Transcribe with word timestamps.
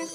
Hi, 0.00 0.06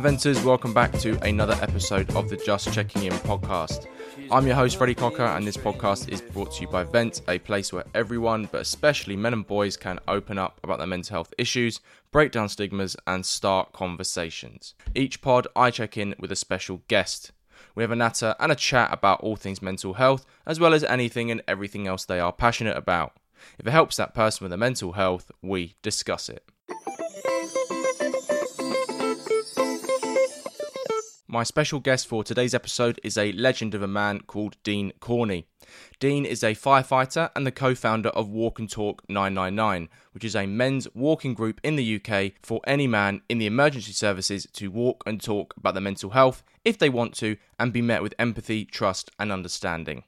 Venters. 0.00 0.42
Welcome 0.42 0.74
back 0.74 0.90
to 0.98 1.16
another 1.24 1.56
episode 1.62 2.12
of 2.16 2.28
the 2.28 2.36
Just 2.36 2.72
Checking 2.72 3.04
In 3.04 3.12
podcast. 3.12 3.86
I'm 4.28 4.44
your 4.44 4.56
host, 4.56 4.76
Freddie 4.76 4.96
Cocker, 4.96 5.22
and 5.22 5.46
this 5.46 5.56
podcast 5.56 6.08
is 6.08 6.20
brought 6.20 6.52
to 6.54 6.62
you 6.62 6.66
by 6.66 6.82
Vent, 6.82 7.22
a 7.28 7.38
place 7.38 7.72
where 7.72 7.84
everyone, 7.94 8.48
but 8.50 8.60
especially 8.60 9.14
men 9.14 9.32
and 9.32 9.46
boys, 9.46 9.76
can 9.76 10.00
open 10.08 10.36
up 10.36 10.58
about 10.64 10.78
their 10.78 10.86
mental 10.88 11.14
health 11.14 11.32
issues, 11.38 11.80
break 12.10 12.32
down 12.32 12.48
stigmas, 12.48 12.96
and 13.06 13.24
start 13.24 13.72
conversations. 13.72 14.74
Each 14.96 15.20
pod, 15.20 15.46
I 15.54 15.70
check 15.70 15.96
in 15.96 16.16
with 16.18 16.32
a 16.32 16.36
special 16.36 16.82
guest. 16.88 17.30
We 17.76 17.84
have 17.84 17.92
a 17.92 17.96
natter 17.96 18.34
and 18.40 18.50
a 18.50 18.56
chat 18.56 18.92
about 18.92 19.20
all 19.20 19.36
things 19.36 19.62
mental 19.62 19.94
health, 19.94 20.26
as 20.44 20.58
well 20.58 20.74
as 20.74 20.82
anything 20.82 21.30
and 21.30 21.42
everything 21.46 21.86
else 21.86 22.04
they 22.04 22.18
are 22.18 22.32
passionate 22.32 22.76
about. 22.76 23.12
If 23.60 23.66
it 23.68 23.70
helps 23.70 23.96
that 23.96 24.14
person 24.14 24.44
with 24.44 24.50
their 24.50 24.58
mental 24.58 24.92
health, 24.92 25.30
we 25.40 25.76
discuss 25.82 26.28
it. 26.28 26.42
My 31.28 31.42
special 31.42 31.80
guest 31.80 32.06
for 32.06 32.22
today's 32.22 32.54
episode 32.54 33.00
is 33.02 33.18
a 33.18 33.32
legend 33.32 33.74
of 33.74 33.82
a 33.82 33.88
man 33.88 34.20
called 34.20 34.56
Dean 34.62 34.92
Corney. 35.00 35.48
Dean 35.98 36.24
is 36.24 36.44
a 36.44 36.54
firefighter 36.54 37.30
and 37.34 37.44
the 37.44 37.50
co 37.50 37.74
founder 37.74 38.10
of 38.10 38.28
Walk 38.28 38.60
and 38.60 38.70
Talk 38.70 39.02
999, 39.08 39.88
which 40.12 40.22
is 40.22 40.36
a 40.36 40.46
men's 40.46 40.86
walking 40.94 41.34
group 41.34 41.60
in 41.64 41.74
the 41.74 42.00
UK 42.00 42.34
for 42.44 42.60
any 42.64 42.86
man 42.86 43.22
in 43.28 43.38
the 43.38 43.46
emergency 43.46 43.90
services 43.90 44.46
to 44.52 44.70
walk 44.70 45.02
and 45.04 45.20
talk 45.20 45.52
about 45.56 45.74
their 45.74 45.80
mental 45.80 46.10
health 46.10 46.44
if 46.64 46.78
they 46.78 46.88
want 46.88 47.12
to 47.14 47.36
and 47.58 47.72
be 47.72 47.82
met 47.82 48.04
with 48.04 48.14
empathy, 48.20 48.64
trust, 48.64 49.10
and 49.18 49.32
understanding. 49.32 50.04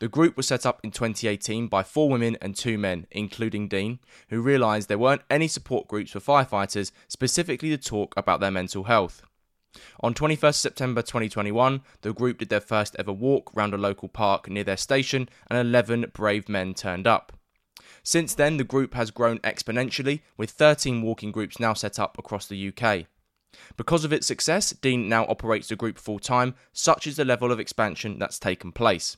The 0.00 0.08
group 0.08 0.36
was 0.36 0.46
set 0.46 0.66
up 0.66 0.80
in 0.84 0.90
2018 0.90 1.68
by 1.68 1.82
four 1.82 2.10
women 2.10 2.36
and 2.42 2.54
two 2.54 2.76
men, 2.76 3.06
including 3.10 3.68
Dean, 3.68 4.00
who 4.28 4.42
realised 4.42 4.90
there 4.90 4.98
weren't 4.98 5.22
any 5.30 5.48
support 5.48 5.88
groups 5.88 6.10
for 6.10 6.20
firefighters 6.20 6.92
specifically 7.08 7.70
to 7.70 7.78
talk 7.78 8.12
about 8.18 8.40
their 8.40 8.50
mental 8.50 8.84
health. 8.84 9.22
On 10.00 10.14
21st 10.14 10.54
September 10.54 11.02
2021, 11.02 11.82
the 12.02 12.12
group 12.12 12.38
did 12.38 12.48
their 12.48 12.60
first 12.60 12.96
ever 12.98 13.12
walk 13.12 13.50
round 13.54 13.74
a 13.74 13.78
local 13.78 14.08
park 14.08 14.48
near 14.48 14.64
their 14.64 14.76
station, 14.76 15.28
and 15.48 15.58
11 15.58 16.10
brave 16.12 16.48
men 16.48 16.74
turned 16.74 17.06
up. 17.06 17.32
Since 18.02 18.34
then, 18.34 18.56
the 18.56 18.64
group 18.64 18.94
has 18.94 19.10
grown 19.10 19.38
exponentially, 19.40 20.20
with 20.36 20.50
13 20.50 21.02
walking 21.02 21.32
groups 21.32 21.58
now 21.58 21.74
set 21.74 21.98
up 21.98 22.18
across 22.18 22.46
the 22.46 22.72
UK. 22.72 23.06
Because 23.76 24.04
of 24.04 24.12
its 24.12 24.26
success, 24.26 24.70
Dean 24.70 25.08
now 25.08 25.24
operates 25.26 25.68
the 25.68 25.76
group 25.76 25.98
full 25.98 26.18
time, 26.18 26.54
such 26.72 27.06
is 27.06 27.16
the 27.16 27.24
level 27.24 27.50
of 27.50 27.58
expansion 27.58 28.18
that's 28.18 28.38
taken 28.38 28.72
place. 28.72 29.16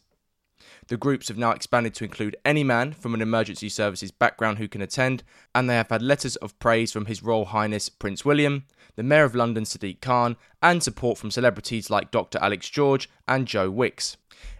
The 0.88 0.96
groups 0.96 1.28
have 1.28 1.38
now 1.38 1.50
expanded 1.52 1.94
to 1.94 2.04
include 2.04 2.36
any 2.44 2.64
man 2.64 2.92
from 2.92 3.14
an 3.14 3.22
emergency 3.22 3.68
services 3.68 4.10
background 4.10 4.58
who 4.58 4.68
can 4.68 4.82
attend, 4.82 5.22
and 5.54 5.68
they 5.68 5.74
have 5.74 5.90
had 5.90 6.02
letters 6.02 6.36
of 6.36 6.58
praise 6.58 6.92
from 6.92 7.06
His 7.06 7.22
Royal 7.22 7.46
Highness 7.46 7.88
Prince 7.88 8.24
William, 8.24 8.64
the 8.98 9.04
Mayor 9.04 9.22
of 9.22 9.36
London 9.36 9.62
Sadiq 9.62 10.00
Khan, 10.00 10.36
and 10.60 10.82
support 10.82 11.18
from 11.18 11.30
celebrities 11.30 11.88
like 11.88 12.10
Dr. 12.10 12.36
Alex 12.42 12.68
George 12.68 13.08
and 13.28 13.46
Joe 13.46 13.70
Wicks. 13.70 14.16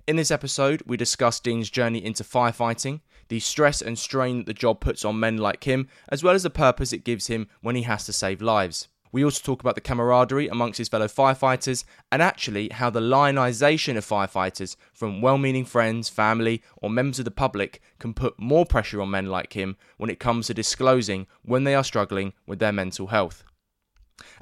In 0.07 0.15
this 0.15 0.31
episode, 0.31 0.81
we 0.87 0.97
discuss 0.97 1.41
Dean's 1.41 1.69
journey 1.69 2.05
into 2.05 2.23
firefighting, 2.23 3.01
the 3.27 3.41
stress 3.41 3.83
and 3.83 3.99
strain 3.99 4.39
that 4.39 4.47
the 4.47 4.55
job 4.55 4.79
puts 4.79 5.05
on 5.05 5.19
men 5.19 5.39
like 5.39 5.65
him, 5.65 5.89
as 6.09 6.23
well 6.23 6.37
as 6.37 6.45
the 6.45 6.51
purpose 6.51 6.93
it 6.93 7.03
gives 7.03 7.27
him 7.27 7.49
when 7.63 7.75
he 7.75 7.83
has 7.83 8.07
to 8.07 8.13
save 8.13 8.41
lives. 8.41 8.87
We 9.11 9.25
also 9.25 9.43
talk 9.43 9.61
about 9.61 9.75
the 9.75 9.81
camaraderie 9.81 10.47
amongst 10.47 10.79
his 10.79 10.89
fellow 10.89 11.09
firefighters 11.09 11.83
and 12.13 12.23
actually 12.23 12.69
how 12.69 12.91
the 12.91 13.01
lionisation 13.01 13.97
of 13.97 14.07
firefighters 14.07 14.77
from 14.93 15.21
well 15.21 15.39
meaning 15.39 15.65
friends, 15.65 16.09
family, 16.09 16.63
or 16.77 16.91
members 16.91 17.19
of 17.19 17.25
the 17.25 17.33
public 17.33 17.83
can 17.99 18.15
put 18.15 18.39
more 18.39 18.65
pressure 18.65 19.01
on 19.01 19.11
men 19.11 19.27
like 19.27 19.55
him 19.55 19.77
when 19.97 20.11
it 20.11 20.21
comes 20.21 20.47
to 20.47 20.55
disclosing 20.55 21.27
when 21.43 21.65
they 21.65 21.75
are 21.75 21.83
struggling 21.83 22.35
with 22.47 22.61
their 22.61 22.71
mental 22.71 23.09
health. 23.09 23.43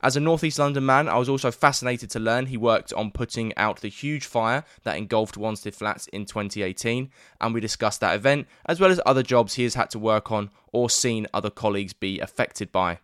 As 0.03 0.17
a 0.17 0.21
North 0.21 0.45
East 0.45 0.59
London 0.59 0.87
man, 0.87 1.09
I 1.09 1.19
was 1.19 1.29
also 1.29 1.51
fascinated 1.51 2.11
to 2.11 2.21
learn 2.21 2.47
he 2.47 2.57
worked 2.57 2.93
on 2.93 3.11
putting 3.11 3.57
out 3.57 3.81
the 3.81 3.89
huge 3.89 4.25
fire 4.25 4.65
that 4.85 4.97
engulfed 4.97 5.37
Wanstead 5.37 5.75
Flats 5.75 6.07
in 6.09 6.27
2018, 6.27 7.11
and 7.41 7.55
we 7.55 7.61
discussed 7.61 8.01
that 8.01 8.15
event 8.15 8.47
as 8.67 8.79
well 8.79 8.91
as 8.91 9.01
other 9.05 9.23
jobs 9.23 9.55
he 9.55 9.65
has 9.65 9.75
had 9.75 9.91
to 9.91 9.99
work 9.99 10.31
on 10.31 10.51
or 10.73 10.89
seen 10.89 11.27
other 11.35 11.51
colleagues 11.51 11.93
be 11.93 12.21
affected 12.21 12.71
by. 12.71 12.99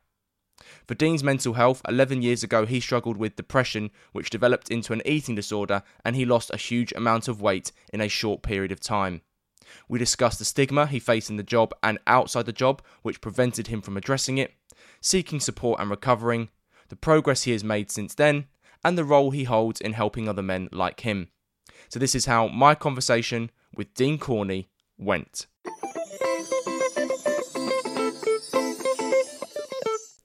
For 0.86 0.94
Dean's 0.94 1.24
mental 1.24 1.54
health, 1.54 1.82
11 1.88 2.22
years 2.22 2.42
ago 2.42 2.66
he 2.66 2.78
struggled 2.78 3.16
with 3.16 3.36
depression, 3.36 3.90
which 4.12 4.30
developed 4.30 4.70
into 4.70 4.92
an 4.92 5.02
eating 5.04 5.34
disorder, 5.34 5.82
and 6.04 6.14
he 6.14 6.24
lost 6.24 6.50
a 6.52 6.56
huge 6.56 6.92
amount 6.92 7.26
of 7.26 7.40
weight 7.40 7.72
in 7.92 8.00
a 8.00 8.08
short 8.08 8.42
period 8.42 8.70
of 8.70 8.80
time. 8.80 9.22
We 9.88 9.98
discussed 9.98 10.38
the 10.38 10.44
stigma 10.44 10.86
he 10.86 10.98
faced 10.98 11.30
in 11.30 11.36
the 11.36 11.42
job 11.42 11.72
and 11.82 11.98
outside 12.06 12.46
the 12.46 12.52
job, 12.52 12.82
which 13.02 13.20
prevented 13.20 13.68
him 13.68 13.80
from 13.80 13.96
addressing 13.96 14.38
it, 14.38 14.52
seeking 15.00 15.40
support 15.40 15.80
and 15.80 15.90
recovering, 15.90 16.48
the 16.92 16.96
progress 16.96 17.44
he 17.44 17.52
has 17.52 17.64
made 17.64 17.90
since 17.90 18.14
then, 18.14 18.44
and 18.84 18.98
the 18.98 19.04
role 19.04 19.30
he 19.30 19.44
holds 19.44 19.80
in 19.80 19.94
helping 19.94 20.28
other 20.28 20.42
men 20.42 20.68
like 20.72 21.00
him. 21.00 21.28
So, 21.88 21.98
this 21.98 22.14
is 22.14 22.26
how 22.26 22.48
my 22.48 22.74
conversation 22.74 23.50
with 23.74 23.94
Dean 23.94 24.18
Corney 24.18 24.68
went. 24.98 25.46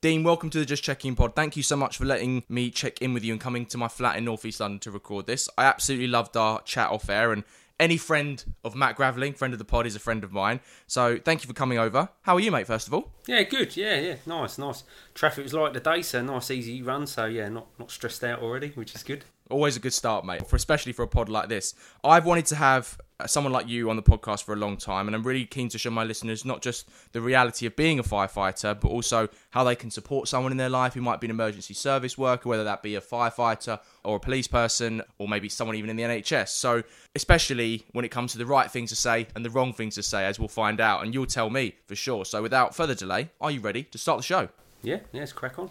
Dean, 0.02 0.22
welcome 0.22 0.50
to 0.50 0.58
the 0.58 0.66
Just 0.66 0.82
Checking 0.82 1.16
Pod. 1.16 1.34
Thank 1.34 1.56
you 1.56 1.62
so 1.62 1.74
much 1.74 1.96
for 1.96 2.04
letting 2.04 2.44
me 2.50 2.70
check 2.70 3.00
in 3.00 3.14
with 3.14 3.24
you 3.24 3.32
and 3.32 3.40
coming 3.40 3.64
to 3.64 3.78
my 3.78 3.88
flat 3.88 4.18
in 4.18 4.26
North 4.26 4.44
East 4.44 4.60
London 4.60 4.78
to 4.80 4.90
record 4.90 5.26
this. 5.26 5.48
I 5.56 5.64
absolutely 5.64 6.08
loved 6.08 6.36
our 6.36 6.60
chat 6.64 6.90
off 6.90 7.08
air, 7.08 7.32
and 7.32 7.44
any 7.80 7.96
friend 7.96 8.44
of 8.64 8.74
Matt 8.74 8.96
Graveling, 8.96 9.36
friend 9.36 9.52
of 9.52 9.58
the 9.58 9.64
pod, 9.64 9.86
is 9.86 9.94
a 9.96 10.00
friend 10.00 10.24
of 10.24 10.32
mine. 10.32 10.60
So 10.86 11.18
thank 11.18 11.42
you 11.42 11.48
for 11.48 11.54
coming 11.54 11.78
over. 11.78 12.08
How 12.22 12.34
are 12.34 12.40
you, 12.40 12.50
mate? 12.50 12.66
First 12.66 12.88
of 12.88 12.94
all, 12.94 13.12
yeah, 13.26 13.42
good. 13.42 13.76
Yeah, 13.76 13.98
yeah, 14.00 14.16
nice, 14.26 14.58
nice. 14.58 14.84
Traffic 15.14 15.44
was 15.44 15.54
light 15.54 15.74
today, 15.74 16.02
so 16.02 16.22
nice, 16.22 16.50
easy 16.50 16.82
run. 16.82 17.06
So 17.06 17.26
yeah, 17.26 17.48
not 17.48 17.66
not 17.78 17.90
stressed 17.90 18.24
out 18.24 18.40
already, 18.40 18.70
which 18.70 18.94
is 18.94 19.02
good. 19.02 19.24
Always 19.50 19.76
a 19.76 19.80
good 19.80 19.94
start, 19.94 20.24
mate. 20.26 20.46
For 20.46 20.56
especially 20.56 20.92
for 20.92 21.02
a 21.02 21.08
pod 21.08 21.28
like 21.28 21.48
this, 21.48 21.74
I've 22.04 22.26
wanted 22.26 22.46
to 22.46 22.56
have 22.56 22.98
someone 23.26 23.52
like 23.52 23.68
you 23.68 23.90
on 23.90 23.96
the 23.96 24.02
podcast 24.02 24.44
for 24.44 24.52
a 24.52 24.56
long 24.56 24.76
time, 24.76 25.08
and 25.08 25.14
I'm 25.16 25.24
really 25.24 25.44
keen 25.44 25.68
to 25.70 25.78
show 25.78 25.90
my 25.90 26.04
listeners 26.04 26.44
not 26.44 26.62
just 26.62 26.88
the 27.12 27.20
reality 27.20 27.66
of 27.66 27.74
being 27.74 27.98
a 27.98 28.02
firefighter, 28.02 28.78
but 28.78 28.88
also 28.88 29.28
how 29.50 29.64
they 29.64 29.74
can 29.74 29.90
support 29.90 30.28
someone 30.28 30.52
in 30.52 30.58
their 30.58 30.68
life 30.68 30.94
who 30.94 31.00
might 31.00 31.20
be 31.20 31.26
an 31.26 31.32
emergency 31.32 31.74
service 31.74 32.16
worker, 32.16 32.48
whether 32.48 32.64
that 32.64 32.82
be 32.82 32.94
a 32.94 33.00
firefighter 33.00 33.80
or 34.04 34.16
a 34.16 34.20
police 34.20 34.46
person, 34.46 35.02
or 35.18 35.26
maybe 35.26 35.48
someone 35.48 35.76
even 35.76 35.90
in 35.90 35.96
the 35.96 36.04
NHS. 36.04 36.48
So, 36.50 36.82
especially 37.16 37.84
when 37.92 38.04
it 38.04 38.10
comes 38.10 38.32
to 38.32 38.38
the 38.38 38.46
right 38.46 38.70
things 38.70 38.90
to 38.90 38.96
say 38.96 39.26
and 39.34 39.44
the 39.44 39.50
wrong 39.50 39.72
things 39.72 39.96
to 39.96 40.02
say, 40.02 40.24
as 40.24 40.38
we'll 40.38 40.48
find 40.48 40.80
out, 40.80 41.02
and 41.04 41.12
you'll 41.12 41.26
tell 41.26 41.50
me 41.50 41.74
for 41.86 41.96
sure. 41.96 42.24
So, 42.24 42.40
without 42.40 42.76
further 42.76 42.94
delay, 42.94 43.30
are 43.40 43.50
you 43.50 43.60
ready 43.60 43.82
to 43.84 43.98
start 43.98 44.18
the 44.18 44.24
show? 44.24 44.48
Yeah, 44.82 45.00
yeah, 45.12 45.20
let's 45.20 45.32
crack 45.32 45.58
on. 45.58 45.70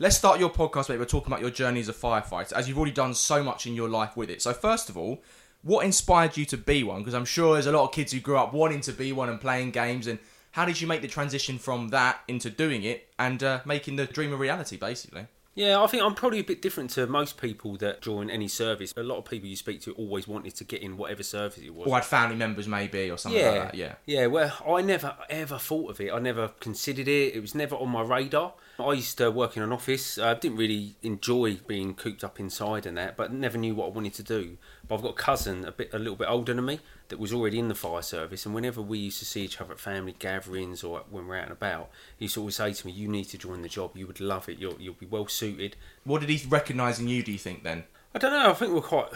Let's 0.00 0.16
start 0.16 0.38
your 0.38 0.50
podcast, 0.50 0.88
mate. 0.88 1.00
We're 1.00 1.06
talking 1.06 1.32
about 1.32 1.40
your 1.40 1.50
journey 1.50 1.80
as 1.80 1.88
a 1.88 1.92
firefighter, 1.92 2.52
as 2.52 2.68
you've 2.68 2.78
already 2.78 2.92
done 2.92 3.14
so 3.14 3.42
much 3.42 3.66
in 3.66 3.74
your 3.74 3.88
life 3.88 4.16
with 4.16 4.30
it. 4.30 4.40
So, 4.40 4.52
first 4.52 4.88
of 4.88 4.96
all, 4.96 5.24
what 5.62 5.84
inspired 5.84 6.36
you 6.36 6.44
to 6.46 6.56
be 6.56 6.84
one? 6.84 7.00
Because 7.00 7.14
I'm 7.14 7.24
sure 7.24 7.54
there's 7.54 7.66
a 7.66 7.72
lot 7.72 7.82
of 7.82 7.92
kids 7.92 8.12
who 8.12 8.20
grew 8.20 8.36
up 8.36 8.52
wanting 8.52 8.80
to 8.82 8.92
be 8.92 9.10
one 9.10 9.28
and 9.28 9.40
playing 9.40 9.72
games. 9.72 10.06
And 10.06 10.20
how 10.52 10.66
did 10.66 10.80
you 10.80 10.86
make 10.86 11.02
the 11.02 11.08
transition 11.08 11.58
from 11.58 11.88
that 11.88 12.20
into 12.28 12.48
doing 12.48 12.84
it 12.84 13.08
and 13.18 13.42
uh, 13.42 13.60
making 13.64 13.96
the 13.96 14.06
dream 14.06 14.32
a 14.32 14.36
reality, 14.36 14.76
basically? 14.76 15.26
Yeah, 15.56 15.82
I 15.82 15.88
think 15.88 16.04
I'm 16.04 16.14
probably 16.14 16.38
a 16.38 16.44
bit 16.44 16.62
different 16.62 16.90
to 16.90 17.08
most 17.08 17.36
people 17.36 17.76
that 17.78 18.00
join 18.00 18.30
any 18.30 18.46
service. 18.46 18.94
A 18.96 19.02
lot 19.02 19.18
of 19.18 19.24
people 19.24 19.48
you 19.48 19.56
speak 19.56 19.80
to 19.80 19.94
always 19.94 20.28
wanted 20.28 20.54
to 20.54 20.62
get 20.64 20.80
in 20.80 20.96
whatever 20.96 21.24
service 21.24 21.58
it 21.58 21.74
was. 21.74 21.88
Or 21.88 21.96
had 21.96 22.04
family 22.04 22.36
members, 22.36 22.68
maybe, 22.68 23.10
or 23.10 23.18
something 23.18 23.40
yeah, 23.40 23.50
like 23.50 23.62
that. 23.62 23.74
Yeah. 23.74 23.94
Yeah, 24.06 24.26
well, 24.26 24.56
I 24.64 24.80
never 24.80 25.16
ever 25.28 25.58
thought 25.58 25.90
of 25.90 26.00
it. 26.00 26.12
I 26.12 26.20
never 26.20 26.52
considered 26.60 27.08
it. 27.08 27.34
It 27.34 27.40
was 27.40 27.56
never 27.56 27.74
on 27.74 27.88
my 27.88 28.02
radar. 28.02 28.52
I 28.80 28.92
used 28.92 29.18
to 29.18 29.30
work 29.30 29.56
in 29.56 29.62
an 29.64 29.72
office. 29.72 30.18
I 30.18 30.34
didn't 30.34 30.56
really 30.56 30.94
enjoy 31.02 31.56
being 31.66 31.94
cooped 31.94 32.22
up 32.22 32.38
inside 32.38 32.86
and 32.86 32.96
that, 32.96 33.16
but 33.16 33.32
never 33.32 33.58
knew 33.58 33.74
what 33.74 33.86
I 33.86 33.90
wanted 33.90 34.14
to 34.14 34.22
do. 34.22 34.56
But 34.86 34.96
I've 34.96 35.02
got 35.02 35.10
a 35.10 35.14
cousin 35.14 35.64
a 35.64 35.72
bit, 35.72 35.90
a 35.92 35.98
little 35.98 36.14
bit 36.14 36.28
older 36.28 36.54
than 36.54 36.64
me, 36.64 36.78
that 37.08 37.18
was 37.18 37.32
already 37.32 37.58
in 37.58 37.66
the 37.66 37.74
fire 37.74 38.02
service. 38.02 38.46
And 38.46 38.54
whenever 38.54 38.80
we 38.80 38.98
used 38.98 39.18
to 39.18 39.24
see 39.24 39.42
each 39.42 39.60
other 39.60 39.72
at 39.72 39.80
family 39.80 40.14
gatherings 40.16 40.84
or 40.84 41.02
when 41.10 41.26
we're 41.26 41.38
out 41.38 41.44
and 41.44 41.52
about, 41.52 41.90
he 42.16 42.26
used 42.26 42.34
to 42.34 42.40
always 42.40 42.56
say 42.56 42.72
to 42.72 42.86
me, 42.86 42.92
"You 42.92 43.08
need 43.08 43.24
to 43.26 43.38
join 43.38 43.62
the 43.62 43.68
job. 43.68 43.96
You 43.96 44.06
would 44.06 44.20
love 44.20 44.48
it. 44.48 44.58
You'll 44.58 44.80
you'll 44.80 44.94
be 44.94 45.06
well 45.06 45.26
suited." 45.26 45.74
What 46.04 46.20
did 46.20 46.30
he 46.30 46.46
recognise 46.46 47.00
in 47.00 47.08
you? 47.08 47.24
Do 47.24 47.32
you 47.32 47.38
think 47.38 47.64
then? 47.64 47.84
I 48.14 48.18
don't 48.18 48.32
know. 48.32 48.50
I 48.50 48.54
think 48.54 48.72
we're 48.72 48.80
quite 48.80 49.08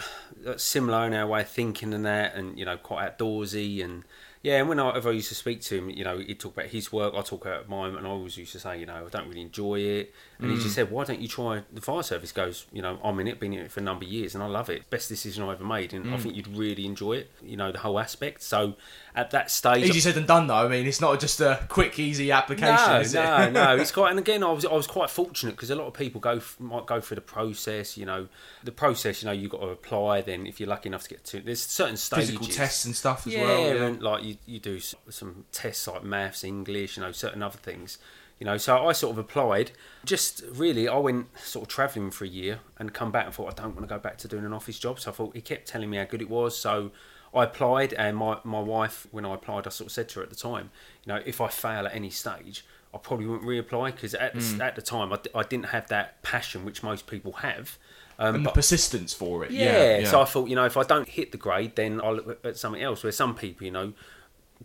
uh, 0.45 0.57
similar 0.57 1.07
in 1.07 1.13
our 1.13 1.25
way 1.25 1.41
of 1.41 1.49
thinking 1.49 1.93
and 1.93 2.05
that, 2.05 2.35
and 2.35 2.59
you 2.59 2.65
know, 2.65 2.77
quite 2.77 3.17
outdoorsy 3.17 3.83
and 3.83 4.03
Yeah, 4.43 4.59
and 4.59 4.67
whenever 4.67 5.09
I 5.09 5.13
used 5.13 5.29
to 5.29 5.35
speak 5.35 5.61
to 5.61 5.77
him, 5.77 5.89
you 5.89 6.03
know, 6.03 6.17
he'd 6.17 6.37
talk 6.37 6.57
about 6.57 6.65
his 6.65 6.91
work, 6.91 7.13
I 7.15 7.21
talk 7.21 7.45
about 7.45 7.69
mine, 7.69 7.95
and 7.95 8.05
I 8.05 8.09
always 8.09 8.35
used 8.35 8.51
to 8.51 8.59
say, 8.59 8.77
you 8.77 8.85
know, 8.85 9.05
I 9.05 9.09
don't 9.09 9.29
really 9.29 9.41
enjoy 9.41 9.79
it. 9.79 10.13
And 10.43 10.51
he 10.51 10.57
Mm. 10.57 10.61
just 10.61 10.75
said, 10.75 10.91
why 10.91 11.05
don't 11.05 11.21
you 11.21 11.27
try 11.29 11.63
the 11.71 11.79
fire 11.79 12.03
service? 12.03 12.33
Goes, 12.33 12.65
you 12.73 12.81
know, 12.81 12.99
I'm 13.03 13.17
in 13.21 13.27
it, 13.29 13.39
been 13.39 13.53
in 13.53 13.61
it 13.61 13.71
for 13.71 13.79
a 13.79 13.83
number 13.83 14.03
of 14.05 14.11
years, 14.11 14.35
and 14.35 14.43
I 14.43 14.47
love 14.47 14.69
it. 14.69 14.89
Best 14.89 15.07
decision 15.07 15.41
I've 15.43 15.51
ever 15.51 15.63
made, 15.63 15.93
and 15.93 16.13
I 16.13 16.17
Mm. 16.17 16.21
think 16.21 16.35
you'd 16.35 16.49
really 16.55 16.85
enjoy 16.85 17.13
it. 17.13 17.31
You 17.41 17.55
know, 17.55 17.71
the 17.71 17.79
whole 17.79 17.97
aspect. 17.97 18.43
So 18.43 18.75
at 19.15 19.31
that 19.31 19.49
stage, 19.49 19.85
Easy 19.89 20.01
said 20.01 20.15
than 20.15 20.25
done, 20.25 20.47
though. 20.47 20.55
I 20.55 20.67
mean, 20.67 20.85
it's 20.85 20.99
not 20.99 21.17
just 21.19 21.39
a 21.39 21.65
quick, 21.69 21.97
easy 21.97 22.29
application. 22.31 22.75
no, 22.75 22.99
is 22.99 23.13
no, 23.13 23.37
it? 23.43 23.51
no. 23.53 23.75
It's 23.81 23.91
quite, 23.91 24.09
and 24.11 24.19
again, 24.19 24.43
I 24.43 24.51
was 24.51 24.65
I 24.65 24.73
was 24.73 24.85
quite 24.85 25.09
fortunate 25.09 25.51
because 25.51 25.69
a 25.69 25.75
lot 25.75 25.87
of 25.87 25.93
people 25.93 26.19
go 26.19 26.41
might 26.59 26.85
go 26.85 26.99
through 26.99 27.15
the 27.15 27.21
process. 27.21 27.95
You 27.97 28.05
know, 28.05 28.27
the 28.65 28.71
process. 28.73 29.23
You 29.23 29.27
know, 29.27 29.31
you 29.33 29.43
have 29.43 29.51
got 29.51 29.61
to 29.61 29.67
apply. 29.69 30.21
Then, 30.21 30.45
if 30.45 30.59
you're 30.59 30.69
lucky 30.69 30.89
enough 30.89 31.03
to 31.03 31.09
get 31.09 31.23
to, 31.25 31.39
there's 31.39 31.61
certain 31.61 31.95
stages. 31.95 32.31
Physical 32.31 32.47
tests 32.47 32.83
and 32.83 32.93
stuff 32.95 33.25
as 33.27 33.33
yeah, 33.33 33.43
well. 33.43 33.61
Yeah. 33.75 33.83
and 33.85 34.01
like 34.01 34.23
you, 34.23 34.35
you 34.45 34.59
do 34.59 34.79
some 34.81 35.45
tests 35.53 35.87
like 35.87 36.03
maths, 36.03 36.43
English, 36.43 36.97
you 36.97 37.03
know, 37.03 37.13
certain 37.13 37.41
other 37.41 37.57
things. 37.57 37.97
You 38.43 38.49
know, 38.49 38.57
so 38.57 38.85
I 38.89 38.91
sort 38.91 39.13
of 39.13 39.17
applied. 39.19 39.71
Just 40.03 40.43
really, 40.51 40.89
I 40.89 40.97
went 40.97 41.27
sort 41.39 41.63
of 41.63 41.69
travelling 41.69 42.11
for 42.11 42.25
a 42.25 42.27
year 42.27 42.59
and 42.77 42.93
come 42.93 43.09
back 43.09 43.23
and 43.27 43.33
thought 43.33 43.57
I 43.57 43.61
don't 43.63 43.73
want 43.73 43.87
to 43.87 43.95
go 43.95 43.99
back 43.99 44.17
to 44.17 44.27
doing 44.27 44.43
an 44.43 44.51
office 44.51 44.77
job. 44.77 44.99
So 44.99 45.11
I 45.11 45.13
thought 45.13 45.33
he 45.33 45.39
kept 45.39 45.65
telling 45.65 45.89
me 45.89 45.95
how 45.95 46.03
good 46.03 46.21
it 46.21 46.29
was. 46.29 46.57
So 46.57 46.91
I 47.33 47.45
applied, 47.45 47.93
and 47.93 48.17
my 48.17 48.39
my 48.43 48.59
wife, 48.59 49.07
when 49.11 49.23
I 49.23 49.35
applied, 49.35 49.65
I 49.65 49.69
sort 49.69 49.85
of 49.87 49.91
said 49.93 50.09
to 50.09 50.19
her 50.19 50.23
at 50.23 50.29
the 50.29 50.35
time, 50.35 50.71
you 51.05 51.13
know, 51.13 51.21
if 51.25 51.39
I 51.39 51.47
fail 51.47 51.87
at 51.87 51.95
any 51.95 52.09
stage. 52.09 52.65
I 52.93 52.97
probably 52.97 53.27
wouldn't 53.27 53.47
reapply 53.49 53.93
because 53.95 54.13
at, 54.13 54.33
Hmm. 54.33 54.57
the 54.57 54.65
at 54.65 54.75
the 54.75 54.81
time 54.81 55.13
I, 55.13 55.19
I 55.33 55.43
didn't 55.43 55.67
have 55.67 55.87
that 55.87 56.21
passion 56.21 56.65
which 56.65 56.83
most 56.83 57.07
people 57.07 57.31
have. 57.47 57.77
Um, 58.19 58.35
and 58.35 58.43
the 58.45 58.49
but- 58.49 58.55
persistence 58.55 59.13
for 59.13 59.43
it. 59.45 59.51
yeah, 59.51 59.99
Yeah, 59.99 60.07
so 60.11 60.21
I 60.21 60.25
thought, 60.25 60.47
you 60.49 60.55
know, 60.55 60.65
if 60.65 60.75
I 60.77 60.83
don't 60.83 61.07
hit 61.07 61.31
the 61.31 61.37
grade, 61.39 61.75
then 61.77 61.99
I'll 62.03 62.15
look 62.17 62.45
at 62.45 62.57
something 62.57 62.81
else. 62.83 63.01
Where 63.03 63.11
some 63.13 63.33
people, 63.35 63.65
you 63.65 63.71
know, 63.71 63.93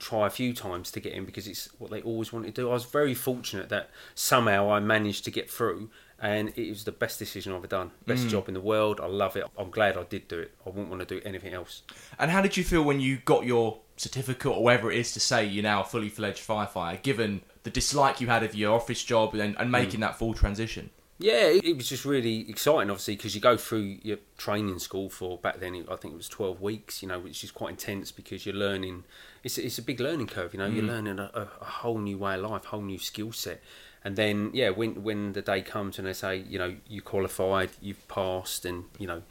try 0.01 0.27
a 0.27 0.31
few 0.31 0.53
times 0.53 0.91
to 0.93 1.01
get 1.01 1.13
in 1.13 1.25
because 1.25 1.47
it's 1.49 1.69
what 1.79 1.91
they 1.91 2.01
always 2.03 2.33
want 2.33 2.47
to 2.47 2.53
do. 2.53 2.71
I 2.71 2.75
was 2.75 2.85
very 2.85 3.15
fortunate 3.15 3.69
that 3.71 3.91
somehow 4.15 4.71
I 4.71 4.81
managed 4.81 5.25
to 5.25 5.31
get 5.31 5.51
through, 5.51 5.91
and 6.21 6.53
it 6.57 6.69
was 6.71 6.85
the 6.85 6.93
best 6.93 7.19
decision 7.19 7.53
I've 7.53 7.59
ever 7.59 7.67
done. 7.69 7.91
Best 8.07 8.27
Mm. 8.27 8.31
job 8.31 8.49
in 8.49 8.55
the 8.55 8.61
world. 8.61 9.01
I 9.01 9.07
love 9.07 9.37
it. 9.37 9.45
I'm 9.57 9.71
glad 9.71 9.97
I 9.97 10.03
did 10.05 10.27
do 10.29 10.39
it. 10.41 10.53
I 10.67 10.71
wouldn't 10.71 10.89
want 10.89 11.07
to 11.07 11.15
do 11.15 11.21
anything 11.25 11.53
else. 11.55 11.83
And 12.19 12.31
how 12.31 12.43
did 12.43 12.57
you 12.57 12.65
feel 12.65 12.83
when 12.83 13.01
you 13.01 13.19
got 13.25 13.45
your 13.45 13.81
certificate 13.97 14.53
or 14.53 14.63
whatever 14.63 14.91
it 14.91 14.99
is 14.99 15.13
to 15.13 15.21
say 15.21 15.45
you're 15.45 15.63
now 15.63 15.83
a 15.83 15.85
fully 15.85 16.09
fledged 16.09 16.47
firefighter, 16.47 17.03
given 17.03 17.43
the 17.63 17.71
dislike 17.71 18.21
you 18.21 18.27
had 18.27 18.43
of 18.43 18.55
your 18.55 18.75
office 18.75 19.03
job 19.05 19.35
and, 19.35 19.57
and 19.59 19.71
making 19.71 20.01
that 20.01 20.19
full 20.19 20.35
transition? 20.35 20.91
Yeah, 21.21 21.49
it, 21.49 21.65
it 21.65 21.77
was 21.77 21.89
just 21.89 22.05
really 22.05 22.49
exciting, 22.49 22.91
obviously, 22.91 23.17
because 23.17 23.35
you 23.35 23.41
go 23.41 23.57
through 23.57 23.99
your 24.05 24.19
training 24.37 24.79
school 24.79 25.11
for 25.11 25.37
back 25.39 25.59
then. 25.59 25.75
I 25.91 25.97
think 25.97 26.15
it 26.15 26.17
was 26.17 26.29
twelve 26.29 26.61
weeks, 26.61 27.03
you 27.03 27.09
know, 27.09 27.19
which 27.19 27.43
is 27.43 27.51
quite 27.51 27.71
intense 27.71 28.13
because 28.13 28.47
you're 28.47 28.55
learning. 28.55 29.03
It's 29.43 29.59
it's 29.59 29.79
a 29.79 29.83
big 29.83 30.01
learning 30.01 30.27
curve, 30.27 30.53
you 30.53 30.59
know. 30.59 30.67
You're 30.67 30.85
mm. 30.85 30.89
learning 30.89 31.19
a, 31.19 31.31
a, 31.35 31.65
whole 31.65 31.99
new 31.99 32.19
way 32.19 32.35
of 32.35 32.43
life, 32.43 32.67
whole 32.67 32.83
new 32.83 32.99
skill 32.99 33.33
set, 33.33 33.63
and 34.05 34.17
then 34.17 34.51
yeah, 34.53 34.71
when 34.71 35.03
when 35.03 35.33
the 35.33 35.43
day 35.43 35.63
comes 35.63 35.99
and 35.99 36.07
they 36.07 36.13
say, 36.13 36.37
you 36.37 36.59
know, 36.59 36.77
you 36.89 37.03
qualified, 37.03 37.71
you've 37.81 38.07
passed, 38.09 38.65
and 38.65 38.85
you 38.99 39.07
know. 39.07 39.23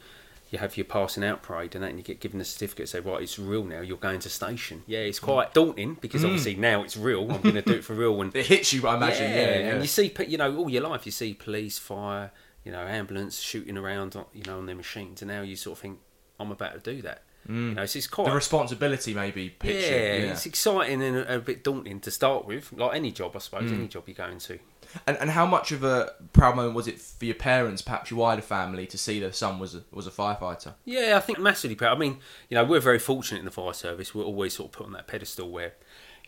You 0.50 0.58
have 0.60 0.78
your 0.78 0.86
passing 0.86 1.24
out 1.24 1.42
parade 1.42 1.74
and 1.74 1.84
that, 1.84 1.90
and 1.90 1.98
you 1.98 2.02
get 2.02 2.20
given 2.20 2.38
the 2.38 2.44
certificate. 2.46 2.88
Say, 2.88 3.00
right, 3.00 3.20
it's 3.20 3.38
real 3.38 3.64
now. 3.64 3.82
You're 3.82 3.98
going 3.98 4.20
to 4.20 4.30
station. 4.30 4.82
Yeah, 4.86 5.00
it's 5.00 5.20
quite 5.20 5.50
mm. 5.50 5.52
daunting 5.52 5.98
because 6.00 6.22
mm. 6.22 6.24
obviously 6.24 6.54
now 6.54 6.82
it's 6.82 6.96
real. 6.96 7.30
I'm 7.30 7.42
going 7.42 7.56
to 7.56 7.60
do 7.60 7.74
it 7.74 7.84
for 7.84 7.92
real, 7.92 8.18
and 8.22 8.34
It 8.34 8.46
hits 8.46 8.72
you, 8.72 8.88
I 8.88 8.96
imagine. 8.96 9.30
Yeah, 9.30 9.36
yeah. 9.36 9.68
and 9.72 9.82
you 9.82 9.88
see, 9.88 10.10
you 10.26 10.38
know, 10.38 10.56
all 10.56 10.70
your 10.70 10.84
life 10.84 11.04
you 11.04 11.12
see 11.12 11.34
police, 11.34 11.76
fire, 11.76 12.30
you 12.64 12.72
know, 12.72 12.80
ambulance 12.80 13.40
shooting 13.40 13.76
around, 13.76 14.16
you 14.32 14.42
know, 14.44 14.56
on 14.56 14.64
their 14.64 14.74
machines, 14.74 15.20
and 15.20 15.30
now 15.30 15.42
you 15.42 15.54
sort 15.54 15.76
of 15.76 15.82
think, 15.82 15.98
I'm 16.40 16.50
about 16.50 16.82
to 16.82 16.94
do 16.94 17.02
that. 17.02 17.24
You 17.48 17.74
know, 17.74 17.86
so 17.86 17.96
it's 17.96 18.06
quite 18.06 18.26
the 18.28 18.34
responsibility 18.34 19.14
maybe 19.14 19.54
yeah. 19.64 19.70
Yeah, 19.72 19.78
it's 20.32 20.44
exciting 20.46 21.02
and 21.02 21.16
a, 21.16 21.36
a 21.36 21.38
bit 21.40 21.64
daunting 21.64 22.00
to 22.00 22.10
start 22.10 22.46
with, 22.46 22.72
like 22.72 22.94
any 22.94 23.10
job, 23.10 23.32
I 23.34 23.38
suppose, 23.38 23.70
Mm. 23.70 23.74
any 23.78 23.88
job 23.88 24.04
you 24.06 24.14
go 24.14 24.26
into. 24.26 24.58
And, 25.06 25.18
and 25.18 25.30
how 25.30 25.44
much 25.44 25.70
of 25.72 25.84
a 25.84 26.12
proud 26.32 26.56
moment 26.56 26.74
was 26.74 26.88
it 26.88 26.98
for 26.98 27.24
your 27.26 27.34
parents, 27.34 27.82
perhaps 27.82 28.10
your 28.10 28.20
wider 28.20 28.40
family, 28.42 28.86
to 28.86 28.96
see 28.96 29.20
their 29.20 29.32
son 29.32 29.58
was 29.58 29.74
a, 29.74 29.82
was 29.92 30.06
a 30.06 30.10
firefighter? 30.10 30.74
Yeah, 30.86 31.14
I 31.16 31.20
think 31.20 31.38
massively 31.38 31.74
proud. 31.74 31.94
I 31.96 31.98
mean, 32.00 32.18
you 32.48 32.54
know, 32.54 32.64
we're 32.64 32.80
very 32.80 32.98
fortunate 32.98 33.40
in 33.40 33.44
the 33.44 33.50
fire 33.50 33.74
service. 33.74 34.14
We're 34.14 34.24
always 34.24 34.54
sort 34.54 34.68
of 34.70 34.72
put 34.72 34.86
on 34.86 34.92
that 34.92 35.06
pedestal 35.06 35.50
where, 35.50 35.74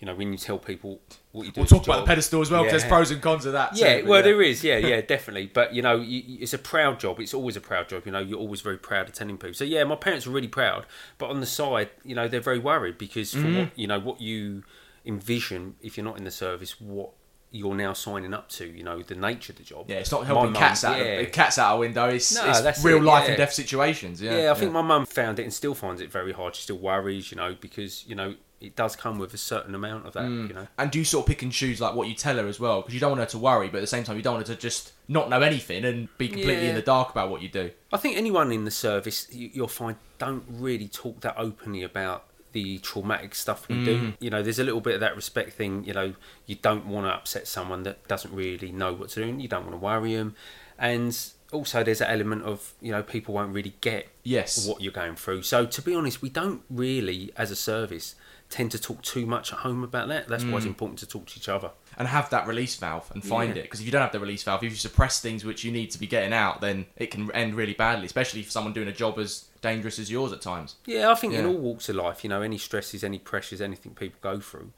you 0.00 0.06
know, 0.06 0.14
when 0.14 0.32
you 0.32 0.38
tell 0.38 0.58
people 0.58 1.00
what 1.32 1.44
you 1.46 1.52
do, 1.52 1.60
We'll 1.60 1.66
talk 1.68 1.84
about 1.84 1.94
job- 1.98 2.04
the 2.04 2.08
pedestal 2.08 2.40
as 2.40 2.50
well, 2.50 2.62
because 2.64 2.82
Yeah. 2.82 2.88
there's 2.88 2.90
pros 2.90 3.10
and 3.12 3.22
cons 3.22 3.46
of 3.46 3.52
that. 3.52 3.76
Yeah, 3.76 3.96
too, 3.96 4.02
but 4.04 4.08
well, 4.10 4.22
there 4.22 4.40
is. 4.42 4.64
Yeah, 4.64 4.78
yeah, 4.78 5.00
definitely. 5.02 5.46
But 5.52 5.74
you 5.74 5.82
know, 5.82 5.96
you, 5.96 6.38
it's 6.40 6.54
a 6.54 6.58
proud 6.58 6.98
job. 6.98 7.20
It's 7.20 7.34
always 7.34 7.56
a 7.56 7.60
proud 7.60 7.88
job. 7.88 8.02
You 8.06 8.12
know, 8.12 8.18
you're 8.18 8.38
always 8.38 8.62
very 8.62 8.78
proud 8.78 9.08
of 9.08 9.14
telling 9.14 9.36
people. 9.36 9.54
So 9.54 9.64
yeah, 9.64 9.84
my 9.84 9.96
parents 9.96 10.26
were 10.26 10.32
really 10.32 10.48
proud. 10.48 10.86
But 11.18 11.30
on 11.30 11.40
the 11.40 11.46
side, 11.46 11.90
you 12.04 12.14
know, 12.14 12.26
they're 12.28 12.40
very 12.40 12.58
worried 12.58 12.98
because 12.98 13.32
for 13.32 13.38
Mm-hmm. 13.38 13.58
what 13.58 13.78
you 13.78 13.86
know, 13.86 14.00
what 14.00 14.20
you 14.20 14.64
envision 15.06 15.76
if 15.80 15.96
you're 15.96 16.04
not 16.04 16.18
in 16.18 16.24
the 16.24 16.30
service, 16.30 16.80
what 16.80 17.10
you're 17.52 17.74
now 17.74 17.92
signing 17.92 18.32
up 18.32 18.48
to. 18.48 18.64
You 18.66 18.84
know, 18.84 19.02
the 19.02 19.14
nature 19.16 19.52
of 19.52 19.58
the 19.58 19.64
job. 19.64 19.86
Yeah, 19.88 19.96
it's 19.96 20.12
not 20.12 20.20
My 20.22 20.26
helping 20.28 20.52
mum- 20.52 20.60
cats 20.62 20.84
out 20.84 20.98
yeah. 20.98 21.04
of, 21.20 21.32
cats 21.32 21.58
out 21.58 21.76
a 21.76 21.78
window. 21.80 22.08
It's, 22.08 22.34
No, 22.34 22.48
it's 22.48 22.84
real 22.84 22.98
it, 22.98 23.02
life 23.02 23.24
yeah. 23.24 23.30
and 23.30 23.36
death 23.38 23.52
situations. 23.52 24.22
Yeah, 24.22 24.42
Yeah, 24.44 24.50
I 24.52 24.54
think 24.54 24.72
my 24.72 24.82
mum 24.82 25.04
found 25.06 25.38
it 25.40 25.42
and 25.42 25.52
still 25.52 25.74
finds 25.74 26.00
it 26.00 26.10
very 26.12 26.32
hard. 26.32 26.54
She 26.54 26.62
still 26.62 26.78
worries, 26.78 27.30
you 27.32 27.36
know, 27.36 27.56
because 27.60 28.06
you 28.06 28.14
know 28.14 28.34
it 28.60 28.76
does 28.76 28.94
come 28.94 29.18
with 29.18 29.32
a 29.32 29.38
certain 29.38 29.74
amount 29.74 30.06
of 30.06 30.12
that. 30.12 30.24
Mm. 30.24 30.48
You 30.48 30.54
know. 30.54 30.66
And 30.78 30.90
do 30.90 30.98
you 30.98 31.04
sort 31.04 31.24
of 31.24 31.28
pick 31.28 31.42
and 31.42 31.50
choose 31.50 31.80
like 31.80 31.94
what 31.94 32.08
you 32.08 32.14
tell 32.14 32.36
her 32.36 32.46
as 32.46 32.60
well? 32.60 32.82
Because 32.82 32.94
you 32.94 33.00
don't 33.00 33.10
want 33.10 33.20
her 33.20 33.26
to 33.28 33.38
worry, 33.38 33.68
but 33.68 33.78
at 33.78 33.80
the 33.82 33.86
same 33.86 34.04
time, 34.04 34.16
you 34.16 34.22
don't 34.22 34.34
want 34.34 34.46
her 34.48 34.54
to 34.54 34.60
just 34.60 34.92
not 35.08 35.28
know 35.30 35.40
anything 35.40 35.84
and 35.84 36.08
be 36.18 36.28
completely 36.28 36.64
Yeah. 36.64 36.70
in 36.70 36.74
the 36.74 36.82
dark 36.82 37.10
about 37.10 37.30
what 37.30 37.40
you 37.42 37.48
do. 37.48 37.70
I 37.92 37.96
think 37.96 38.16
anyone 38.16 38.52
in 38.52 38.64
the 38.64 38.70
service 38.70 39.26
you, 39.32 39.50
you'll 39.52 39.68
find 39.68 39.96
don't 40.18 40.44
really 40.48 40.88
talk 40.88 41.20
that 41.22 41.34
openly 41.38 41.82
about 41.82 42.24
the 42.52 42.78
traumatic 42.78 43.34
stuff 43.34 43.68
we 43.68 43.76
Mm. 43.76 43.84
do. 43.84 44.12
You 44.20 44.28
know, 44.30 44.42
there's 44.42 44.58
a 44.58 44.64
little 44.64 44.80
bit 44.80 44.94
of 44.94 45.00
that 45.00 45.14
respect 45.16 45.52
thing. 45.52 45.84
You 45.84 45.92
know, 45.94 46.14
you 46.46 46.56
don't 46.56 46.84
want 46.86 47.06
to 47.06 47.10
upset 47.14 47.46
someone 47.46 47.84
that 47.84 48.06
doesn't 48.08 48.34
really 48.34 48.72
know 48.72 48.92
what 48.92 49.10
to 49.10 49.22
do. 49.22 49.28
and 49.28 49.40
You 49.40 49.48
don't 49.48 49.62
want 49.62 49.72
to 49.74 49.78
worry 49.78 50.16
them, 50.16 50.34
and 50.78 51.16
also 51.52 51.82
there's 51.82 52.00
an 52.00 52.08
element 52.10 52.42
of 52.42 52.72
you 52.80 52.92
know 52.92 53.02
people 53.02 53.34
won't 53.34 53.52
really 53.54 53.74
get 53.80 54.08
Yes. 54.22 54.66
what 54.66 54.80
you're 54.80 54.92
going 54.92 55.16
through. 55.16 55.42
So 55.42 55.66
to 55.66 55.82
be 55.82 55.94
honest, 55.94 56.22
we 56.22 56.28
don't 56.28 56.62
really, 56.70 57.32
as 57.36 57.50
a 57.50 57.56
service, 57.56 58.14
tend 58.48 58.70
to 58.72 58.78
talk 58.80 59.00
too 59.02 59.26
much 59.26 59.52
at 59.52 59.60
home 59.60 59.84
about 59.84 60.08
that. 60.08 60.26
That's 60.28 60.42
why 60.44 60.56
it's 60.56 60.64
Mm. 60.66 60.70
important 60.70 60.98
to 61.00 61.06
talk 61.06 61.26
to 61.26 61.36
each 61.38 61.48
other. 61.48 61.70
and 61.98 62.08
have 62.08 62.30
that 62.30 62.46
release 62.46 62.76
valve 62.76 63.10
and 63.12 63.22
find 63.22 63.54
Yeah. 63.56 63.60
it. 63.62 63.64
Because 63.64 63.80
if 63.80 63.84
you 63.86 63.92
don't 63.92 64.00
have 64.00 64.12
the 64.12 64.20
release 64.20 64.42
valve, 64.42 64.62
if 64.64 64.70
you 64.70 64.76
suppress 64.78 65.20
things 65.20 65.44
which 65.44 65.64
you 65.64 65.70
need 65.72 65.90
to 65.90 65.98
be 65.98 66.06
getting 66.06 66.32
out, 66.32 66.60
then 66.62 66.86
it 66.96 67.10
can 67.10 67.30
end 67.32 67.54
really 67.56 67.74
badly, 67.74 68.06
especially 68.06 68.42
for 68.42 68.50
someone 68.50 68.72
doing 68.72 68.88
a 68.88 68.92
job 68.92 69.18
as 69.18 69.44
dangerous 69.60 69.98
as 69.98 70.10
yours 70.10 70.32
at 70.32 70.40
times. 70.40 70.76
Yeah, 70.86 71.10
I 71.10 71.14
think 71.14 71.34
in 71.34 71.44
all 71.44 71.58
walks 71.58 71.88
of 71.90 71.96
life, 71.96 72.24
you 72.24 72.30
know, 72.30 72.40
any 72.40 72.56
stresses, 72.56 73.04
any 73.04 73.18
pressures, 73.18 73.60
anything 73.60 73.92
people 73.94 74.18
go 74.22 74.40
through, 74.40 74.70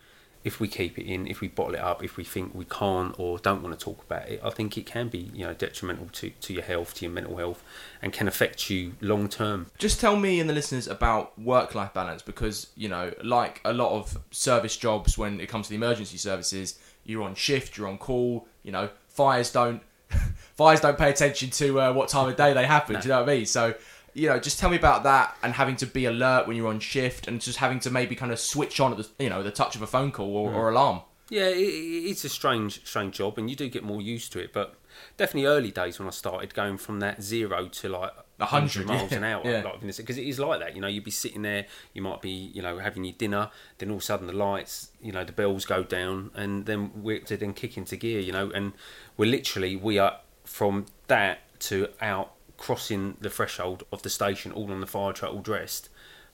if 0.44 0.58
we 0.58 0.66
keep 0.66 0.98
it 0.98 1.06
in, 1.06 1.26
if 1.26 1.40
we 1.40 1.48
bottle 1.48 1.74
it 1.74 1.80
up, 1.80 2.02
if 2.02 2.16
we 2.16 2.24
think 2.24 2.54
we 2.54 2.64
can't 2.64 3.14
or 3.18 3.38
don't 3.38 3.62
want 3.62 3.78
to 3.78 3.84
talk 3.84 4.02
about 4.02 4.28
it, 4.28 4.40
I 4.42 4.50
think 4.50 4.76
it 4.76 4.86
can 4.86 5.08
be, 5.08 5.30
you 5.32 5.46
know, 5.46 5.54
detrimental 5.54 6.08
to, 6.12 6.30
to 6.30 6.52
your 6.52 6.62
health, 6.62 6.94
to 6.94 7.04
your 7.04 7.12
mental 7.12 7.36
health, 7.36 7.62
and 8.00 8.12
can 8.12 8.26
affect 8.26 8.68
you 8.68 8.94
long 9.00 9.28
term. 9.28 9.66
Just 9.78 10.00
tell 10.00 10.16
me 10.16 10.40
and 10.40 10.50
the 10.50 10.54
listeners 10.54 10.88
about 10.88 11.38
work 11.38 11.74
life 11.74 11.94
balance 11.94 12.22
because, 12.22 12.68
you 12.76 12.88
know, 12.88 13.12
like 13.22 13.60
a 13.64 13.72
lot 13.72 13.92
of 13.92 14.18
service 14.30 14.76
jobs 14.76 15.16
when 15.16 15.40
it 15.40 15.48
comes 15.48 15.66
to 15.66 15.70
the 15.70 15.76
emergency 15.76 16.16
services, 16.16 16.78
you're 17.04 17.22
on 17.22 17.34
shift, 17.34 17.76
you're 17.76 17.88
on 17.88 17.98
call, 17.98 18.46
you 18.64 18.72
know, 18.72 18.88
fires 19.08 19.52
don't 19.52 19.82
fires 20.54 20.80
don't 20.80 20.98
pay 20.98 21.10
attention 21.10 21.50
to 21.50 21.80
uh, 21.80 21.92
what 21.92 22.08
time 22.08 22.28
of 22.28 22.36
day 22.36 22.52
they 22.52 22.66
happen, 22.66 22.96
do 22.96 23.02
you 23.02 23.08
know 23.08 23.20
what 23.20 23.28
I 23.28 23.36
mean? 23.36 23.46
So, 23.46 23.74
you 24.14 24.28
know, 24.28 24.38
just 24.38 24.58
tell 24.58 24.70
me 24.70 24.76
about 24.76 25.02
that 25.04 25.36
and 25.42 25.54
having 25.54 25.76
to 25.76 25.86
be 25.86 26.04
alert 26.04 26.46
when 26.46 26.56
you're 26.56 26.68
on 26.68 26.80
shift 26.80 27.28
and 27.28 27.40
just 27.40 27.58
having 27.58 27.80
to 27.80 27.90
maybe 27.90 28.14
kind 28.14 28.32
of 28.32 28.38
switch 28.38 28.78
on 28.80 28.92
at 28.92 28.98
the, 28.98 29.08
you 29.18 29.30
know, 29.30 29.42
the 29.42 29.50
touch 29.50 29.74
of 29.74 29.82
a 29.82 29.86
phone 29.86 30.12
call 30.12 30.34
or, 30.36 30.52
or 30.52 30.68
mm. 30.68 30.72
alarm. 30.72 31.00
Yeah, 31.30 31.48
it, 31.48 31.56
it- 31.58 32.10
it's 32.10 32.24
a 32.24 32.28
strange, 32.28 32.84
strange 32.86 33.16
job, 33.16 33.38
and 33.38 33.48
you 33.48 33.56
do 33.56 33.68
get 33.68 33.82
more 33.84 34.02
used 34.02 34.32
to 34.32 34.38
it. 34.38 34.52
But 34.52 34.74
definitely, 35.16 35.46
early 35.46 35.70
days 35.70 35.98
when 35.98 36.06
I 36.06 36.10
started, 36.10 36.52
going 36.52 36.76
from 36.76 37.00
that 37.00 37.22
zero 37.22 37.68
to 37.68 37.88
like 37.88 38.10
A 38.38 38.44
hundred, 38.44 38.86
miles 38.86 39.12
yeah, 39.12 39.16
an 39.18 39.24
hour, 39.24 39.42
yeah. 39.44 39.62
like 39.62 39.80
because 39.96 40.18
it 40.18 40.26
is 40.26 40.38
like 40.38 40.60
that. 40.60 40.74
You 40.74 40.82
know, 40.82 40.88
you'd 40.88 41.04
be 41.04 41.10
sitting 41.10 41.40
there, 41.42 41.64
you 41.94 42.02
might 42.02 42.20
be, 42.20 42.28
you 42.30 42.60
know, 42.60 42.78
having 42.78 43.04
your 43.04 43.14
dinner, 43.16 43.48
then 43.78 43.88
all 43.88 43.96
of 43.96 44.02
a 44.02 44.04
sudden 44.04 44.26
the 44.26 44.34
lights, 44.34 44.90
you 45.00 45.12
know, 45.12 45.24
the 45.24 45.32
bells 45.32 45.64
go 45.64 45.82
down, 45.82 46.32
and 46.34 46.66
then 46.66 46.90
we're 46.96 47.20
to 47.20 47.36
then 47.38 47.54
kick 47.54 47.78
into 47.78 47.96
gear. 47.96 48.20
You 48.20 48.32
know, 48.32 48.50
and 48.50 48.72
we're 49.16 49.30
literally 49.30 49.74
we 49.74 49.98
are 49.98 50.18
from 50.44 50.84
that 51.06 51.38
to 51.60 51.88
out 52.02 52.32
crossing 52.62 53.16
the 53.20 53.28
threshold 53.28 53.82
of 53.92 54.02
the 54.02 54.08
station, 54.10 54.52
all 54.52 54.70
on 54.70 54.80
the 54.80 54.86
fire 54.86 55.12
truck, 55.12 55.32
all 55.34 55.40
dressed. 55.40 55.88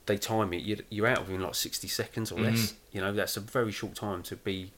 They 0.07 0.19
time 0.19 0.53
it, 0.53 0.63
you're, 0.63 0.79
you're 0.91 1.07
out 1.07 1.21
within 1.21 1.41
like 1.41 1.55
sixty 1.55 1.89
seconds 1.89 2.31
or 2.31 2.41
less. 2.41 2.75
You 2.93 3.01
know, 3.01 3.13
that's 3.13 3.37
a 3.37 3.41
very 3.41 3.73
short 3.73 3.95
time 3.95 4.23
to 4.25 4.37
be 4.37 4.73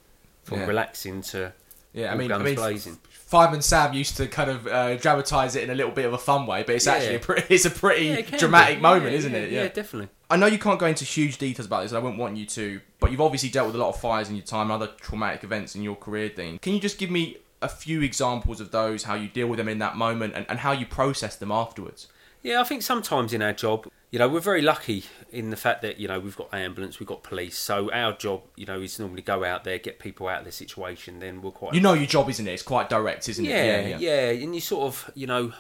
from 0.45 0.57
Mm-hmm. 0.59 0.63
Yeah. 0.63 0.69
relaxing 0.69 1.23
to 1.23 1.53
Yeah, 1.93 2.13
I 2.13 2.17
mean, 2.17 2.31
I 2.33 2.39
mean, 2.39 2.55
blazing. 2.55 2.99
Fireman 3.11 3.63
Sam 3.63 3.93
used 3.93 4.17
to 4.17 4.27
kind 4.29 4.51
of 4.51 4.67
uh, 4.67 4.97
dramatise 4.97 5.55
it 5.57 5.63
in 5.65 5.71
a 5.71 5.75
little 5.75 5.93
bit 5.93 6.05
of 6.05 6.13
a 6.13 6.19
fun 6.19 6.47
way, 6.47 6.63
but 6.65 6.75
it's 6.77 6.87
Yeah. 6.87 6.95
actually 6.95 7.17
a 7.17 7.21
pretty, 7.21 7.55
it's 7.55 7.65
a 7.65 7.71
pretty 7.71 8.07
Yeah, 8.07 8.39
dramatic 8.39 8.77
be. 8.79 8.83
moment, 8.83 9.13
Yeah, 9.13 9.19
isn't 9.19 9.35
it? 9.35 9.51
Yeah, 9.53 9.69
definitely. 9.69 10.09
I 10.31 10.37
know 10.37 10.47
you 10.47 10.59
can't 10.59 10.79
go 10.81 10.87
into 10.87 11.05
huge 11.05 11.39
details 11.39 11.67
about 11.67 11.83
this, 11.83 11.93
I 11.93 11.99
wouldn't 11.99 12.19
want 12.21 12.37
you 12.37 12.47
to, 12.47 12.81
but 13.01 13.11
you've 13.11 13.21
obviously 13.21 13.49
dealt 13.51 13.67
with 13.67 13.75
a 13.77 13.79
lot 13.79 13.89
of 13.95 14.01
fires 14.01 14.29
in 14.31 14.37
your 14.37 14.45
time, 14.45 14.71
other 14.71 14.89
traumatic 15.01 15.43
events 15.45 15.75
in 15.77 15.83
your 15.83 15.97
career, 15.97 16.29
Dean. 16.29 16.59
Can 16.59 16.73
you 16.75 16.81
just 16.81 16.99
give 16.99 17.11
me 17.11 17.37
a 17.63 17.69
few 17.69 18.01
examples 18.03 18.61
of 18.61 18.71
those, 18.71 19.05
how 19.05 19.15
you 19.15 19.29
deal 19.29 19.47
with 19.47 19.59
them 19.59 19.69
in 19.69 19.79
that 19.79 19.97
moment, 19.97 20.35
and, 20.35 20.47
and 20.49 20.61
how 20.61 20.73
you 20.73 20.87
process 20.87 21.37
them 21.37 21.51
afterwards? 21.53 22.07
Yeah, 22.43 22.61
I 22.61 22.65
think 22.65 22.83
sometimes 22.83 23.33
in 23.35 23.43
our 23.43 23.53
job, 23.53 23.87
you 24.11 24.19
know, 24.19 24.27
we're 24.29 24.41
very 24.41 24.63
lucky 24.63 25.05
in 25.31 25.51
the 25.51 25.57
fact 25.57 25.83
that 25.83 26.01
you 26.01 26.09
know 26.09 26.19
we've 26.19 26.37
got 26.37 26.53
ambulance, 26.55 26.99
we've 26.99 27.07
got 27.07 27.23
police. 27.23 27.57
So 27.59 27.93
our 27.93 28.13
job, 28.15 28.43
you 28.57 28.65
know, 28.67 28.81
is 28.81 28.99
normally 28.99 29.23
go 29.23 29.45
out 29.45 29.65
there, 29.65 29.79
get 29.79 29.99
people 29.99 30.27
out 30.27 30.41
of 30.41 30.45
the 30.47 30.53
situation. 30.53 31.21
Then 31.21 31.43
we're 31.43 31.51
quite 31.51 31.75
You 31.75 31.81
know 31.83 31.93
your 31.93 32.07
job, 32.07 32.29
isn't 32.31 32.49
it? 32.49 32.53
It's 32.53 32.63
quite 32.63 32.89
direct, 32.89 33.29
isn't 33.29 33.45
it? 33.45 33.49
yeah, 33.51 33.55
it? 33.77 34.01
yeah, 34.01 34.31
and 34.31 34.55
you 34.55 34.61
sort 34.63 34.85
of, 34.87 35.11
you 35.15 35.27
know, 35.27 35.53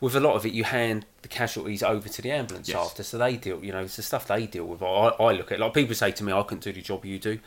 with 0.00 0.14
a 0.14 0.20
lot 0.20 0.34
of 0.36 0.46
it, 0.46 0.52
you 0.52 0.64
hand 0.64 1.04
the 1.22 1.28
casualties 1.28 1.82
over 1.82 2.08
to 2.08 2.22
the 2.22 2.30
ambulance 2.30 2.68
Yes. 2.68 2.76
after, 2.78 3.02
so 3.02 3.18
they 3.18 3.36
deal. 3.36 3.64
You 3.64 3.72
know, 3.72 3.80
it's 3.82 3.96
the 3.96 4.02
stuff 4.02 4.28
they 4.28 4.46
deal 4.46 4.66
with. 4.66 4.82
I, 4.82 4.86
I 4.86 5.32
look 5.32 5.50
at 5.50 5.58
like 5.58 5.74
people 5.74 5.94
say 5.94 6.12
to 6.12 6.22
me, 6.24 6.32
"I 6.32 6.42
couldn't 6.42 6.62
do 6.64 6.72
the 6.72 6.80
job 6.82 7.04
you 7.04 7.18
do." 7.18 7.40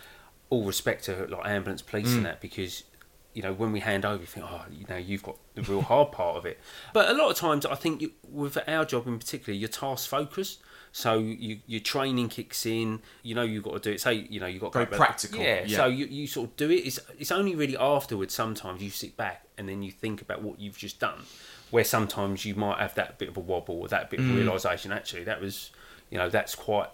All 0.50 0.66
respect 0.66 1.06
to 1.06 1.26
like 1.28 1.48
ambulance 1.48 1.82
police 1.82 2.10
Mm. 2.10 2.18
and 2.18 2.26
that 2.26 2.42
because. 2.42 2.84
You 3.34 3.44
know, 3.44 3.54
when 3.54 3.72
we 3.72 3.80
hand 3.80 4.06
over, 4.06 4.22
you 4.22 4.26
think, 4.26 4.46
oh, 4.50 4.66
you 4.72 4.86
know, 4.90 4.98
you've 4.98 5.24
got 5.24 5.38
the 5.56 5.62
real 5.62 5.82
hard 5.82 6.12
part 6.12 6.36
of 6.36 6.46
it. 6.46 6.60
But 6.94 7.10
a 7.10 7.14
lot 7.14 7.30
of 7.30 7.38
times, 7.38 7.66
I 7.66 7.76
think 7.76 8.02
you, 8.02 8.12
with 8.28 8.58
our 8.68 8.86
job 8.86 9.08
in 9.08 9.20
particular, 9.20 9.58
you're 9.58 9.70
task 9.70 10.10
focused. 10.10 10.60
So 10.92 11.20
you, 11.20 11.60
your 11.68 11.82
training 11.82 12.30
kicks 12.30 12.66
in. 12.66 13.02
You 13.22 13.36
know, 13.36 13.44
you've 13.44 13.64
got 13.64 13.74
to 13.74 13.80
do 13.80 13.92
it. 13.92 14.02
Say, 14.02 14.28
you 14.30 14.40
know, 14.40 14.48
you've 14.48 14.62
got 14.62 14.72
to 14.74 14.80
Very 14.80 14.92
go 14.92 14.98
practical, 14.98 15.42
Yeah, 15.42 15.64
yeah. 15.66 15.78
So 15.78 15.86
you, 15.86 16.08
you 16.08 16.26
sort 16.26 16.50
of 16.50 16.56
do 16.58 16.72
it. 16.72 16.78
It's, 16.88 17.00
it's 17.20 17.32
only 17.32 17.56
really 17.56 17.78
afterwards 17.78 18.34
sometimes 18.34 18.82
you 18.82 18.90
sit 18.90 19.16
back 19.16 19.46
and 19.58 19.70
then 19.70 19.84
you 19.84 19.92
think 19.92 20.22
about 20.24 20.42
what 20.42 20.60
you've 20.60 20.78
just 20.78 21.00
done. 21.00 21.22
Where 21.70 21.84
sometimes 21.84 22.46
you 22.46 22.56
might 22.56 22.80
have 22.80 22.96
that 22.96 23.20
bit 23.20 23.30
of 23.30 23.38
a 23.38 23.42
wobble 23.42 23.80
or 23.82 23.88
that 23.90 24.10
bit 24.10 24.20
of 24.22 24.26
Mm. 24.26 24.38
realization. 24.38 24.92
Actually, 24.92 25.26
that 25.26 25.40
was, 25.40 25.70
you 26.10 26.18
know, 26.18 26.30
that's 26.30 26.56
quite. 26.56 26.90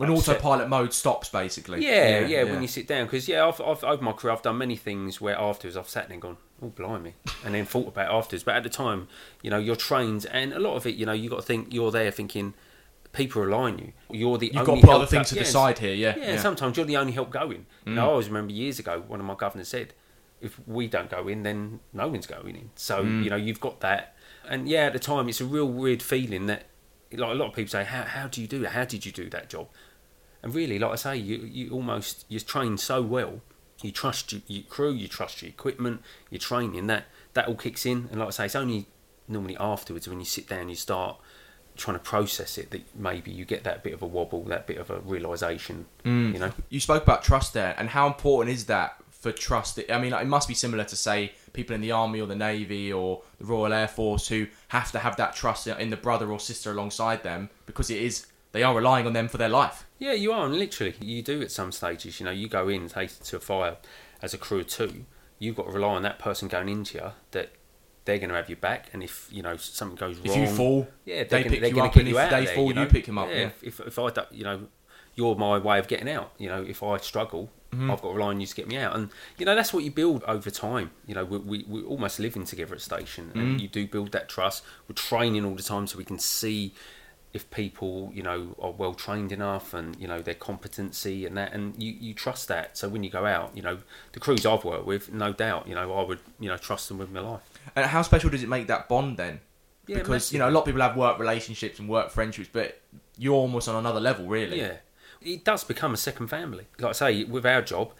When 0.00 0.10
upset- 0.10 0.36
autopilot 0.36 0.68
mode 0.68 0.92
stops, 0.94 1.28
basically. 1.28 1.84
Yeah, 1.84 2.20
yeah, 2.20 2.44
When 2.44 2.62
you 2.62 2.68
sit 2.68 2.86
down, 2.86 3.04
because 3.06 3.28
yeah, 3.28 3.46
I've, 3.46 3.60
I've 3.60 3.84
over 3.84 4.02
my 4.02 4.12
career, 4.12 4.32
I've 4.32 4.42
done 4.42 4.56
many 4.58 4.76
things 4.76 5.20
where 5.20 5.38
afterwards 5.38 5.76
I've 5.76 5.88
sat 5.88 6.08
there 6.08 6.14
and 6.14 6.22
gone, 6.22 6.36
oh 6.62 6.68
blimey, 6.68 7.14
and 7.44 7.54
then 7.54 7.64
thought 7.66 7.88
about 7.88 8.10
afterwards. 8.12 8.42
But 8.44 8.56
at 8.56 8.62
the 8.62 8.68
time, 8.70 9.08
you 9.42 9.50
know, 9.50 9.58
you're 9.58 9.76
trained, 9.76 10.26
and 10.32 10.52
a 10.52 10.58
lot 10.58 10.76
of 10.76 10.86
it, 10.86 10.94
you 10.94 11.04
know, 11.06 11.12
you 11.12 11.28
got 11.28 11.36
to 11.36 11.42
think 11.42 11.72
you're 11.74 11.90
there 11.90 12.10
thinking 12.10 12.54
people 13.12 13.42
rely 13.42 13.58
on 13.72 13.78
you. 13.78 13.92
You're 14.10 14.38
the 14.38 14.46
You've 14.46 14.56
only 14.56 14.66
got 14.66 14.74
to 14.76 14.80
put 14.80 14.90
help 14.90 15.02
other 15.02 15.06
things 15.10 15.28
to 15.30 15.34
yes. 15.34 15.50
side 15.50 15.78
here, 15.80 15.94
yeah. 15.94 16.16
Yeah, 16.16 16.24
and 16.24 16.40
sometimes 16.40 16.76
you're 16.76 16.86
the 16.86 16.96
only 16.96 17.12
help 17.12 17.30
going. 17.30 17.66
You 17.84 17.94
know, 17.94 18.06
I 18.06 18.10
always 18.10 18.28
remember 18.28 18.52
years 18.52 18.78
ago, 18.78 19.02
one 19.06 19.20
of 19.20 19.26
my 19.26 19.34
governors 19.34 19.68
said, 19.68 19.92
if 20.40 20.58
we 20.66 20.86
don't 20.86 21.10
go 21.10 21.28
in, 21.28 21.42
then 21.42 21.80
no 21.92 22.08
one's 22.08 22.26
going 22.26 22.56
in. 22.56 22.70
So, 22.74 23.02
Mm. 23.04 23.24
you 23.24 23.28
know, 23.30 23.36
you've 23.36 23.60
got 23.60 23.80
that. 23.80 24.14
And 24.48 24.66
yeah, 24.68 24.84
at 24.86 24.92
the 24.94 24.98
time, 24.98 25.28
it's 25.28 25.40
a 25.40 25.44
real 25.44 25.66
weird 25.66 26.02
feeling 26.02 26.46
that, 26.46 26.64
like 27.12 27.32
a 27.32 27.34
lot 27.34 27.48
of 27.48 27.54
people 27.54 27.68
say, 27.70 27.84
how, 27.84 28.04
how 28.04 28.28
do 28.28 28.40
you 28.40 28.46
do 28.46 28.60
that? 28.60 28.70
How 28.70 28.84
did 28.84 29.04
you 29.04 29.12
do 29.12 29.28
that 29.30 29.50
job? 29.50 29.68
And 30.42 30.54
really, 30.54 30.78
like 30.78 30.92
I 30.92 30.96
say, 30.96 31.16
you, 31.16 31.38
you 31.38 31.70
almost, 31.70 32.24
you're 32.28 32.40
trained 32.40 32.80
so 32.80 33.02
well. 33.02 33.40
You 33.82 33.92
trust 33.92 34.32
your, 34.32 34.42
your 34.46 34.62
crew, 34.64 34.92
you 34.92 35.08
trust 35.08 35.42
your 35.42 35.48
equipment, 35.48 36.02
your 36.30 36.38
training, 36.38 36.86
that, 36.88 37.04
that 37.34 37.48
all 37.48 37.54
kicks 37.54 37.84
in. 37.86 38.08
And 38.10 38.20
like 38.20 38.28
I 38.28 38.30
say, 38.30 38.44
it's 38.46 38.54
only 38.56 38.86
normally 39.28 39.56
afterwards 39.58 40.08
when 40.08 40.18
you 40.18 40.26
sit 40.26 40.48
down, 40.48 40.60
and 40.60 40.70
you 40.70 40.76
start 40.76 41.16
trying 41.76 41.96
to 41.96 42.02
process 42.02 42.58
it 42.58 42.70
that 42.70 42.82
maybe 42.96 43.30
you 43.30 43.44
get 43.44 43.64
that 43.64 43.82
bit 43.82 43.92
of 43.94 44.02
a 44.02 44.06
wobble, 44.06 44.42
that 44.44 44.66
bit 44.66 44.76
of 44.78 44.90
a 44.90 45.00
realization, 45.00 45.86
Mm. 46.04 46.32
you 46.34 46.38
know? 46.38 46.50
You 46.68 46.80
spoke 46.80 47.02
about 47.02 47.22
trust 47.22 47.54
there, 47.54 47.74
and 47.78 47.90
how 47.90 48.06
important 48.06 48.54
is 48.54 48.66
that 48.66 48.96
for 49.10 49.32
trust? 49.32 49.78
I 49.90 49.98
mean, 49.98 50.12
it 50.12 50.26
must 50.26 50.48
be 50.48 50.54
similar 50.54 50.84
to 50.84 50.96
say 50.96 51.32
people 51.52 51.74
in 51.74 51.80
the 51.80 51.92
army 51.92 52.20
or 52.20 52.26
the 52.26 52.34
navy 52.34 52.92
or 52.92 53.22
the 53.38 53.44
Royal 53.46 53.72
Air 53.72 53.88
Force 53.88 54.28
who 54.28 54.46
have 54.68 54.90
to 54.92 54.98
have 54.98 55.16
that 55.16 55.34
trust 55.34 55.66
in 55.66 55.90
the 55.90 55.96
brother 55.96 56.30
or 56.30 56.40
sister 56.40 56.70
alongside 56.70 57.22
them 57.22 57.50
because 57.66 57.90
it 57.90 57.98
is 58.02 58.26
they 58.52 58.62
are 58.62 58.74
relying 58.74 59.06
on 59.06 59.12
them 59.12 59.28
for 59.28 59.36
their 59.38 59.48
life. 59.48 59.86
Yeah, 60.00 60.12
you 60.14 60.32
are, 60.32 60.46
and 60.46 60.56
literally, 60.56 60.94
you 61.00 61.22
do 61.22 61.40
at 61.42 61.50
some 61.52 61.70
stages. 61.70 62.18
You 62.18 62.24
know, 62.24 62.32
you 62.32 62.48
go 62.48 62.68
in, 62.68 62.88
take 62.88 63.16
to 63.22 63.36
a 63.36 63.40
fire 63.40 63.76
as 64.22 64.34
a 64.34 64.38
crew 64.38 64.60
of 64.60 64.66
two. 64.66 65.04
You've 65.38 65.54
got 65.56 65.66
to 65.66 65.72
rely 65.72 65.94
on 65.94 66.02
that 66.02 66.18
person 66.18 66.48
going 66.48 66.68
into 66.68 66.98
you 66.98 67.12
that 67.30 67.50
they're 68.06 68.18
going 68.18 68.30
to 68.30 68.34
have 68.36 68.48
your 68.48 68.56
back, 68.56 68.88
and 68.92 69.02
if 69.02 69.28
you 69.30 69.42
know 69.42 69.56
something 69.58 69.96
goes 69.96 70.16
wrong, 70.18 70.26
If 70.26 70.36
you 70.36 70.46
fall, 70.56 70.88
yeah, 71.04 71.24
they 71.24 71.28
they're 71.28 71.42
gonna, 71.42 71.50
pick 71.50 71.60
they're 71.60 71.70
you 71.70 71.80
up, 71.82 71.94
and 71.96 72.08
you 72.08 72.18
if 72.18 72.30
they 72.30 72.44
there, 72.46 72.54
fall, 72.54 72.66
you, 72.68 72.74
know? 72.74 72.82
you 72.82 72.88
pick 72.88 73.08
'em 73.08 73.18
up, 73.18 73.28
yeah. 73.28 73.50
If, 73.62 73.62
if 73.62 73.80
if 73.80 73.98
I 73.98 74.10
you 74.32 74.42
know, 74.44 74.66
you're 75.14 75.36
my 75.36 75.58
way 75.58 75.78
of 75.78 75.86
getting 75.86 76.08
out. 76.08 76.32
You 76.38 76.48
know, 76.48 76.62
if 76.62 76.82
I 76.82 76.96
struggle, 76.96 77.50
Mm-hmm. 77.70 77.88
I've 77.88 78.02
got 78.02 78.08
to 78.08 78.14
rely 78.14 78.30
on 78.30 78.40
you 78.40 78.48
to 78.48 78.54
get 78.56 78.66
me 78.66 78.76
out, 78.78 78.96
and 78.96 79.10
you 79.38 79.46
know 79.46 79.54
that's 79.54 79.72
what 79.72 79.84
you 79.84 79.92
build 79.92 80.24
over 80.24 80.50
time. 80.50 80.90
You 81.06 81.14
know, 81.14 81.24
we 81.24 81.38
we 81.38 81.64
we're 81.68 81.84
almost 81.84 82.18
living 82.18 82.44
together 82.44 82.74
at 82.74 82.80
station, 82.80 83.26
Mm-hmm. 83.26 83.38
and 83.38 83.60
you 83.60 83.68
do 83.68 83.86
build 83.86 84.10
that 84.10 84.28
trust. 84.28 84.64
We're 84.88 84.94
training 84.96 85.44
all 85.44 85.54
the 85.54 85.62
time, 85.62 85.86
so 85.86 85.96
we 85.96 86.04
can 86.04 86.18
see 86.18 86.74
if 87.32 87.48
people 87.50 88.10
you 88.14 88.22
know 88.22 88.54
are 88.58 88.72
well 88.72 88.94
trained 88.94 89.32
enough 89.32 89.72
and 89.72 89.96
you 90.00 90.08
know 90.08 90.20
their 90.20 90.34
competency 90.34 91.26
and 91.26 91.36
that 91.36 91.52
and 91.52 91.80
you, 91.82 91.92
you 91.92 92.14
trust 92.14 92.48
that. 92.48 92.76
So 92.76 92.88
when 92.88 93.04
you 93.04 93.10
go 93.10 93.26
out 93.26 93.52
you 93.54 93.62
know 93.62 93.78
the 94.12 94.20
crews 94.20 94.44
I've 94.44 94.64
worked 94.64 94.86
with 94.86 95.12
no 95.12 95.32
doubt 95.32 95.68
you 95.68 95.74
know 95.74 95.92
I 95.92 96.02
would 96.02 96.20
you 96.38 96.48
know 96.48 96.56
trust 96.56 96.88
them 96.88 96.98
with 96.98 97.10
my 97.10 97.20
life. 97.20 97.42
And 97.76 97.86
how 97.86 98.02
special 98.02 98.30
does 98.30 98.42
it 98.42 98.48
make 98.48 98.66
that 98.66 98.88
bond 98.88 99.16
then? 99.16 99.40
Yeah, 99.86 99.98
because 99.98 100.32
you 100.32 100.38
know 100.38 100.48
a 100.48 100.52
lot 100.52 100.60
of 100.60 100.66
people 100.66 100.82
have 100.82 100.96
work 100.96 101.18
relationships 101.18 101.78
and 101.78 101.88
work 101.88 102.10
friendships, 102.10 102.48
but 102.52 102.80
you're 103.18 103.34
almost 103.34 103.68
on 103.68 103.76
another 103.76 104.00
level, 104.00 104.26
really. 104.26 104.58
yeah. 104.58 104.76
It 105.22 105.44
does 105.44 105.64
become 105.64 105.92
a 105.92 105.98
second 105.98 106.28
family. 106.28 106.66
Like 106.78 106.90
I 106.90 106.92
say 106.92 107.24
with 107.24 107.44
our 107.44 107.62
job 107.62 107.92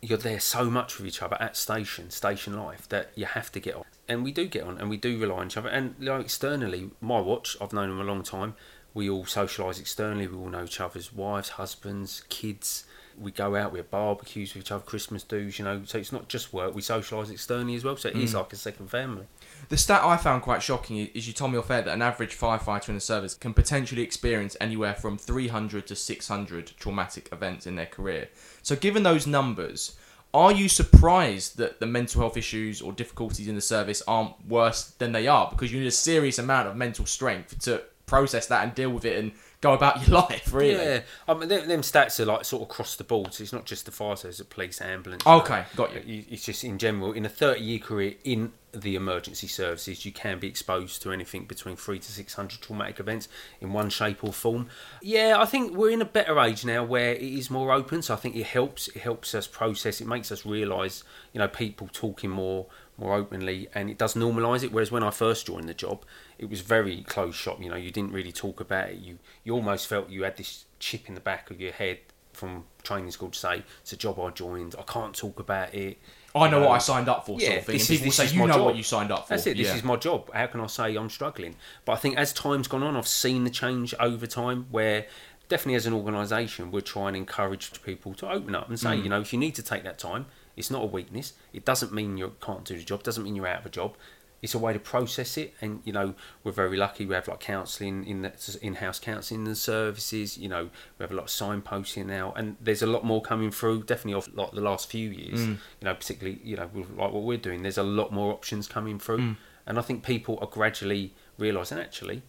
you're 0.00 0.18
there 0.18 0.40
so 0.40 0.70
much 0.70 0.98
with 0.98 1.06
each 1.06 1.22
other 1.22 1.36
at 1.40 1.56
station 1.56 2.10
station 2.10 2.56
life 2.56 2.88
that 2.88 3.10
you 3.14 3.26
have 3.26 3.50
to 3.52 3.60
get 3.60 3.74
on 3.74 3.84
and 4.08 4.24
we 4.24 4.32
do 4.32 4.46
get 4.46 4.64
on 4.64 4.78
and 4.78 4.88
we 4.88 4.96
do 4.96 5.18
rely 5.18 5.40
on 5.40 5.46
each 5.46 5.56
other. 5.56 5.68
And 5.68 5.94
externally 6.00 6.90
my 7.00 7.20
watch 7.20 7.56
I've 7.60 7.72
known 7.72 7.90
him 7.90 8.00
a 8.00 8.04
long 8.04 8.22
time. 8.22 8.54
We 8.94 9.10
all 9.10 9.24
socialise 9.24 9.78
externally. 9.78 10.26
We 10.26 10.36
all 10.36 10.48
know 10.48 10.64
each 10.64 10.80
other's 10.80 11.12
wives 11.12 11.50
husbands 11.50 12.24
kids. 12.28 12.84
We 13.18 13.32
go 13.32 13.56
out 13.56 13.72
we 13.72 13.80
have 13.80 13.90
barbecues 13.90 14.54
with 14.54 14.64
each 14.64 14.70
other 14.70 14.84
christmas 14.84 15.24
do's 15.24 15.58
you 15.58 15.64
know. 15.64 15.82
So 15.84 15.98
it's 15.98 16.12
not 16.12 16.28
just 16.28 16.52
work. 16.52 16.74
We 16.74 16.82
socialise 16.82 17.30
externally 17.30 17.74
as 17.74 17.84
well. 17.84 17.96
So 17.96 18.08
it 18.08 18.16
is 18.16 18.32
mm. 18.32 18.38
like 18.38 18.52
a 18.52 18.56
second 18.56 18.88
family. 18.88 19.26
The 19.68 19.76
stat 19.76 20.02
I 20.04 20.16
found 20.16 20.42
quite 20.42 20.62
shocking 20.62 20.96
is 21.14 21.26
you 21.26 21.34
told 21.34 21.52
me 21.52 21.58
off 21.58 21.70
air 21.70 21.82
that 21.82 21.92
an 21.92 22.00
average 22.00 22.36
firefighter 22.36 22.88
in 22.88 22.94
the 22.94 23.00
service 23.00 23.34
can 23.34 23.52
potentially 23.52 24.02
experience 24.02 24.56
anywhere 24.60 24.94
from 24.94 25.18
300 25.18 25.86
to 25.88 25.96
600 25.96 26.72
traumatic 26.78 27.28
events 27.32 27.66
in 27.66 27.76
their 27.76 27.86
career. 27.86 28.28
So, 28.62 28.76
given 28.76 29.02
those 29.02 29.26
numbers, 29.26 29.96
are 30.34 30.52
you 30.52 30.68
surprised 30.68 31.56
that 31.56 31.80
the 31.80 31.86
mental 31.86 32.20
health 32.20 32.36
issues 32.36 32.82
or 32.82 32.92
difficulties 32.92 33.48
in 33.48 33.54
the 33.54 33.60
service 33.60 34.02
aren't 34.06 34.46
worse 34.46 34.90
than 34.98 35.12
they 35.12 35.26
are? 35.26 35.48
Because 35.50 35.72
you 35.72 35.80
need 35.80 35.86
a 35.86 35.92
serious 35.92 36.38
amount 36.38 36.68
of 36.68 36.76
mental 36.76 37.06
strength 37.06 37.58
to 37.60 37.82
process 38.06 38.46
that 38.46 38.64
and 38.64 38.74
deal 38.74 38.90
with 38.90 39.04
it 39.04 39.18
and 39.18 39.32
go 39.60 39.72
about 39.72 40.06
your 40.06 40.20
life, 40.28 40.52
really. 40.52 40.82
Yeah, 40.82 41.00
I 41.26 41.34
mean, 41.34 41.48
them, 41.48 41.68
them 41.68 41.80
stats 41.80 42.20
are 42.20 42.24
like 42.24 42.44
sort 42.44 42.62
of 42.62 42.68
across 42.68 42.96
the 42.96 43.04
board. 43.04 43.34
So 43.34 43.42
it's 43.42 43.52
not 43.52 43.64
just 43.64 43.86
the 43.86 43.92
fire 43.92 44.16
service, 44.16 44.38
the 44.38 44.44
police, 44.44 44.80
ambulance. 44.80 45.26
Okay, 45.26 45.64
got 45.76 46.06
you. 46.06 46.24
It's 46.30 46.44
just 46.44 46.64
in 46.64 46.78
general, 46.78 47.12
in 47.12 47.24
a 47.24 47.28
30 47.28 47.60
year 47.60 47.78
career 47.78 48.14
in 48.24 48.52
the 48.72 48.96
emergency 48.96 49.46
services, 49.48 50.04
you 50.04 50.12
can 50.12 50.38
be 50.38 50.46
exposed 50.46 51.02
to 51.02 51.10
anything 51.10 51.44
between 51.44 51.74
three 51.74 51.98
to 51.98 52.12
600 52.12 52.60
traumatic 52.60 53.00
events 53.00 53.28
in 53.60 53.72
one 53.72 53.90
shape 53.90 54.22
or 54.22 54.32
form. 54.32 54.68
Yeah, 55.02 55.36
I 55.38 55.46
think 55.46 55.74
we're 55.74 55.90
in 55.90 56.02
a 56.02 56.06
better 56.06 56.38
age 56.38 56.64
now 56.64 56.84
where 56.84 57.14
it 57.14 57.22
is 57.22 57.50
more 57.50 57.72
open. 57.72 58.02
So 58.02 58.14
I 58.14 58.16
think 58.16 58.36
it 58.36 58.46
helps. 58.46 58.88
It 58.88 58.98
helps 58.98 59.34
us 59.34 59.46
process. 59.46 60.00
It 60.00 60.06
makes 60.06 60.30
us 60.30 60.44
realise, 60.44 61.02
you 61.32 61.38
know, 61.38 61.48
people 61.48 61.88
talking 61.92 62.30
more 62.30 62.66
more 62.98 63.14
openly 63.14 63.68
and 63.74 63.88
it 63.88 63.96
does 63.96 64.14
normalise 64.14 64.62
it 64.64 64.72
whereas 64.72 64.90
when 64.90 65.02
I 65.02 65.10
first 65.10 65.46
joined 65.46 65.68
the 65.68 65.74
job 65.74 66.04
it 66.38 66.50
was 66.50 66.60
very 66.60 67.02
closed 67.02 67.36
shop 67.36 67.62
you 67.62 67.70
know 67.70 67.76
you 67.76 67.90
didn't 67.90 68.12
really 68.12 68.32
talk 68.32 68.60
about 68.60 68.90
it 68.90 68.96
you 68.98 69.18
you 69.44 69.54
almost 69.54 69.86
felt 69.86 70.10
you 70.10 70.24
had 70.24 70.36
this 70.36 70.64
chip 70.80 71.08
in 71.08 71.14
the 71.14 71.20
back 71.20 71.50
of 71.50 71.60
your 71.60 71.72
head 71.72 71.98
from 72.32 72.64
training 72.82 73.10
school 73.10 73.30
to 73.30 73.38
say 73.38 73.62
it's 73.80 73.92
a 73.92 73.96
job 73.96 74.18
I 74.18 74.30
joined 74.30 74.74
I 74.78 74.82
can't 74.82 75.14
talk 75.14 75.38
about 75.38 75.72
it 75.74 75.98
I 76.34 76.48
know 76.50 76.58
you 76.60 76.66
what 76.66 76.72
I 76.74 76.78
signed 76.78 77.08
up 77.08 77.24
for, 77.24 77.40
sort 77.40 77.42
yeah, 77.42 77.58
of 77.58 77.64
thing. 77.64 77.72
this 77.72 77.88
And 77.88 77.94
is- 77.94 77.98
people 78.00 78.04
this 78.08 78.16
say, 78.16 78.24
is 78.26 78.34
you 78.34 78.46
know 78.46 78.52
job." 78.54 78.64
what 78.66 78.76
you 78.76 78.82
signed 78.82 79.10
up 79.10 79.26
for. 79.26 79.30
That's 79.34 79.46
it. 79.46 79.56
This 79.56 79.68
Yeah. 79.68 79.76
is 79.76 79.82
my 79.82 79.96
job. 79.96 80.30
How 80.32 80.46
can 80.46 80.60
I 80.60 80.66
say 80.66 80.94
I'm 80.94 81.08
struggling? 81.10 81.56
But 81.86 81.92
I 81.92 81.96
think 81.96 82.16
as 82.18 82.32
time's 82.32 82.68
gone 82.68 82.82
on, 82.82 82.96
I've 82.96 83.08
seen 83.08 83.42
the 83.44 83.50
change 83.50 83.92
over 83.98 84.26
time 84.26 84.66
where 84.70 85.06
definitely 85.48 85.74
as 85.76 85.86
an 85.86 85.94
organisation, 85.94 86.70
we're 86.70 86.82
trying 86.82 87.14
to 87.14 87.18
encourage 87.18 87.82
people 87.82 88.12
to 88.16 88.30
open 88.30 88.54
up 88.54 88.68
and 88.68 88.76
Mm. 88.78 88.82
say, 88.82 88.96
you 88.96 89.08
know, 89.08 89.20
if 89.22 89.32
you 89.32 89.38
need 89.38 89.54
to 89.56 89.62
take 89.62 89.82
that 89.84 89.98
time, 89.98 90.26
it's 90.58 90.70
not 90.70 90.82
a 90.82 90.86
weakness. 90.86 91.32
It 91.52 91.64
doesn't 91.64 91.92
mean 91.92 92.16
you 92.18 92.34
can't 92.40 92.64
do 92.64 92.76
the 92.76 92.84
job. 92.84 93.00
It 93.00 93.04
Doesn't 93.04 93.24
mean 93.24 93.36
you're 93.36 93.46
out 93.46 93.60
of 93.60 93.66
a 93.66 93.70
job. 93.70 93.94
It's 94.40 94.54
a 94.54 94.58
way 94.58 94.72
to 94.72 94.78
process 94.78 95.36
it, 95.36 95.54
and 95.60 95.80
you 95.84 95.92
know 95.92 96.14
we're 96.44 96.52
very 96.52 96.76
lucky. 96.76 97.04
We 97.06 97.14
have 97.14 97.26
like 97.26 97.40
counselling 97.40 98.06
in 98.06 98.22
the 98.22 98.58
in-house 98.62 99.00
counselling 99.00 99.40
in 99.40 99.50
the 99.50 99.56
services. 99.56 100.38
You 100.38 100.48
know 100.48 100.64
we 100.96 101.02
have 101.02 101.10
a 101.10 101.14
lot 101.14 101.24
of 101.24 101.28
signposting 101.30 102.06
now, 102.06 102.32
and 102.36 102.56
there's 102.60 102.82
a 102.82 102.86
lot 102.86 103.04
more 103.04 103.20
coming 103.20 103.50
through. 103.50 103.82
Definitely 103.82 104.14
off 104.14 104.28
like 104.34 104.52
the 104.52 104.60
last 104.60 104.88
few 104.90 105.10
years. 105.10 105.40
Mm. 105.40 105.48
You 105.80 105.84
know, 105.86 105.94
particularly 105.94 106.38
you 106.44 106.56
know 106.56 106.70
like 106.96 107.12
what 107.12 107.22
we're 107.24 107.36
doing. 107.48 107.62
There's 107.62 107.78
a 107.78 107.82
lot 107.82 108.12
more 108.12 108.32
options 108.32 108.68
coming 108.68 109.00
through, 109.00 109.18
Mm. 109.18 109.36
and 109.66 109.76
I 109.78 109.82
think 109.82 110.04
people 110.04 110.38
are 110.40 110.46
gradually 110.46 111.14
realising 111.36 111.78
actually 111.78 112.22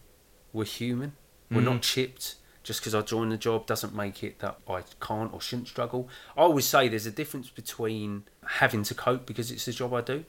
we're 0.52 0.64
human. 0.64 1.12
We're 1.48 1.60
Mm. 1.60 1.64
not 1.74 1.82
chipped. 1.82 2.34
Just 2.62 2.80
because 2.80 2.94
I 2.94 3.00
joined 3.00 3.32
the 3.32 3.38
job 3.38 3.66
doesn't 3.66 3.94
make 3.94 4.22
it 4.22 4.38
that 4.40 4.58
I 4.68 4.82
can't 5.00 5.32
or 5.32 5.40
shouldn't 5.40 5.68
struggle. 5.68 6.08
I 6.36 6.40
always 6.42 6.66
say 6.66 6.88
there's 6.88 7.06
a 7.06 7.10
difference 7.10 7.48
between 7.48 8.24
having 8.46 8.82
to 8.84 8.94
cope 8.94 9.24
because 9.26 9.50
it's 9.50 9.64
the 9.64 9.72
job 9.72 9.94
I 9.94 10.02
do 10.02 10.24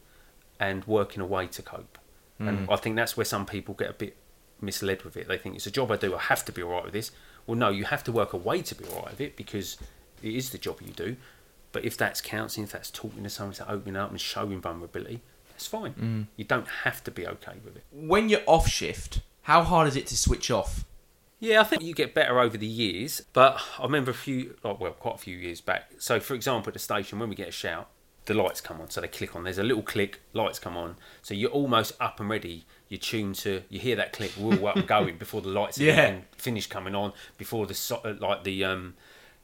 and 0.60 0.86
working 0.86 1.22
away 1.22 1.48
to 1.48 1.62
cope. 1.62 1.98
And 2.40 2.68
Mm. 2.68 2.74
I 2.74 2.78
think 2.78 2.96
that's 2.96 3.16
where 3.18 3.26
some 3.26 3.46
people 3.46 3.74
get 3.76 3.90
a 3.90 3.94
bit 3.94 4.16
misled 4.62 5.04
with 5.04 5.18
it. 5.18 5.28
They 5.28 5.38
think 5.38 5.56
it's 5.56 5.68
a 5.68 5.72
job 5.72 5.92
I 5.92 5.98
do, 5.98 6.16
I 6.16 6.20
have 6.20 6.46
to 6.46 6.52
be 6.52 6.64
alright 6.64 6.86
with 6.86 6.94
this. 6.94 7.12
Well, 7.46 7.58
no, 7.58 7.70
you 7.70 7.84
have 7.86 8.04
to 8.06 8.12
work 8.12 8.34
away 8.34 8.62
to 8.62 8.76
be 8.76 8.86
alright 8.86 9.12
with 9.12 9.22
it 9.22 9.36
because 9.36 9.78
it 10.24 10.34
is 10.34 10.52
the 10.52 10.58
job 10.58 10.82
you 10.82 10.94
do. 10.94 11.18
But 11.74 11.84
if 11.86 11.98
that's 11.98 12.22
counselling, 12.22 12.66
if 12.66 12.72
that's 12.72 12.92
talking 12.92 13.24
to 13.24 13.30
someone, 13.30 13.56
to 13.56 13.70
opening 13.72 13.96
up 13.98 14.10
and 14.12 14.20
showing 14.22 14.62
vulnerability, 14.62 15.22
that's 15.50 15.68
fine. 15.68 15.94
Mm. 15.94 16.28
You 16.38 16.46
don't 16.46 16.68
have 16.84 17.04
to 17.04 17.12
be 17.12 17.28
okay 17.28 17.58
with 17.64 17.76
it. 17.78 17.84
when 17.92 18.30
you're 18.30 18.42
off 18.48 18.68
shift, 18.68 19.22
how 19.44 19.64
hard 19.64 19.88
is 19.88 19.96
it 19.96 20.08
to 20.08 20.18
switch 20.18 20.50
off? 20.50 20.86
Yeah, 21.44 21.60
I 21.60 21.64
think 21.64 21.82
you 21.82 21.94
get 21.96 22.14
better 22.14 22.40
over 22.40 22.56
the 22.56 22.68
years, 22.68 23.22
but 23.34 23.60
I 23.80 23.84
remember 23.84 24.12
a 24.12 24.14
few, 24.14 24.56
oh, 24.64 24.78
well, 24.80 24.92
quite 24.92 25.16
a 25.16 25.18
few 25.18 25.36
years 25.36 25.60
back. 25.60 25.92
So, 25.98 26.20
for 26.20 26.36
example, 26.36 26.70
at 26.70 26.74
the 26.74 26.80
station, 26.80 27.18
when 27.18 27.30
we 27.30 27.36
get 27.36 27.48
a 27.48 27.52
shout, 27.52 27.90
the 28.26 28.36
lights 28.36 28.62
come 28.62 28.80
on, 28.80 28.92
so 28.92 29.02
they 29.02 29.08
click 29.08 29.36
on. 29.36 29.44
There's 29.44 29.58
a 29.58 29.64
little 29.64 29.82
click, 29.82 30.22
lights 30.34 30.60
come 30.60 30.78
on, 30.78 30.98
so 31.24 31.34
you're 31.34 31.50
almost 31.50 31.94
up 32.00 32.20
and 32.20 32.30
ready. 32.30 32.66
You're 32.90 33.00
tuned 33.00 33.36
to, 33.38 33.64
you 33.70 33.80
hear 33.80 33.96
that 33.96 34.14
click, 34.14 34.34
we're 34.38 34.56
all 34.60 34.68
up 34.68 34.76
and 34.76 34.88
going 34.88 35.18
before 35.18 35.42
the 35.42 35.50
lights 35.50 35.78
Yeah. 35.80 36.10
even 36.10 36.22
finish 36.38 36.68
coming 36.68 36.94
on, 36.94 37.12
before 37.40 37.66
the 37.66 37.74
so- 37.74 38.02
uh, 38.06 38.14
like 38.20 38.44
the 38.44 38.64
um, 38.64 38.94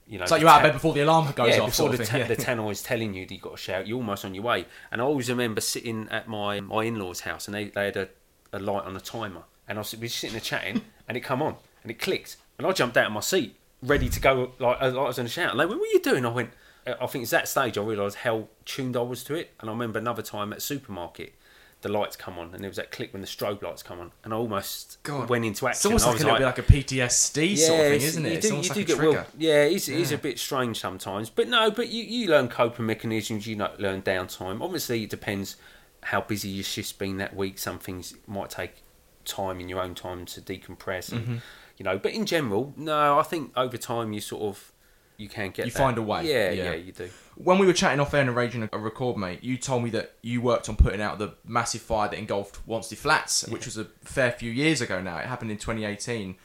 you 0.05 0.19
know, 0.19 0.23
It's 0.23 0.31
like 0.31 0.41
you're 0.41 0.49
out 0.51 0.57
of 0.57 0.63
bed 0.67 0.73
before 0.73 0.93
the 0.93 1.01
alarm 1.01 1.31
goes 1.35 1.55
yeah, 1.55 1.61
off. 1.61 1.69
before 1.71 1.87
Sort 1.87 1.97
the, 1.97 2.05
ta- 2.05 2.11
thing. 2.11 2.21
yeah. 2.21 2.27
the 2.27 2.35
tannoy 2.43 2.71
is 2.73 2.83
telling 2.83 3.15
you 3.15 3.25
that 3.25 3.33
you've 3.33 3.41
got 3.41 3.53
to 3.53 3.57
shout, 3.57 3.87
you're 3.87 3.97
almost 3.97 4.23
on 4.23 4.35
your 4.35 4.43
way. 4.43 4.67
And 4.91 5.01
I 5.01 5.03
always 5.03 5.29
remember 5.31 5.61
sitting 5.61 6.07
at 6.11 6.27
my 6.27 6.59
my 6.61 6.83
in 6.83 6.99
laws' 6.99 7.21
house 7.21 7.47
and 7.47 7.55
they, 7.55 7.65
they 7.69 7.85
had 7.85 7.97
a, 7.97 8.09
a 8.53 8.59
light 8.59 8.83
on 8.85 8.95
a 8.95 8.99
timer. 9.01 9.41
And 9.67 9.79
I 9.79 9.81
was 9.81 9.93
we 9.95 10.01
were 10.01 10.07
sitting 10.09 10.33
there 10.33 10.39
chatting 10.41 10.83
and 11.07 11.17
it 11.17 11.21
come 11.21 11.41
on 11.41 11.55
and 11.87 11.91
it 11.91 11.99
clicked. 11.99 12.35
And 12.57 12.67
I 12.67 12.71
jumped 12.73 12.97
out 12.97 13.05
of 13.07 13.11
my 13.13 13.21
seat, 13.21 13.55
ready 13.81 14.09
to 14.09 14.19
go, 14.19 14.51
like, 14.59 14.81
like 14.81 14.81
I 14.81 14.87
was 14.89 15.15
going 15.15 15.25
a 15.27 15.29
shout. 15.29 15.51
And 15.51 15.59
they 15.59 15.65
went, 15.65 15.79
What 15.79 15.87
are 15.89 15.93
you 15.93 16.01
doing? 16.01 16.25
I 16.25 16.29
went, 16.29 16.49
"Uh, 16.85 16.95
I 16.99 17.07
think 17.07 17.21
it's 17.21 17.31
that 17.31 17.47
stage 17.47 17.77
I 17.77 17.81
realised 17.81 18.17
how 18.17 18.47
tuned 18.65 18.97
I 18.97 19.01
was 19.01 19.23
to 19.25 19.35
it. 19.35 19.51
And 19.59 19.69
I 19.69 19.73
remember 19.73 19.99
another 19.99 20.21
time 20.21 20.51
at 20.51 20.61
supermarket. 20.61 21.33
The 21.81 21.89
lights 21.89 22.15
come 22.15 22.39
on, 22.39 22.53
and 22.55 22.63
there 22.63 22.69
was 22.71 22.77
that 22.77 22.91
click 22.91 23.13
when 23.13 23.21
the 23.21 23.27
strobe 23.27 23.61
lights 23.61 23.83
come 23.83 23.99
on, 23.99 24.11
and 24.23 24.33
I 24.33 24.35
almost 24.37 24.97
God. 25.03 25.29
went 25.29 25.45
into 25.45 25.67
It's 25.67 25.85
action. 25.85 25.89
almost 25.91 26.05
I 26.07 26.09
like 26.09 26.39
was 26.39 26.41
a 26.41 26.45
like 26.45 26.57
a 26.57 26.63
PTSD 26.63 27.55
sort 27.57 27.79
of 27.79 27.85
thing, 27.85 28.01
isn't 28.01 28.25
it? 28.25 28.29
You 28.29 28.35
It's 28.37 28.47
do, 28.47 28.51
almost 28.53 28.69
you 28.69 28.75
like 28.81 28.87
do 28.87 28.93
a 28.93 28.97
get 28.97 29.13
well. 29.15 29.25
Yeah, 29.37 29.63
it 29.65 29.73
is, 29.73 29.87
it 29.89 29.97
is 29.99 30.11
a 30.11 30.17
bit 30.17 30.39
strange 30.39 30.79
sometimes, 30.79 31.29
but 31.29 31.47
no, 31.47 31.69
but 31.69 31.89
you, 31.89 32.03
you 32.03 32.29
learn 32.29 32.47
coping 32.47 32.87
mechanisms. 32.87 33.45
You 33.45 33.57
know, 33.57 33.71
learn 33.77 34.01
downtime. 34.01 34.59
Obviously, 34.61 35.03
it 35.03 35.11
depends 35.11 35.55
how 36.01 36.21
busy 36.21 36.49
your 36.49 36.63
shift's 36.63 36.93
been 36.93 37.17
that 37.17 37.35
week. 37.35 37.59
Some 37.59 37.77
things 37.77 38.15
might 38.25 38.49
take 38.49 38.77
time 39.25 39.59
in 39.59 39.69
your 39.69 39.79
own 39.81 39.93
time 39.93 40.25
to 40.25 40.41
decompress, 40.41 41.11
Mm-hmm. 41.11 41.35
You 41.77 41.83
know. 41.83 41.97
But 41.97 42.13
in 42.13 42.25
general, 42.25 42.73
no, 42.77 43.17
I 43.19 43.23
think 43.23 43.51
over 43.55 43.77
time 43.77 44.13
you 44.13 44.19
sort 44.21 44.43
of 44.43 44.71
you 45.17 45.27
can 45.27 45.49
get 45.49 45.65
You 45.65 45.71
that. 45.71 45.77
find 45.79 45.97
a 45.97 46.01
way, 46.03 46.27
Yeah, 46.31 46.51
yeah. 46.51 46.63
yeah, 46.65 46.75
you 46.75 46.91
do. 46.91 47.09
When 47.35 47.57
we 47.57 47.65
were 47.65 47.73
chatting 47.73 47.99
off 47.99 48.13
air 48.13 48.21
and 48.21 48.29
arranging 48.29 48.69
a 48.71 48.77
record, 48.77 49.17
mate, 49.17 49.43
you 49.43 49.57
told 49.57 49.83
me 49.83 49.89
that 49.91 50.13
you 50.21 50.41
worked 50.41 50.69
on 50.69 50.75
putting 50.75 51.01
out 51.01 51.17
the 51.17 51.33
massive 51.43 51.81
fire 51.81 52.07
that 52.09 52.17
engulfed 52.19 52.59
Wanstead 52.67 52.97
Flats, 52.97 53.47
which 53.47 53.65
was 53.65 53.77
a 53.79 53.85
fair 54.03 54.31
few 54.31 54.51
years 54.51 54.79
ago 54.79 55.01
now. 55.01 55.17
It 55.17 55.25
happened 55.25 55.49
in 55.49 55.57
2018. 55.57 56.35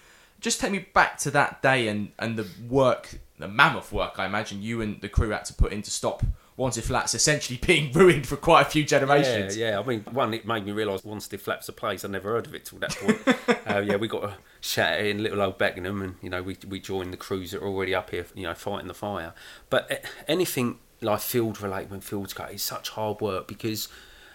Just 0.41 0.59
take 0.59 0.73
me 0.73 0.79
back 0.81 1.19
to 1.19 1.31
that 1.33 1.61
day 1.61 1.87
and, 1.89 2.12
and 2.19 2.39
the 2.39 2.47
work, 2.69 3.19
the 3.39 3.47
mammoth 3.47 3.93
work, 3.93 4.15
I 4.19 4.25
imagine 4.27 4.62
you 4.62 4.81
and 4.81 5.01
the 5.03 5.09
crew 5.09 5.31
had 5.31 5.45
to 5.47 5.55
put 5.55 5.71
in 5.73 5.83
to 5.83 5.91
stop 5.91 6.23
Wanstead 6.59 6.82
Flats 6.82 7.14
essentially 7.14 7.59
being 7.66 7.92
ruined 7.92 8.26
for 8.26 8.37
quite 8.37 8.62
a 8.62 8.71
few 8.71 8.85
generations. 8.85 9.56
Yeah, 9.56 9.71
yeah. 9.71 9.80
I 9.80 9.85
mean, 9.85 10.04
one, 10.11 10.35
it 10.35 10.47
made 10.47 10.66
me 10.66 10.73
realise 10.73 11.02
Wanstead 11.02 11.40
Flats 11.40 11.68
a 11.68 11.73
place. 11.73 12.04
I 12.04 12.09
never 12.09 12.30
heard 12.30 12.47
of 12.47 12.54
it 12.54 12.66
till 12.66 12.78
that 12.80 12.97
point. 12.97 13.66
uh, 13.66 13.80
yeah, 13.80 13.97
we 13.97 14.09
got 14.09 14.25
a 14.25 14.35
shout 14.61 15.00
in 15.00 15.23
little 15.23 15.40
old 15.40 15.59
Beckenham, 15.59 16.02
and 16.02 16.14
you 16.21 16.30
know, 16.30 16.42
we 16.42 16.56
we 16.68 16.80
joined 16.80 17.12
the 17.12 17.16
crews 17.16 17.52
that 17.52 17.62
are 17.62 17.66
already 17.66 17.94
up 17.94 18.11
here, 18.11 18.26
you 18.35 18.44
know, 18.44 18.54
fighting 18.54 18.88
the 18.88 18.94
fire. 18.94 19.32
But 19.71 20.04
anything 20.28 20.78
like 21.00 21.21
field 21.21 21.61
related 21.61 21.90
when 21.90 22.00
fields 22.00 22.35
cut 22.35 22.52
is 22.52 22.62
such 22.62 22.90
hard 22.90 23.21
work 23.21 23.49
because 23.49 23.88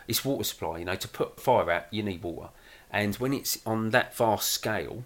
it's 0.07 0.25
water 0.25 0.43
supply. 0.43 0.79
You 0.79 0.85
know, 0.85 0.95
to 0.95 1.07
put 1.07 1.39
fire 1.39 1.69
out, 1.71 1.85
you 1.91 2.03
need 2.03 2.23
water, 2.23 2.49
and 2.91 3.15
when 3.15 3.33
it's 3.33 3.59
on 3.65 3.91
that 3.91 4.15
vast 4.15 4.49
scale, 4.49 5.03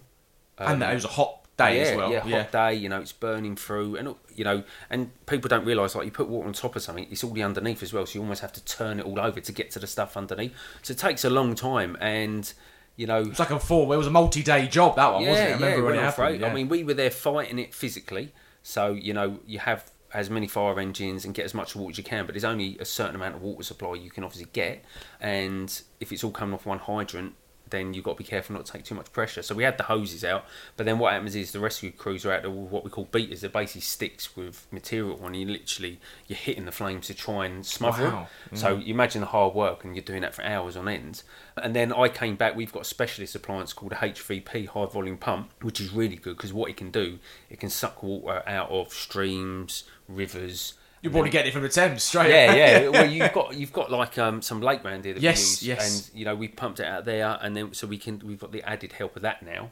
and 0.58 0.80
that 0.80 0.92
it 0.92 0.94
was 0.94 1.04
a 1.04 1.08
hot 1.08 1.41
day 1.56 1.76
yeah, 1.76 1.82
as 1.82 1.96
well. 1.96 2.12
Yeah, 2.12 2.26
Yeah, 2.26 2.42
hot 2.42 2.52
day. 2.52 2.74
You 2.74 2.88
know, 2.88 3.00
it's 3.00 3.12
burning 3.12 3.56
through, 3.56 3.96
and 3.96 4.14
you 4.34 4.44
know, 4.44 4.64
and 4.90 5.10
people 5.26 5.48
don't 5.48 5.64
realise 5.64 5.94
like 5.94 6.04
you 6.04 6.10
put 6.10 6.28
water 6.28 6.46
on 6.46 6.52
top 6.52 6.76
of 6.76 6.82
something, 6.82 7.06
it's 7.10 7.24
already 7.24 7.42
underneath 7.42 7.82
as 7.82 7.92
well. 7.92 8.06
So 8.06 8.18
you 8.18 8.22
almost 8.22 8.40
have 8.40 8.52
to 8.52 8.64
turn 8.64 9.00
it 9.00 9.06
all 9.06 9.20
over 9.20 9.40
to 9.40 9.52
get 9.52 9.70
to 9.72 9.78
the 9.78 9.86
stuff 9.86 10.16
underneath. 10.16 10.54
So 10.82 10.92
it 10.92 10.98
takes 10.98 11.24
a 11.24 11.30
long 11.30 11.54
time, 11.54 11.96
and 12.00 12.52
you 12.96 13.06
know, 13.06 13.22
It's 13.22 13.38
like 13.38 13.50
a 13.50 13.58
four. 13.58 13.92
It 13.94 13.96
was 13.96 14.06
a 14.06 14.10
multi-day 14.10 14.68
job 14.68 14.96
that 14.96 15.12
one, 15.12 15.22
yeah, 15.22 15.30
wasn't 15.30 15.48
it? 15.48 15.50
I 15.50 15.54
remember 15.54 15.78
it 15.78 15.84
when 15.84 15.94
it 15.94 16.02
happened. 16.02 16.40
yeah. 16.40 16.46
I 16.48 16.54
mean, 16.54 16.68
we 16.68 16.84
were 16.84 16.94
there 16.94 17.10
fighting 17.10 17.58
it 17.58 17.74
physically. 17.74 18.32
So 18.62 18.92
you 18.92 19.14
know, 19.14 19.40
you 19.46 19.58
have 19.58 19.90
as 20.14 20.28
many 20.28 20.46
fire 20.46 20.78
engines 20.78 21.24
and 21.24 21.34
get 21.34 21.44
as 21.44 21.54
much 21.54 21.74
water 21.74 21.90
as 21.90 21.98
you 21.98 22.04
can, 22.04 22.26
but 22.26 22.34
there's 22.34 22.44
only 22.44 22.76
a 22.78 22.84
certain 22.84 23.14
amount 23.14 23.34
of 23.34 23.42
water 23.42 23.62
supply 23.62 23.94
you 23.94 24.10
can 24.10 24.24
obviously 24.24 24.48
get, 24.52 24.84
and 25.20 25.82
if 26.00 26.12
it's 26.12 26.22
all 26.22 26.30
coming 26.30 26.54
off 26.54 26.66
one 26.66 26.78
hydrant. 26.78 27.34
Then 27.72 27.92
you've 27.94 28.04
got 28.04 28.12
to 28.12 28.18
be 28.18 28.24
careful 28.24 28.54
not 28.54 28.66
to 28.66 28.72
take 28.72 28.84
too 28.84 28.94
much 28.94 29.12
pressure. 29.12 29.42
So 29.42 29.54
we 29.56 29.64
had 29.64 29.76
the 29.78 29.82
hoses 29.84 30.24
out, 30.24 30.44
but 30.76 30.86
then 30.86 31.00
what 31.00 31.12
happens 31.12 31.34
is 31.34 31.50
the 31.50 31.58
rescue 31.58 31.90
crews 31.90 32.24
are 32.24 32.32
out 32.32 32.42
there 32.42 32.50
with 32.52 32.70
what 32.70 32.84
we 32.84 32.90
call 32.90 33.06
beaters. 33.06 33.40
They're 33.40 33.50
basically 33.50 33.80
sticks 33.80 34.36
with 34.36 34.66
material 34.70 35.18
on. 35.24 35.34
You 35.34 35.46
literally 35.46 35.98
you're 36.28 36.36
hitting 36.38 36.64
the 36.66 36.72
flames 36.72 37.08
to 37.08 37.14
try 37.14 37.46
and 37.46 37.66
smother 37.66 38.04
Wow. 38.04 38.28
them. 38.48 38.56
So 38.58 38.76
you 38.76 38.94
imagine 38.94 39.20
the 39.22 39.26
hard 39.28 39.54
work, 39.54 39.84
and 39.84 39.96
you're 39.96 40.04
doing 40.04 40.22
that 40.22 40.34
for 40.34 40.44
hours 40.44 40.76
on 40.76 40.86
end. 40.88 41.22
And 41.56 41.74
then 41.74 41.92
I 41.92 42.08
came 42.08 42.36
back. 42.36 42.54
We've 42.54 42.72
got 42.72 42.82
a 42.82 42.84
specialist 42.84 43.34
appliance 43.34 43.72
called 43.72 43.92
a 43.92 43.96
HVP 43.96 44.68
high 44.68 44.86
volume 44.86 45.16
pump, 45.18 45.50
which 45.62 45.80
is 45.80 45.92
really 45.92 46.16
good 46.16 46.36
because 46.36 46.52
what 46.52 46.70
it 46.70 46.76
can 46.76 46.90
do, 46.90 47.18
it 47.50 47.58
can 47.58 47.70
suck 47.70 48.02
water 48.02 48.42
out 48.46 48.70
of 48.70 48.92
streams, 48.92 49.84
rivers. 50.08 50.74
You're 51.02 51.10
probably 51.12 51.30
getting 51.30 51.48
it 51.50 51.52
from 51.52 51.62
the 51.62 51.68
Thames 51.68 52.02
straight. 52.04 52.30
Yeah, 52.30 52.54
yeah. 52.54 52.88
Well, 52.92 53.10
you've 53.10 53.32
got 53.32 53.54
you've 53.54 53.72
got 53.72 53.90
like 53.90 54.16
um, 54.18 54.40
some 54.40 54.60
lake 54.60 54.84
round 54.84 55.04
here 55.04 55.14
that 55.14 55.22
Yes, 55.22 55.38
we 55.62 55.68
use, 55.68 55.78
yes. 55.78 56.08
and 56.08 56.18
you 56.18 56.24
know 56.24 56.34
we 56.36 56.46
pumped 56.48 56.78
it 56.80 56.86
out 56.86 57.04
there, 57.04 57.38
and 57.42 57.56
then 57.56 57.74
so 57.74 57.86
we 57.88 57.98
can 57.98 58.20
we've 58.24 58.38
got 58.38 58.52
the 58.52 58.62
added 58.62 58.92
help 58.92 59.16
of 59.16 59.22
that 59.22 59.42
now. 59.42 59.70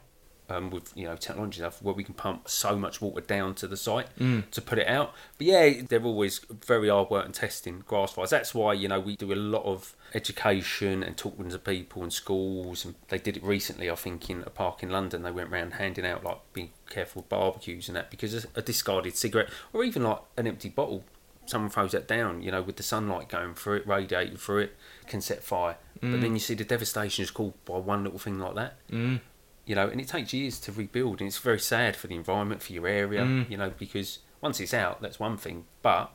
Um, 0.49 0.69
with 0.69 0.91
you 0.97 1.05
know 1.05 1.15
technology 1.15 1.59
stuff 1.59 1.81
where 1.81 1.93
we 1.93 2.03
can 2.03 2.13
pump 2.13 2.49
so 2.49 2.75
much 2.75 2.99
water 2.99 3.21
down 3.21 3.55
to 3.55 3.67
the 3.67 3.77
site 3.77 4.07
Mm. 4.19 4.49
to 4.51 4.61
put 4.61 4.77
it 4.79 4.87
out. 4.87 5.13
But 5.37 5.47
yeah, 5.47 5.71
they're 5.87 6.03
always 6.03 6.39
very 6.49 6.89
hard 6.89 7.09
work 7.09 7.23
and 7.23 7.33
testing 7.33 7.83
grass 7.87 8.11
fires. 8.11 8.31
That's 8.31 8.53
why 8.53 8.73
you 8.73 8.89
know 8.89 8.99
we 8.99 9.15
do 9.15 9.31
a 9.31 9.35
lot 9.35 9.63
of 9.63 9.95
education 10.13 11.03
and 11.03 11.15
talking 11.15 11.49
to 11.49 11.57
people 11.57 12.03
in 12.03 12.11
schools. 12.11 12.83
And 12.83 12.95
they 13.07 13.17
did 13.17 13.37
it 13.37 13.43
recently, 13.43 13.89
I 13.89 13.95
think, 13.95 14.29
in 14.29 14.41
a 14.41 14.49
park 14.49 14.83
in 14.83 14.89
London. 14.89 15.23
They 15.23 15.31
went 15.31 15.49
around 15.53 15.75
handing 15.75 16.05
out 16.05 16.25
like 16.25 16.39
being 16.51 16.71
careful 16.89 17.21
with 17.21 17.29
barbecues 17.29 17.87
and 17.87 17.95
that 17.95 18.11
because 18.11 18.43
a- 18.43 18.47
a 18.55 18.61
discarded 18.61 19.15
cigarette 19.15 19.49
or 19.71 19.85
even 19.85 20.03
like 20.03 20.19
an 20.35 20.47
empty 20.47 20.67
bottle 20.67 21.05
someone 21.51 21.69
throws 21.69 21.91
that 21.91 22.07
down, 22.07 22.41
you 22.41 22.49
know, 22.51 22.61
with 22.61 22.77
the 22.77 22.83
sunlight 22.83 23.29
going 23.29 23.53
through 23.53 23.77
it, 23.77 23.87
radiating 23.87 24.37
through 24.37 24.59
it, 24.59 24.75
can 25.07 25.21
set 25.21 25.43
fire. 25.43 25.77
But 26.01 26.19
then 26.21 26.33
you 26.33 26.39
see 26.39 26.55
the 26.55 26.63
devastation 26.63 27.21
is 27.21 27.29
caused 27.29 27.63
by 27.65 27.77
one 27.77 28.03
little 28.03 28.17
thing 28.17 28.39
like 28.39 28.55
that. 28.55 28.77
Mm. 28.89 29.19
You 29.67 29.75
know, 29.75 29.87
and 29.87 30.01
it 30.01 30.07
takes 30.07 30.33
years 30.33 30.59
to 30.61 30.71
rebuild, 30.71 31.19
and 31.21 31.27
it's 31.27 31.37
very 31.37 31.59
sad 31.59 31.95
for 31.95 32.07
the 32.07 32.15
environment, 32.15 32.63
for 32.63 32.73
your 32.73 32.87
area. 32.87 33.21
Mm. 33.21 33.47
You 33.51 33.57
know, 33.57 33.71
because 33.77 34.17
once 34.41 34.59
it's 34.59 34.73
out, 34.73 34.99
that's 35.03 35.19
one 35.19 35.37
thing, 35.37 35.65
but 35.83 36.11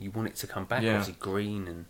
you 0.00 0.10
want 0.10 0.26
it 0.26 0.34
to 0.36 0.48
come 0.48 0.64
back, 0.64 0.82
Yeah. 0.82 0.90
obviously 0.96 1.14
green 1.20 1.68
and 1.68 1.84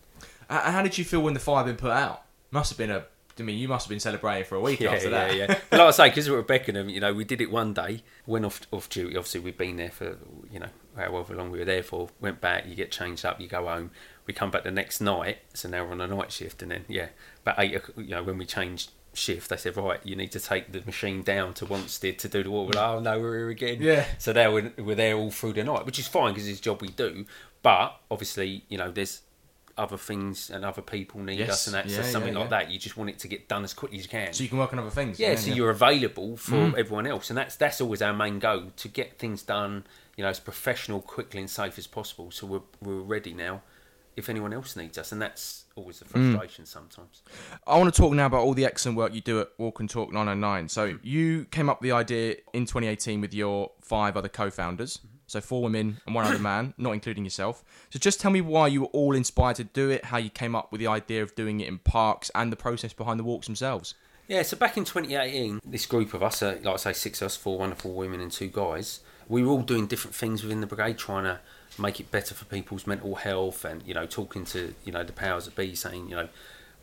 How 0.50 0.82
did 0.82 0.98
you 0.98 1.04
feel 1.04 1.22
when 1.22 1.32
the 1.32 1.40
fire 1.40 1.64
had 1.64 1.66
been 1.66 1.76
put 1.76 1.92
out? 1.92 2.24
Must 2.50 2.70
have 2.70 2.76
been 2.78 2.90
a. 2.90 3.06
I 3.38 3.42
mean, 3.42 3.56
you 3.58 3.66
must 3.66 3.86
have 3.86 3.88
been 3.88 3.98
celebrating 4.00 4.44
for 4.44 4.56
a 4.56 4.60
week 4.60 4.80
yeah, 4.84 4.90
after 4.92 5.08
that. 5.08 5.34
yeah. 5.34 5.46
But 5.70 5.78
like 5.78 5.88
I 5.88 5.90
say, 5.92 6.08
because 6.10 6.28
we 6.28 6.34
were 6.34 6.42
at 6.42 6.46
Beckenham, 6.48 6.90
you 6.90 7.00
know, 7.00 7.14
we 7.14 7.24
did 7.24 7.40
it 7.40 7.50
one 7.50 7.72
day, 7.72 8.02
went 8.26 8.44
off 8.44 8.60
off 8.70 8.90
duty. 8.90 9.16
Obviously, 9.16 9.40
we'd 9.40 9.56
been 9.56 9.76
there 9.78 9.90
for 9.90 10.18
you 10.52 10.60
know 10.60 10.68
however 10.96 11.34
long 11.34 11.50
we 11.50 11.58
were 11.58 11.64
there 11.64 11.82
for. 11.82 12.08
Went 12.20 12.40
back, 12.40 12.66
you 12.66 12.74
get 12.74 12.90
changed 12.90 13.24
up, 13.24 13.40
you 13.40 13.48
go 13.48 13.66
home. 13.66 13.90
We 14.26 14.32
come 14.34 14.50
back 14.50 14.62
the 14.64 14.70
next 14.70 15.00
night, 15.00 15.38
so 15.54 15.68
now 15.68 15.84
we're 15.84 15.92
on 15.92 16.00
a 16.00 16.06
night 16.06 16.30
shift, 16.32 16.62
and 16.62 16.70
then 16.70 16.84
yeah, 16.88 17.08
about 17.42 17.58
eight. 17.58 17.80
You 17.96 18.04
know, 18.10 18.22
when 18.22 18.38
we 18.38 18.46
changed 18.46 18.90
shift, 19.14 19.50
they 19.50 19.56
said 19.56 19.76
right, 19.76 20.00
you 20.04 20.16
need 20.16 20.32
to 20.32 20.40
take 20.40 20.72
the 20.72 20.80
machine 20.86 21.22
down 21.22 21.52
to 21.54 21.66
Wanstead 21.66 22.18
to 22.18 22.28
do 22.28 22.42
the 22.42 22.50
water. 22.50 22.78
Like, 22.78 22.88
oh 22.88 23.00
no, 23.00 23.18
we're 23.20 23.36
here 23.38 23.50
again. 23.50 23.78
Yeah. 23.80 24.04
So 24.18 24.32
there 24.32 24.50
we're, 24.52 24.72
we're 24.78 24.94
there 24.94 25.16
all 25.16 25.30
through 25.30 25.54
the 25.54 25.64
night, 25.64 25.84
which 25.86 25.98
is 25.98 26.06
fine 26.08 26.32
because 26.34 26.48
it's 26.48 26.60
a 26.60 26.62
job 26.62 26.80
we 26.80 26.88
do. 26.88 27.26
But 27.62 27.96
obviously, 28.10 28.64
you 28.68 28.78
know, 28.78 28.90
there's 28.90 29.22
other 29.78 29.96
things 29.96 30.50
and 30.50 30.64
other 30.64 30.82
people 30.82 31.20
need 31.20 31.38
Yes, 31.38 31.50
us, 31.50 31.66
and 31.66 31.74
that's 31.74 31.92
yeah, 31.92 32.02
something 32.02 32.34
yeah, 32.34 32.38
like 32.40 32.50
yeah. 32.50 32.58
that. 32.60 32.70
You 32.70 32.78
just 32.78 32.96
want 32.96 33.10
it 33.10 33.18
to 33.20 33.28
get 33.28 33.48
done 33.48 33.64
as 33.64 33.72
quickly 33.74 33.98
as 33.98 34.04
you 34.04 34.10
can. 34.10 34.32
So 34.32 34.42
you 34.44 34.48
can 34.48 34.58
work 34.58 34.72
on 34.72 34.78
other 34.78 34.90
things. 34.90 35.18
Yeah, 35.18 35.34
so 35.34 35.50
you're 35.50 35.70
available 35.70 36.36
for 36.36 36.52
Mm. 36.56 36.78
everyone 36.78 37.06
else, 37.06 37.30
and 37.30 37.36
that's 37.36 37.56
that's 37.56 37.80
always 37.80 38.02
our 38.02 38.12
main 38.12 38.38
goal 38.38 38.70
to 38.76 38.88
get 38.88 39.18
things 39.18 39.42
done, 39.42 39.84
you 40.16 40.22
know, 40.24 40.30
as 40.30 40.40
professional, 40.40 41.00
quickly, 41.00 41.40
and 41.40 41.48
safe 41.50 41.78
as 41.78 41.86
possible. 41.86 42.30
So 42.30 42.46
we're 42.46 42.60
we're 42.82 43.00
ready 43.02 43.32
now, 43.32 43.62
if 44.16 44.28
anyone 44.28 44.52
else 44.52 44.76
needs 44.76 44.98
us, 44.98 45.12
and 45.12 45.20
that's 45.22 45.64
always 45.74 45.98
the 46.00 46.04
Mm. 46.04 46.32
frustration 46.32 46.66
sometimes. 46.66 47.22
I 47.66 47.78
want 47.78 47.92
to 47.94 47.98
talk 48.00 48.12
now 48.12 48.26
about 48.26 48.42
all 48.42 48.52
the 48.54 48.66
excellent 48.66 48.98
work 48.98 49.14
you 49.14 49.20
do 49.22 49.40
at 49.40 49.48
Walk 49.58 49.80
and 49.80 49.88
Talk 49.88 50.12
999. 50.12 50.68
So 50.68 50.98
you 51.02 51.46
came 51.46 51.68
up 51.70 51.80
with 51.80 51.88
the 51.88 51.94
idea 51.96 52.36
in 52.52 52.66
2018 52.66 53.20
with 53.22 53.32
your 53.32 53.70
five 53.80 54.16
other 54.16 54.28
co-founders. 54.28 54.98
So 55.26 55.40
four 55.40 55.62
women 55.62 55.98
and 56.04 56.14
one 56.14 56.26
other 56.26 56.38
man, 56.50 56.74
not 56.76 56.92
including 56.92 57.24
yourself. 57.24 57.64
So 57.88 57.98
just 57.98 58.20
tell 58.20 58.30
me 58.30 58.42
why 58.42 58.66
you 58.66 58.82
were 58.82 58.88
all 58.88 59.14
inspired 59.14 59.56
to 59.56 59.64
do 59.64 59.88
it, 59.88 60.04
how 60.06 60.18
you 60.18 60.28
came 60.28 60.54
up 60.54 60.70
with 60.72 60.80
the 60.80 60.88
idea 60.88 61.22
of 61.22 61.34
doing 61.34 61.60
it 61.60 61.68
in 61.68 61.78
parks, 61.78 62.30
and 62.34 62.52
the 62.52 62.56
process 62.56 62.92
behind 62.92 63.18
the 63.18 63.24
walks 63.24 63.46
themselves. 63.46 63.94
Yeah, 64.28 64.42
so 64.42 64.58
back 64.58 64.76
in 64.76 64.84
2018, 64.84 65.60
this 65.64 65.86
group 65.86 66.12
of 66.12 66.22
us, 66.22 66.42
uh, 66.42 66.58
like 66.62 66.74
I 66.74 66.76
say, 66.76 66.92
six 66.92 67.22
of 67.22 67.26
us, 67.26 67.36
four 67.36 67.58
wonderful 67.58 67.94
women 67.94 68.20
and 68.20 68.30
two 68.30 68.48
guys, 68.48 69.00
we 69.32 69.42
were 69.42 69.50
all 69.50 69.62
doing 69.62 69.86
different 69.86 70.14
things 70.14 70.42
within 70.42 70.60
the 70.60 70.66
brigade, 70.66 70.98
trying 70.98 71.24
to 71.24 71.40
make 71.78 71.98
it 71.98 72.10
better 72.10 72.34
for 72.34 72.44
people's 72.44 72.86
mental 72.86 73.14
health, 73.14 73.64
and 73.64 73.82
you 73.86 73.94
know, 73.94 74.04
talking 74.04 74.44
to 74.44 74.74
you 74.84 74.92
know 74.92 75.02
the 75.02 75.12
powers 75.12 75.46
that 75.46 75.56
be, 75.56 75.74
saying 75.74 76.10
you 76.10 76.14
know 76.14 76.28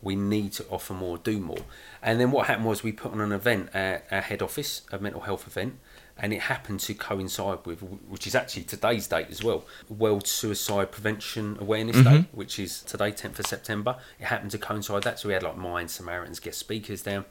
we 0.02 0.16
need 0.16 0.50
to 0.50 0.66
offer 0.68 0.92
more, 0.92 1.16
do 1.18 1.38
more. 1.38 1.64
And 2.02 2.18
then 2.18 2.32
what 2.32 2.46
happened 2.48 2.66
was 2.66 2.82
we 2.82 2.90
put 2.90 3.12
on 3.12 3.20
an 3.20 3.32
event 3.32 3.68
at 3.72 4.04
our 4.10 4.22
head 4.22 4.42
office, 4.42 4.82
a 4.90 4.98
mental 4.98 5.20
health 5.20 5.46
event, 5.46 5.78
and 6.18 6.32
it 6.32 6.40
happened 6.40 6.80
to 6.80 6.94
coincide 6.94 7.58
with, 7.64 7.80
which 7.80 8.26
is 8.26 8.34
actually 8.34 8.64
today's 8.64 9.06
date 9.06 9.28
as 9.30 9.44
well, 9.44 9.64
World 9.88 10.26
Suicide 10.26 10.90
Prevention 10.90 11.56
Awareness 11.60 11.96
mm-hmm. 11.96 12.22
Day, 12.22 12.28
which 12.32 12.58
is 12.58 12.82
today, 12.82 13.12
10th 13.12 13.38
of 13.40 13.46
September. 13.46 13.96
It 14.18 14.24
happened 14.24 14.50
to 14.52 14.58
coincide 14.58 15.02
that, 15.04 15.20
so 15.20 15.28
we 15.28 15.34
had 15.34 15.42
like 15.42 15.56
Mind 15.56 15.90
Samaritans 15.90 16.40
guest 16.40 16.58
speakers 16.58 17.02
down, 17.02 17.26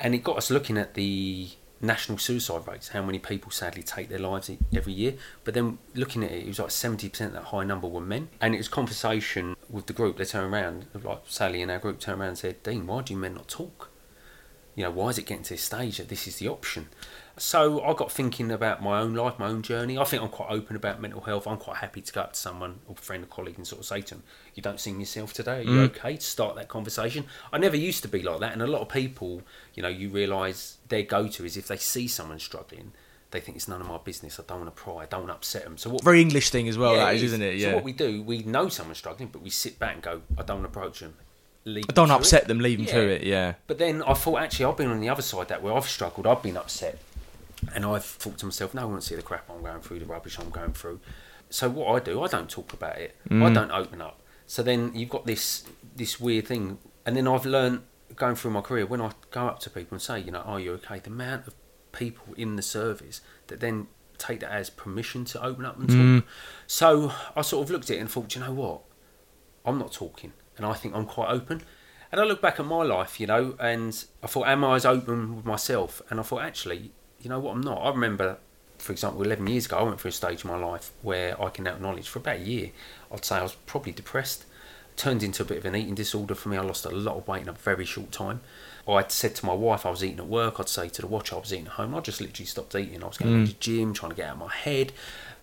and 0.00 0.14
it 0.14 0.24
got 0.24 0.38
us 0.38 0.50
looking 0.50 0.78
at 0.78 0.94
the 0.94 1.50
national 1.80 2.18
suicide 2.18 2.66
rates, 2.66 2.88
how 2.88 3.02
many 3.02 3.18
people 3.18 3.50
sadly 3.50 3.82
take 3.82 4.08
their 4.08 4.18
lives 4.18 4.50
every 4.74 4.92
year. 4.92 5.14
But 5.44 5.54
then 5.54 5.78
looking 5.94 6.24
at 6.24 6.32
it, 6.32 6.44
it 6.44 6.48
was 6.48 6.58
like 6.58 6.68
70% 6.68 7.32
that 7.32 7.44
high 7.44 7.64
number 7.64 7.86
were 7.86 8.00
men. 8.00 8.28
And 8.40 8.54
it 8.54 8.58
was 8.58 8.68
conversation 8.68 9.56
with 9.68 9.86
the 9.86 9.92
group. 9.92 10.16
They 10.16 10.24
turned 10.24 10.52
around, 10.52 10.86
like 11.02 11.22
Sally 11.26 11.62
in 11.62 11.70
our 11.70 11.78
group 11.78 12.00
turned 12.00 12.20
around 12.20 12.30
and 12.30 12.38
said, 12.38 12.62
Dean, 12.62 12.86
why 12.86 13.02
do 13.02 13.16
men 13.16 13.34
not 13.34 13.48
talk? 13.48 13.90
You 14.74 14.84
know, 14.84 14.90
why 14.90 15.10
is 15.10 15.18
it 15.18 15.26
getting 15.26 15.44
to 15.44 15.54
this 15.54 15.62
stage 15.62 15.98
that 15.98 16.08
this 16.08 16.26
is 16.26 16.36
the 16.36 16.48
option? 16.48 16.88
So 17.36 17.82
I 17.82 17.94
got 17.94 18.12
thinking 18.12 18.52
about 18.52 18.80
my 18.80 19.00
own 19.00 19.14
life, 19.14 19.38
my 19.38 19.48
own 19.48 19.62
journey. 19.62 19.98
I 19.98 20.04
think 20.04 20.22
I'm 20.22 20.28
quite 20.28 20.50
open 20.50 20.76
about 20.76 21.00
mental 21.00 21.20
health. 21.20 21.48
I'm 21.48 21.56
quite 21.56 21.78
happy 21.78 22.00
to 22.00 22.12
go 22.12 22.20
up 22.20 22.34
to 22.34 22.38
someone, 22.38 22.78
or 22.86 22.94
friend, 22.94 23.24
or 23.24 23.26
colleague, 23.26 23.56
and 23.56 23.66
sort 23.66 23.80
of 23.80 23.86
say 23.86 24.02
to 24.02 24.14
them, 24.14 24.22
"You 24.54 24.62
don't 24.62 24.78
seem 24.78 25.00
yourself 25.00 25.32
today. 25.32 25.58
Are 25.58 25.62
you 25.62 25.70
mm. 25.70 25.96
okay?" 25.96 26.16
To 26.16 26.22
start 26.22 26.54
that 26.56 26.68
conversation. 26.68 27.26
I 27.52 27.58
never 27.58 27.76
used 27.76 28.02
to 28.02 28.08
be 28.08 28.22
like 28.22 28.38
that, 28.40 28.52
and 28.52 28.62
a 28.62 28.66
lot 28.68 28.82
of 28.82 28.88
people, 28.88 29.42
you 29.74 29.82
know, 29.82 29.88
you 29.88 30.10
realise 30.10 30.76
their 30.88 31.02
go-to 31.02 31.44
is 31.44 31.56
if 31.56 31.66
they 31.66 31.76
see 31.76 32.06
someone 32.06 32.38
struggling, 32.38 32.92
they 33.32 33.40
think 33.40 33.56
it's 33.56 33.66
none 33.66 33.80
of 33.80 33.88
my 33.88 33.98
business. 33.98 34.38
I 34.38 34.44
don't 34.46 34.60
want 34.60 34.76
to 34.76 34.82
pry. 34.82 34.98
I 34.98 35.06
don't 35.06 35.22
want 35.22 35.30
to 35.30 35.36
upset 35.36 35.64
them. 35.64 35.76
So 35.76 35.90
what? 35.90 36.04
Very 36.04 36.20
English 36.20 36.50
thing 36.50 36.68
as 36.68 36.78
well, 36.78 36.94
Yeah, 36.94 37.06
that 37.06 37.16
is, 37.16 37.24
is. 37.24 37.32
isn't 37.32 37.42
it? 37.42 37.56
Yeah. 37.56 37.70
So 37.70 37.74
what 37.74 37.84
we 37.84 37.92
do, 37.92 38.22
we 38.22 38.44
know 38.44 38.68
someone's 38.68 38.98
struggling, 38.98 39.30
but 39.30 39.42
we 39.42 39.50
sit 39.50 39.80
back 39.80 39.94
and 39.94 40.02
go, 40.02 40.22
"I 40.38 40.42
don't 40.42 40.62
want 40.62 40.72
to 40.72 40.78
approach 40.78 41.00
them." 41.00 41.14
Leave 41.64 41.86
I 41.88 41.92
don't 41.94 42.10
upset 42.12 42.42
it." 42.42 42.48
them, 42.48 42.60
leave 42.60 42.78
them 42.78 42.86
to 42.86 43.08
it, 43.08 43.24
yeah. 43.24 43.54
But 43.66 43.78
then 43.78 44.02
I 44.02 44.14
thought, 44.14 44.40
actually, 44.40 44.66
I've 44.66 44.76
been 44.76 44.90
on 44.90 45.00
the 45.00 45.08
other 45.08 45.22
side 45.22 45.48
that 45.48 45.62
where 45.62 45.74
I've 45.74 45.88
struggled, 45.88 46.26
I've 46.26 46.42
been 46.42 46.56
upset. 46.56 46.98
And 47.74 47.84
I've 47.84 48.04
thought 48.04 48.38
to 48.38 48.46
myself, 48.46 48.74
no 48.74 48.82
one 48.82 48.92
wants 48.92 49.06
to 49.06 49.10
see 49.10 49.16
the 49.16 49.22
crap 49.22 49.48
I'm 49.48 49.62
going 49.62 49.80
through, 49.80 50.00
the 50.00 50.06
rubbish 50.06 50.38
I'm 50.38 50.50
going 50.50 50.72
through. 50.72 51.00
So 51.50 51.68
what 51.70 51.94
I 51.94 52.04
do, 52.04 52.22
I 52.22 52.26
don't 52.26 52.50
talk 52.50 52.72
about 52.72 52.98
it. 52.98 53.16
I 53.30 53.34
mm. 53.34 53.54
don't 53.54 53.70
open 53.70 54.00
up. 54.00 54.20
So 54.46 54.62
then 54.62 54.92
you've 54.94 55.10
got 55.10 55.26
this 55.26 55.64
this 55.96 56.20
weird 56.20 56.46
thing. 56.46 56.78
And 57.06 57.16
then 57.16 57.28
I've 57.28 57.46
learned 57.46 57.82
going 58.16 58.34
through 58.34 58.52
my 58.52 58.60
career, 58.60 58.86
when 58.86 59.00
I 59.00 59.12
go 59.30 59.46
up 59.46 59.60
to 59.60 59.70
people 59.70 59.94
and 59.96 60.02
say, 60.02 60.20
you 60.20 60.30
know, 60.30 60.40
are 60.40 60.60
you 60.60 60.72
okay? 60.74 60.98
The 60.98 61.10
amount 61.10 61.46
of 61.46 61.54
people 61.92 62.34
in 62.34 62.56
the 62.56 62.62
service 62.62 63.20
that 63.46 63.60
then 63.60 63.88
take 64.18 64.40
that 64.40 64.52
as 64.52 64.70
permission 64.70 65.24
to 65.26 65.44
open 65.44 65.64
up 65.64 65.78
and 65.78 65.88
talk. 65.88 65.98
Mm. 65.98 66.24
So 66.66 67.12
I 67.36 67.42
sort 67.42 67.64
of 67.64 67.70
looked 67.70 67.90
at 67.90 67.96
it 67.96 68.00
and 68.00 68.10
thought, 68.10 68.34
you 68.34 68.40
know 68.40 68.52
what? 68.52 68.82
I'm 69.64 69.78
not 69.78 69.92
talking, 69.92 70.32
and 70.56 70.66
I 70.66 70.74
think 70.74 70.94
I'm 70.94 71.06
quite 71.06 71.30
open. 71.30 71.62
And 72.12 72.20
I 72.20 72.24
look 72.24 72.40
back 72.40 72.60
at 72.60 72.66
my 72.66 72.84
life, 72.84 73.18
you 73.18 73.26
know, 73.26 73.56
and 73.58 74.04
I 74.22 74.28
thought, 74.28 74.46
am 74.46 74.62
I 74.62 74.76
as 74.76 74.86
open 74.86 75.36
with 75.36 75.44
myself? 75.44 76.00
And 76.10 76.20
I 76.20 76.22
thought, 76.22 76.42
actually, 76.42 76.92
you 77.24 77.30
know 77.30 77.40
what, 77.40 77.52
I'm 77.52 77.60
not. 77.60 77.78
I 77.78 77.90
remember, 77.90 78.38
for 78.78 78.92
example, 78.92 79.22
11 79.22 79.46
years 79.46 79.66
ago, 79.66 79.78
I 79.78 79.82
went 79.82 80.00
through 80.00 80.10
a 80.10 80.12
stage 80.12 80.44
in 80.44 80.50
my 80.50 80.58
life 80.58 80.92
where 81.02 81.40
I 81.42 81.50
can 81.50 81.64
now 81.64 81.74
acknowledge 81.74 82.08
for 82.08 82.18
about 82.18 82.36
a 82.36 82.40
year, 82.40 82.70
I'd 83.12 83.24
say 83.24 83.36
I 83.36 83.42
was 83.42 83.54
probably 83.66 83.92
depressed. 83.92 84.44
Turned 84.96 85.24
into 85.24 85.42
a 85.42 85.46
bit 85.46 85.58
of 85.58 85.64
an 85.64 85.74
eating 85.74 85.96
disorder 85.96 86.36
for 86.36 86.50
me. 86.50 86.56
I 86.56 86.60
lost 86.60 86.84
a 86.84 86.90
lot 86.90 87.16
of 87.16 87.26
weight 87.26 87.42
in 87.42 87.48
a 87.48 87.52
very 87.52 87.84
short 87.84 88.12
time. 88.12 88.42
I'd 88.86 89.10
said 89.10 89.34
to 89.36 89.46
my 89.46 89.54
wife 89.54 89.84
I 89.84 89.90
was 89.90 90.04
eating 90.04 90.20
at 90.20 90.28
work. 90.28 90.60
I'd 90.60 90.68
say 90.68 90.88
to 90.88 91.02
the 91.02 91.08
watch 91.08 91.32
I 91.32 91.36
was 91.36 91.52
eating 91.52 91.66
at 91.66 91.72
home. 91.72 91.96
I 91.96 92.00
just 92.00 92.20
literally 92.20 92.46
stopped 92.46 92.76
eating. 92.76 93.02
I 93.02 93.08
was 93.08 93.18
going 93.18 93.32
mm. 93.32 93.46
to 93.46 93.52
the 93.52 93.58
gym, 93.58 93.92
trying 93.92 94.10
to 94.10 94.16
get 94.16 94.28
out 94.28 94.34
of 94.34 94.38
my 94.38 94.52
head. 94.52 94.92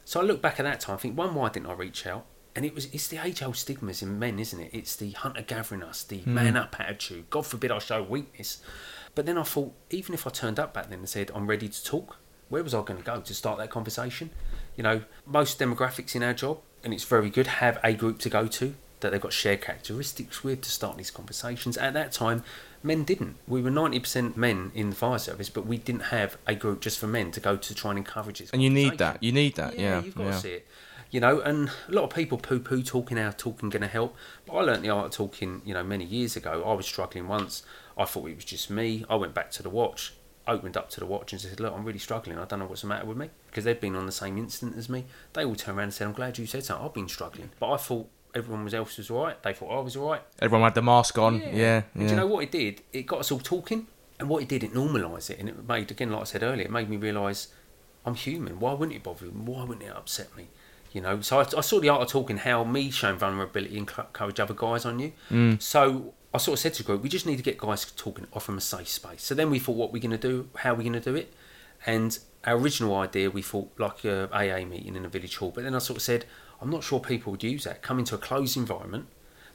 So 0.05 0.21
I 0.21 0.23
look 0.23 0.41
back 0.41 0.59
at 0.59 0.63
that 0.63 0.79
time. 0.79 0.95
I 0.95 0.99
think, 0.99 1.17
one, 1.17 1.35
why 1.35 1.49
didn't 1.49 1.67
I 1.67 1.73
reach 1.73 2.07
out? 2.07 2.25
And 2.55 2.65
it 2.65 2.75
was 2.75 2.85
it's 2.93 3.07
the 3.07 3.17
age 3.17 3.41
old 3.41 3.57
stigmas 3.57 4.01
in 4.01 4.19
men, 4.19 4.39
isn't 4.39 4.59
it? 4.59 4.69
It's 4.73 4.95
the 4.95 5.11
hunter 5.11 5.41
gathering 5.41 5.83
us, 5.83 6.03
the 6.03 6.19
mm. 6.19 6.27
man 6.27 6.55
up 6.55 6.79
attitude. 6.79 7.29
God 7.29 7.45
forbid 7.45 7.71
I 7.71 7.79
show 7.79 8.03
weakness. 8.03 8.61
But 9.15 9.25
then 9.25 9.37
I 9.37 9.43
thought, 9.43 9.73
even 9.89 10.13
if 10.13 10.25
I 10.25 10.29
turned 10.29 10.59
up 10.59 10.73
back 10.73 10.89
then 10.89 10.99
and 10.99 11.09
said 11.09 11.31
I'm 11.35 11.47
ready 11.47 11.67
to 11.67 11.83
talk, 11.83 12.17
where 12.49 12.63
was 12.63 12.73
I 12.73 12.81
going 12.81 12.97
to 12.97 13.03
go 13.03 13.21
to 13.21 13.33
start 13.33 13.57
that 13.59 13.69
conversation? 13.69 14.29
You 14.75 14.83
know, 14.83 15.01
most 15.25 15.59
demographics 15.59 16.15
in 16.15 16.23
our 16.23 16.33
job, 16.33 16.59
and 16.83 16.93
it's 16.93 17.03
very 17.03 17.29
good, 17.29 17.47
have 17.47 17.79
a 17.83 17.93
group 17.93 18.19
to 18.19 18.29
go 18.29 18.47
to 18.47 18.75
that 19.01 19.11
they've 19.11 19.21
got 19.21 19.33
shared 19.33 19.61
characteristics 19.61 20.43
with 20.43 20.61
to 20.61 20.69
start 20.69 20.97
these 20.97 21.11
conversations. 21.11 21.77
At 21.77 21.93
that 21.93 22.11
time, 22.11 22.43
men 22.83 23.03
didn't. 23.03 23.35
We 23.47 23.61
were 23.61 23.71
90% 23.71 24.37
men 24.37 24.71
in 24.73 24.91
the 24.91 24.95
fire 24.95 25.19
service, 25.19 25.49
but 25.49 25.65
we 25.65 25.77
didn't 25.77 26.05
have 26.05 26.37
a 26.47 26.55
group 26.55 26.81
just 26.81 26.99
for 26.99 27.07
men 27.07 27.31
to 27.31 27.39
go 27.39 27.57
to 27.57 27.75
try 27.75 27.91
and 27.91 27.97
encourage 27.97 28.39
this. 28.39 28.51
And 28.51 28.63
you 28.63 28.69
need 28.69 28.97
that. 28.99 29.21
You 29.21 29.31
need 29.31 29.55
that. 29.55 29.77
Yeah. 29.77 30.01
you've 30.01 30.15
got 30.15 30.25
yeah. 30.25 30.31
to 30.31 30.37
see 30.39 30.51
it. 30.53 30.67
You 31.09 31.19
know, 31.19 31.41
and 31.41 31.69
a 31.89 31.91
lot 31.91 32.03
of 32.03 32.11
people 32.11 32.37
poo-poo 32.37 32.83
talking 32.83 33.17
how 33.17 33.31
talking 33.31 33.69
going 33.69 33.81
to 33.81 33.87
help. 33.87 34.15
But 34.45 34.53
I 34.53 34.61
learnt 34.61 34.81
the 34.81 34.91
art 34.91 35.07
of 35.07 35.11
talking, 35.11 35.61
you 35.65 35.73
know, 35.73 35.83
many 35.83 36.05
years 36.05 36.37
ago. 36.37 36.63
I 36.65 36.73
was 36.73 36.85
struggling 36.85 37.27
once. 37.27 37.63
I 38.01 38.05
thought 38.05 38.29
it 38.29 38.35
was 38.35 38.45
just 38.45 38.69
me. 38.69 39.05
I 39.09 39.15
went 39.15 39.33
back 39.33 39.51
to 39.51 39.63
the 39.63 39.69
watch, 39.69 40.13
opened 40.47 40.77
up 40.77 40.89
to 40.91 40.99
the 40.99 41.05
watch, 41.05 41.31
and 41.31 41.41
said, 41.41 41.59
"Look, 41.59 41.73
I'm 41.73 41.85
really 41.85 41.99
struggling. 41.99 42.37
I 42.37 42.45
don't 42.45 42.59
know 42.59 42.65
what's 42.65 42.81
the 42.81 42.87
matter 42.87 43.05
with 43.05 43.17
me." 43.17 43.29
Because 43.47 43.63
they'd 43.63 43.79
been 43.79 43.95
on 43.95 44.05
the 44.05 44.11
same 44.11 44.37
incident 44.37 44.77
as 44.77 44.89
me. 44.89 45.05
They 45.33 45.45
all 45.45 45.55
turned 45.55 45.77
around 45.77 45.85
and 45.85 45.93
said, 45.93 46.07
"I'm 46.07 46.13
glad 46.13 46.37
you 46.37 46.45
said 46.45 46.63
so. 46.63 46.79
I've 46.83 46.93
been 46.93 47.07
struggling." 47.07 47.51
But 47.59 47.71
I 47.71 47.77
thought 47.77 48.09
everyone 48.33 48.63
was 48.63 48.73
else 48.73 48.97
was 48.97 49.09
all 49.09 49.23
right. 49.23 49.41
They 49.43 49.53
thought 49.53 49.77
I 49.77 49.81
was 49.81 49.95
all 49.95 50.11
right. 50.11 50.21
Everyone 50.39 50.65
had 50.65 50.75
the 50.75 50.81
mask 50.81 51.17
on. 51.17 51.39
Yeah. 51.39 51.49
yeah. 51.51 51.81
And 51.93 52.07
do 52.07 52.13
you 52.13 52.19
know 52.19 52.27
what 52.27 52.43
it 52.43 52.51
did? 52.51 52.81
It 52.93 53.03
got 53.03 53.19
us 53.19 53.31
all 53.31 53.39
talking. 53.39 53.87
And 54.19 54.29
what 54.29 54.43
it 54.43 54.49
did, 54.49 54.63
it 54.63 54.73
normalised 54.73 55.31
it. 55.31 55.39
And 55.39 55.49
it 55.49 55.67
made, 55.67 55.89
again, 55.89 56.11
like 56.11 56.21
I 56.21 56.25
said 56.25 56.43
earlier, 56.43 56.65
it 56.65 56.71
made 56.71 56.87
me 56.89 56.95
realise 56.97 57.47
I'm 58.05 58.13
human. 58.13 58.59
Why 58.59 58.73
wouldn't 58.73 58.95
it 58.95 59.03
bother 59.03 59.25
me? 59.25 59.31
Why 59.31 59.63
wouldn't 59.63 59.85
it 59.85 59.95
upset 59.95 60.35
me? 60.37 60.47
You 60.91 61.01
know, 61.01 61.21
so 61.21 61.39
I, 61.39 61.45
I 61.57 61.61
saw 61.61 61.79
the 61.79 61.89
art 61.89 62.01
of 62.01 62.09
talking, 62.09 62.37
how 62.37 62.63
me 62.63 62.91
showing 62.91 63.17
vulnerability 63.17 63.77
encourage 63.77 64.39
other 64.39 64.53
guys 64.53 64.85
on 64.85 64.99
you. 64.99 65.13
Mm. 65.31 65.61
So 65.61 66.13
I 66.33 66.37
sort 66.37 66.57
of 66.57 66.59
said 66.59 66.73
to 66.75 66.83
the 66.83 66.87
group, 66.87 67.03
we 67.03 67.09
just 67.09 67.25
need 67.25 67.37
to 67.37 67.43
get 67.43 67.57
guys 67.57 67.85
talking, 67.91 68.25
offer 68.33 68.51
them 68.51 68.57
a 68.57 68.61
safe 68.61 68.87
space. 68.87 69.23
So 69.23 69.35
then 69.35 69.49
we 69.49 69.59
thought, 69.59 69.75
what 69.75 69.91
we're 69.91 70.01
going 70.01 70.11
to 70.11 70.17
do, 70.17 70.49
how 70.57 70.73
we're 70.73 70.83
going 70.83 70.93
to 70.93 70.99
do 70.99 71.15
it. 71.15 71.33
And 71.85 72.17
our 72.45 72.55
original 72.55 72.95
idea, 72.95 73.29
we 73.29 73.41
thought 73.41 73.71
like 73.77 74.05
a 74.05 74.29
AA 74.31 74.65
meeting 74.65 74.95
in 74.95 75.03
a 75.03 75.09
village 75.09 75.37
hall. 75.37 75.51
But 75.53 75.65
then 75.65 75.75
I 75.75 75.79
sort 75.79 75.97
of 75.97 76.03
said, 76.03 76.25
I'm 76.61 76.69
not 76.69 76.83
sure 76.83 76.99
people 76.99 77.31
would 77.31 77.43
use 77.43 77.65
that. 77.65 77.81
Come 77.81 77.99
into 77.99 78.15
a 78.15 78.17
closed 78.17 78.55
environment, 78.55 79.07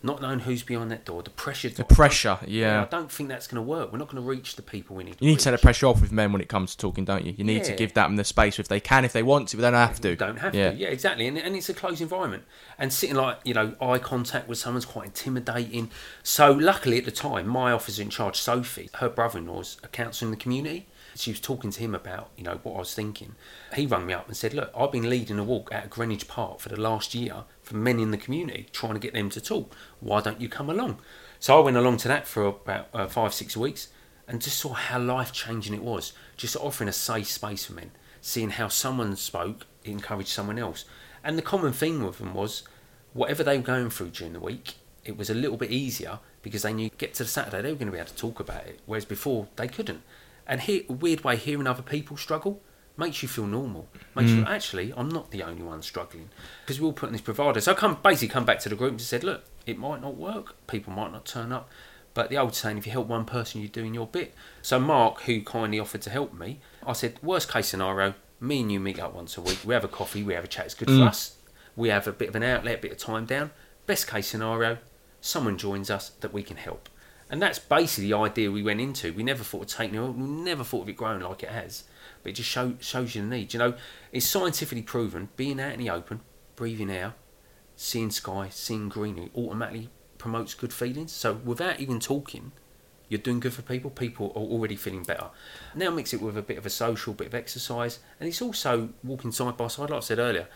not 0.07 0.23
knowing 0.23 0.39
who's 0.41 0.63
behind 0.63 0.91
that 0.91 1.05
door, 1.05 1.23
the 1.23 1.31
pressure. 1.31 1.69
The 1.69 1.85
pressure. 1.85 2.39
Yeah. 2.47 2.83
I 2.83 2.85
don't 2.87 3.11
think 3.11 3.29
that's 3.29 3.47
going 3.47 3.57
to 3.57 3.69
work. 3.69 3.93
We're 3.93 3.99
not 3.99 4.09
going 4.09 4.23
to 4.23 4.29
reach 4.29 4.57
the 4.57 4.63
people 4.63 4.97
we 4.97 5.05
need. 5.05 5.17
You 5.21 5.29
need 5.29 5.39
to 5.41 5.45
take 5.45 5.53
the 5.53 5.63
pressure 5.63 5.87
off 5.87 6.01
with 6.01 6.13
men 6.13 6.33
when 6.33 6.41
it 6.41 6.49
comes 6.49 6.71
to 6.73 6.79
talking, 6.79 7.05
don't 7.05 7.25
you? 7.25 7.35
You 7.37 7.45
need 7.45 7.65
to 7.65 7.73
Yeah. 7.73 7.77
give 7.77 7.95
them 7.95 8.17
the 8.17 8.25
space 8.25 8.59
if 8.59 8.69
they 8.69 8.81
can, 8.81 9.05
if 9.05 9.13
they 9.13 9.23
want 9.23 9.49
to, 9.49 9.57
but 9.57 9.63
they 9.63 9.71
don't 9.71 9.89
have 9.89 10.01
to. 10.01 10.11
You 10.11 10.17
don't 10.17 10.39
have 10.39 10.55
yeah. 10.55 10.71
to. 10.71 10.77
Yeah, 10.77 10.89
exactly. 10.89 11.27
And, 11.27 11.37
and 11.37 11.55
it's 11.55 11.69
a 11.69 11.75
closed 11.75 12.01
environment. 12.01 12.45
And 12.79 12.93
sitting 12.93 13.17
like, 13.17 13.39
you 13.45 13.55
know, 13.55 13.75
eye 13.81 13.99
contact 13.99 14.49
with 14.49 14.59
someone's 14.59 14.87
quite 14.87 15.07
intimidating. 15.07 15.91
So 16.23 16.53
luckily 16.53 16.99
at 16.99 17.05
the 17.05 17.11
time, 17.11 17.47
my 17.49 17.73
officer 17.73 18.01
in 18.01 18.11
charge, 18.11 18.37
Sophie, 18.39 18.89
her 18.95 19.09
brother-in-law's 19.09 19.79
a 19.83 19.89
counsellor 19.89 20.27
in 20.27 20.31
the 20.31 20.37
community. 20.37 20.87
She 21.15 21.31
was 21.31 21.41
talking 21.41 21.71
to 21.71 21.81
him 21.81 21.95
about, 21.95 22.29
you 22.37 22.45
know, 22.45 22.61
what 22.63 22.75
I 22.75 22.79
was 22.81 22.93
thinking. 22.95 23.37
He 23.75 23.87
rang 23.87 24.05
me 24.05 24.13
up 24.13 24.29
and 24.29 24.37
said, 24.37 24.53
look, 24.53 24.71
I've 24.77 24.93
been 24.93 25.09
leading 25.09 25.39
a 25.39 25.45
walk 25.45 25.73
out 25.73 25.85
of 25.85 25.91
Greenwich 25.91 26.29
Park 26.29 26.61
for 26.61 26.69
the 26.69 26.79
last 26.79 27.15
year 27.15 27.45
for 27.67 27.77
men 27.77 27.99
in 27.99 28.13
the 28.13 28.17
community, 28.17 28.69
trying 28.73 28.95
to 28.95 29.01
get 29.01 29.13
them 29.13 29.29
to 29.31 29.41
talk. 29.41 29.75
Why 29.99 30.21
don't 30.21 30.41
you 30.41 30.49
come 30.49 30.71
along? 30.71 30.99
So 31.41 31.59
I 31.59 31.65
went 31.65 31.77
along 31.77 31.97
to 31.99 32.09
that 32.09 32.29
for 32.29 32.47
about 32.47 32.89
uh, 32.95 33.09
five, 33.09 33.35
six 33.35 33.57
weeks 33.57 33.89
and 34.29 34.41
just 34.41 34.59
saw 34.59 34.73
how 34.73 35.01
life 35.01 35.33
changing 35.33 35.75
it 35.75 35.83
was. 35.83 36.13
Just 36.37 36.57
offering 36.57 36.89
a 36.89 36.93
safe 36.93 37.27
space 37.27 37.67
for 37.67 37.73
men, 37.73 37.91
seeing 38.21 38.51
how 38.51 38.69
someone 38.69 39.17
spoke, 39.17 39.67
encouraged 39.85 40.29
someone 40.29 40.61
else. 40.61 40.85
And 41.25 41.37
the 41.37 41.43
common 41.43 41.73
theme 41.73 42.05
with 42.05 42.19
them 42.19 42.35
was 42.35 42.63
whatever 43.15 43.43
they 43.43 43.57
were 43.57 43.65
going 43.65 43.91
through 43.91 44.11
during 44.11 44.33
the 44.33 44.41
week, 44.41 44.75
it 45.05 45.17
was 45.17 45.29
a 45.29 45.35
little 45.35 45.57
bit 45.57 45.73
easier 45.73 46.21
because 46.43 46.63
they 46.63 46.73
knew 46.73 46.91
get 46.99 47.15
to 47.15 47.25
the 47.25 47.29
Saturday 47.29 47.63
they 47.63 47.73
were 47.73 47.79
going 47.79 47.87
to 47.87 47.93
be 47.93 47.99
able 47.99 48.09
to 48.09 48.17
talk 48.17 48.39
about 48.39 48.65
it, 48.67 48.79
whereas 48.87 49.05
before 49.05 49.49
they 49.57 49.67
couldn't. 49.67 50.03
And 50.47 50.61
here, 50.61 50.83
a 50.89 50.93
weird 50.93 51.25
way, 51.25 51.37
hearing 51.37 51.67
other 51.67 51.83
people 51.83 52.17
struggle 52.17 52.63
makes 52.97 53.23
you 53.23 53.29
feel 53.29 53.47
normal. 53.47 53.89
Makes 54.15 54.31
you 54.31 54.43
mm. 54.43 54.49
actually, 54.49 54.93
I'm 54.97 55.09
not 55.09 55.31
the 55.31 55.43
only 55.43 55.63
one 55.63 55.83
struggling 55.83 56.31
because 56.65 56.81
we're 56.81 56.87
all 56.87 56.93
putting 56.93 57.13
this 57.13 57.21
provider. 57.21 57.61
So 57.61 57.73
I 57.73 57.75
come 57.75 57.99
basically 58.03 58.29
come 58.29 58.45
back 58.45 58.59
to 58.61 58.69
the 58.69 58.77
group 58.77 58.93
and 58.93 59.01
said, 59.01 59.25
look, 59.25 59.45
it 59.67 59.79
might 59.79 60.01
not 60.01 60.17
work. 60.17 60.55
People 60.67 60.93
might 60.93 61.13
not 61.13 61.27
turn 61.27 61.53
up. 61.53 61.71
But 62.15 62.31
the 62.31 62.39
old 62.39 62.55
saying, 62.55 62.79
if 62.79 62.87
you 62.87 62.93
help 62.93 63.09
one 63.09 63.27
person, 63.27 63.61
you're 63.61 63.69
doing 63.69 63.93
your 63.93 64.07
bit. 64.07 64.35
So 64.63 64.81
Mark, 64.81 65.23
who 65.23 65.43
kindly 65.43 65.79
offered 65.79 66.01
to 66.03 66.11
help 66.11 66.33
me, 66.33 66.61
I 66.87 66.95
said, 66.95 67.19
worst 67.23 67.53
case 67.53 67.69
scenario, 67.69 68.15
me 68.41 68.63
and 68.63 68.73
you 68.73 68.81
meet 68.81 68.99
up 68.99 69.15
once 69.15 69.37
a 69.37 69.43
week. 69.43 69.59
We 69.65 69.75
have 69.75 69.85
a 69.85 69.89
coffee, 69.89 70.23
we 70.23 70.33
have 70.33 70.45
a 70.45 70.49
chat. 70.49 70.67
It's 70.67 70.75
good 70.75 70.89
for 70.89 70.95
mm. 70.95 71.09
us. 71.09 71.37
We 71.77 71.91
have 71.91 72.07
a 72.07 72.13
bit 72.13 72.31
of 72.31 72.37
an 72.37 72.43
outlet, 72.43 72.79
a 72.79 72.83
bit 72.83 72.93
of 72.93 72.99
time 72.99 73.27
down. 73.27 73.51
Best 73.85 74.07
case 74.07 74.27
scenario, 74.27 74.79
someone 75.21 75.59
joins 75.59 75.91
us 75.91 76.11
that 76.21 76.33
we 76.33 76.43
can 76.43 76.57
help. 76.57 76.89
And 77.29 77.43
that's 77.43 77.59
basically 77.59 78.11
the 78.11 78.17
idea 78.17 78.51
we 78.51 78.63
went 78.63 78.81
into. 78.81 79.13
We 79.13 79.23
never 79.23 79.45
thought 79.45 79.63
of 79.63 79.69
taking 79.69 79.97
it, 79.97 80.13
we 80.13 80.27
never 80.27 80.65
thought 80.65 80.83
of 80.83 80.89
it 80.89 80.97
growing 80.97 81.21
like 81.21 81.43
it 81.43 81.51
has. 81.51 81.85
But 82.27 82.31
it 82.31 82.39
just 82.39 82.51
show, 82.51 82.75
shows 82.81 83.15
you 83.15 83.23
the 83.23 83.29
need. 83.29 83.53
You 83.53 83.61
know, 83.61 83.75
it's 84.11 84.27
scientifically 84.27 84.83
proven 84.83 85.29
being 85.37 85.61
out 85.61 85.75
in 85.75 85.79
the 85.79 85.91
open, 85.91 86.23
breathing 86.57 86.91
air, 86.91 87.15
seeing 87.77 88.11
sky, 88.11 88.49
seeing 88.51 88.89
greenery 88.89 89.31
automatically 89.37 89.91
promotes 90.19 90.53
good 90.53 90.73
feelings. 90.73 91.13
So 91.13 91.35
without 91.35 91.79
even 91.79 92.01
talking, 92.01 92.51
you're 93.09 93.21
doing 93.21 93.39
good 93.39 93.53
for 93.53 93.63
people. 93.63 93.91
People 93.91 94.33
are 94.35 94.43
already 94.43 94.75
feeling 94.75 95.05
better. 95.05 95.29
Now 95.73 95.91
mix 95.91 96.13
it 96.13 96.21
with 96.21 96.37
a 96.37 96.43
bit 96.43 96.59
of 96.59 96.67
a 96.67 96.71
social, 96.71 97.15
bit 97.15 97.29
of 97.29 97.35
exercise, 97.37 98.01
and 98.19 98.29
it's 98.29 98.43
also 98.43 98.89
walking 99.05 99.31
side 99.31 99.57
by 99.57 99.69
side, 99.69 99.91
like 99.91 99.99
I 99.99 100.01
said 100.01 100.19
earlier, 100.19 100.49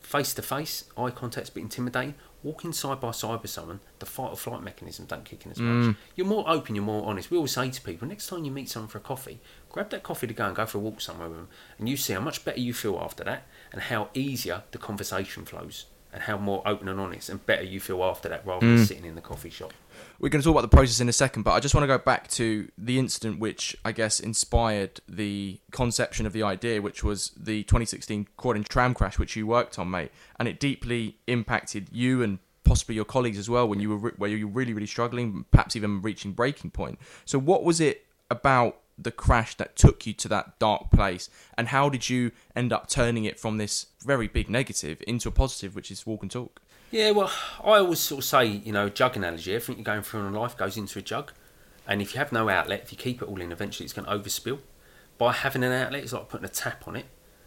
face 0.00 0.34
to 0.34 0.42
face, 0.42 0.90
eye 0.96 1.10
contact's 1.10 1.50
a 1.50 1.52
bit 1.52 1.60
intimidating. 1.60 2.16
Walking 2.42 2.72
side 2.72 3.00
by 3.00 3.12
side 3.12 3.40
with 3.40 3.50
someone, 3.50 3.80
the 4.00 4.06
fight 4.06 4.30
or 4.30 4.36
flight 4.36 4.62
mechanism 4.62 5.06
don't 5.06 5.24
kick 5.24 5.44
in 5.46 5.52
as 5.52 5.58
much. 5.58 5.94
Mm. 5.94 5.96
You're 6.16 6.26
more 6.26 6.44
open, 6.48 6.74
you're 6.74 6.84
more 6.84 7.06
honest. 7.06 7.30
We 7.30 7.36
always 7.36 7.52
say 7.52 7.70
to 7.70 7.80
people, 7.80 8.08
next 8.08 8.26
time 8.26 8.44
you 8.44 8.50
meet 8.50 8.68
someone 8.68 8.88
for 8.88 8.98
a 8.98 9.02
coffee, 9.02 9.38
grab 9.70 9.90
that 9.90 10.02
coffee 10.02 10.26
to 10.26 10.34
go 10.34 10.46
and 10.46 10.56
go 10.56 10.66
for 10.66 10.78
a 10.78 10.80
walk 10.80 11.00
somewhere 11.00 11.28
with 11.28 11.36
them, 11.38 11.48
and 11.78 11.88
you 11.88 11.96
see 11.96 12.12
how 12.12 12.20
much 12.20 12.44
better 12.44 12.58
you 12.58 12.74
feel 12.74 12.98
after 12.98 13.22
that, 13.24 13.46
and 13.70 13.82
how 13.82 14.08
easier 14.14 14.64
the 14.72 14.78
conversation 14.78 15.44
flows. 15.44 15.86
and 16.12 16.22
how 16.24 16.36
more 16.36 16.62
open 16.66 16.88
and 16.88 17.00
honest 17.00 17.28
and 17.28 17.44
better 17.46 17.62
you 17.62 17.80
feel 17.80 18.04
after 18.04 18.28
that 18.28 18.46
rather 18.46 18.66
than 18.66 18.76
mm. 18.76 18.86
sitting 18.86 19.04
in 19.04 19.14
the 19.14 19.20
coffee 19.20 19.50
shop. 19.50 19.72
We're 20.22 20.28
going 20.28 20.40
to 20.40 20.46
talk 20.46 20.54
about 20.54 20.70
the 20.70 20.76
process 20.76 21.00
in 21.00 21.08
a 21.08 21.12
second, 21.12 21.42
but 21.42 21.50
I 21.50 21.58
just 21.58 21.74
want 21.74 21.82
to 21.82 21.88
go 21.88 21.98
back 21.98 22.28
to 22.28 22.68
the 22.78 22.96
incident 22.96 23.40
which 23.40 23.76
I 23.84 23.90
guess 23.90 24.20
inspired 24.20 25.00
the 25.08 25.58
conception 25.72 26.26
of 26.26 26.32
the 26.32 26.44
idea, 26.44 26.80
which 26.80 27.02
was 27.02 27.32
the 27.36 27.64
2016 27.64 28.28
Croydon 28.36 28.62
tram 28.62 28.94
crash, 28.94 29.18
which 29.18 29.34
you 29.34 29.48
worked 29.48 29.80
on, 29.80 29.90
mate, 29.90 30.12
and 30.38 30.46
it 30.46 30.60
deeply 30.60 31.16
impacted 31.26 31.88
you 31.90 32.22
and 32.22 32.38
possibly 32.62 32.94
your 32.94 33.04
colleagues 33.04 33.36
as 33.36 33.50
well 33.50 33.66
when 33.66 33.80
you 33.80 33.88
were 33.88 33.96
re- 33.96 34.12
where 34.16 34.30
you 34.30 34.46
were 34.46 34.54
really 34.54 34.72
really 34.72 34.86
struggling, 34.86 35.44
perhaps 35.50 35.74
even 35.74 36.00
reaching 36.00 36.30
breaking 36.30 36.70
point. 36.70 37.00
So, 37.24 37.40
what 37.40 37.64
was 37.64 37.80
it 37.80 38.06
about 38.30 38.78
the 38.96 39.10
crash 39.10 39.56
that 39.56 39.74
took 39.74 40.06
you 40.06 40.12
to 40.12 40.28
that 40.28 40.56
dark 40.60 40.92
place, 40.92 41.30
and 41.58 41.66
how 41.66 41.88
did 41.88 42.08
you 42.08 42.30
end 42.54 42.72
up 42.72 42.88
turning 42.88 43.24
it 43.24 43.40
from 43.40 43.58
this 43.58 43.86
very 44.04 44.28
big 44.28 44.48
negative 44.48 45.02
into 45.04 45.28
a 45.28 45.32
positive, 45.32 45.74
which 45.74 45.90
is 45.90 46.06
walk 46.06 46.22
and 46.22 46.30
talk? 46.30 46.62
Yeah, 46.92 47.12
well, 47.12 47.32
I 47.64 47.78
always 47.78 48.00
sort 48.00 48.18
of 48.18 48.24
say, 48.26 48.44
you 48.44 48.70
know, 48.70 48.90
jug 48.90 49.16
analogy. 49.16 49.54
Everything 49.54 49.76
you're 49.76 49.84
going 49.84 50.02
through 50.02 50.26
in 50.26 50.34
life 50.34 50.58
goes 50.58 50.76
into 50.76 50.98
a 50.98 51.02
jug, 51.02 51.32
and 51.88 52.02
if 52.02 52.12
you 52.12 52.18
have 52.18 52.32
no 52.32 52.50
outlet, 52.50 52.82
if 52.82 52.92
you 52.92 52.98
keep 52.98 53.22
it 53.22 53.28
all 53.28 53.40
in, 53.40 53.50
eventually 53.50 53.86
it's 53.86 53.94
going 53.94 54.04
to 54.04 54.12
overspill. 54.12 54.58
By 55.16 55.32
having 55.32 55.64
an 55.64 55.72
outlet, 55.72 56.02
it's 56.02 56.12
like 56.12 56.28
putting 56.28 56.44
a 56.44 56.50
tap 56.50 56.86
on 56.86 56.96
it. 56.96 57.06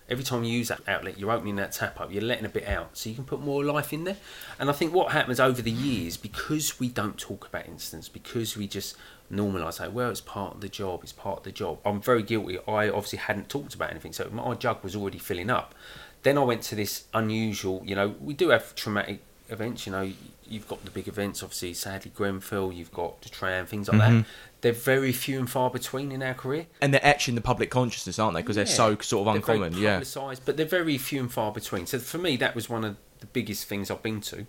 Every 0.10 0.24
time 0.24 0.44
you 0.44 0.52
use 0.52 0.70
that 0.70 0.82
outlet, 0.88 1.20
you're 1.20 1.30
opening 1.30 1.58
that 1.58 1.74
tap 1.74 2.02
up, 2.02 2.12
you're 2.12 2.24
letting 2.24 2.46
a 2.46 2.50
bit 2.50 2.68
out, 2.68 2.98
so 2.98 3.08
you 3.08 3.14
can 3.14 3.24
put 3.24 3.40
more 3.40 3.64
life 3.64 3.94
in 3.94 4.04
there. 4.04 4.18
And 4.60 4.68
I 4.68 4.74
think 4.74 4.96
what 4.96 5.12
happens 5.12 5.40
over 5.40 5.62
the 5.62 5.70
years, 5.70 6.18
because 6.18 6.80
we 6.80 6.90
don't 6.90 7.20
talk 7.20 7.46
about 7.46 7.68
incidents, 7.68 8.10
because 8.10 8.58
we 8.58 8.68
just 8.68 8.96
normalise, 9.32 9.76
say, 9.76 9.88
well, 9.90 10.10
it's 10.10 10.22
part 10.22 10.56
of 10.56 10.62
the 10.62 10.70
job, 10.70 11.02
it's 11.04 11.12
part 11.12 11.38
of 11.38 11.44
the 11.44 11.52
job. 11.52 11.78
I'm 11.86 12.02
very 12.02 12.24
guilty. 12.24 12.58
I 12.68 12.90
obviously 12.90 13.20
hadn't 13.20 13.50
talked 13.50 13.76
about 13.76 13.92
anything, 13.92 14.12
so 14.12 14.28
my 14.32 14.56
jug 14.56 14.84
was 14.84 14.96
already 14.96 15.20
filling 15.20 15.52
up. 15.52 15.76
Then 16.24 16.40
I 16.40 16.44
went 16.44 16.64
to 16.64 16.76
this 16.76 17.04
unusual, 17.14 17.84
you 17.86 17.94
know, 17.94 18.16
we 18.20 18.34
do 18.34 18.50
have 18.50 18.74
traumatic 18.74 19.22
events, 19.50 19.86
you 19.86 19.92
know, 19.92 20.12
you've 20.48 20.68
got 20.68 20.84
the 20.86 20.92
big 20.92 21.08
events, 21.08 21.44
obviously, 21.44 21.74
sadly, 21.74 22.12
Grenfell, 22.14 22.72
you've 22.72 22.94
got 22.94 23.22
the 23.22 23.30
tram, 23.30 23.66
things 23.66 23.88
like 23.88 24.00
that. 24.00 24.12
Mm-hmm. 24.12 24.30
They're 24.62 24.72
very 24.72 25.12
few 25.12 25.40
and 25.40 25.50
far 25.50 25.70
between 25.70 26.12
in 26.12 26.24
our 26.24 26.34
career. 26.34 26.68
And 26.82 26.94
they're 26.94 27.06
etched 27.06 27.30
in 27.30 27.36
the 27.36 27.42
public 27.42 27.70
consciousness, 27.70 28.18
aren't 28.20 28.36
they? 28.36 28.42
Because 28.42 28.56
they're 28.56 28.66
so 28.66 28.98
sort 29.00 29.28
of 29.28 29.34
They're 29.34 29.56
uncommon. 29.58 29.78
Yeah. 29.78 30.04
but 30.46 30.58
they're 30.58 30.66
very 30.66 30.98
few 30.98 31.22
and 31.22 31.32
far 31.32 31.52
between. 31.52 31.86
So 31.86 32.00
for 32.00 32.18
me, 32.18 32.36
that 32.38 32.56
was 32.56 32.70
one 32.70 32.84
of 32.84 32.98
the 33.20 33.28
biggest 33.28 33.66
things 33.66 33.92
I've 33.92 34.04
been 34.04 34.22
to. 34.22 34.46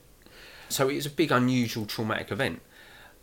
So 0.69 0.89
it 0.89 0.97
was 0.97 1.07
a 1.07 1.11
big, 1.11 1.31
unusual, 1.31 1.87
traumatic 1.87 2.33
event. 2.33 2.61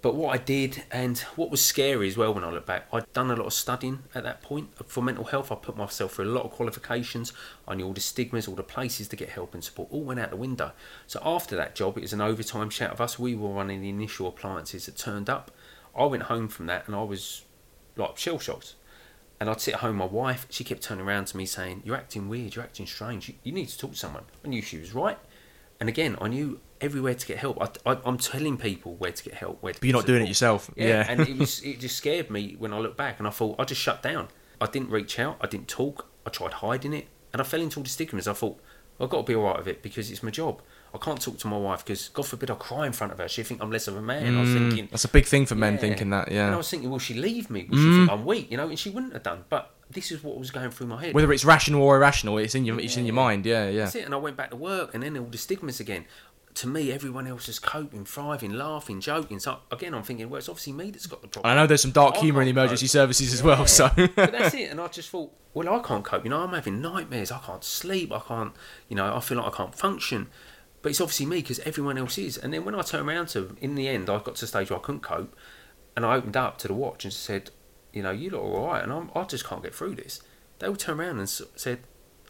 But 0.03 0.15
what 0.15 0.35
I 0.35 0.37
did, 0.37 0.83
and 0.91 1.17
what 1.37 1.49
was 1.49 1.63
scary 1.63 2.09
as 2.09 2.17
well 2.17 2.33
when 2.33 2.43
I 2.43 2.51
look 2.51 2.65
back, 2.65 2.87
I'd 2.91 3.11
done 3.13 3.31
a 3.31 3.37
lot 3.37 3.45
of 3.45 3.53
studying 3.53 4.03
at 4.13 4.23
that 4.25 4.41
point 4.41 4.69
for 4.85 5.01
mental 5.01 5.23
health. 5.23 5.49
I 5.49 5.55
put 5.55 5.77
myself 5.77 6.15
through 6.15 6.25
a 6.25 6.35
lot 6.35 6.43
of 6.43 6.51
qualifications. 6.51 7.31
I 7.65 7.75
knew 7.75 7.85
all 7.85 7.93
the 7.93 8.01
stigmas, 8.01 8.45
all 8.45 8.55
the 8.55 8.63
places 8.63 9.07
to 9.07 9.15
get 9.15 9.29
help 9.29 9.53
and 9.53 9.63
support, 9.63 9.87
all 9.93 10.03
went 10.03 10.19
out 10.19 10.29
the 10.29 10.35
window. 10.35 10.73
So 11.07 11.21
after 11.23 11.55
that 11.55 11.73
job, 11.73 11.97
it 11.97 12.01
was 12.01 12.11
an 12.11 12.19
overtime 12.19 12.69
shout 12.69 12.91
of 12.91 12.99
us. 12.99 13.17
We 13.17 13.33
were 13.33 13.47
running 13.47 13.79
the 13.79 13.87
initial 13.87 14.27
appliances 14.27 14.87
that 14.87 14.97
turned 14.97 15.29
up. 15.29 15.51
I 15.97 16.03
went 16.03 16.23
home 16.23 16.49
from 16.49 16.65
that 16.65 16.85
and 16.85 16.97
I 16.97 17.03
was 17.03 17.45
like 17.95 18.17
shell 18.17 18.39
shocked. 18.39 18.75
And 19.39 19.49
I'd 19.49 19.61
sit 19.61 19.75
at 19.75 19.79
home, 19.79 19.95
my 19.95 20.05
wife, 20.05 20.47
she 20.49 20.65
kept 20.65 20.83
turning 20.83 21.05
around 21.05 21.27
to 21.27 21.37
me 21.37 21.45
saying, 21.45 21.81
You're 21.85 21.95
acting 21.95 22.27
weird, 22.27 22.55
you're 22.55 22.65
acting 22.65 22.87
strange, 22.87 23.29
you, 23.29 23.35
you 23.43 23.53
need 23.53 23.69
to 23.69 23.77
talk 23.77 23.91
to 23.91 23.97
someone. 23.97 24.25
I 24.43 24.49
knew 24.49 24.61
she 24.61 24.79
was 24.79 24.93
right. 24.93 25.17
And 25.79 25.87
again, 25.87 26.17
I 26.19 26.27
knew 26.27 26.59
everywhere 26.83 27.13
to 27.15 27.25
get 27.25 27.37
help. 27.37 27.57
I, 27.61 27.91
I, 27.93 27.97
I'm 28.05 28.17
telling 28.17 28.57
people 28.57 28.95
where 28.95 29.11
to 29.11 29.23
get 29.23 29.33
help, 29.35 29.61
where 29.63 29.73
to 29.73 29.79
But 29.79 29.87
you're 29.87 29.97
not 29.97 30.05
doing 30.05 30.23
it 30.23 30.27
yourself. 30.27 30.69
Yeah, 30.75 30.87
Yeah. 30.87 31.05
and 31.09 31.21
it 31.21 31.37
was 31.37 31.61
it 31.63 31.79
just 31.79 31.95
scared 31.95 32.29
me 32.29 32.55
when 32.59 32.73
I 32.73 32.79
look 32.79 32.95
back 32.97 33.19
and 33.19 33.27
I 33.27 33.31
thought 33.31 33.59
I 33.59 33.63
just 33.63 33.81
shut 33.81 34.03
down. 34.03 34.27
I 34.61 34.65
didn't 34.67 34.89
reach 34.89 35.17
out, 35.19 35.37
I 35.41 35.47
didn't 35.47 35.67
talk, 35.67 36.07
I 36.25 36.29
tried 36.29 36.53
hiding 36.53 36.93
it, 36.93 37.07
and 37.31 37.41
I 37.41 37.45
fell 37.45 37.61
into 37.61 37.79
all 37.79 37.83
the 37.83 37.89
stigmas. 37.89 38.27
I 38.27 38.33
thought, 38.33 38.59
I've 38.99 39.09
got 39.09 39.17
to 39.17 39.23
be 39.23 39.35
alright 39.35 39.57
with 39.57 39.67
it 39.67 39.81
because 39.81 40.11
it's 40.11 40.21
my 40.23 40.29
job. 40.31 40.61
I 40.93 40.99
can't 40.99 41.19
talk 41.19 41.39
to 41.39 41.47
my 41.47 41.57
wife 41.57 41.83
because, 41.83 42.09
God 42.09 42.27
forbid, 42.27 42.51
I 42.51 42.53
cry 42.53 42.85
in 42.85 42.93
front 42.93 43.11
of 43.11 43.17
her. 43.17 43.27
She'll 43.27 43.43
think 43.43 43.63
I'm 43.63 43.71
less 43.71 43.87
of 43.87 43.97
a 43.97 44.01
man. 44.01 44.37
I 44.37 44.41
was 44.41 44.53
thinking, 44.53 44.87
That's 44.91 45.03
a 45.05 45.07
big 45.07 45.25
thing 45.25 45.47
for 45.47 45.55
men 45.55 45.73
yeah. 45.73 45.79
thinking 45.79 46.11
that. 46.11 46.31
Yeah, 46.31 46.45
and 46.45 46.51
I 46.51 46.53
Mm. 46.53 46.57
was 46.59 46.69
thinking, 46.69 46.89
will 46.91 46.99
she 46.99 47.15
leave 47.15 47.49
me? 47.49 47.65
Will 47.67 47.79
she 47.79 47.83
think 47.97 48.09
I'm 48.11 48.23
weak? 48.25 48.51
You 48.51 48.57
know, 48.57 48.69
and 48.69 48.77
she 48.77 48.91
wouldn't 48.91 49.11
have 49.13 49.23
done. 49.23 49.43
But 49.49 49.71
this 49.89 50.11
is 50.11 50.23
what 50.23 50.37
was 50.37 50.51
going 50.51 50.69
through 50.69 50.87
my 50.87 51.01
head. 51.03 51.15
Whether 51.15 51.33
it's 51.33 51.43
rational 51.43 51.81
or 51.81 51.95
irrational, 51.97 52.37
it's 52.37 52.53
in 52.53 52.63
your 52.63 52.79
it's 52.79 52.95
in 52.95 53.05
your 53.07 53.15
mind. 53.15 53.47
Yeah, 53.47 53.67
yeah. 53.69 53.85
That's 53.85 53.95
it. 53.95 54.05
And 54.05 54.13
I 54.13 54.17
went 54.17 54.37
back 54.37 54.51
to 54.51 54.55
work, 54.55 54.93
and 54.93 55.01
then 55.01 55.17
all 55.17 55.25
the 55.25 55.37
stigmas 55.39 55.79
again. 55.79 56.05
To 56.55 56.67
me, 56.67 56.91
everyone 56.91 57.25
else 57.25 57.49
is 57.49 57.57
coping, 57.57 58.05
thriving, 58.05 58.53
laughing, 58.53 59.01
joking. 59.01 59.39
So 59.39 59.57
again, 59.71 59.93
I'm 59.93 60.03
thinking, 60.03 60.29
well, 60.29 60.37
it's 60.37 60.49
obviously 60.49 60.73
me 60.73 60.91
that's 60.91 61.07
got 61.07 61.21
the 61.21 61.27
problem. 61.27 61.49
And 61.51 61.59
I 61.59 61.63
know 61.63 61.67
there's 61.67 61.81
some 61.81 61.91
dark 61.91 62.17
humour 62.17 62.41
in 62.41 62.47
the 62.47 62.51
can't 62.51 62.57
cope. 62.57 62.63
emergency 62.65 62.87
services 62.87 63.33
as 63.33 63.41
well. 63.41 63.65
So 63.65 63.89
but 63.95 64.31
that's 64.31 64.53
it. 64.53 64.69
And 64.69 64.79
I 64.79 64.87
just 64.87 65.09
thought, 65.09 65.31
well, 65.53 65.73
I 65.73 65.79
can't 65.79 66.03
cope. 66.03 66.23
You 66.23 66.29
know, 66.29 66.41
I'm 66.41 66.53
having 66.53 66.81
nightmares. 66.81 67.31
I 67.31 67.39
can't 67.39 67.63
sleep. 67.63 68.11
I 68.11 68.19
can't, 68.19 68.53
you 68.87 68.95
know, 68.95 69.15
I 69.15 69.19
feel 69.19 69.37
like 69.39 69.53
I 69.53 69.57
can't 69.57 69.73
function. 69.75 70.27
But 70.83 70.89
it's 70.89 71.01
obviously 71.01 71.25
me 71.25 71.37
because 71.37 71.59
everyone 71.59 71.97
else 71.97 72.17
is. 72.17 72.37
And 72.37 72.53
then 72.53 72.65
when 72.65 72.75
I 72.75 72.81
turn 72.81 73.07
around 73.07 73.27
to, 73.29 73.55
in 73.61 73.75
the 73.75 73.87
end, 73.87 74.09
I 74.09 74.19
got 74.19 74.35
to 74.35 74.45
a 74.45 74.47
stage 74.47 74.69
where 74.69 74.77
I 74.77 74.81
couldn't 74.81 75.01
cope, 75.01 75.35
and 75.95 76.05
I 76.05 76.15
opened 76.15 76.35
up 76.35 76.57
to 76.59 76.67
the 76.67 76.73
watch 76.73 77.05
and 77.05 77.13
said, 77.13 77.51
you 77.93 78.03
know, 78.03 78.11
you 78.11 78.29
look 78.31 78.41
all 78.41 78.67
right, 78.67 78.83
and 78.83 78.91
I'm, 78.91 79.09
I 79.15 79.23
just 79.23 79.45
can't 79.45 79.63
get 79.63 79.73
through 79.73 79.95
this. 79.95 80.21
They 80.59 80.67
all 80.67 80.75
turned 80.75 80.99
around 80.99 81.19
and 81.19 81.29
said, 81.29 81.79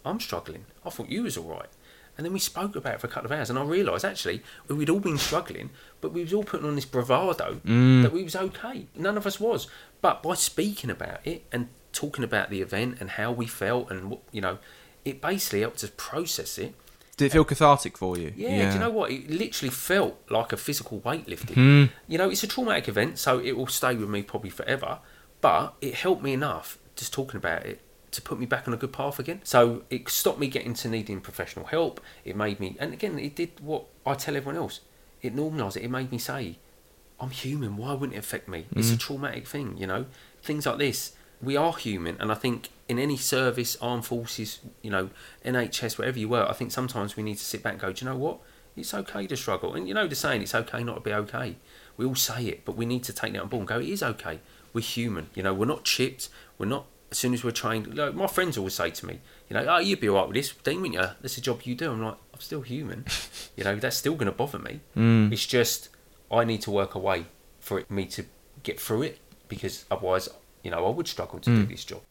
I'm 0.05 0.19
struggling. 0.19 0.65
I 0.85 0.89
thought 0.89 1.09
you 1.09 1.23
was 1.23 1.37
all 1.37 1.49
right. 1.49 1.69
And 2.17 2.23
then 2.25 2.33
we 2.33 2.39
spoke 2.39 2.75
about 2.75 2.93
it 2.95 3.01
for 3.01 3.07
a 3.07 3.09
couple 3.09 3.31
of 3.31 3.37
hours, 3.37 3.49
and 3.49 3.57
I 3.57 3.63
realised 3.63 4.05
actually 4.05 4.43
we'd 4.67 4.89
all 4.89 4.99
been 4.99 5.17
struggling, 5.17 5.71
but 5.99 6.13
we 6.13 6.21
was 6.21 6.31
all 6.33 6.43
putting 6.43 6.67
on 6.67 6.75
this 6.75 6.85
bravado 6.85 7.59
that 7.65 8.11
we 8.13 8.23
was 8.23 8.35
okay. 8.35 8.85
None 8.95 9.17
of 9.17 9.25
us 9.25 9.39
was, 9.39 9.67
but 10.01 10.21
by 10.21 10.35
speaking 10.35 10.89
about 10.91 11.25
it 11.25 11.43
and 11.51 11.69
talking 11.91 12.23
about 12.23 12.49
the 12.51 12.61
event 12.61 12.97
and 12.99 13.11
how 13.11 13.31
we 13.31 13.47
felt, 13.47 13.89
and 13.89 14.09
what- 14.11 14.21
you 14.31 14.41
know, 14.41 14.59
it 15.05 15.21
basically 15.21 15.61
helped 15.61 15.83
us 15.83 15.91
process 15.97 16.57
it. 16.57 16.73
did 17.17 17.25
it 17.25 17.31
feel 17.31 17.45
cathartic 17.45 17.95
for 17.97 18.17
you? 18.17 18.33
Yeah, 18.35 18.69
do 18.69 18.73
you 18.73 18.79
know 18.79 18.89
what? 18.89 19.11
It 19.11 19.29
literally 19.29 19.69
felt 19.69 20.19
like 20.31 20.51
a 20.51 20.57
physical 20.57 20.99
weightlifting. 21.01 21.53
Hmm. 21.53 21.83
You 22.07 22.17
know, 22.17 22.29
it's 22.31 22.41
a 22.43 22.47
traumatic 22.47 22.87
event, 22.87 23.19
so 23.19 23.37
it 23.39 23.51
will 23.55 23.67
stay 23.67 23.93
with 23.95 24.09
me 24.09 24.23
probably 24.23 24.49
forever. 24.49 24.97
But 25.39 25.75
it 25.79 25.93
helped 25.93 26.23
me 26.23 26.33
enough 26.33 26.79
just 26.95 27.13
talking 27.13 27.37
about 27.37 27.65
it 27.67 27.81
to 28.13 28.21
put 28.21 28.39
me 28.39 28.45
back 28.45 28.67
on 28.67 28.73
a 28.73 28.77
good 28.77 28.93
path 28.93 29.19
again. 29.19 29.41
So 29.43 29.83
it 29.89 30.09
stopped 30.09 30.39
me 30.39 30.47
getting 30.47 30.73
to 30.75 30.89
needing 30.89 31.21
professional 31.21 31.65
help. 31.65 31.99
It 32.23 32.35
made 32.35 32.59
me, 32.59 32.75
and 32.79 32.93
again, 32.93 33.19
it 33.19 33.35
did 33.35 33.51
what 33.59 33.85
I 34.05 34.13
tell 34.13 34.35
everyone 34.35 34.57
else. 34.57 34.79
It 35.21 35.35
normalised 35.35 35.77
it. 35.77 35.83
It 35.83 35.91
made 35.91 36.11
me 36.11 36.17
say, 36.17 36.57
I'm 37.19 37.29
human. 37.29 37.77
Why 37.77 37.93
wouldn't 37.93 38.15
it 38.15 38.19
affect 38.19 38.47
me? 38.47 38.65
It's 38.75 38.91
a 38.91 38.95
mm. 38.95 38.99
traumatic 38.99 39.47
thing, 39.47 39.77
you 39.77 39.87
know? 39.87 40.05
Things 40.41 40.65
like 40.65 40.77
this. 40.77 41.15
We 41.41 41.55
are 41.55 41.73
human. 41.73 42.17
And 42.19 42.31
I 42.31 42.35
think 42.35 42.69
in 42.87 42.99
any 42.99 43.17
service, 43.17 43.77
armed 43.81 44.05
forces, 44.05 44.59
you 44.81 44.89
know, 44.89 45.09
NHS, 45.45 45.97
wherever 45.97 46.19
you 46.19 46.29
were, 46.29 46.45
I 46.47 46.53
think 46.53 46.71
sometimes 46.71 47.15
we 47.15 47.23
need 47.23 47.37
to 47.37 47.45
sit 47.45 47.63
back 47.63 47.73
and 47.73 47.81
go, 47.81 47.93
do 47.93 48.05
you 48.05 48.11
know 48.11 48.17
what? 48.17 48.39
It's 48.75 48.93
okay 48.93 49.27
to 49.27 49.37
struggle. 49.37 49.73
And 49.73 49.87
you 49.87 49.93
know 49.93 50.07
the 50.07 50.15
saying, 50.15 50.41
it's 50.41 50.55
okay 50.55 50.83
not 50.83 50.95
to 50.95 51.01
be 51.01 51.13
okay. 51.13 51.55
We 51.95 52.05
all 52.05 52.15
say 52.15 52.45
it, 52.45 52.65
but 52.65 52.75
we 52.75 52.85
need 52.85 53.03
to 53.03 53.13
take 53.13 53.33
that 53.33 53.41
on 53.41 53.47
board 53.47 53.61
and 53.61 53.67
go, 53.67 53.79
it 53.79 53.87
is 53.87 54.03
okay. 54.03 54.39
We're 54.73 54.81
human. 54.81 55.29
You 55.35 55.43
know, 55.43 55.53
we're 55.53 55.65
not 55.65 55.83
chipped. 55.83 56.29
We're 56.57 56.65
not, 56.65 56.85
as 57.13 57.19
soon 57.19 57.35
as 57.35 57.43
we're 57.43 57.51
trained, 57.51 57.95
like 57.95 58.15
my 58.15 58.25
friends 58.25 58.57
always 58.57 58.73
say 58.73 58.89
to 58.89 59.05
me, 59.05 59.19
you 59.47 59.53
know, 59.53 59.63
oh, 59.69 59.77
you'd 59.77 59.99
be 59.99 60.09
all 60.09 60.15
right 60.15 60.27
with 60.27 60.33
this, 60.33 60.51
Dean, 60.63 60.81
wouldn't 60.81 60.99
you? 60.99 61.07
That's 61.21 61.35
the 61.35 61.41
job 61.41 61.61
you 61.61 61.75
do. 61.75 61.91
I'm 61.91 62.01
like, 62.01 62.17
I'm 62.33 62.39
still 62.39 62.61
human. 62.61 63.05
you 63.55 63.63
know, 63.63 63.75
that's 63.75 63.97
still 63.97 64.15
going 64.15 64.25
to 64.25 64.31
bother 64.31 64.57
me. 64.57 64.79
Mm. 64.97 65.31
It's 65.31 65.45
just, 65.45 65.89
I 66.31 66.43
need 66.43 66.61
to 66.61 66.71
work 66.71 66.95
a 66.95 66.99
way 66.99 67.27
for 67.59 67.77
it, 67.77 67.91
me 67.91 68.07
to 68.07 68.25
get 68.63 68.79
through 68.79 69.03
it 69.03 69.19
because 69.47 69.85
otherwise, 69.91 70.27
you 70.63 70.71
know, 70.71 70.87
I 70.87 70.89
would 70.89 71.07
struggle 71.07 71.37
to 71.37 71.49
do 71.51 71.65
mm. 71.67 71.69
this 71.69 71.85
job. 71.85 72.01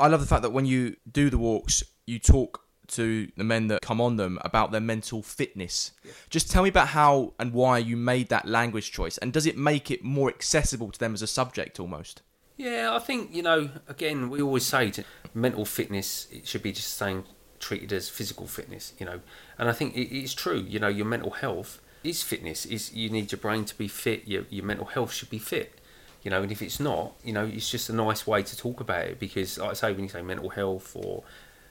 I 0.00 0.08
love 0.08 0.20
the 0.20 0.26
fact 0.26 0.42
that 0.42 0.50
when 0.50 0.66
you 0.66 0.96
do 1.08 1.30
the 1.30 1.38
walks, 1.38 1.84
you 2.04 2.18
talk 2.18 2.64
to 2.88 3.30
the 3.36 3.44
men 3.44 3.68
that 3.68 3.82
come 3.82 4.00
on 4.00 4.16
them 4.16 4.40
about 4.42 4.72
their 4.72 4.80
mental 4.80 5.22
fitness. 5.22 5.92
Just 6.28 6.50
tell 6.50 6.64
me 6.64 6.70
about 6.70 6.88
how 6.88 7.34
and 7.38 7.52
why 7.52 7.78
you 7.78 7.96
made 7.96 8.30
that 8.30 8.48
language 8.48 8.90
choice, 8.90 9.16
and 9.18 9.32
does 9.32 9.46
it 9.46 9.56
make 9.56 9.92
it 9.92 10.02
more 10.02 10.28
accessible 10.28 10.90
to 10.90 10.98
them 10.98 11.14
as 11.14 11.22
a 11.22 11.28
subject 11.28 11.78
almost? 11.78 12.22
Yeah, 12.58 12.94
I 12.94 12.98
think 12.98 13.34
you 13.34 13.42
know. 13.42 13.70
Again, 13.88 14.28
we 14.28 14.42
always 14.42 14.66
say 14.66 14.90
to 14.90 15.04
mental 15.32 15.64
fitness 15.64 16.26
it 16.30 16.46
should 16.46 16.62
be 16.62 16.72
just 16.72 16.96
saying 16.96 17.24
treated 17.60 17.92
as 17.92 18.08
physical 18.08 18.46
fitness. 18.46 18.92
You 18.98 19.06
know, 19.06 19.20
and 19.58 19.68
I 19.68 19.72
think 19.72 19.96
it, 19.96 20.14
it's 20.14 20.34
true. 20.34 20.58
You 20.68 20.80
know, 20.80 20.88
your 20.88 21.06
mental 21.06 21.30
health 21.30 21.80
is 22.02 22.22
fitness. 22.22 22.66
Is 22.66 22.92
you 22.92 23.10
need 23.10 23.30
your 23.32 23.38
brain 23.38 23.64
to 23.64 23.78
be 23.78 23.88
fit. 23.88 24.26
Your 24.26 24.44
your 24.50 24.64
mental 24.64 24.86
health 24.86 25.12
should 25.12 25.30
be 25.30 25.38
fit. 25.38 25.78
You 26.24 26.32
know, 26.32 26.42
and 26.42 26.50
if 26.50 26.60
it's 26.60 26.80
not, 26.80 27.12
you 27.22 27.32
know, 27.32 27.46
it's 27.46 27.70
just 27.70 27.88
a 27.88 27.92
nice 27.92 28.26
way 28.26 28.42
to 28.42 28.56
talk 28.56 28.80
about 28.80 29.06
it 29.06 29.20
because, 29.20 29.56
like 29.56 29.70
I 29.70 29.74
say, 29.74 29.92
when 29.92 30.02
you 30.02 30.08
say 30.08 30.20
mental 30.20 30.48
health 30.48 30.96
or 30.96 31.22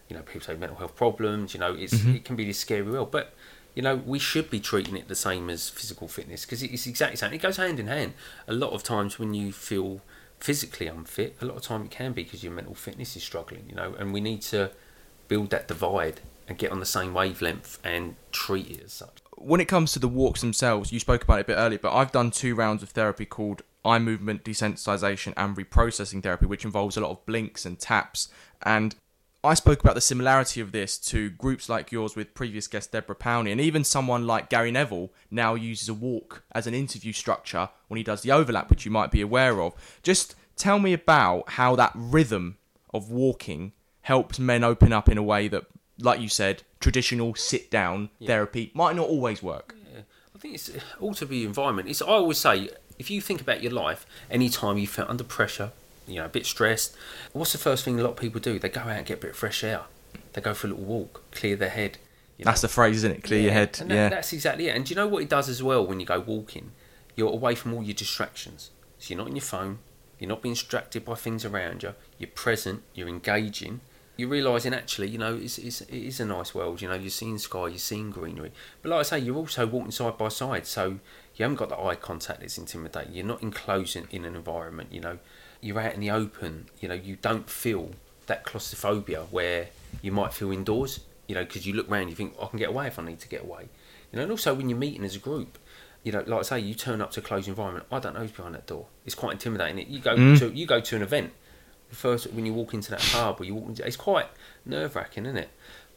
you 0.07 0.15
know, 0.15 0.21
people 0.21 0.41
say 0.41 0.55
mental 0.55 0.77
health 0.77 0.95
problems. 0.95 1.53
You 1.53 1.59
know, 1.59 1.73
it's 1.73 1.95
mm-hmm. 1.95 2.15
it 2.15 2.25
can 2.25 2.37
be 2.37 2.45
this 2.45 2.59
scary 2.59 2.83
well, 2.83 3.05
but 3.05 3.33
you 3.75 3.83
know, 3.83 3.95
we 3.95 4.19
should 4.19 4.49
be 4.49 4.59
treating 4.59 4.97
it 4.97 5.07
the 5.07 5.15
same 5.15 5.49
as 5.49 5.69
physical 5.69 6.07
fitness 6.07 6.45
because 6.45 6.63
it's 6.63 6.87
exactly 6.87 7.15
the 7.15 7.17
same. 7.17 7.33
It 7.33 7.41
goes 7.41 7.57
hand 7.57 7.79
in 7.79 7.87
hand. 7.87 8.13
A 8.47 8.53
lot 8.53 8.71
of 8.71 8.83
times 8.83 9.19
when 9.19 9.33
you 9.33 9.51
feel 9.51 10.01
physically 10.39 10.87
unfit, 10.87 11.35
a 11.41 11.45
lot 11.45 11.57
of 11.57 11.63
time 11.63 11.83
it 11.83 11.91
can 11.91 12.13
be 12.13 12.23
because 12.23 12.43
your 12.43 12.53
mental 12.53 12.75
fitness 12.75 13.15
is 13.15 13.23
struggling. 13.23 13.65
You 13.69 13.75
know, 13.75 13.95
and 13.97 14.13
we 14.13 14.21
need 14.21 14.41
to 14.43 14.71
build 15.27 15.49
that 15.49 15.67
divide 15.67 16.21
and 16.47 16.57
get 16.57 16.71
on 16.71 16.79
the 16.79 16.85
same 16.85 17.13
wavelength 17.13 17.79
and 17.83 18.15
treat 18.31 18.69
it 18.69 18.83
as 18.85 18.93
such. 18.93 19.19
When 19.35 19.59
it 19.59 19.65
comes 19.65 19.91
to 19.91 19.99
the 19.99 20.07
walks 20.07 20.41
themselves, 20.41 20.91
you 20.91 20.99
spoke 20.99 21.23
about 21.23 21.39
it 21.39 21.41
a 21.41 21.45
bit 21.45 21.55
earlier, 21.55 21.79
but 21.79 21.93
I've 21.93 22.11
done 22.11 22.31
two 22.31 22.55
rounds 22.55 22.81
of 22.81 22.89
therapy 22.89 23.25
called 23.25 23.61
eye 23.85 23.99
movement 23.99 24.43
desensitization 24.43 25.33
and 25.37 25.55
reprocessing 25.55 26.23
therapy, 26.23 26.45
which 26.45 26.65
involves 26.65 26.97
a 26.97 27.01
lot 27.01 27.11
of 27.11 27.25
blinks 27.25 27.65
and 27.65 27.79
taps. 27.79 28.29
And 28.63 28.95
I 29.47 29.53
spoke 29.53 29.79
about 29.79 29.95
the 29.95 30.01
similarity 30.01 30.59
of 30.59 30.73
this 30.73 30.97
to 30.97 31.29
groups 31.29 31.69
like 31.69 31.89
yours 31.89 32.17
with 32.17 32.33
previous 32.33 32.67
guest 32.67 32.91
Deborah 32.91 33.15
Powney, 33.15 33.49
and 33.49 33.61
even 33.61 33.85
someone 33.85 34.27
like 34.27 34.49
Gary 34.49 34.71
Neville 34.71 35.09
now 35.31 35.55
uses 35.55 35.87
a 35.87 35.93
walk 35.93 36.43
as 36.51 36.67
an 36.67 36.73
interview 36.73 37.13
structure 37.13 37.69
when 37.87 37.97
he 37.97 38.03
does 38.03 38.23
the 38.23 38.31
overlap, 38.31 38.69
which 38.69 38.83
you 38.83 38.91
might 38.91 39.09
be 39.09 39.21
aware 39.21 39.61
of. 39.61 39.73
Just 40.03 40.35
tell 40.57 40.79
me 40.79 40.91
about 40.91 41.51
how 41.51 41.77
that 41.77 41.93
rhythm 41.95 42.57
of 42.93 43.09
walking 43.09 43.71
helps 44.01 44.37
men 44.37 44.65
open 44.65 44.91
up 44.91 45.07
in 45.07 45.17
a 45.17 45.23
way 45.23 45.47
that, 45.47 45.65
like 45.97 46.19
you 46.19 46.27
said, 46.27 46.63
traditional 46.81 47.33
sit 47.33 47.71
down 47.71 48.09
therapy 48.25 48.71
might 48.73 48.97
not 48.97 49.07
always 49.07 49.41
work. 49.41 49.73
I 50.35 50.39
think 50.39 50.55
it's 50.55 50.69
all 50.99 51.13
to 51.15 51.25
the 51.25 51.45
environment. 51.45 51.87
It's 51.87 52.01
I 52.01 52.07
always 52.07 52.37
say 52.37 52.69
if 52.99 53.09
you 53.09 53.21
think 53.21 53.39
about 53.39 53.63
your 53.63 53.71
life, 53.71 54.05
any 54.29 54.49
time 54.49 54.77
you 54.77 54.87
felt 54.87 55.09
under 55.09 55.23
pressure, 55.23 55.71
you 56.07 56.15
know, 56.15 56.25
a 56.25 56.29
bit 56.29 56.45
stressed, 56.45 56.95
what's 57.33 57.51
the 57.51 57.57
first 57.57 57.83
thing 57.83 57.99
a 57.99 58.03
lot 58.03 58.11
of 58.11 58.17
people 58.17 58.39
do? 58.39 58.57
They 58.59 58.69
go 58.69 58.81
out 58.81 58.89
and 58.89 59.05
get 59.05 59.17
a 59.17 59.21
bit 59.21 59.31
of 59.31 59.35
fresh 59.35 59.63
air. 59.63 59.81
They 60.33 60.41
go 60.41 60.53
for 60.53 60.67
a 60.67 60.69
little 60.71 60.85
walk, 60.85 61.23
clear 61.31 61.55
their 61.55 61.69
head. 61.69 61.97
you 62.37 62.45
know. 62.45 62.51
That's 62.51 62.61
the 62.61 62.67
phrase, 62.67 62.97
isn't 62.97 63.11
it? 63.11 63.23
Clear 63.23 63.41
your 63.41 63.51
head. 63.53 63.77
And 63.81 63.91
that, 63.91 63.95
yeah. 63.95 64.09
that's 64.09 64.33
exactly 64.33 64.67
it. 64.67 64.75
And 64.75 64.85
do 64.85 64.89
you 64.91 64.95
know 64.95 65.07
what 65.07 65.23
it 65.23 65.29
does 65.29 65.49
as 65.49 65.61
well 65.61 65.85
when 65.85 65.99
you 65.99 66.05
go 66.05 66.19
walking? 66.19 66.71
You're 67.15 67.31
away 67.31 67.55
from 67.55 67.73
all 67.73 67.83
your 67.83 67.95
distractions. 67.95 68.71
So 68.99 69.13
you're 69.13 69.17
not 69.17 69.27
on 69.27 69.35
your 69.35 69.43
phone. 69.43 69.79
You're 70.19 70.29
not 70.29 70.41
being 70.41 70.53
distracted 70.53 71.05
by 71.05 71.15
things 71.15 71.45
around 71.45 71.83
you. 71.83 71.93
You're 72.17 72.29
present. 72.29 72.83
You're 72.93 73.07
engaging. 73.07 73.81
You're 74.15 74.29
realising 74.29 74.73
actually, 74.73 75.09
you 75.09 75.19
know, 75.19 75.35
it's, 75.35 75.59
it's, 75.59 75.81
it 75.81 75.93
is 75.93 76.19
a 76.19 76.25
nice 76.25 76.55
world. 76.55 76.81
You 76.81 76.87
know, 76.87 76.95
you're 76.95 77.11
seeing 77.11 77.37
sky, 77.37 77.67
you're 77.67 77.77
seeing 77.77 78.09
greenery. 78.09 78.51
But 78.81 78.89
like 78.89 78.99
I 79.01 79.03
say, 79.03 79.19
you're 79.19 79.35
also 79.35 79.67
walking 79.67 79.91
side 79.91 80.17
by 80.17 80.29
side. 80.29 80.65
So 80.65 80.99
you 81.35 81.43
haven't 81.43 81.57
got 81.57 81.69
the 81.69 81.79
eye 81.79 81.93
contact 81.95 82.39
that's 82.39 82.57
intimidating. 82.57 83.13
You're 83.13 83.27
not 83.27 83.43
enclosed 83.43 83.95
in, 83.95 84.07
in 84.09 84.25
an 84.25 84.35
environment, 84.35 84.89
you 84.91 85.01
know. 85.01 85.19
You're 85.61 85.79
out 85.79 85.93
in 85.93 85.99
the 86.01 86.11
open. 86.11 86.67
You 86.79 86.89
know, 86.89 86.95
you 86.95 87.15
don't 87.15 87.49
feel 87.49 87.91
that 88.27 88.43
claustrophobia 88.45 89.23
where 89.31 89.67
you 90.01 90.11
might 90.11 90.33
feel 90.33 90.51
indoors. 90.51 90.99
You 91.27 91.35
know, 91.35 91.43
because 91.43 91.65
you 91.67 91.73
look 91.73 91.89
around, 91.91 92.07
you 92.09 92.15
think, 92.15 92.35
I 92.41 92.45
can 92.47 92.57
get 92.59 92.69
away 92.69 92.87
if 92.87 92.97
I 92.99 93.03
need 93.03 93.19
to 93.19 93.27
get 93.27 93.41
away. 93.43 93.63
You 94.11 94.17
know, 94.17 94.23
and 94.23 94.31
also 94.31 94.53
when 94.53 94.69
you're 94.69 94.77
meeting 94.79 95.03
as 95.03 95.15
a 95.15 95.19
group, 95.19 95.57
you 96.03 96.11
know, 96.13 96.23
like 96.25 96.39
I 96.39 96.43
say, 96.43 96.59
you 96.61 96.73
turn 96.73 97.01
up 97.01 97.11
to 97.11 97.19
a 97.19 97.23
closed 97.23 97.49
environment. 97.49 97.85
I 97.91 97.99
don't 97.99 98.13
know 98.13 98.21
who's 98.21 98.31
behind 98.31 98.55
that 98.55 98.65
door. 98.65 98.85
It's 99.05 99.15
quite 99.15 99.33
intimidating. 99.33 99.91
You 99.91 99.99
go 99.99 100.15
Mm. 100.15 100.39
to 100.39 100.49
you 100.53 100.65
go 100.65 100.79
to 100.79 100.95
an 100.95 101.01
event. 101.01 101.33
First, 101.89 102.31
when 102.33 102.45
you 102.45 102.53
walk 102.53 102.73
into 102.73 102.89
that 102.91 102.99
pub, 103.11 103.41
or 103.41 103.43
you 103.45 103.55
walk 103.55 103.69
into, 103.69 103.85
it's 103.85 103.95
quite 103.97 104.27
nerve 104.65 104.95
wracking, 104.95 105.25
isn't 105.25 105.37
it? 105.37 105.49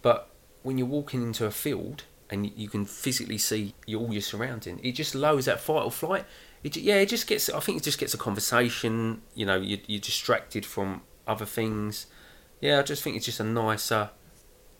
But 0.02 0.28
when 0.62 0.78
you're 0.78 0.86
walking 0.86 1.22
into 1.22 1.46
a 1.46 1.50
field 1.50 2.04
and 2.28 2.50
you, 2.56 2.68
can 2.68 2.84
physically 2.84 3.38
see 3.38 3.74
all 3.88 4.12
your 4.12 4.22
surrounding, 4.22 4.80
it 4.84 4.92
just 4.92 5.14
lowers 5.14 5.44
that 5.46 5.60
fight 5.60 5.82
or 5.84 5.90
flight. 5.90 6.24
It, 6.62 6.76
yeah, 6.76 6.96
it 6.96 7.06
just 7.06 7.26
gets. 7.26 7.48
I 7.48 7.60
think 7.60 7.78
it 7.78 7.84
just 7.84 7.98
gets 7.98 8.14
a 8.14 8.18
conversation. 8.18 9.22
You 9.34 9.46
know, 9.46 9.56
you, 9.56 9.78
you're 9.86 10.00
distracted 10.00 10.66
from 10.66 11.02
other 11.26 11.46
things. 11.46 12.06
Yeah, 12.60 12.80
I 12.80 12.82
just 12.82 13.02
think 13.02 13.16
it's 13.16 13.24
just 13.24 13.40
a 13.40 13.44
nicer, 13.44 14.10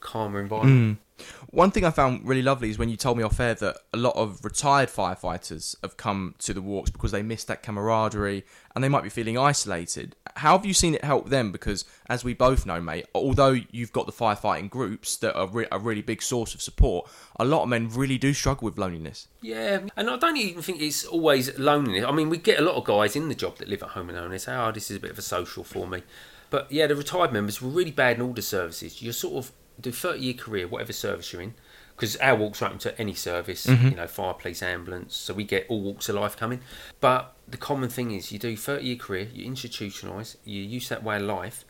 calmer 0.01 0.41
environment. 0.41 0.99
Hmm. 0.99 1.03
One 1.51 1.71
thing 1.71 1.85
I 1.85 1.91
found 1.91 2.27
really 2.27 2.43
lovely 2.43 2.71
is 2.71 2.79
when 2.79 2.89
you 2.89 2.97
told 2.97 3.19
me 3.19 3.25
off 3.25 3.41
air 3.41 3.55
that 3.55 3.77
a 3.93 3.97
lot 3.97 4.15
of 4.17 4.45
retired 4.45 4.89
firefighters 4.89 5.75
have 5.83 5.97
come 5.97 6.35
to 6.39 6.55
the 6.55 6.63
walks 6.63 6.91
because 6.91 7.11
they 7.11 7.23
miss 7.23 7.45
that 7.45 7.63
camaraderie 7.63 8.45
and 8.75 8.85
they 8.85 8.89
might 8.89 9.03
be 9.03 9.09
feeling 9.09 9.37
isolated. 9.37 10.15
How 10.37 10.57
have 10.57 10.65
you 10.65 10.73
seen 10.73 10.95
it 10.95 11.05
help 11.05 11.29
them? 11.29 11.51
Because 11.51 11.85
as 12.09 12.23
we 12.23 12.35
both 12.35 12.67
know, 12.67 12.81
mate, 12.81 13.07
although 13.15 13.57
you've 13.71 13.93
got 13.93 14.07
the 14.07 14.13
firefighting 14.13 14.71
groups 14.71 15.17
that 15.19 15.37
are 15.37 15.49
re- 15.49 15.67
a 15.73 15.79
really 15.79 16.03
big 16.03 16.23
source 16.23 16.55
of 16.55 16.63
support, 16.63 17.11
a 17.39 17.45
lot 17.45 17.65
of 17.65 17.69
men 17.69 17.89
really 17.89 18.19
do 18.19 18.33
struggle 18.33 18.67
with 18.67 18.79
loneliness. 18.79 19.27
Yeah, 19.43 19.81
and 19.97 20.09
I 20.09 20.17
don't 20.17 20.37
even 20.37 20.63
think 20.63 20.81
it's 20.81 21.05
always 21.05 21.59
loneliness. 21.59 22.05
I 22.05 22.13
mean, 22.13 22.31
we 22.31 22.39
get 22.39 22.61
a 22.61 22.63
lot 22.63 22.77
of 22.77 22.85
guys 22.85 23.17
in 23.17 23.29
the 23.29 23.35
job 23.35 23.59
that 23.59 23.69
live 23.69 23.83
at 23.83 23.91
home 23.91 24.11
alone 24.11 24.25
and 24.25 24.33
they 24.33 24.39
say, 24.39 24.55
"Oh, 24.55 24.71
this 24.71 24.91
is 24.91 24.99
a 24.99 25.01
bit 25.01 25.11
of 25.11 25.19
a 25.19 25.23
social 25.23 25.65
for 25.65 25.87
me." 25.87 26.03
But 26.51 26.71
yeah, 26.71 26.87
the 26.87 26.97
retired 26.97 27.33
members 27.33 27.63
were 27.63 27.71
really 27.71 27.93
bad 27.93 28.17
in 28.17 28.23
all 28.23 28.33
the 28.33 28.43
services. 28.43 29.01
You're 29.01 29.13
sort 29.13 29.45
of 29.45 29.53
do 29.81 29.93
thirty 29.93 30.21
year 30.21 30.35
career, 30.35 30.69
whatever 30.69 30.93
service 30.93 31.33
you're 31.33 31.43
in, 31.43 31.55
because 31.97 32.17
our 32.17 32.37
walks 32.37 32.63
are 32.63 32.67
open 32.67 32.79
to 32.79 32.99
any 33.01 33.15
service. 33.15 33.67
Mm-hmm. 33.67 33.89
You 33.89 33.97
know, 33.97 34.07
fire, 34.07 34.35
police, 34.35 34.63
ambulance. 34.63 35.17
So 35.17 35.35
we 35.35 35.45
get 35.45 35.67
all 35.69 35.81
walks 35.81 36.09
of 36.09 36.17
life 36.17 36.37
coming. 36.37 36.61
But 37.01 37.35
the 37.49 37.57
common 37.57 37.89
thing 37.89 38.11
is, 38.11 38.33
you 38.33 38.39
do 38.39 38.57
thirty 38.57 38.87
year 38.87 38.97
career, 38.97 39.29
you 39.33 39.51
institutionalise, 39.51 40.37
you 40.45 40.63
use 40.63 40.89
that 40.89 41.03
way 41.03 41.17
of 41.17 41.23
life. 41.23 41.65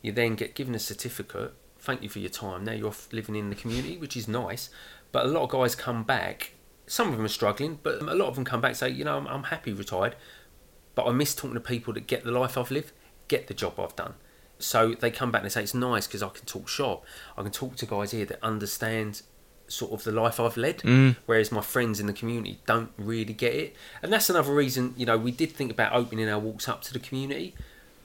You 0.00 0.12
then 0.12 0.34
get 0.34 0.54
given 0.54 0.74
a 0.74 0.80
certificate. 0.80 1.54
Thank 1.78 2.02
you 2.02 2.08
for 2.08 2.18
your 2.18 2.30
time. 2.30 2.64
Now 2.64 2.72
you're 2.72 2.88
off 2.88 3.12
living 3.12 3.36
in 3.36 3.50
the 3.50 3.56
community, 3.56 3.96
which 3.96 4.16
is 4.16 4.28
nice. 4.28 4.70
But 5.10 5.26
a 5.26 5.28
lot 5.28 5.44
of 5.44 5.50
guys 5.50 5.74
come 5.74 6.04
back. 6.04 6.54
Some 6.86 7.08
of 7.08 7.16
them 7.16 7.24
are 7.24 7.28
struggling, 7.28 7.78
but 7.82 8.02
a 8.02 8.14
lot 8.14 8.28
of 8.28 8.34
them 8.34 8.44
come 8.44 8.60
back 8.60 8.70
and 8.70 8.76
say, 8.76 8.90
you 8.90 9.04
know, 9.04 9.16
I'm, 9.16 9.26
I'm 9.26 9.44
happy 9.44 9.72
retired, 9.72 10.16
but 10.94 11.06
I 11.06 11.12
miss 11.12 11.34
talking 11.34 11.54
to 11.54 11.60
people 11.60 11.94
that 11.94 12.06
get 12.06 12.24
the 12.24 12.32
life 12.32 12.58
I've 12.58 12.70
lived, 12.70 12.92
get 13.28 13.46
the 13.46 13.54
job 13.54 13.78
I've 13.78 13.94
done. 13.96 14.14
So 14.62 14.94
they 14.94 15.10
come 15.10 15.30
back 15.30 15.42
and 15.42 15.50
they 15.50 15.52
say 15.52 15.62
it's 15.62 15.74
nice 15.74 16.06
because 16.06 16.22
I 16.22 16.28
can 16.28 16.46
talk 16.46 16.68
shop. 16.68 17.04
I 17.36 17.42
can 17.42 17.52
talk 17.52 17.76
to 17.76 17.86
guys 17.86 18.12
here 18.12 18.24
that 18.26 18.42
understand 18.42 19.22
sort 19.68 19.92
of 19.92 20.04
the 20.04 20.12
life 20.12 20.38
I've 20.38 20.56
led, 20.56 20.78
mm. 20.78 21.16
whereas 21.26 21.50
my 21.50 21.62
friends 21.62 21.98
in 21.98 22.06
the 22.06 22.12
community 22.12 22.60
don't 22.66 22.90
really 22.98 23.32
get 23.32 23.54
it. 23.54 23.76
And 24.02 24.12
that's 24.12 24.28
another 24.28 24.52
reason, 24.52 24.94
you 24.96 25.06
know, 25.06 25.16
we 25.16 25.30
did 25.30 25.52
think 25.52 25.70
about 25.70 25.94
opening 25.94 26.28
our 26.28 26.38
walks 26.38 26.68
up 26.68 26.82
to 26.82 26.92
the 26.92 26.98
community, 26.98 27.54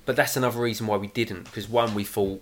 but 0.05 0.15
that's 0.15 0.37
another 0.37 0.61
reason 0.61 0.87
why 0.87 0.97
we 0.97 1.07
didn't. 1.07 1.43
Because 1.43 1.67
one, 1.67 1.93
we 1.93 2.03
thought, 2.03 2.41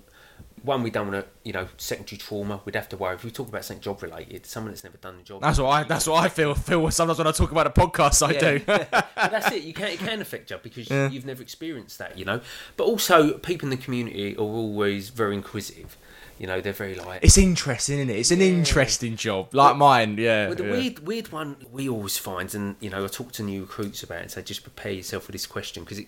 one, 0.64 0.84
we 0.84 0.90
don't 0.90 1.12
want 1.12 1.26
to, 1.26 1.32
you 1.44 1.54
know, 1.54 1.68
secondary 1.78 2.18
trauma. 2.18 2.62
We'd 2.66 2.76
have 2.76 2.90
to 2.90 2.98
worry 2.98 3.16
if 3.16 3.24
we 3.24 3.32
talk 3.32 3.48
about 3.48 3.66
something 3.66 3.82
job 3.82 4.02
related. 4.02 4.46
Someone 4.46 4.72
that's 4.72 4.84
never 4.84 4.98
done 4.98 5.18
the 5.18 5.24
job. 5.24 5.42
That's 5.42 5.60
what 5.60 5.70
I. 5.70 5.84
That's 5.84 6.08
what 6.08 6.24
I 6.24 6.30
feel. 6.30 6.56
Feel 6.56 6.90
sometimes 6.92 7.18
when 7.18 7.28
I 7.28 7.32
talk 7.32 7.52
about 7.52 7.68
a 7.68 7.70
podcast, 7.70 8.26
I 8.26 8.34
do. 8.34 8.62
But 8.66 9.32
that's 9.32 9.52
it. 9.52 9.64
You 9.66 9.74
can 9.74 9.88
it 9.88 10.00
can 10.00 10.22
affect 10.22 10.52
you 10.52 10.60
because 10.62 10.90
you've 10.90 11.26
never 11.26 11.42
experienced 11.42 11.98
that, 12.00 12.18
you 12.18 12.26
know. 12.26 12.42
But 12.78 12.86
also, 12.86 13.38
people 13.38 13.66
in 13.68 13.70
the 13.72 13.84
community 13.84 14.36
are 14.36 14.42
always 14.42 15.10
very 15.10 15.36
inquisitive. 15.36 15.98
You 16.38 16.48
know, 16.48 16.62
they're 16.62 16.74
very 16.74 16.96
like. 16.96 17.24
It's 17.24 17.38
interesting, 17.38 18.00
isn't 18.00 18.10
it? 18.10 18.20
It's 18.20 18.32
an 18.32 18.42
interesting 18.42 19.16
job, 19.16 19.54
like 19.54 19.78
mine. 19.78 20.18
Yeah. 20.18 20.48
Well, 20.48 20.56
the 20.56 20.66
yeah. 20.66 20.72
weird, 20.72 21.00
weird 21.00 21.32
one 21.32 21.56
we 21.72 21.88
always 21.88 22.18
find, 22.18 22.54
and 22.54 22.76
you 22.80 22.90
know, 22.90 23.04
I 23.04 23.08
talk 23.08 23.32
to 23.34 23.44
new 23.44 23.62
recruits 23.62 24.04
about 24.04 24.20
it 24.20 24.22
and 24.24 24.32
say, 24.32 24.42
just 24.42 24.64
prepare 24.64 24.92
yourself 24.92 25.24
for 25.24 25.32
this 25.32 25.46
question 25.46 25.84
because 25.84 26.02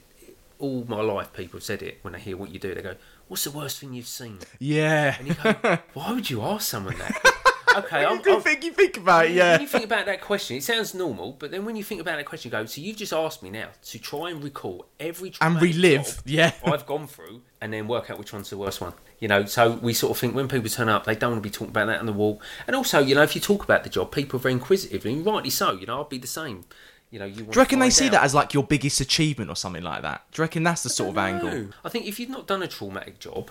all 0.60 0.86
my 0.88 1.02
life 1.02 1.34
people 1.34 1.58
have 1.58 1.64
said 1.64 1.82
it 1.82 2.00
when 2.02 2.14
they 2.14 2.20
hear 2.20 2.36
what 2.36 2.52
you 2.52 2.60
do. 2.60 2.74
They 2.74 2.82
go, 2.82 2.96
"What's 3.28 3.44
the 3.44 3.52
worst 3.52 3.80
thing 3.80 3.94
you've 3.94 4.08
seen?" 4.08 4.40
Yeah. 4.60 5.16
And 5.18 5.28
you 5.28 5.36
go, 5.36 5.80
"Why 5.94 6.14
would 6.14 6.30
you 6.30 6.42
ask 6.42 6.68
someone 6.68 6.98
that?" 6.98 7.34
okay, 7.78 8.06
I'm, 8.06 8.22
you 8.26 8.40
think 8.42 8.64
you 8.64 8.72
think 8.72 8.98
about 8.98 9.26
it, 9.26 9.30
When 9.30 9.38
yeah. 9.38 9.60
you 9.60 9.68
think 9.68 9.86
about 9.86 10.06
that 10.06 10.22
question, 10.22 10.58
it 10.58 10.64
sounds 10.64 10.94
normal, 10.94 11.34
but 11.34 11.52
then 11.52 11.66
when 11.66 11.76
you 11.76 11.84
think 11.84 12.02
about 12.02 12.18
that 12.18 12.26
question, 12.26 12.50
you 12.50 12.52
go, 12.52 12.66
so 12.66 12.82
you've 12.82 12.98
just 12.98 13.14
asked 13.14 13.44
me 13.44 13.50
now 13.50 13.70
to 13.86 14.00
try 14.00 14.30
and 14.30 14.44
recall 14.44 14.86
every 15.00 15.34
And 15.42 15.62
relive, 15.62 16.22
yeah. 16.26 16.54
I've 16.66 16.86
gone 16.86 17.08
through, 17.08 17.42
and 17.62 17.74
then 17.74 17.88
work 17.88 18.10
out 18.10 18.20
which 18.20 18.34
one's 18.34 18.50
the 18.50 18.58
worst 18.58 18.82
one. 18.82 18.94
You 19.20 19.28
know, 19.28 19.46
so 19.46 19.74
we 19.74 19.94
sort 19.94 20.12
of 20.12 20.18
think 20.18 20.36
when 20.36 20.48
people 20.48 20.70
turn 20.70 20.90
up, 20.90 21.06
they 21.06 21.16
don't 21.16 21.32
want 21.32 21.44
to 21.44 21.50
be 21.50 21.52
talking 21.52 21.70
about 21.70 21.88
that 21.88 22.00
on 22.00 22.06
the 22.06 22.14
wall. 22.14 22.42
And 22.68 22.76
also, 22.76 23.00
you 23.00 23.16
know, 23.16 23.24
if 23.24 23.34
you 23.36 23.42
talk 23.42 23.64
about 23.64 23.84
the 23.84 23.90
job, 23.90 24.12
people 24.12 24.38
are 24.38 24.42
very 24.42 24.54
inquisitive, 24.54 25.06
and 25.06 25.26
rightly 25.26 25.50
so. 25.50 25.72
You 25.72 25.88
know, 25.88 25.98
I'll 25.98 26.04
be 26.04 26.20
the 26.20 26.28
same. 26.28 26.66
You 27.10 27.20
know, 27.20 27.26
you. 27.26 27.36
Do 27.36 27.44
you 27.44 27.52
reckon 27.52 27.80
they 27.80 27.90
see 27.90 28.10
that 28.10 28.22
as 28.24 28.34
like 28.36 28.54
your 28.54 28.64
biggest 28.64 29.00
achievement 29.00 29.50
or 29.50 29.56
something 29.56 29.84
like 29.84 30.02
that? 30.02 30.26
Do 30.32 30.42
you 30.42 30.44
reckon 30.44 30.64
that's 30.64 30.84
the 30.84 30.90
sort 30.90 31.12
of 31.12 31.18
angle? 31.18 31.70
I 31.86 31.90
think 31.90 32.06
if 32.06 32.20
you've 32.20 32.30
not 32.30 32.48
done 32.48 32.62
a 32.64 32.68
traumatic 32.68 33.20
job, 33.20 33.50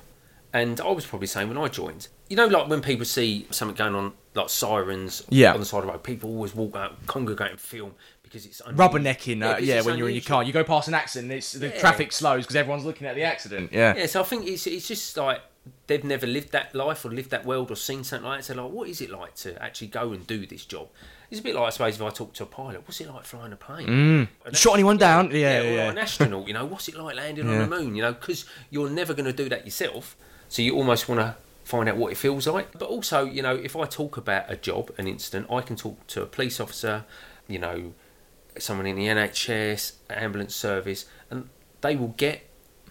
and 0.53 0.81
I 0.81 0.91
was 0.91 1.07
probably 1.07 1.27
saying 1.27 1.49
when 1.49 1.59
I 1.59 1.69
joined, 1.69 2.09
you 2.29 2.37
know, 2.37 2.47
like 2.47 2.69
when 2.69 2.83
people 2.83 3.05
see 3.07 3.47
something 3.51 3.75
going 3.77 3.95
on, 3.95 4.13
like 4.35 4.49
sirens 4.51 5.23
Yeah. 5.31 5.55
on 5.55 5.61
the 5.61 5.67
side 5.67 5.79
of 5.79 5.87
the 5.87 5.93
road, 5.93 6.03
people 6.03 6.31
always 6.31 6.55
walk 6.55 6.77
out, 6.77 7.07
congregate 7.07 7.51
and 7.53 7.61
film 7.61 7.95
because 8.23 8.45
it's 8.45 8.61
unusual. 8.61 8.89
Rubbernecking, 8.89 9.43
uh, 9.43 9.59
yeah, 9.59 9.77
it's 9.77 9.87
when 9.87 9.97
you're 9.97 10.09
in 10.09 10.15
your 10.15 10.25
car, 10.25 10.43
you 10.43 10.53
go 10.53 10.65
past 10.65 10.89
an 10.89 10.95
accident, 10.95 11.33
it's 11.33 11.53
the 11.53 11.69
Yeah. 11.69 11.79
traffic 11.79 12.13
slows 12.13 12.45
because 12.45 12.57
everyone's 12.57 12.85
looking 12.85 13.07
at 13.07 13.15
the 13.15 13.23
accident. 13.23 13.73
Yeah. 13.73 13.95
Yeah, 13.97 14.07
so 14.07 14.21
I 14.21 14.25
think 14.25 14.47
it's 14.47 14.67
it's 14.67 14.87
just 14.89 15.17
like 15.17 15.41
they've 15.87 16.05
never 16.05 16.27
lived 16.27 16.53
that 16.53 16.75
life 16.75 17.05
or 17.05 17.11
lived 17.11 17.31
that 17.31 17.45
world 17.47 17.71
or 17.71 17.77
seen 17.77 18.05
something 18.05 18.27
like 18.29 18.41
that. 18.41 18.45
So 18.45 18.63
like, 18.63 18.71
what 18.73 18.89
is 18.89 19.01
it 19.01 19.11
like 19.11 19.35
to 19.37 19.61
actually 19.63 19.89
go 19.89 20.13
and 20.13 20.27
do 20.27 20.47
this 20.47 20.65
job? 20.65 20.89
It's 21.31 21.41
a 21.41 21.43
bit 21.43 21.55
like 21.55 21.65
I 21.65 21.71
suppose 21.71 21.97
if 21.97 22.03
I 22.03 22.11
talk 22.11 22.33
to 22.35 22.45
a 22.45 22.47
pilot, 22.47 22.83
what's 22.87 23.01
it 23.01 23.09
like 23.09 23.25
flying 23.25 23.53
a 23.53 23.57
plane? 23.57 24.29
Mm. 24.47 24.57
Shot 24.57 24.75
anyone 24.75 24.97
down? 24.97 25.31
Yeah, 25.33 25.61
or 25.61 25.65
yeah. 25.73 25.91
an 25.91 25.99
astronaut. 25.99 26.47
You 26.47 26.55
know, 26.55 26.65
what's 26.65 26.89
it 26.89 26.97
like 26.97 27.17
landing 27.17 27.47
Yeah. 27.49 27.63
on 27.63 27.71
the 27.71 27.77
moon? 27.77 27.95
You 27.97 28.03
know, 28.03 28.13
because 28.13 28.45
you're 28.71 28.91
never 28.91 29.13
going 29.13 29.27
to 29.27 29.33
do 29.33 29.49
that 29.49 29.65
yourself, 29.65 30.17
so 30.49 30.63
you 30.63 30.75
almost 30.77 31.09
want 31.09 31.21
to 31.21 31.37
find 31.65 31.89
out 31.89 31.97
what 31.97 32.13
it 32.13 32.17
feels 32.17 32.47
like. 32.47 32.79
But 32.79 32.89
also, 32.89 33.25
you 33.25 33.43
know, 33.43 33.57
if 33.57 33.75
I 33.75 33.87
talk 33.87 34.17
about 34.17 34.51
a 34.51 34.57
job, 34.57 34.93
an 34.99 35.09
incident, 35.09 35.51
I 35.51 35.63
can 35.63 35.75
talk 35.75 36.07
to 36.09 36.23
a 36.23 36.27
police 36.27 36.61
officer, 36.61 37.05
you 37.49 37.59
know, 37.59 37.93
someone 38.59 38.87
in 38.87 38.95
the 38.97 39.07
NHS, 39.07 39.93
ambulance 40.09 40.55
service, 40.55 41.07
and 41.31 41.49
they 41.81 41.97
will 41.97 42.15
get 42.17 42.49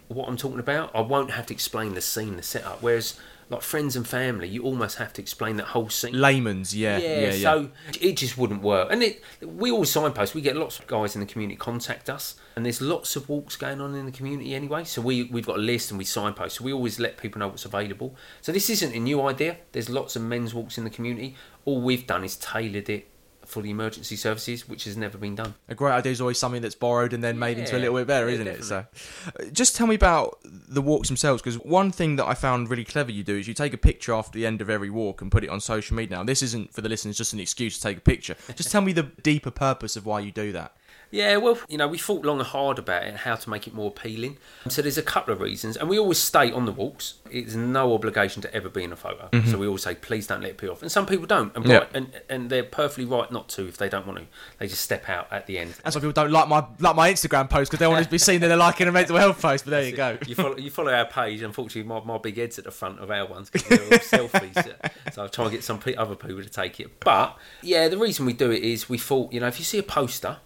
what 0.10 0.28
I'm 0.28 0.38
talking 0.38 0.60
about. 0.60 0.94
I 0.94 1.02
won't 1.02 1.32
have 1.32 1.46
to 1.48 1.54
explain 1.54 1.94
the 1.96 2.02
scene, 2.02 2.36
the 2.36 2.44
setup. 2.44 2.82
Whereas, 2.84 3.18
like 3.50 3.62
friends 3.62 3.96
and 3.96 4.08
family, 4.08 4.48
you 4.48 4.64
almost 4.64 4.98
have 4.98 5.14
to 5.14 5.22
explain 5.22 5.58
that 5.58 5.68
whole 5.68 5.90
scene. 5.90 6.20
Layman's, 6.20 6.76
yeah, 6.76 6.98
Yeah, 6.98 7.20
yeah, 7.20 7.34
yeah. 7.34 7.44
so 7.44 7.70
it 8.02 8.18
just 8.18 8.38
wouldn't 8.38 8.62
work. 8.62 8.88
And 8.92 9.04
it, 9.04 9.22
we 9.42 9.72
all 9.72 9.86
signpost. 9.86 10.34
We 10.34 10.42
get 10.42 10.56
lots 10.56 10.80
of 10.80 10.88
guys 10.88 11.16
in 11.16 11.22
the 11.22 11.28
community 11.28 11.56
contact 11.58 12.10
us, 12.10 12.36
and 12.56 12.66
there's 12.66 12.82
lots 12.82 13.16
of 13.16 13.30
walks 13.30 13.56
going 13.56 13.82
on 13.82 13.94
in 13.96 14.06
the 14.06 14.12
community 14.12 14.56
anyway. 14.56 14.84
So 14.84 15.02
we 15.02 15.24
we've 15.24 15.46
got 15.46 15.58
a 15.58 15.62
list 15.62 15.92
and 15.92 15.98
we 15.98 16.06
signpost. 16.06 16.58
So 16.58 16.64
we 16.64 16.74
always 16.74 17.00
let 17.00 17.18
people 17.18 17.40
know 17.40 17.48
what's 17.50 17.66
available. 17.66 18.16
So 18.42 18.52
this 18.52 18.70
isn't 18.70 18.94
a 18.96 19.00
new 19.00 19.22
idea. 19.22 19.58
There's 19.74 19.90
lots 19.90 20.16
of 20.16 20.22
men's 20.24 20.54
walks 20.54 20.78
in 20.78 20.84
the 20.84 20.90
community. 20.90 21.36
All 21.66 21.82
we've 21.82 22.08
done 22.08 22.24
is 22.24 22.36
tailored 22.38 22.90
it 22.90 23.08
for 23.56 23.62
the 23.62 23.70
emergency 23.70 24.18
services, 24.18 24.68
which 24.68 24.84
has 24.84 24.98
never 24.98 25.18
been 25.18 25.34
done. 25.34 25.54
A 25.70 25.76
great 25.76 25.94
idea 25.94 26.12
is 26.12 26.20
always 26.20 26.38
something 26.38 26.62
that's 26.62 26.76
borrowed 26.76 27.14
and 27.14 27.24
then 27.24 27.40
made 27.40 27.58
into 27.58 27.78
a 27.78 27.80
little 27.80 27.96
bit 27.96 28.06
better, 28.06 28.28
yeah, 28.28 28.34
isn't 28.34 28.48
it? 28.48 28.66
So, 28.66 28.86
uh, 29.28 29.46
just 29.54 29.78
tell 29.78 29.88
me 29.88 29.96
about 29.96 30.40
the 30.44 30.82
walks 30.82 31.08
themselves, 31.08 31.42
because 31.42 31.56
one 31.60 31.90
thing 31.90 32.18
that 32.18 32.26
I 32.26 32.34
found 32.34 32.70
really 32.70 32.84
clever 32.84 33.14
you 33.14 33.24
do 33.24 33.38
is 33.38 33.48
you 33.48 33.54
take 33.54 33.74
a 33.74 33.78
picture 33.78 34.14
after 34.14 34.38
the 34.38 34.46
end 34.46 34.60
of 34.60 34.70
every 34.70 34.90
walk 34.90 35.22
and 35.22 35.32
put 35.32 35.46
it 35.46 35.50
on 35.50 35.62
social 35.62 35.96
media. 35.96 36.18
Now, 36.18 36.26
this 36.26 36.42
isn't 36.42 36.74
for 36.74 36.82
the 36.82 36.90
listeners 36.90 37.16
just 37.16 37.32
an 37.32 37.40
excuse 37.40 37.78
to 37.78 37.82
take 37.82 37.98
a 38.00 38.02
picture. 38.02 38.36
Just 38.56 38.72
tell 38.74 38.82
me 38.82 38.92
the 38.92 39.04
deeper 39.04 39.52
purpose 39.52 39.96
of 39.96 40.06
why 40.06 40.20
you 40.20 40.32
do 40.32 40.52
that. 40.52 40.76
Yeah, 41.12 41.38
well, 41.38 41.58
you 41.70 41.78
know, 41.78 41.88
we 41.88 41.98
thought 41.98 42.26
long 42.26 42.40
and 42.40 42.48
hard 42.48 42.80
about 42.80 43.04
it, 43.04 43.16
how 43.18 43.36
to 43.36 43.50
make 43.50 43.68
it 43.68 43.74
more 43.74 43.88
appealing. 43.88 44.38
So 44.68 44.82
there's 44.82 44.98
a 44.98 45.04
couple 45.04 45.34
of 45.34 45.40
reasons, 45.42 45.78
and 45.78 45.88
we 45.90 45.98
always 46.00 46.18
state 46.20 46.54
on 46.54 46.66
the 46.66 46.72
walks, 46.72 47.16
it's 47.32 47.56
no 47.56 47.94
obligation 47.94 48.42
to 48.42 48.54
ever 48.54 48.70
be 48.70 48.84
in 48.84 48.92
a 48.92 48.96
photo. 48.96 49.30
Mm-hmm. 49.32 49.50
So 49.52 49.58
we 49.58 49.68
always 49.68 49.84
say, 49.84 49.96
please 49.96 50.28
don't 50.28 50.42
let 50.42 50.52
it 50.52 50.58
peel 50.58 50.72
off. 50.72 50.82
And 50.82 50.92
some 50.92 51.06
people 51.06 51.26
don't, 51.26 51.56
and, 51.56 51.66
Yeah. 51.66 51.78
right, 51.80 51.90
and 51.94 52.22
and 52.30 52.50
they're 52.50 52.64
perfectly 52.64 53.06
right 53.06 53.32
not 53.32 53.50
to 53.50 53.68
if 53.68 53.78
they 53.78 53.90
don't 53.90 54.06
want 54.06 54.20
to. 54.20 54.26
They 54.60 54.68
just 54.68 54.82
step 54.82 55.08
out 55.10 55.28
at 55.32 55.46
the 55.48 55.58
end. 55.60 55.76
That's 55.84 55.96
why 55.96 56.02
people 56.02 56.14
don't 56.14 56.32
like 56.32 56.48
my 56.48 56.66
like 56.80 56.96
my 56.96 57.12
Instagram 57.12 57.50
post 57.50 57.72
because 57.72 57.80
they 57.80 57.88
want 57.88 58.04
to 58.04 58.10
be 58.10 58.18
seen 58.18 58.42
that 58.42 58.48
they're 58.48 58.58
liking 58.58 58.88
a 58.88 58.92
mental 58.92 59.18
health 59.18 59.42
post. 59.42 59.66
But 59.66 59.72
there 59.72 59.84
you 59.84 59.96
go. 59.96 60.18
You 60.28 60.36
follow, 60.36 60.58
you 60.58 60.72
follow 60.72 60.94
our 60.94 61.06
page. 61.06 61.42
Unfortunately, 61.42 61.84
my, 61.88 62.04
my 62.04 62.18
big 62.18 62.38
head's 62.38 62.58
at 62.58 62.66
the 62.66 62.72
front 62.72 63.00
of 63.00 63.10
our 63.12 63.26
ones 63.26 63.50
because 63.50 63.68
they're 63.70 63.84
all 63.84 64.30
selfies. 64.30 65.14
So 65.14 65.24
I 65.24 65.28
try 65.28 65.46
and 65.46 65.54
get 65.54 65.64
some 65.64 65.80
other 65.98 66.16
people 66.16 66.42
to 66.44 66.50
take 66.50 66.80
it. 66.80 67.00
But 67.00 67.38
yeah, 67.62 67.88
the 67.88 67.98
reason 67.98 68.26
we 68.26 68.34
do 68.34 68.52
it 68.52 68.64
is 68.64 68.90
we 68.90 68.98
thought, 68.98 69.32
you 69.32 69.40
know, 69.40 69.48
if 69.48 69.60
you 69.60 69.66
see 69.66 69.78
a 69.78 69.84
poster, 69.84 70.38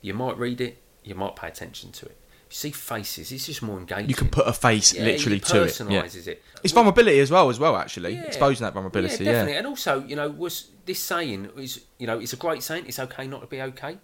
you 0.00 0.14
might 0.14 0.36
read 0.38 0.60
it, 0.60 0.78
you 1.04 1.14
might 1.14 1.36
pay 1.36 1.48
attention 1.48 1.92
to 1.92 2.06
it. 2.06 2.16
You 2.48 2.54
see 2.54 2.70
faces, 2.70 3.32
it's 3.32 3.46
just 3.46 3.60
more 3.60 3.78
engaging. 3.78 4.08
You 4.08 4.14
can 4.14 4.28
put 4.28 4.46
a 4.46 4.52
face 4.52 4.94
yeah, 4.94 5.04
literally 5.04 5.40
to 5.40 5.62
it. 5.64 5.80
Yeah. 5.80 6.02
personalises 6.02 6.28
it. 6.28 6.42
It's 6.62 6.72
vulnerability 6.72 7.18
as 7.18 7.30
well, 7.30 7.50
as 7.50 7.58
well. 7.58 7.76
Actually, 7.76 8.14
Yeah. 8.14 8.22
exposing 8.22 8.64
that 8.64 8.72
vulnerability. 8.72 9.24
Yeah, 9.24 9.32
definitely. 9.32 9.58
And 9.58 9.66
also, 9.66 10.04
you 10.04 10.14
know, 10.14 10.28
was 10.28 10.68
this 10.84 11.00
saying 11.00 11.50
is, 11.56 11.80
you 11.98 12.06
know, 12.06 12.20
it's 12.20 12.32
a 12.32 12.36
great 12.36 12.62
saying. 12.62 12.84
It's 12.86 13.00
okay 13.00 13.26
not 13.26 13.40
to 13.40 13.48
be 13.48 13.60
okay, 13.60 13.98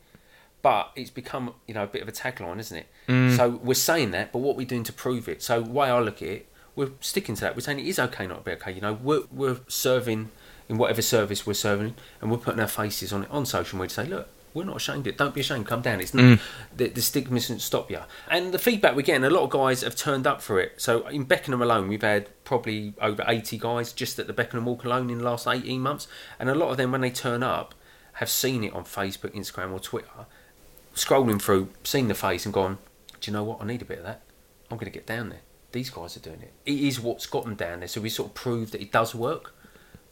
but 0.61 0.91
it's 0.97 1.11
become, 1.11 1.55
you 1.69 1.75
know, 1.75 1.85
a 1.85 1.87
bit 1.87 2.03
of 2.03 2.09
a 2.09 2.13
tagline, 2.13 2.59
isn't 2.59 2.77
it? 2.77 2.87
Mm. 3.09 3.37
So 3.37 3.61
we're 3.63 3.75
saying 3.75 4.11
that, 4.11 4.33
but 4.33 4.41
what 4.41 4.57
we're 4.57 4.61
we 4.61 4.65
doing 4.65 4.85
to 4.85 4.93
prove 4.93 5.29
it? 5.29 5.41
So 5.41 5.63
the 5.63 5.71
way 5.71 5.89
I 5.89 6.01
look 6.01 6.21
at 6.21 6.29
it, 6.29 6.49
we're 6.75 6.91
sticking 7.01 7.37
to 7.37 7.41
that. 7.43 7.55
We're 7.55 7.61
saying 7.61 7.79
it 7.79 7.87
is 7.87 8.01
okay 8.01 8.27
not 8.27 8.39
to 8.39 8.51
be 8.51 8.53
okay. 8.57 8.73
You 8.73 8.81
know, 8.81 8.95
we're 8.95 9.23
we're 9.31 9.61
serving 9.69 10.31
in 10.69 10.79
whatever 10.79 11.03
service 11.03 11.47
we're 11.47 11.55
serving, 11.55 11.95
and 12.21 12.31
we're 12.31 12.39
putting 12.39 12.61
our 12.61 12.67
faces 12.69 13.13
on 13.13 13.23
it 13.23 13.31
on 13.31 13.47
social 13.47 13.79
media 13.79 13.89
to 13.91 13.95
say, 13.95 14.07
look. 14.07 14.29
We're 14.55 14.65
not 14.65 14.77
ashamed 14.77 15.07
of 15.07 15.15
it. 15.15 15.19
Don't 15.19 15.35
be 15.35 15.41
ashamed. 15.41 15.67
Come 15.67 15.81
down. 15.83 16.01
It's 16.01 16.13
Mm. 16.13 16.39
the, 16.77 16.89
the 16.89 17.01
stigma 17.01 17.39
doesn't 17.39 17.61
stop 17.61 17.91
you. 17.91 18.01
And 18.31 18.53
the 18.53 18.59
feedback 18.59 18.95
we're 18.95 19.03
getting, 19.03 19.25
a 19.25 19.31
lot 19.31 19.45
of 19.45 19.51
guys 19.51 19.81
have 19.83 19.97
turned 19.97 20.27
up 20.27 20.43
for 20.43 20.61
it. 20.61 20.75
So 20.81 21.07
in 21.09 21.25
Beckenham 21.25 21.63
alone, 21.63 21.89
we've 21.89 22.03
had 22.03 22.29
probably 22.45 22.93
over 23.01 23.25
80 23.27 23.57
guys 23.59 23.93
just 23.93 24.19
at 24.19 24.27
the 24.27 24.33
Beckenham 24.33 24.67
Walk 24.67 24.85
alone 24.85 25.09
in 25.11 25.19
the 25.19 25.25
last 25.25 25.47
18 25.47 25.81
months. 25.81 26.07
And 26.39 26.51
a 26.51 26.55
lot 26.55 26.71
of 26.71 26.77
them, 26.77 26.93
when 26.93 27.01
they 27.01 27.11
turn 27.11 27.43
up, 27.43 27.75
have 28.15 28.29
seen 28.29 28.63
it 28.63 28.75
on 28.75 28.85
Facebook, 28.85 29.35
Instagram, 29.35 29.73
or 29.73 29.81
Twitter, 29.81 30.27
scrolling 30.95 31.41
through, 31.41 31.69
seen 31.85 32.09
the 32.09 32.15
face, 32.15 32.45
and 32.45 32.53
gone, 32.53 32.79
Do 33.21 33.31
you 33.31 33.37
know 33.37 33.45
what? 33.45 33.63
I 33.63 33.65
need 33.67 33.81
a 33.83 33.87
bit 33.87 33.99
of 33.99 34.05
that. 34.05 34.23
I'm 34.71 34.77
going 34.77 34.91
to 34.91 34.99
get 34.99 35.07
down 35.07 35.31
there. 35.31 35.41
These 35.73 35.89
guys 35.91 36.17
are 36.17 36.21
doing 36.21 36.43
it. 36.43 36.53
It 36.67 36.79
is 36.79 37.01
what's 37.01 37.25
got 37.27 37.45
them 37.45 37.55
down 37.55 37.79
there. 37.81 37.89
So 37.89 38.01
we 38.03 38.11
sort 38.11 38.29
of 38.29 38.35
prove 38.35 38.73
that 38.73 38.83
it 38.83 38.93
does 38.93 39.15
work. 39.15 39.55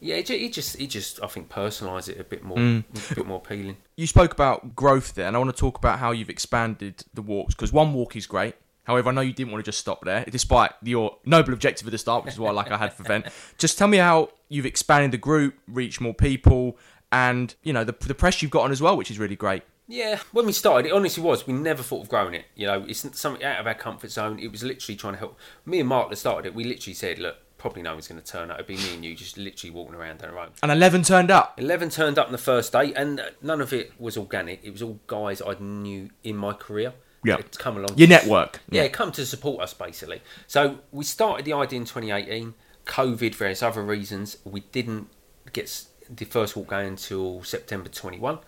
Yeah, 0.03 0.15
it, 0.15 0.25
ju- 0.25 0.33
it 0.33 0.51
just, 0.51 0.79
it 0.81 0.87
just, 0.87 1.21
I 1.23 1.27
think, 1.27 1.47
personalise 1.49 2.09
it 2.09 2.19
a 2.19 2.23
bit 2.23 2.43
more, 2.43 2.57
Mm. 2.57 2.83
a 3.11 3.15
bit 3.15 3.25
more 3.27 3.37
appealing. 3.37 3.77
you 3.95 4.07
spoke 4.07 4.33
about 4.33 4.75
growth 4.75 5.13
there, 5.13 5.27
and 5.27 5.35
I 5.35 5.39
want 5.39 5.55
to 5.55 5.59
talk 5.59 5.77
about 5.77 5.99
how 5.99 6.11
you've 6.11 6.29
expanded 6.29 7.03
the 7.13 7.21
walks 7.21 7.53
because 7.53 7.71
one 7.71 7.93
walk 7.93 8.15
is 8.15 8.25
great. 8.25 8.55
However, 8.85 9.09
I 9.09 9.13
know 9.13 9.21
you 9.21 9.31
didn't 9.31 9.51
want 9.51 9.63
to 9.63 9.71
just 9.71 9.77
stop 9.77 10.03
there, 10.03 10.25
despite 10.29 10.71
your 10.83 11.17
noble 11.23 11.53
objective 11.53 11.87
at 11.87 11.91
the 11.91 11.99
start, 11.99 12.25
which 12.25 12.33
is 12.33 12.39
what 12.39 12.49
I 12.49 12.53
like 12.53 12.71
I 12.71 12.77
had 12.77 12.93
for 12.93 13.03
Vent. 13.03 13.27
Just 13.59 13.77
tell 13.77 13.87
me 13.87 13.97
how 13.97 14.29
you've 14.49 14.65
expanded 14.65 15.11
the 15.11 15.19
group, 15.19 15.53
reached 15.67 16.01
more 16.01 16.15
people, 16.15 16.77
and 17.11 17.53
you 17.61 17.73
know 17.73 17.83
the 17.83 17.95
the 18.01 18.15
press 18.15 18.41
you've 18.41 18.49
gotten 18.51 18.71
as 18.71 18.81
well, 18.81 18.97
which 18.97 19.11
is 19.11 19.19
really 19.19 19.35
great. 19.35 19.61
Yeah, 19.87 20.19
when 20.31 20.45
we 20.47 20.51
started, 20.51 20.87
it 20.89 20.93
honestly 20.93 21.21
was. 21.21 21.45
We 21.45 21.53
never 21.53 21.83
thought 21.83 22.01
of 22.03 22.09
growing 22.09 22.33
it. 22.33 22.45
You 22.55 22.65
know, 22.67 22.85
it's 22.87 23.05
something 23.19 23.43
out 23.43 23.59
of 23.59 23.67
our 23.67 23.75
comfort 23.75 24.09
zone. 24.09 24.39
It 24.39 24.51
was 24.51 24.63
literally 24.63 24.95
trying 24.97 25.13
to 25.13 25.19
help. 25.19 25.37
Me 25.65 25.79
and 25.79 25.87
Mark 25.89 26.09
that 26.09 26.15
started 26.15 26.47
it, 26.47 26.55
we 26.55 26.63
literally 26.63 26.93
said, 26.93 27.19
look, 27.19 27.35
probably 27.61 27.83
no 27.83 27.93
one's 27.93 28.07
going 28.07 28.19
to 28.19 28.25
turn 28.25 28.49
up. 28.49 28.57
It'd 28.57 28.65
be 28.65 28.75
me 28.75 28.95
and 28.95 29.05
you 29.05 29.15
just 29.15 29.37
literally 29.37 29.69
walking 29.69 29.93
around 29.93 30.17
down 30.17 30.31
the 30.31 30.35
road. 30.35 30.49
And 30.63 30.71
eleven 30.71 31.03
turned 31.03 31.29
up. 31.29 31.59
11 31.59 31.91
turned 31.91 32.17
up 32.17 32.25
on 32.25 32.31
the 32.31 32.39
first 32.39 32.71
day, 32.71 32.91
and 32.95 33.19
uh, 33.19 33.25
none 33.43 33.61
of 33.61 33.71
it 33.71 33.93
was 33.99 34.17
organic. 34.17 34.63
It 34.63 34.71
was 34.71 34.81
all 34.81 34.99
guys 35.05 35.43
I 35.43 35.53
knew 35.59 36.09
in 36.23 36.35
my 36.35 36.53
career. 36.53 36.93
Yeah. 37.23 37.37
Come 37.59 37.77
along. 37.77 37.97
Your 37.97 38.07
network. 38.07 38.61
Yeah, 38.71 38.87
come 38.87 39.11
to 39.11 39.27
support 39.27 39.61
us 39.61 39.75
basically. 39.75 40.23
So 40.47 40.79
we 40.91 41.03
started 41.05 41.45
the 41.45 41.53
idea 41.53 41.77
in 41.77 41.85
2018. 41.85 42.55
COVID, 42.87 43.35
various 43.35 43.61
other 43.61 43.83
reasons, 43.83 44.37
we 44.43 44.61
didn't 44.71 45.07
get 45.53 45.85
the 46.09 46.25
first 46.25 46.55
walk 46.55 46.67
going 46.67 46.87
until 46.87 47.43
September 47.43 47.89
21, 47.89 48.39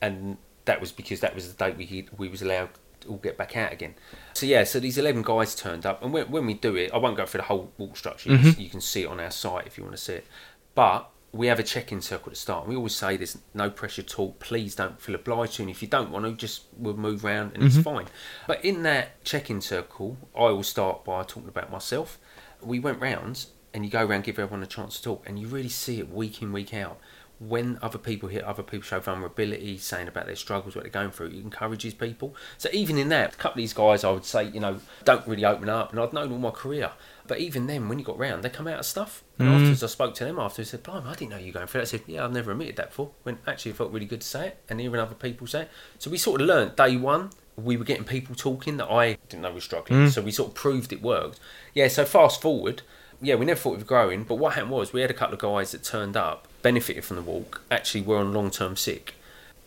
and 0.00 0.36
that 0.64 0.80
was 0.80 0.92
because 0.92 1.18
that 1.20 1.34
was 1.34 1.52
the 1.52 1.64
date 1.64 1.76
we 1.76 2.08
we 2.16 2.28
was 2.28 2.40
allowed 2.40 2.68
all 3.10 3.18
get 3.18 3.36
back 3.36 3.56
out 3.56 3.72
again. 3.72 3.94
So 4.32 4.46
yeah, 4.46 4.64
so 4.64 4.80
these 4.80 4.98
11 4.98 5.22
guys 5.22 5.54
turned 5.54 5.84
up, 5.84 6.02
and 6.02 6.12
when, 6.12 6.30
when 6.30 6.46
we 6.46 6.54
do 6.54 6.76
it, 6.76 6.92
I 6.92 6.98
won't 6.98 7.16
go 7.16 7.26
through 7.26 7.40
the 7.40 7.46
whole 7.46 7.72
walk 7.78 7.96
structure. 7.96 8.30
You, 8.30 8.38
can, 8.38 8.46
mm-hmm. 8.46 8.60
you 8.60 8.70
can 8.70 8.80
see 8.80 9.02
it 9.02 9.06
on 9.06 9.20
our 9.20 9.30
site 9.30 9.66
if 9.66 9.76
you 9.76 9.84
want 9.84 9.96
to 9.96 10.02
see 10.02 10.14
it, 10.14 10.26
but. 10.74 11.10
We 11.32 11.46
have 11.46 11.60
a 11.60 11.62
check-in 11.62 12.00
circle 12.00 12.24
to 12.24 12.30
the 12.30 12.34
start. 12.34 12.66
We 12.66 12.74
always 12.74 12.96
say 12.96 13.16
there's 13.16 13.38
no 13.54 13.70
pressure 13.70 14.02
at 14.02 14.18
all. 14.18 14.32
Please 14.40 14.74
don't 14.74 15.00
feel 15.00 15.14
obliged 15.14 15.54
to, 15.54 15.62
and 15.62 15.70
if 15.70 15.80
you 15.80 15.86
don't 15.86 16.10
want 16.10 16.24
to, 16.24 16.32
just 16.32 16.64
we'll 16.76 16.96
move 16.96 17.24
around 17.24 17.52
and 17.54 17.62
it's 17.62 17.76
mm-hmm. 17.76 17.82
fine. 17.84 18.06
But 18.48 18.64
in 18.64 18.82
that 18.82 19.22
check-in 19.22 19.60
circle, 19.60 20.16
I 20.36 20.46
will 20.46 20.64
start 20.64 21.04
by 21.04 21.22
talking 21.22 21.48
about 21.48 21.70
myself. 21.70 22.18
We 22.60 22.80
went 22.80 23.00
round, 23.00 23.46
and 23.72 23.84
you 23.84 23.90
go 23.90 24.04
around, 24.04 24.24
give 24.24 24.38
everyone 24.38 24.62
a 24.62 24.66
chance 24.66 24.96
to 24.96 25.02
talk, 25.02 25.22
and 25.24 25.38
you 25.38 25.46
really 25.46 25.68
see 25.68 26.00
it 26.00 26.10
week 26.10 26.42
in, 26.42 26.52
week 26.52 26.74
out. 26.74 26.98
When 27.40 27.78
other 27.80 27.96
people 27.96 28.28
hear 28.28 28.44
other 28.44 28.62
people 28.62 28.82
show 28.82 29.00
vulnerability, 29.00 29.78
saying 29.78 30.08
about 30.08 30.26
their 30.26 30.36
struggles, 30.36 30.76
what 30.76 30.84
they're 30.84 30.90
going 30.90 31.10
through, 31.10 31.28
it 31.28 31.36
encourages 31.36 31.94
people. 31.94 32.36
So 32.58 32.68
even 32.70 32.98
in 32.98 33.08
that, 33.08 33.32
a 33.32 33.36
couple 33.36 33.52
of 33.52 33.62
these 33.62 33.72
guys, 33.72 34.04
I 34.04 34.10
would 34.10 34.26
say, 34.26 34.44
you 34.44 34.60
know, 34.60 34.78
don't 35.04 35.26
really 35.26 35.46
open 35.46 35.70
up, 35.70 35.90
and 35.90 35.98
I've 35.98 36.12
known 36.12 36.30
all 36.32 36.38
my 36.38 36.50
career. 36.50 36.90
But 37.26 37.38
even 37.38 37.66
then, 37.66 37.88
when 37.88 37.98
you 37.98 38.04
got 38.04 38.18
round, 38.18 38.42
they 38.42 38.50
come 38.50 38.66
out 38.66 38.80
of 38.80 38.84
stuff. 38.84 39.24
And 39.38 39.48
mm. 39.48 39.54
afterwards, 39.54 39.82
I 39.82 39.86
spoke 39.86 40.14
to 40.16 40.24
them 40.24 40.38
after. 40.38 40.60
I 40.60 40.64
said, 40.66 40.82
"Blimey, 40.82 41.06
I 41.06 41.14
didn't 41.14 41.30
know 41.30 41.38
you 41.38 41.46
were 41.46 41.60
going 41.60 41.66
through 41.66 41.80
that." 41.80 41.88
I 41.88 41.90
said, 41.90 42.02
"Yeah, 42.06 42.24
I've 42.24 42.32
never 42.32 42.50
admitted 42.52 42.76
that 42.76 42.88
before." 42.88 43.12
When 43.22 43.38
actually, 43.46 43.70
it 43.70 43.76
felt 43.76 43.92
really 43.92 44.04
good 44.04 44.20
to 44.20 44.26
say 44.26 44.48
it, 44.48 44.58
and 44.68 44.78
hearing 44.78 45.00
other 45.00 45.14
people 45.14 45.46
say 45.46 45.62
it. 45.62 45.70
So 45.98 46.10
we 46.10 46.18
sort 46.18 46.42
of 46.42 46.46
learned 46.46 46.76
day 46.76 46.96
one. 46.96 47.30
We 47.56 47.78
were 47.78 47.84
getting 47.84 48.04
people 48.04 48.34
talking 48.34 48.76
that 48.78 48.90
I 48.90 49.14
didn't 49.28 49.42
know 49.42 49.52
was 49.52 49.64
struggling. 49.64 50.06
Mm. 50.06 50.10
So 50.10 50.20
we 50.20 50.30
sort 50.30 50.50
of 50.50 50.54
proved 50.54 50.92
it 50.92 51.00
worked. 51.00 51.40
Yeah. 51.72 51.88
So 51.88 52.04
fast 52.04 52.42
forward, 52.42 52.82
yeah, 53.22 53.36
we 53.36 53.46
never 53.46 53.58
thought 53.58 53.72
we 53.72 53.78
were 53.78 53.84
growing. 53.84 54.24
But 54.24 54.34
what 54.34 54.54
happened 54.54 54.72
was 54.72 54.92
we 54.92 55.00
had 55.00 55.10
a 55.10 55.14
couple 55.14 55.34
of 55.34 55.40
guys 55.40 55.72
that 55.72 55.84
turned 55.84 56.16
up, 56.16 56.48
benefited 56.62 57.04
from 57.04 57.16
the 57.16 57.22
walk, 57.22 57.62
actually 57.70 58.02
were 58.02 58.18
on 58.18 58.32
long 58.32 58.50
term 58.50 58.76
sick, 58.76 59.14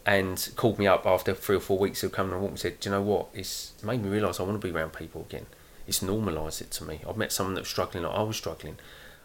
and 0.05 0.49
called 0.55 0.79
me 0.79 0.87
up 0.87 1.05
after 1.05 1.33
three 1.33 1.55
or 1.55 1.61
four 1.61 1.77
weeks 1.77 2.03
of 2.03 2.11
coming 2.11 2.33
on 2.33 2.39
a 2.39 2.41
walk 2.41 2.51
and 2.51 2.59
said, 2.59 2.79
"Do 2.79 2.89
you 2.89 2.95
know 2.95 3.01
what? 3.01 3.27
It's 3.33 3.73
made 3.83 4.03
me 4.03 4.09
realise 4.09 4.39
I 4.39 4.43
want 4.43 4.61
to 4.61 4.67
be 4.67 4.73
around 4.73 4.93
people 4.93 5.21
again. 5.21 5.45
It's 5.87 6.01
normalised 6.01 6.61
it 6.61 6.71
to 6.71 6.83
me. 6.85 7.01
I've 7.07 7.17
met 7.17 7.31
someone 7.31 7.55
that 7.55 7.61
was 7.61 7.69
struggling 7.69 8.03
like 8.03 8.15
I 8.15 8.23
was 8.23 8.37
struggling. 8.37 8.77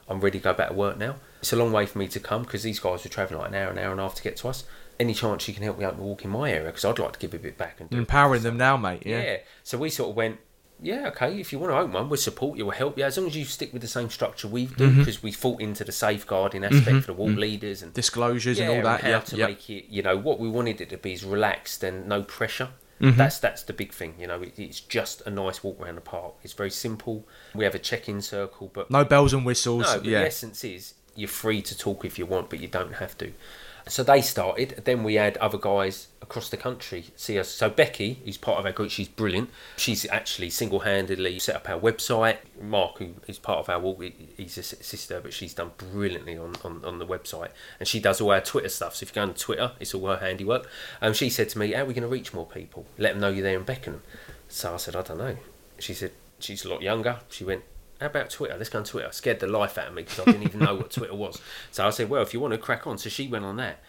I'm 0.08 0.20
ready 0.20 0.38
to 0.38 0.44
go 0.44 0.54
back 0.54 0.68
to 0.68 0.74
work 0.74 0.98
now. 0.98 1.16
It's 1.40 1.52
a 1.52 1.56
long 1.56 1.70
way 1.70 1.86
for 1.86 1.98
me 1.98 2.08
to 2.08 2.20
come 2.20 2.42
because 2.42 2.62
these 2.62 2.80
guys 2.80 3.04
were 3.04 3.10
travelling 3.10 3.40
like 3.40 3.50
an 3.50 3.54
hour, 3.54 3.70
an 3.70 3.78
hour 3.78 3.90
and 3.92 4.00
a 4.00 4.02
half 4.02 4.14
to 4.16 4.22
get 4.22 4.36
to 4.38 4.48
us. 4.48 4.64
Any 4.98 5.14
chance 5.14 5.46
you 5.46 5.54
can 5.54 5.62
help 5.62 5.78
me 5.78 5.84
out 5.84 5.94
and 5.94 6.02
walk 6.02 6.24
in 6.24 6.30
my 6.30 6.50
area 6.50 6.66
because 6.66 6.84
I'd 6.84 6.98
like 6.98 7.12
to 7.12 7.18
give 7.18 7.34
a 7.34 7.38
bit 7.38 7.56
back 7.56 7.80
and 7.80 7.92
empowering 7.92 8.42
them 8.42 8.56
now, 8.56 8.76
mate. 8.76 9.04
Yeah. 9.06 9.22
Yeah. 9.22 9.36
So 9.62 9.78
we 9.78 9.90
sort 9.90 10.10
of 10.10 10.16
went, 10.16 10.38
yeah, 10.82 11.08
okay. 11.08 11.38
If 11.40 11.52
you 11.52 11.58
want 11.58 11.72
to 11.72 11.76
open 11.78 11.92
one, 11.92 12.08
we'll 12.08 12.16
support 12.18 12.56
you, 12.58 12.66
we'll 12.66 12.74
help 12.76 12.96
you 12.98 13.04
as 13.04 13.16
long 13.18 13.26
as 13.26 13.36
you 13.36 13.44
stick 13.44 13.72
with 13.72 13.82
the 13.82 13.88
same 13.88 14.10
structure 14.10 14.48
we 14.48 14.66
do 14.66 14.88
Mm-hmm. 14.88 14.98
because 15.00 15.22
we 15.22 15.32
fought 15.32 15.60
into 15.60 15.84
the 15.84 15.92
safeguarding 15.92 16.64
aspect 16.64 17.00
for 17.00 17.08
the 17.08 17.12
walk 17.14 17.36
leaders 17.36 17.82
and 17.82 17.92
Disclosures 17.92 18.58
and 18.58 18.68
all 18.68 18.76
and 18.76 18.86
that. 18.86 19.00
how 19.02 19.08
Yeah. 19.08 19.20
to 19.20 19.36
yeah. 19.36 19.46
make 19.46 19.68
it. 19.70 19.86
You 19.88 20.02
know 20.02 20.16
what 20.16 20.38
we 20.40 20.48
wanted 20.48 20.80
it 20.80 20.90
to 20.90 20.96
be 20.98 21.12
is 21.12 21.24
relaxed 21.24 21.82
and 21.82 22.06
no 22.08 22.22
pressure. 22.22 22.70
Mm-hmm. 23.00 23.16
That's 23.16 23.38
that's 23.38 23.62
the 23.62 23.72
big 23.72 23.92
thing. 23.92 24.14
You 24.18 24.26
know, 24.26 24.42
it, 24.42 24.58
it's 24.58 24.80
just 24.80 25.20
a 25.26 25.30
nice 25.30 25.62
walk 25.62 25.80
around 25.80 25.94
the 25.96 26.00
park. 26.00 26.34
It's 26.42 26.52
very 26.52 26.70
simple. 26.70 27.26
We 27.54 27.64
have 27.64 27.74
a 27.76 27.78
check-in 27.78 28.22
circle, 28.22 28.70
but 28.72 28.90
No 28.90 29.04
bells 29.04 29.32
and 29.32 29.44
whistles. 29.46 29.82
no, 29.84 29.94
yeah. 30.02 30.20
the 30.20 30.26
essence 30.26 30.64
is 30.64 30.94
you're 31.14 31.28
free 31.28 31.62
to 31.62 31.76
talk 31.78 32.04
if 32.04 32.18
you 32.18 32.26
want, 32.26 32.50
but 32.50 32.58
you 32.60 32.66
don't 32.68 32.94
have 32.94 33.16
to. 33.18 33.32
So 33.88 34.02
they 34.02 34.20
started. 34.20 34.82
Then 34.84 35.02
we 35.02 35.14
had 35.14 35.36
other 35.38 35.58
guys 35.58 36.08
across 36.20 36.50
the 36.50 36.56
country 36.56 37.06
see 37.16 37.38
us. 37.38 37.48
So 37.48 37.70
Becky, 37.70 38.20
who's 38.24 38.36
part 38.36 38.58
of 38.58 38.66
our 38.66 38.72
group, 38.72 38.90
she's 38.90 39.08
brilliant. 39.08 39.50
She's 39.76 40.06
actually 40.10 40.50
single-handedly 40.50 41.38
set 41.38 41.56
up 41.56 41.68
our 41.68 41.80
website. 41.80 42.38
Mark, 42.60 42.98
who 42.98 43.14
is 43.26 43.38
part 43.38 43.60
of 43.60 43.68
our 43.68 43.80
walk, 43.80 44.02
he's 44.36 44.58
a 44.58 44.62
sister, 44.62 45.20
but 45.20 45.32
she's 45.32 45.54
done 45.54 45.72
brilliantly 45.78 46.36
on, 46.36 46.54
on, 46.64 46.84
on 46.84 46.98
the 46.98 47.06
website, 47.06 47.50
and 47.80 47.88
she 47.88 47.98
does 47.98 48.20
all 48.20 48.30
our 48.30 48.40
Twitter 48.40 48.68
stuff. 48.68 48.96
So 48.96 49.04
if 49.04 49.10
you 49.10 49.14
go 49.14 49.22
on 49.22 49.34
Twitter, 49.34 49.72
it's 49.80 49.94
all 49.94 50.06
her 50.06 50.18
handiwork. 50.18 50.68
And 51.00 51.16
she 51.16 51.30
said 51.30 51.48
to 51.50 51.58
me, 51.58 51.72
"How 51.72 51.82
are 51.82 51.86
we 51.86 51.94
going 51.94 52.02
to 52.02 52.08
reach 52.08 52.34
more 52.34 52.46
people? 52.46 52.86
Let 52.98 53.12
them 53.12 53.20
know 53.20 53.30
you're 53.30 53.42
there 53.42 53.58
in 53.58 53.64
Beckenham." 53.64 54.02
So 54.48 54.74
I 54.74 54.76
said, 54.76 54.96
"I 54.96 55.02
don't 55.02 55.18
know." 55.18 55.36
She 55.78 55.94
said, 55.94 56.12
"She's 56.38 56.64
a 56.64 56.68
lot 56.68 56.82
younger." 56.82 57.20
She 57.30 57.44
went, 57.44 57.62
how 58.00 58.06
about 58.06 58.30
Twitter? 58.30 58.54
Let's 58.56 58.70
go 58.70 58.78
on 58.78 58.84
Twitter. 58.84 59.10
Scared 59.12 59.40
the 59.40 59.46
life 59.46 59.76
out 59.76 59.88
of 59.88 59.94
me 59.94 60.02
because 60.02 60.20
I 60.20 60.24
didn't 60.26 60.44
even 60.44 60.60
know 60.60 60.74
what 60.74 60.90
Twitter 60.90 61.14
was. 61.14 61.40
So 61.70 61.86
I 61.86 61.90
said, 61.90 62.08
well, 62.08 62.22
if 62.22 62.32
you 62.32 62.40
want 62.40 62.52
to 62.52 62.58
crack 62.58 62.86
on. 62.86 62.98
So 62.98 63.08
she 63.08 63.26
went 63.28 63.44
on 63.44 63.56
that. 63.56 63.80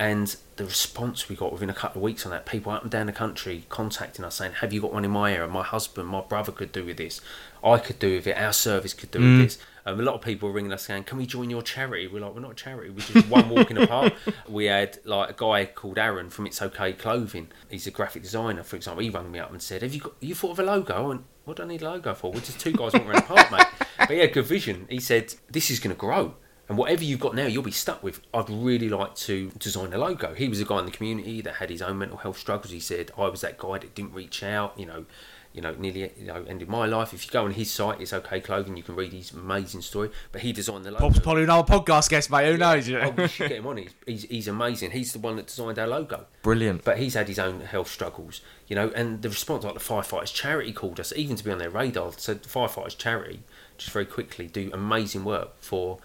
And 0.00 0.36
the 0.54 0.64
response 0.64 1.28
we 1.28 1.34
got 1.34 1.52
within 1.52 1.68
a 1.68 1.74
couple 1.74 1.98
of 1.98 2.04
weeks 2.04 2.24
on 2.24 2.30
that, 2.30 2.46
people 2.46 2.70
up 2.70 2.82
and 2.82 2.90
down 2.90 3.06
the 3.06 3.12
country 3.12 3.64
contacting 3.68 4.24
us 4.24 4.36
saying, 4.36 4.52
"Have 4.60 4.72
you 4.72 4.80
got 4.80 4.92
one 4.92 5.04
in 5.04 5.10
my 5.10 5.32
area? 5.32 5.48
My 5.48 5.64
husband, 5.64 6.06
my 6.08 6.20
brother 6.20 6.52
could 6.52 6.70
do 6.70 6.84
with 6.84 6.98
this. 6.98 7.20
I 7.64 7.78
could 7.78 7.98
do 7.98 8.14
with 8.14 8.28
it. 8.28 8.38
Our 8.38 8.52
service 8.52 8.94
could 8.94 9.10
do 9.10 9.18
with 9.18 9.38
this." 9.40 9.58
Um, 9.84 9.98
a 9.98 10.02
lot 10.04 10.14
of 10.14 10.20
people 10.20 10.48
were 10.48 10.54
ringing 10.54 10.72
us 10.72 10.84
saying, 10.84 11.02
"Can 11.04 11.18
we 11.18 11.26
join 11.26 11.50
your 11.50 11.62
charity?" 11.62 12.06
We're 12.06 12.20
like, 12.20 12.32
"We're 12.32 12.42
not 12.42 12.52
a 12.52 12.54
charity. 12.54 12.90
We're 12.90 13.00
just 13.00 13.26
one 13.28 13.48
walking 13.48 13.76
apart. 13.76 14.12
We 14.48 14.66
had 14.66 15.00
like 15.04 15.30
a 15.30 15.32
guy 15.32 15.64
called 15.64 15.98
Aaron 15.98 16.30
from 16.30 16.46
It's 16.46 16.62
Okay 16.62 16.92
Clothing. 16.92 17.48
He's 17.68 17.88
a 17.88 17.90
graphic 17.90 18.22
designer, 18.22 18.62
for 18.62 18.76
example. 18.76 19.02
He 19.02 19.10
rang 19.10 19.32
me 19.32 19.40
up 19.40 19.50
and 19.50 19.60
said, 19.60 19.82
"Have 19.82 19.94
you 19.94 20.00
got? 20.00 20.12
You 20.20 20.36
thought 20.36 20.52
of 20.52 20.60
a 20.60 20.62
logo?" 20.62 21.10
And 21.10 21.24
what 21.48 21.56
do 21.56 21.62
I 21.62 21.66
need 21.66 21.80
a 21.80 21.90
logo 21.90 22.14
for? 22.14 22.30
We're 22.30 22.40
just 22.40 22.60
two 22.60 22.72
guys 22.72 22.92
walking 22.92 23.08
around 23.08 23.22
the 23.22 23.34
park, 23.34 23.50
mate. 23.50 23.66
But 23.96 24.10
he 24.10 24.18
had 24.18 24.34
good 24.34 24.44
vision. 24.44 24.86
He 24.90 25.00
said, 25.00 25.34
"This 25.50 25.70
is 25.70 25.80
going 25.80 25.96
to 25.96 25.98
grow." 25.98 26.34
And 26.68 26.76
whatever 26.76 27.02
you've 27.02 27.20
got 27.20 27.34
now, 27.34 27.46
you'll 27.46 27.62
be 27.62 27.70
stuck 27.70 28.02
with. 28.02 28.20
I'd 28.34 28.50
really 28.50 28.90
like 28.90 29.14
to 29.16 29.50
design 29.58 29.94
a 29.94 29.98
logo. 29.98 30.34
He 30.34 30.50
was 30.50 30.60
a 30.60 30.66
guy 30.66 30.80
in 30.80 30.84
the 30.84 30.90
community 30.90 31.40
that 31.40 31.54
had 31.54 31.70
his 31.70 31.80
own 31.80 31.96
mental 31.96 32.18
health 32.18 32.36
struggles. 32.36 32.72
He 32.72 32.80
said, 32.80 33.10
I 33.16 33.28
was 33.28 33.40
that 33.40 33.56
guy 33.56 33.78
that 33.78 33.94
didn't 33.94 34.12
reach 34.12 34.42
out, 34.42 34.78
you 34.78 34.84
know, 34.84 35.06
you 35.52 35.62
know, 35.62 35.74
nearly 35.78 36.12
you 36.18 36.26
know, 36.26 36.44
ended 36.46 36.68
my 36.68 36.86
life. 36.86 37.12
If 37.12 37.24
you 37.24 37.30
go 37.30 37.44
on 37.44 37.52
his 37.52 37.70
site, 37.70 38.00
it's 38.00 38.12
okay 38.12 38.40
clothing, 38.40 38.76
you 38.76 38.82
can 38.82 38.94
read 38.94 39.12
his 39.12 39.32
amazing 39.32 39.82
story. 39.82 40.10
But 40.32 40.42
he 40.42 40.52
designed 40.52 40.84
the 40.84 40.90
logo. 40.90 41.08
Bob's 41.08 41.20
probably 41.20 41.44
another 41.44 41.66
podcast 41.66 42.10
guest, 42.10 42.30
mate. 42.30 42.50
Who 42.50 42.56
knows? 42.56 42.90
Oh, 42.90 43.10
we 43.10 43.28
should 43.28 43.48
get 43.48 43.58
him 43.58 43.66
on. 43.66 43.78
He's, 43.78 43.94
he's, 44.06 44.22
he's 44.24 44.48
amazing. 44.48 44.92
He's 44.92 45.12
the 45.12 45.18
one 45.18 45.36
that 45.36 45.46
designed 45.46 45.78
our 45.78 45.86
logo. 45.86 46.26
Brilliant. 46.42 46.84
But 46.84 46.98
he's 46.98 47.14
had 47.14 47.28
his 47.28 47.38
own 47.38 47.60
health 47.60 47.88
struggles, 47.88 48.40
you 48.66 48.76
know, 48.76 48.90
and 48.94 49.22
the 49.22 49.28
response, 49.28 49.64
like 49.64 49.74
the 49.74 49.80
Firefighters 49.80 50.32
Charity 50.32 50.72
called 50.72 51.00
us, 51.00 51.12
even 51.16 51.36
to 51.36 51.44
be 51.44 51.50
on 51.50 51.58
their 51.58 51.70
radar. 51.70 52.12
So 52.16 52.34
the 52.34 52.48
Firefighters 52.48 52.96
Charity, 52.96 53.40
just 53.76 53.90
very 53.90 54.06
quickly, 54.06 54.46
do 54.46 54.70
amazing 54.72 55.24
work 55.24 55.60
for 55.60 55.98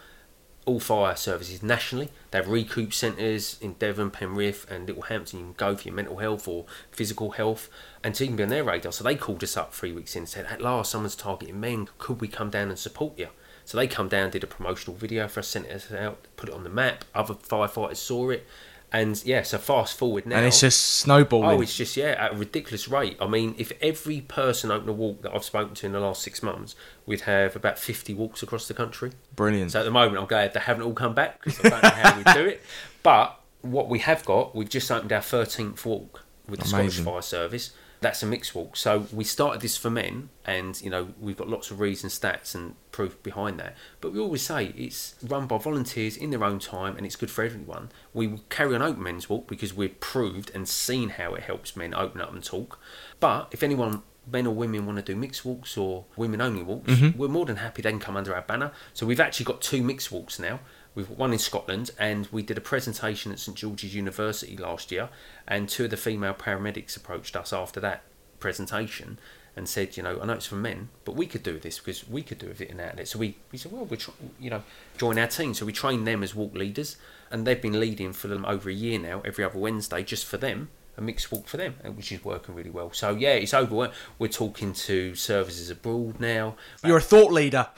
all 0.65 0.79
fire 0.79 1.15
services 1.15 1.61
nationally. 1.61 2.09
They 2.31 2.37
have 2.39 2.47
recoup 2.47 2.93
centres 2.93 3.57
in 3.61 3.73
Devon, 3.73 4.11
Penrith, 4.11 4.69
and 4.69 4.87
Littlehampton. 4.87 5.39
You 5.39 5.45
can 5.45 5.53
go 5.57 5.75
for 5.75 5.83
your 5.83 5.95
mental 5.95 6.17
health 6.17 6.47
or 6.47 6.65
physical 6.91 7.31
health, 7.31 7.69
and 8.03 8.19
you 8.19 8.27
can 8.27 8.35
be 8.35 8.43
on 8.43 8.49
their 8.49 8.63
radar. 8.63 8.91
So 8.91 9.03
they 9.03 9.15
called 9.15 9.43
us 9.43 9.57
up 9.57 9.73
three 9.73 9.91
weeks 9.91 10.15
in 10.15 10.21
and 10.21 10.29
said, 10.29 10.45
"At 10.45 10.61
last, 10.61 10.91
someone's 10.91 11.15
targeting 11.15 11.59
men. 11.59 11.89
Could 11.97 12.21
we 12.21 12.27
come 12.27 12.49
down 12.49 12.69
and 12.69 12.79
support 12.79 13.17
you?" 13.17 13.29
So 13.65 13.77
they 13.77 13.87
come 13.87 14.09
down, 14.09 14.29
did 14.29 14.43
a 14.43 14.47
promotional 14.47 14.97
video 14.97 15.27
for 15.27 15.39
us, 15.39 15.47
sent 15.47 15.67
it 15.67 15.91
out, 15.93 16.27
put 16.35 16.49
it 16.49 16.55
on 16.55 16.63
the 16.63 16.69
map. 16.69 17.05
Other 17.15 17.33
firefighters 17.33 17.95
saw 17.95 18.29
it, 18.29 18.45
and 18.93 19.21
yeah. 19.25 19.41
So 19.41 19.57
fast 19.57 19.97
forward 19.97 20.25
now, 20.25 20.37
and 20.37 20.45
it's 20.45 20.61
just 20.61 20.79
snowballing. 20.79 21.57
Oh, 21.57 21.61
it's 21.61 21.75
just 21.75 21.97
yeah, 21.97 22.15
at 22.17 22.33
a 22.33 22.35
ridiculous 22.37 22.87
rate. 22.87 23.17
I 23.19 23.27
mean, 23.27 23.55
if 23.57 23.73
every 23.81 24.21
person 24.21 24.71
opened 24.71 24.89
a 24.89 24.93
walk 24.93 25.23
that 25.23 25.33
I've 25.33 25.43
spoken 25.43 25.73
to 25.75 25.85
in 25.87 25.91
the 25.91 25.99
last 25.99 26.21
six 26.21 26.43
months, 26.43 26.75
we'd 27.05 27.21
have 27.21 27.55
about 27.55 27.79
fifty 27.79 28.13
walks 28.13 28.43
across 28.43 28.67
the 28.67 28.73
country. 28.73 29.11
Brilliant. 29.35 29.71
So 29.71 29.79
at 29.79 29.83
the 29.83 29.91
moment, 29.91 30.19
I'm 30.19 30.27
glad 30.27 30.53
they 30.53 30.59
haven't 30.59 30.83
all 30.83 30.93
come 30.93 31.15
back 31.15 31.43
because 31.43 31.59
I 31.59 31.69
don't 31.69 31.83
know 31.83 31.89
how 31.89 32.17
we 32.17 32.23
do 32.43 32.49
it. 32.49 32.61
But 33.03 33.37
what 33.59 33.89
we 33.89 33.99
have 33.99 34.23
got, 34.23 34.55
we've 34.55 34.69
just 34.69 34.89
opened 34.89 35.11
our 35.11 35.21
thirteenth 35.21 35.85
walk 35.85 36.23
with 36.47 36.61
the 36.61 36.73
Amazing. 36.73 37.03
Scottish 37.03 37.05
Fire 37.05 37.21
Service. 37.21 37.71
That's 38.03 38.21
a 38.21 38.25
mixed 38.25 38.53
walk. 38.53 38.75
So 38.75 39.07
we 39.11 39.23
started 39.23 39.61
this 39.61 39.77
for 39.77 39.89
men, 39.89 40.29
and 40.45 40.79
you 40.81 40.89
know 40.89 41.13
we've 41.19 41.37
got 41.37 41.49
lots 41.49 41.71
of 41.71 41.79
reasons, 41.79 42.17
stats, 42.17 42.53
and 42.53 42.75
proof 42.91 43.21
behind 43.23 43.59
that. 43.59 43.75
But 44.01 44.13
we 44.13 44.19
always 44.19 44.41
say 44.41 44.73
it's 44.77 45.15
run 45.23 45.47
by 45.47 45.57
volunteers 45.57 46.17
in 46.17 46.29
their 46.29 46.43
own 46.43 46.59
time, 46.59 46.97
and 46.97 47.05
it's 47.05 47.15
good 47.15 47.31
for 47.31 47.43
everyone. 47.43 47.89
We 48.13 48.27
will 48.27 48.43
carry 48.49 48.75
on 48.75 48.81
open 48.81 49.01
men's 49.01 49.29
walk 49.29 49.47
because 49.47 49.73
we've 49.73 49.99
proved 49.99 50.51
and 50.53 50.67
seen 50.67 51.09
how 51.09 51.33
it 51.33 51.43
helps 51.43 51.75
men 51.75 51.93
open 51.93 52.21
up 52.21 52.33
and 52.33 52.43
talk. 52.43 52.77
But 53.19 53.47
if 53.51 53.63
anyone 53.63 54.03
men 54.31 54.47
or 54.47 54.53
women 54.53 54.85
want 54.85 54.97
to 54.97 55.03
do 55.03 55.15
mixed 55.15 55.43
walks 55.43 55.77
or 55.77 56.05
women 56.15 56.41
only 56.41 56.63
walks, 56.63 56.91
mm-hmm. 56.91 57.17
we're 57.17 57.27
more 57.27 57.45
than 57.45 57.57
happy 57.57 57.81
they 57.81 57.89
can 57.89 57.99
come 57.99 58.15
under 58.15 58.35
our 58.35 58.41
banner. 58.41 58.71
So 58.93 59.05
we've 59.05 59.19
actually 59.19 59.45
got 59.45 59.61
two 59.61 59.81
mixed 59.81 60.11
walks 60.11 60.39
now. 60.39 60.59
We've 60.95 61.09
one 61.09 61.33
in 61.33 61.39
Scotland, 61.39 61.91
and 61.97 62.27
we 62.31 62.43
did 62.43 62.57
a 62.57 62.61
presentation 62.61 63.31
at 63.31 63.39
St 63.39 63.57
George's 63.57 63.95
University 63.95 64.55
last 64.57 64.91
year, 64.91 65.09
and 65.47 65.67
two 65.67 65.85
of 65.85 65.89
the 65.89 65.97
female 65.97 66.33
paramedics 66.33 66.95
approached 66.95 67.35
us 67.35 67.51
after 67.51 67.79
that 67.79 68.03
presentation 68.39 69.17
and 69.55 69.69
said, 69.69 69.95
you 69.97 70.03
know, 70.03 70.19
I 70.21 70.25
know 70.25 70.33
it's 70.33 70.47
for 70.47 70.55
men, 70.55 70.89
but 71.05 71.15
we 71.15 71.27
could 71.27 71.43
do 71.43 71.59
this 71.59 71.77
because 71.77 72.07
we 72.07 72.23
could 72.23 72.39
do 72.39 72.47
it 72.47 72.61
in 72.61 72.79
outlet. 72.79 73.07
So 73.07 73.19
we, 73.19 73.37
we 73.51 73.57
said, 73.57 73.71
well, 73.71 73.85
we'll 73.85 73.99
try, 73.99 74.13
you 74.39 74.49
know, 74.49 74.63
join 74.97 75.19
our 75.19 75.27
team. 75.27 75.53
So 75.53 75.65
we 75.65 75.73
train 75.73 76.05
them 76.05 76.23
as 76.23 76.33
walk 76.33 76.55
leaders, 76.55 76.97
and 77.29 77.45
they've 77.45 77.61
been 77.61 77.79
leading 77.79 78.13
for 78.13 78.27
them 78.27 78.45
over 78.45 78.69
a 78.69 78.73
year 78.73 78.99
now, 78.99 79.21
every 79.23 79.43
other 79.43 79.59
Wednesday, 79.59 80.03
just 80.03 80.25
for 80.25 80.37
them, 80.37 80.69
a 80.97 81.01
mixed 81.01 81.31
walk 81.31 81.47
for 81.47 81.57
them, 81.57 81.75
which 81.95 82.11
is 82.11 82.23
working 82.23 82.55
really 82.55 82.69
well. 82.69 82.91
So 82.93 83.15
yeah, 83.15 83.33
it's 83.33 83.53
overwhelming. 83.53 83.95
We're 84.19 84.27
talking 84.27 84.73
to 84.73 85.15
services 85.15 85.69
abroad 85.69 86.19
now. 86.19 86.55
You're 86.83 86.97
a 86.97 87.01
thought 87.01 87.31
leader. 87.31 87.67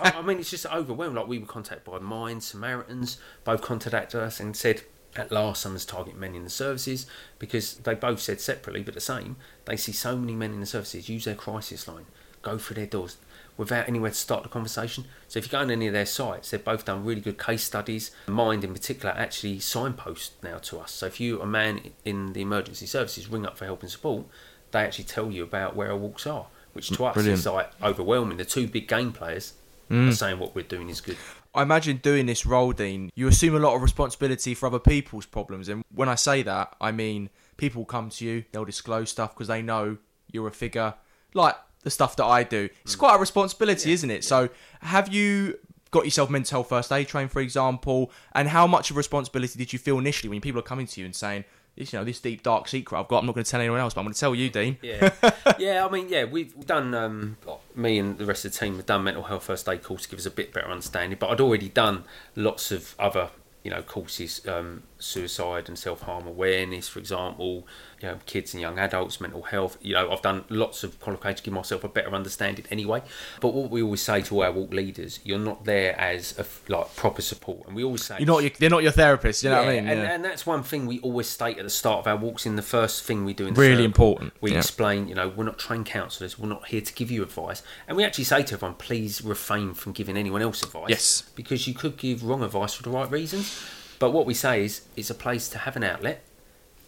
Oh, 0.00 0.12
I 0.14 0.22
mean, 0.22 0.38
it's 0.38 0.50
just 0.50 0.66
overwhelming. 0.66 1.16
Like 1.16 1.26
we 1.26 1.38
were 1.38 1.46
contacted 1.46 1.90
by 1.90 1.98
Mind 1.98 2.42
Samaritans, 2.42 3.18
both 3.42 3.62
contacted 3.62 4.20
us 4.20 4.38
and 4.38 4.56
said, 4.56 4.82
at 5.16 5.32
last, 5.32 5.62
someone's 5.62 5.84
targeting 5.84 6.20
men 6.20 6.36
in 6.36 6.44
the 6.44 6.50
services 6.50 7.06
because 7.38 7.74
they 7.78 7.94
both 7.94 8.20
said 8.20 8.40
separately, 8.40 8.82
but 8.82 8.94
the 8.94 9.00
same. 9.00 9.36
They 9.64 9.76
see 9.76 9.92
so 9.92 10.16
many 10.16 10.34
men 10.34 10.52
in 10.52 10.60
the 10.60 10.66
services 10.66 11.08
use 11.08 11.24
their 11.24 11.34
crisis 11.34 11.88
line, 11.88 12.06
go 12.42 12.58
through 12.58 12.76
their 12.76 12.86
doors 12.86 13.16
without 13.58 13.88
anywhere 13.88 14.10
to 14.10 14.16
start 14.16 14.44
the 14.44 14.48
conversation. 14.48 15.04
So 15.26 15.38
if 15.38 15.46
you 15.46 15.50
go 15.50 15.58
on 15.58 15.70
any 15.70 15.88
of 15.88 15.92
their 15.92 16.06
sites, 16.06 16.50
they've 16.50 16.64
both 16.64 16.86
done 16.86 17.04
really 17.04 17.20
good 17.20 17.38
case 17.38 17.64
studies. 17.64 18.12
Mind 18.28 18.64
in 18.64 18.72
particular 18.72 19.14
actually 19.14 19.58
signpost 19.58 20.42
now 20.42 20.58
to 20.58 20.78
us. 20.78 20.92
So 20.92 21.06
if 21.06 21.20
you 21.20 21.42
a 21.42 21.46
man 21.46 21.90
in 22.06 22.32
the 22.32 22.40
emergency 22.40 22.86
services 22.86 23.28
ring 23.28 23.44
up 23.44 23.58
for 23.58 23.66
help 23.66 23.82
and 23.82 23.90
support, 23.90 24.24
they 24.70 24.80
actually 24.80 25.04
tell 25.04 25.30
you 25.30 25.42
about 25.42 25.76
where 25.76 25.90
our 25.90 25.96
walks 25.96 26.26
are, 26.26 26.46
which 26.72 26.88
to 26.88 26.94
mm, 26.94 27.08
us 27.08 27.14
Brilliant. 27.14 27.40
is 27.40 27.46
like 27.46 27.70
overwhelming. 27.82 28.38
The 28.38 28.44
two 28.44 28.68
big 28.68 28.88
game 28.88 29.12
players 29.12 29.54
are 29.90 29.94
mm. 29.94 30.14
saying 30.14 30.38
what 30.38 30.54
we're 30.54 30.62
doing 30.62 30.88
is 30.88 31.00
good. 31.00 31.16
I 31.54 31.62
imagine 31.62 31.96
doing 31.96 32.26
this 32.26 32.46
role, 32.46 32.72
Dean, 32.72 33.10
you 33.16 33.26
assume 33.26 33.56
a 33.56 33.58
lot 33.58 33.74
of 33.74 33.82
responsibility 33.82 34.54
for 34.54 34.66
other 34.66 34.78
people's 34.78 35.26
problems. 35.26 35.68
And 35.68 35.82
when 35.92 36.08
I 36.08 36.14
say 36.14 36.42
that, 36.42 36.76
I 36.80 36.92
mean 36.92 37.30
people 37.56 37.84
come 37.84 38.10
to 38.10 38.24
you, 38.24 38.44
they'll 38.52 38.64
disclose 38.64 39.10
stuff 39.10 39.34
because 39.34 39.48
they 39.48 39.62
know 39.62 39.96
you're 40.30 40.46
a 40.46 40.52
figure 40.52 40.94
like 41.34 41.56
the 41.88 41.92
stuff 41.92 42.16
that 42.16 42.24
I 42.24 42.42
do. 42.42 42.68
It's 42.84 42.96
quite 42.96 43.16
a 43.16 43.18
responsibility, 43.18 43.92
isn't 43.92 44.10
it? 44.10 44.22
So, 44.24 44.50
have 44.82 45.12
you 45.12 45.58
got 45.90 46.04
yourself 46.04 46.28
mental 46.28 46.58
health 46.58 46.68
first 46.68 46.92
aid 46.92 47.08
trained, 47.08 47.32
for 47.32 47.40
example? 47.40 48.12
And 48.32 48.48
how 48.48 48.66
much 48.66 48.90
of 48.90 48.96
a 48.96 48.98
responsibility 48.98 49.58
did 49.58 49.72
you 49.72 49.78
feel 49.78 49.98
initially 49.98 50.28
when 50.28 50.40
people 50.40 50.58
are 50.60 50.68
coming 50.70 50.86
to 50.86 51.00
you 51.00 51.06
and 51.06 51.16
saying, 51.16 51.44
this, 51.78 51.92
you 51.92 51.98
know, 51.98 52.04
this 52.04 52.20
deep 52.20 52.42
dark 52.42 52.68
secret 52.68 52.98
I've 52.98 53.08
got, 53.08 53.20
I'm 53.20 53.26
not 53.26 53.34
going 53.34 53.44
to 53.44 53.50
tell 53.50 53.60
anyone 53.60 53.78
else, 53.80 53.94
but 53.94 54.00
I'm 54.00 54.06
going 54.06 54.14
to 54.14 54.20
tell 54.20 54.34
you, 54.34 54.50
Dean. 54.50 54.76
Yeah, 54.82 55.12
yeah. 55.58 55.86
I 55.86 55.90
mean, 55.90 56.08
yeah, 56.08 56.24
we've 56.24 56.66
done. 56.66 56.94
Um, 56.94 57.36
me 57.74 57.98
and 57.98 58.18
the 58.18 58.26
rest 58.26 58.44
of 58.44 58.52
the 58.52 58.58
team 58.58 58.76
have 58.76 58.86
done 58.86 59.04
mental 59.04 59.22
health 59.22 59.44
first 59.44 59.68
aid 59.68 59.82
course 59.82 60.02
to 60.02 60.08
give 60.08 60.18
us 60.18 60.26
a 60.26 60.30
bit 60.30 60.52
better 60.52 60.68
understanding. 60.68 61.16
But 61.18 61.30
I'd 61.30 61.40
already 61.40 61.68
done 61.68 62.04
lots 62.34 62.70
of 62.72 62.94
other, 62.98 63.30
you 63.62 63.70
know, 63.70 63.82
courses, 63.82 64.46
um, 64.46 64.82
suicide 64.98 65.68
and 65.68 65.78
self 65.78 66.02
harm 66.02 66.26
awareness, 66.26 66.88
for 66.88 66.98
example. 66.98 67.66
You 68.00 68.08
know, 68.10 68.18
kids 68.26 68.54
and 68.54 68.60
young 68.60 68.78
adults, 68.78 69.20
mental 69.20 69.42
health. 69.42 69.76
You 69.80 69.94
know, 69.94 70.12
I've 70.12 70.22
done 70.22 70.44
lots 70.48 70.84
of 70.84 71.00
qualifications 71.00 71.40
to 71.40 71.44
give 71.46 71.54
myself 71.54 71.82
a 71.82 71.88
better 71.88 72.14
understanding 72.14 72.64
anyway. 72.70 73.02
But 73.40 73.54
what 73.54 73.70
we 73.70 73.82
always 73.82 74.02
say 74.02 74.22
to 74.22 74.44
our 74.44 74.52
walk 74.52 74.72
leaders, 74.72 75.18
you're 75.24 75.38
not 75.40 75.64
there 75.64 75.98
as 75.98 76.38
a 76.38 76.46
like 76.72 76.94
proper 76.94 77.22
support, 77.22 77.66
and 77.66 77.74
we 77.74 77.82
always 77.82 78.04
say 78.04 78.18
You're 78.18 78.26
not, 78.28 78.42
your, 78.42 78.52
they're 78.56 78.70
not 78.70 78.84
your 78.84 78.92
therapist, 78.92 79.42
you 79.42 79.50
know 79.50 79.56
what 79.62 79.68
I 79.68 79.80
mean? 79.80 79.88
and, 79.88 80.00
Yeah. 80.00 80.14
and 80.14 80.24
that's 80.24 80.46
one 80.46 80.62
thing 80.62 80.86
we 80.86 81.00
always 81.00 81.26
state 81.28 81.58
at 81.58 81.64
the 81.64 81.70
start 81.70 81.98
of 82.00 82.06
our 82.06 82.16
walks. 82.16 82.46
In 82.46 82.54
the 82.54 82.62
first 82.62 83.02
thing 83.02 83.24
we 83.24 83.34
do 83.34 83.48
in 83.48 83.54
the 83.54 83.60
Really 83.60 83.72
circle, 83.72 83.84
important, 83.86 84.32
We 84.40 84.52
yeah. 84.52 84.58
explain, 84.58 85.08
you 85.08 85.16
know, 85.16 85.28
we're 85.28 85.42
not 85.44 85.58
trained 85.58 85.86
counsellors. 85.86 86.38
We're 86.38 86.48
not 86.48 86.68
here 86.68 86.80
to 86.82 86.92
give 86.92 87.10
you 87.10 87.24
advice, 87.24 87.64
and 87.88 87.96
we 87.96 88.04
actually 88.04 88.24
say 88.24 88.44
to 88.44 88.54
everyone, 88.54 88.76
please 88.76 89.22
refrain 89.24 89.74
from 89.74 89.90
giving 89.92 90.16
anyone 90.16 90.40
else 90.40 90.62
advice. 90.62 90.84
Yes. 90.88 91.22
because 91.34 91.66
you 91.66 91.74
could 91.74 91.96
give 91.96 92.22
wrong 92.22 92.44
advice 92.44 92.74
for 92.74 92.84
the 92.84 92.90
right 92.90 93.10
reasons. 93.10 93.60
But 93.98 94.12
what 94.12 94.26
we 94.26 94.34
say 94.34 94.64
is, 94.64 94.82
it's 94.96 95.10
a 95.10 95.14
place 95.14 95.48
to 95.50 95.58
have 95.58 95.76
an 95.76 95.84
outlet. 95.84 96.24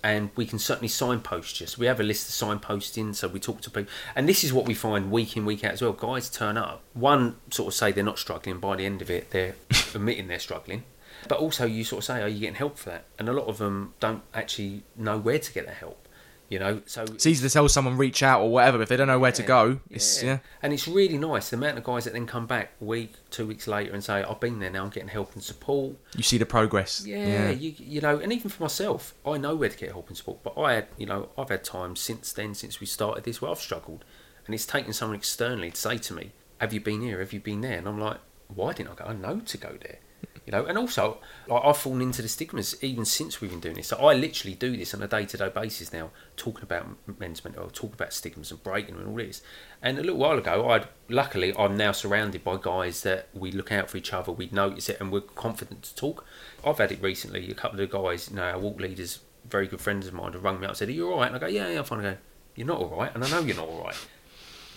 And 0.03 0.31
we 0.35 0.47
can 0.47 0.59
certainly 0.59 0.89
signpost 0.89 1.61
you. 1.61 1.67
So 1.67 1.79
we 1.79 1.85
have 1.85 2.01
a 2.01 2.03
list 2.03 2.29
of 2.43 2.49
signposting. 2.49 3.15
So 3.15 3.29
we 3.29 3.39
talk 3.39 3.61
to 3.61 3.71
people, 3.71 3.93
and 4.17 4.27
this 4.27 4.43
is 4.43 4.51
what 4.51 4.65
we 4.65 4.73
find 4.73 5.11
week 5.11 5.37
in 5.37 5.45
week 5.45 5.63
out 5.63 5.73
as 5.73 5.83
well. 5.83 5.93
Guys 5.93 6.31
turn 6.31 6.57
up. 6.57 6.83
One 6.95 7.37
sort 7.51 7.69
of 7.69 7.75
say 7.75 7.93
they're 7.93 8.03
not 8.03 8.19
struggling. 8.19 8.61
By 8.61 8.77
the 8.77 8.87
end 8.87 9.03
of 9.03 9.11
it, 9.11 9.31
they're 9.31 9.57
admitting 9.95 10.29
they're 10.29 10.39
struggling. 10.39 10.85
But 11.29 11.39
also, 11.39 11.67
you 11.67 11.85
sort 11.85 12.01
of 12.01 12.05
say, 12.07 12.23
"Are 12.23 12.29
you 12.29 12.41
getting 12.41 12.55
help 12.55 12.79
for 12.79 12.89
that?" 12.89 13.05
And 13.19 13.29
a 13.29 13.35
lot 13.35 13.47
of 13.47 13.59
them 13.59 13.93
don't 14.01 14.23
actually 14.33 14.85
know 14.97 15.19
where 15.19 15.39
to 15.39 15.53
get 15.53 15.67
the 15.67 15.73
help. 15.73 16.09
You 16.51 16.59
know, 16.59 16.83
so 16.85 17.05
It's 17.05 17.27
easy 17.27 17.47
to 17.49 17.53
tell 17.53 17.69
someone 17.69 17.97
reach 17.97 18.25
out 18.25 18.43
or 18.43 18.51
whatever, 18.51 18.77
but 18.79 18.83
if 18.83 18.89
they 18.89 18.97
don't 18.97 19.07
know 19.07 19.21
where 19.21 19.31
to 19.31 19.43
go, 19.45 19.79
it's 19.89 20.21
yeah. 20.21 20.41
And 20.61 20.73
it's 20.73 20.89
really 20.89 21.17
nice 21.17 21.49
the 21.49 21.57
amount 21.57 21.79
of 21.79 21.85
guys 21.85 22.05
that 22.05 22.13
then 22.13 22.27
come 22.27 22.47
back 22.47 22.73
a 22.81 22.85
week, 22.85 23.13
two 23.31 23.47
weeks 23.47 23.69
later 23.69 23.93
and 23.95 24.03
say, 24.03 24.25
I've 24.25 24.41
been 24.41 24.59
there 24.59 24.69
now, 24.69 24.83
I'm 24.83 24.91
getting 24.91 25.09
help 25.09 25.33
and 25.35 25.43
support. 25.45 25.95
You 26.17 26.25
see 26.25 26.39
the 26.39 26.47
progress. 26.47 27.07
Yeah, 27.07 27.51
You, 27.51 27.73
you 27.79 28.01
know, 28.01 28.19
and 28.19 28.33
even 28.33 28.51
for 28.51 28.65
myself, 28.65 29.15
I 29.25 29.39
know 29.39 29.55
where 29.55 29.69
to 29.69 29.79
get 29.79 29.91
help 29.93 30.09
and 30.09 30.17
support. 30.17 30.43
But 30.43 30.59
I 30.61 30.75
had, 30.75 30.89
you 30.99 31.07
know, 31.07 31.29
I've 31.39 31.51
had 31.51 31.63
times 31.63 32.01
since 32.01 32.33
then, 32.33 32.55
since 32.55 32.81
we 32.81 32.87
started 32.87 33.23
this, 33.23 33.41
where 33.41 33.53
I've 33.53 33.61
struggled. 33.61 34.05
And 34.45 34.53
it's 34.53 34.67
taken 34.67 34.93
someone 34.93 35.17
externally 35.17 35.71
to 35.71 35.77
say 35.77 35.99
to 35.99 36.13
me, 36.15 36.33
Have 36.59 36.73
you 36.73 36.81
been 36.81 37.01
here? 37.01 37.21
Have 37.21 37.33
you 37.33 37.39
been 37.39 37.61
there? 37.61 37.79
And 37.79 37.87
I'm 37.87 38.01
like, 38.01 38.19
Why 38.53 38.73
didn't 38.73 38.91
I 38.91 38.95
go? 38.97 39.05
I 39.05 39.13
know 39.13 39.39
to 39.39 39.57
go 39.57 39.79
there. 39.81 40.01
You 40.47 40.53
know, 40.53 40.65
and 40.67 40.77
also 40.79 41.19
like, 41.47 41.63
I've 41.65 41.77
fallen 41.77 42.01
into 42.01 42.23
the 42.23 42.29
stigmas 42.29 42.75
even 42.83 43.05
since 43.05 43.41
we've 43.41 43.51
been 43.51 43.61
doing 43.61 43.77
this. 43.77 43.89
So 43.89 43.97
I 43.99 44.15
literally 44.15 44.55
do 44.55 44.77
this 44.77 44.95
on 44.95 45.03
a 45.03 45.07
day-to-day 45.07 45.51
basis 45.51 45.93
now, 45.93 46.11
talking 46.37 46.63
about 46.63 46.87
men's 47.21 47.45
mental 47.45 47.63
health, 47.63 47.75
talking 47.75 47.95
about 47.95 48.13
stigmas 48.13 48.51
and 48.51 48.63
breaking 48.63 48.95
them 48.95 49.05
and 49.05 49.11
all 49.13 49.17
this. 49.17 49.43
And 49.83 49.99
a 49.99 50.03
little 50.03 50.17
while 50.19 50.39
ago, 50.39 50.69
I 50.71 50.85
luckily 51.09 51.55
I'm 51.57 51.77
now 51.77 51.93
surrounded 51.93 52.43
by 52.43 52.57
guys 52.61 53.03
that 53.03 53.29
we 53.35 53.53
look 53.53 53.71
out 53.71 53.91
for 53.91 53.97
each 53.99 54.13
other, 54.13 54.33
we 54.33 54.49
notice 54.51 54.89
it, 54.89 54.99
and 55.01 55.13
we're 55.13 55.21
confident 55.21 55.83
to 55.85 55.95
talk. 55.95 56.25
I've 56.65 56.79
had 56.79 56.91
it 56.91 57.03
recently. 57.03 57.51
A 57.51 57.55
couple 57.55 57.81
of 57.81 57.91
guys, 57.91 58.29
you 58.31 58.37
know, 58.37 58.43
our 58.43 58.59
walk 58.59 58.81
leaders, 58.81 59.21
very 59.49 59.67
good 59.69 59.81
friends 59.81 60.07
of 60.07 60.15
mine, 60.15 60.33
have 60.33 60.43
rung 60.43 60.59
me 60.59 60.65
up 60.65 60.71
and 60.71 60.77
said, 60.79 60.89
"Are 60.89 60.93
you 60.93 61.11
all 61.11 61.19
right?" 61.19 61.27
And 61.29 61.37
I 61.37 61.39
go, 61.39 61.47
"Yeah, 61.47 61.69
yeah, 61.69 61.79
I'm 61.79 61.85
fine." 61.85 62.01
I 62.01 62.03
go, 62.03 62.17
"You're 62.57 62.67
not 62.67 62.79
all 62.79 62.89
right," 62.89 63.15
and 63.15 63.23
I 63.25 63.31
know 63.31 63.41
you're 63.41 63.57
not 63.57 63.69
all 63.69 63.85
right. 63.85 63.97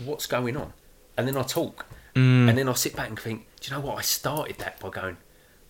What's 0.03 0.25
going 0.27 0.55
on? 0.57 0.73
And 1.17 1.27
then 1.27 1.37
I 1.37 1.43
talk, 1.43 1.85
Mm. 2.15 2.47
and 2.47 2.57
then 2.57 2.69
I 2.69 2.73
sit 2.73 2.95
back 2.95 3.09
and 3.09 3.19
think, 3.19 3.47
do 3.59 3.69
you 3.71 3.75
know 3.75 3.85
what? 3.85 3.97
I 3.97 4.01
started 4.01 4.57
that 4.59 4.79
by 4.79 4.89
going, 4.89 5.17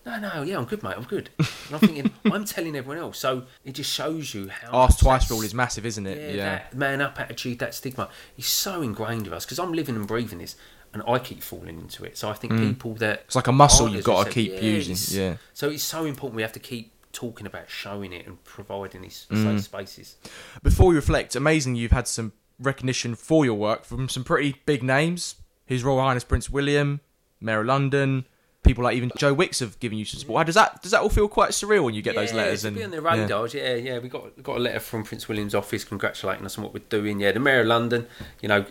no, 0.06 0.18
no, 0.18 0.42
yeah, 0.42 0.58
I'm 0.58 0.64
good, 0.64 0.82
mate, 0.82 0.94
I'm 0.96 1.04
good. 1.04 1.30
And 1.38 1.48
I'm 1.72 1.78
thinking, 1.80 2.10
I'm 2.32 2.44
telling 2.44 2.76
everyone 2.76 2.98
else. 2.98 3.18
So 3.18 3.44
it 3.64 3.72
just 3.72 3.90
shows 3.92 4.34
you 4.34 4.48
how. 4.48 4.70
Ask 4.84 4.98
twice 5.00 5.30
rule 5.30 5.42
is 5.42 5.54
massive, 5.54 5.86
isn't 5.86 6.06
it? 6.06 6.18
yeah, 6.18 6.36
Yeah. 6.36 6.44
that 6.58 6.74
man 6.74 7.00
up 7.00 7.18
attitude, 7.20 7.58
that 7.60 7.74
stigma 7.74 8.08
is 8.36 8.46
so 8.46 8.82
ingrained 8.82 9.24
with 9.24 9.32
us 9.32 9.44
because 9.44 9.58
I'm 9.58 9.72
living 9.72 9.96
and 9.96 10.06
breathing 10.06 10.38
this, 10.38 10.56
and 10.92 11.02
I 11.08 11.18
keep 11.18 11.42
falling 11.42 11.78
into 11.80 12.04
it. 12.04 12.16
So 12.18 12.28
I 12.28 12.34
think 12.34 12.56
people 12.58 12.94
that 12.96 13.20
Mm. 13.20 13.24
It's 13.24 13.36
like 13.36 13.46
a 13.48 13.52
muscle 13.52 13.88
you've 13.88 14.04
got 14.04 14.26
to 14.26 14.30
keep 14.32 14.52
yeah, 14.52 14.60
using. 14.60 15.18
Yeah. 15.20 15.36
So 15.52 15.68
it's 15.70 15.82
so 15.82 16.04
important 16.04 16.36
we 16.36 16.42
have 16.42 16.52
to 16.52 16.60
keep 16.60 16.92
talking 17.12 17.46
about 17.46 17.68
showing 17.70 18.12
it 18.12 18.26
and 18.26 18.42
providing 18.44 19.02
these 19.02 19.26
Mm. 19.30 19.42
safe 19.42 19.62
spaces. 19.64 20.16
Before 20.62 20.88
we 20.88 20.94
reflect, 20.96 21.34
amazing 21.36 21.76
you've 21.76 21.92
had 21.92 22.06
some 22.08 22.32
recognition 22.60 23.14
for 23.14 23.44
your 23.44 23.54
work 23.54 23.84
from 23.84 24.08
some 24.08 24.22
pretty 24.24 24.56
big 24.66 24.82
names. 24.82 25.36
His 25.66 25.82
Royal 25.82 26.00
Highness 26.00 26.24
Prince 26.24 26.50
William, 26.50 27.00
Mayor 27.40 27.60
of 27.60 27.66
London, 27.66 28.26
people 28.64 28.82
like 28.82 28.96
even 28.96 29.12
Joe 29.16 29.32
Wicks 29.32 29.60
have 29.60 29.78
given 29.78 29.98
you 29.98 30.04
some 30.04 30.18
support. 30.18 30.38
How 30.38 30.44
does 30.44 30.54
that 30.56 30.82
does 30.82 30.90
that 30.92 31.00
all 31.00 31.08
feel 31.08 31.28
quite 31.28 31.50
surreal 31.50 31.84
when 31.84 31.94
you 31.94 32.02
get 32.02 32.14
those 32.14 32.32
letters 32.32 32.64
and 32.64 32.76
on 32.82 32.90
the 32.90 32.96
yeah. 33.20 33.26
Yeah. 33.54 33.74
yeah, 33.74 33.98
We 33.98 34.08
got 34.08 34.42
got 34.42 34.56
a 34.56 34.60
letter 34.60 34.80
from 34.80 35.04
Prince 35.04 35.28
William's 35.28 35.54
office 35.54 35.84
congratulating 35.84 36.44
us 36.44 36.58
on 36.58 36.64
what 36.64 36.74
we're 36.74 36.80
doing. 36.88 37.20
Yeah, 37.20 37.32
the 37.32 37.40
Mayor 37.40 37.60
of 37.60 37.66
London. 37.66 38.06
You 38.40 38.48
know, 38.48 38.64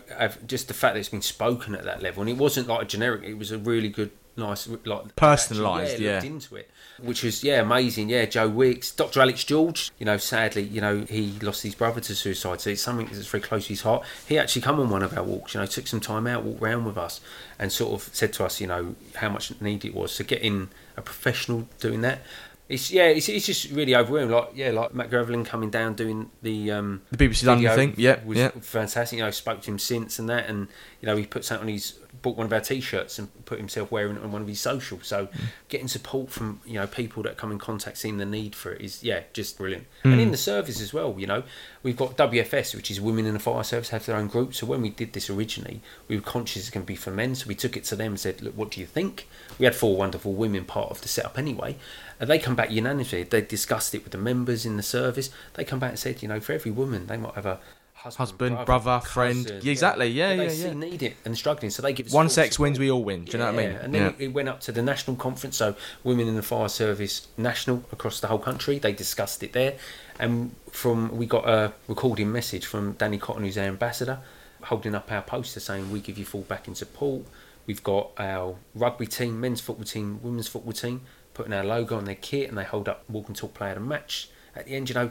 just 0.46 0.68
the 0.68 0.74
fact 0.74 0.94
that 0.94 1.00
it's 1.00 1.08
been 1.08 1.22
spoken 1.22 1.74
at 1.74 1.84
that 1.84 2.02
level, 2.02 2.22
and 2.22 2.30
it 2.30 2.36
wasn't 2.36 2.68
like 2.68 2.82
a 2.82 2.84
generic. 2.84 3.22
It 3.22 3.34
was 3.38 3.52
a 3.52 3.58
really 3.58 3.88
good, 3.88 4.10
nice, 4.36 4.66
like 4.68 5.16
Personalised, 5.16 5.98
yeah. 5.98 6.14
looked 6.14 6.26
into 6.26 6.56
it, 6.56 6.70
which 7.00 7.22
was 7.22 7.44
yeah 7.44 7.60
amazing. 7.60 8.08
Yeah, 8.08 8.24
Joe 8.26 8.48
Wicks, 8.48 8.92
Dr. 8.92 9.20
Alex 9.20 9.44
George. 9.44 9.90
You 9.98 10.06
know, 10.06 10.16
sadly, 10.16 10.62
you 10.62 10.80
know 10.80 11.00
he 11.08 11.32
lost 11.40 11.62
his 11.62 11.74
brother 11.74 12.00
to 12.00 12.14
suicide, 12.14 12.60
so 12.60 12.70
it's 12.70 12.82
something 12.82 13.06
that's 13.06 13.26
very 13.26 13.42
close 13.42 13.64
to 13.64 13.68
his 13.70 13.82
heart. 13.82 14.04
He 14.26 14.38
actually 14.38 14.62
come 14.62 14.80
on 14.80 14.90
one 14.90 15.02
of 15.02 15.16
our 15.16 15.24
walks. 15.24 15.54
You 15.54 15.60
know, 15.60 15.66
took 15.66 15.86
some 15.86 16.00
time 16.00 16.26
out, 16.26 16.44
walked 16.44 16.62
around 16.62 16.84
with 16.84 16.98
us, 16.98 17.20
and 17.58 17.72
sort 17.72 17.92
of 17.92 18.14
said 18.14 18.32
to 18.34 18.44
us, 18.44 18.60
you 18.60 18.66
know, 18.66 18.94
how 19.16 19.28
much 19.28 19.52
need 19.60 19.84
it 19.84 19.94
was. 19.94 20.12
So 20.12 20.24
getting 20.24 20.68
a 20.96 21.02
professional 21.02 21.68
doing 21.80 22.02
that. 22.02 22.20
It's 22.66 22.90
yeah, 22.90 23.08
it's, 23.08 23.28
it's 23.28 23.44
just 23.44 23.70
really 23.72 23.94
overwhelming. 23.94 24.34
Like 24.34 24.50
yeah, 24.54 24.70
like 24.70 24.94
Matt 24.94 25.10
Graveling 25.10 25.44
coming 25.44 25.68
down 25.68 25.94
doing 25.94 26.30
the 26.40 26.72
um, 26.72 27.02
The 27.10 27.28
BBC 27.28 27.46
London 27.46 27.74
thing, 27.74 27.94
yeah, 27.98 28.24
was 28.24 28.38
yeah. 28.38 28.50
fantastic. 28.60 29.18
You 29.18 29.24
know, 29.24 29.30
spoke 29.30 29.60
to 29.62 29.70
him 29.70 29.78
since 29.78 30.18
and 30.18 30.30
that, 30.30 30.48
and 30.48 30.68
you 31.02 31.06
know, 31.06 31.14
he 31.16 31.26
put 31.26 31.44
something 31.44 31.68
on 31.68 31.72
his 31.72 31.98
bought 32.24 32.36
one 32.36 32.46
of 32.46 32.52
our 32.52 32.60
t-shirts 32.60 33.18
and 33.18 33.28
put 33.44 33.58
himself 33.58 33.92
wearing 33.92 34.16
it 34.16 34.22
on 34.24 34.32
one 34.32 34.42
of 34.42 34.48
his 34.48 34.60
socials. 34.60 35.06
So 35.06 35.26
Mm. 35.26 35.40
getting 35.68 35.88
support 35.88 36.30
from 36.30 36.60
you 36.64 36.74
know 36.74 36.86
people 36.86 37.22
that 37.22 37.36
come 37.36 37.52
in 37.52 37.58
contact, 37.58 37.98
seeing 37.98 38.16
the 38.18 38.24
need 38.24 38.54
for 38.56 38.72
it 38.72 38.80
is 38.80 39.02
yeah, 39.04 39.20
just 39.32 39.56
brilliant. 39.58 39.86
Mm. 40.04 40.12
And 40.12 40.20
in 40.20 40.30
the 40.32 40.36
service 40.36 40.80
as 40.80 40.92
well, 40.92 41.14
you 41.18 41.26
know, 41.26 41.42
we've 41.82 41.96
got 41.96 42.16
WFS, 42.16 42.74
which 42.74 42.90
is 42.90 43.00
Women 43.00 43.26
in 43.26 43.34
the 43.34 43.38
Fire 43.38 43.62
Service, 43.62 43.90
have 43.90 44.06
their 44.06 44.16
own 44.16 44.26
group. 44.28 44.54
So 44.54 44.66
when 44.66 44.82
we 44.82 44.90
did 44.90 45.12
this 45.12 45.28
originally, 45.30 45.80
we 46.08 46.16
were 46.16 46.22
conscious 46.22 46.62
it's 46.62 46.70
going 46.70 46.84
to 46.84 46.86
be 46.86 46.96
for 46.96 47.10
men, 47.10 47.34
so 47.34 47.46
we 47.46 47.54
took 47.54 47.76
it 47.76 47.84
to 47.84 47.96
them 47.96 48.12
and 48.12 48.20
said, 48.20 48.40
look, 48.42 48.56
what 48.56 48.70
do 48.72 48.80
you 48.80 48.86
think? 48.86 49.28
We 49.58 49.66
had 49.66 49.74
four 49.74 49.96
wonderful 49.96 50.32
women 50.32 50.64
part 50.64 50.90
of 50.90 51.02
the 51.02 51.08
setup 51.08 51.38
anyway. 51.38 51.76
And 52.18 52.30
they 52.30 52.38
come 52.38 52.54
back 52.56 52.70
unanimously. 52.70 53.24
They 53.24 53.42
discussed 53.42 53.94
it 53.94 54.02
with 54.04 54.12
the 54.12 54.18
members 54.18 54.64
in 54.64 54.76
the 54.76 54.82
service. 54.82 55.30
They 55.54 55.64
come 55.64 55.78
back 55.80 55.90
and 55.90 55.98
said, 55.98 56.22
you 56.22 56.28
know, 56.28 56.40
for 56.40 56.52
every 56.52 56.70
woman, 56.70 57.06
they 57.06 57.16
might 57.16 57.34
have 57.34 57.46
a 57.46 57.58
husband, 58.04 58.56
Husband, 58.56 58.66
brother, 58.66 59.00
friend. 59.00 59.44
cousin, 59.44 59.60
Yeah, 59.62 59.72
exactly. 59.72 60.06
Yeah, 60.08 60.32
yeah, 60.34 60.68
they 60.68 60.74
need 60.74 61.02
it 61.02 61.16
and 61.24 61.36
struggling. 61.36 61.70
So 61.70 61.82
they 61.82 61.92
give 61.92 62.12
One 62.12 62.28
sex 62.28 62.58
wins, 62.58 62.78
we 62.78 62.90
all 62.90 63.02
win. 63.02 63.24
Do 63.24 63.32
you 63.32 63.38
know 63.38 63.46
what 63.46 63.54
I 63.54 63.66
mean? 63.66 63.76
And 63.76 63.94
then 63.94 64.14
it, 64.18 64.28
went 64.28 64.48
up 64.48 64.60
to 64.60 64.72
the 64.72 64.82
national 64.82 65.16
conference, 65.16 65.56
so 65.56 65.74
Women 66.02 66.28
in 66.28 66.36
the 66.36 66.42
Fire 66.42 66.68
Service 66.68 67.26
national 67.36 67.82
across 67.92 68.20
the 68.20 68.26
whole 68.28 68.38
country. 68.38 68.78
They 68.78 68.92
discussed 68.92 69.42
it 69.42 69.52
there, 69.52 69.74
and 70.18 70.54
from 70.70 71.16
we 71.16 71.26
got 71.26 71.48
a 71.48 71.72
recording 71.88 72.30
message 72.30 72.66
from 72.66 72.94
Dany 72.94 73.20
Cotton, 73.20 73.42
who's 73.42 73.58
our 73.58 73.64
ambassador, 73.64 74.20
holding 74.64 74.94
up 74.94 75.10
our 75.10 75.22
poster 75.22 75.60
saying 75.60 75.90
we 75.90 76.00
give 76.00 76.18
you 76.18 76.24
full 76.24 76.42
backing 76.42 76.74
support. 76.74 77.22
We've 77.66 77.82
got 77.82 78.10
our 78.18 78.56
rugby 78.74 79.06
team, 79.06 79.40
men's 79.40 79.60
football 79.62 79.86
team, 79.86 80.20
women's 80.22 80.48
football 80.48 80.74
team, 80.74 81.00
putting 81.32 81.54
our 81.54 81.64
logo 81.64 81.96
on 81.96 82.04
their 82.04 82.14
kit, 82.14 82.48
and 82.50 82.58
they 82.58 82.64
hold 82.64 82.88
up 82.88 83.04
walk 83.08 83.28
and 83.28 83.36
talk 83.36 83.54
player 83.54 83.72
of 83.72 83.76
the 83.76 83.80
match. 83.88 84.28
At 84.54 84.66
the 84.66 84.76
end, 84.76 84.88
you 84.88 84.94
know, 84.94 85.10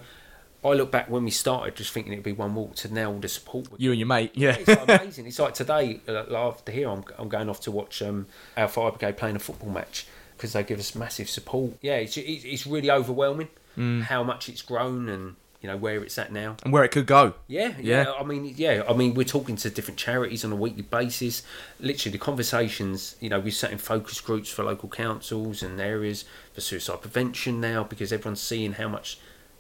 I 0.66 0.70
look 0.74 0.92
back 0.92 1.10
when 1.10 1.24
we 1.24 1.32
started, 1.32 1.76
just 1.76 1.92
thinking 1.92 2.14
it'd 2.14 2.24
be 2.24 2.32
one 2.32 2.56
walk 2.56 2.76
to 2.78 2.94
now 2.94 3.12
all 3.12 3.20
the 3.20 3.28
support. 3.28 3.68
You 3.78 3.92
and 3.92 4.00
your 4.00 4.08
mate, 4.08 4.32
yeah. 4.34 4.56
it's 4.60 4.68
like 4.68 5.02
amazing. 5.02 5.28
It's 5.28 5.40
like 5.40 5.54
today, 5.54 6.00
uh, 6.08 6.26
after 6.36 6.72
here, 6.72 6.90
I'm, 6.90 7.04
I'm 7.18 7.30
going 7.30 7.50
off 7.50 7.62
to 7.62 7.72
watch 7.72 8.02
um, 8.02 8.28
our 8.58 8.68
fire 8.68 8.92
brigade 8.92 9.18
playing 9.18 9.36
a 9.36 9.40
football 9.40 9.70
match 9.70 10.08
because 10.38 10.54
they 10.54 10.64
give 10.64 10.80
us 10.80 10.96
massive 10.96 11.30
support. 11.30 11.74
Yeah, 11.82 11.96
it's, 11.98 12.18
it's, 12.18 12.44
it's 12.46 12.68
really 12.68 12.90
overwhelming 12.92 13.50
Mm. 13.78 14.04
how 14.04 14.24
much 14.24 14.50
it's 14.50 14.62
grown 14.62 15.10
and 15.10 15.36
you 15.60 15.68
know 15.68 15.76
where 15.78 16.04
it's 16.04 16.20
at 16.20 16.32
now. 16.32 16.58
and 16.64 16.72
where 16.72 16.84
it 16.84 16.90
could 16.90 17.08
go. 17.08 17.34
Yeah, 17.48 17.74
Yeah. 17.80 18.04
yeah, 18.04 18.12
I 18.20 18.24
mean, 18.24 18.54
yeah. 18.56 18.84
I 18.88 18.94
mean, 18.94 19.16
we're 19.16 19.24
talking 19.24 19.56
to 19.56 19.70
different 19.72 19.98
charities 19.98 20.46
on 20.46 20.52
a 20.52 20.56
weekly 20.56 20.84
basis. 20.84 21.42
Literally, 21.80 22.12
the 22.12 22.20
conversations. 22.24 23.16
You 23.20 23.30
know, 23.30 23.40
we're 23.40 23.50
setting 23.52 23.80
focus 23.80 24.22
groups 24.22 24.50
for 24.50 24.64
local 24.64 24.90
councils 24.90 25.64
and 25.64 25.82
areas 25.82 26.26
for 26.54 26.62
suicide 26.62 27.02
prevention 27.02 27.60
now 27.60 27.84
because 27.84 28.14
everyone's 28.14 28.42
seeing 28.42 28.74
how 28.74 28.90
much 28.90 29.18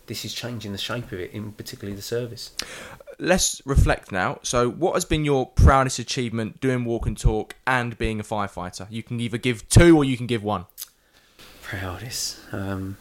this 0.07 0.25
is 0.25 0.33
changing 0.33 0.71
the 0.71 0.77
shape 0.77 1.11
of 1.11 1.19
it, 1.19 1.31
in 1.31 1.51
particularly 1.51 1.95
the 1.95 2.01
service. 2.01 2.51
Let's 3.19 3.61
reflect 3.65 4.11
now. 4.11 4.39
So, 4.43 4.69
what 4.69 4.93
has 4.95 5.05
been 5.05 5.23
your 5.23 5.47
proudest 5.47 5.99
achievement 5.99 6.59
doing 6.59 6.83
walk 6.85 7.05
and 7.05 7.17
talk 7.17 7.55
and 7.65 7.97
being 7.97 8.19
a 8.19 8.23
firefighter? 8.23 8.87
You 8.89 9.03
can 9.03 9.19
either 9.19 9.37
give 9.37 9.67
two 9.69 9.95
or 9.95 10.03
you 10.03 10.17
can 10.17 10.27
give 10.27 10.43
one. 10.43 10.65
proudest. 11.61 12.39
Um, 12.51 12.97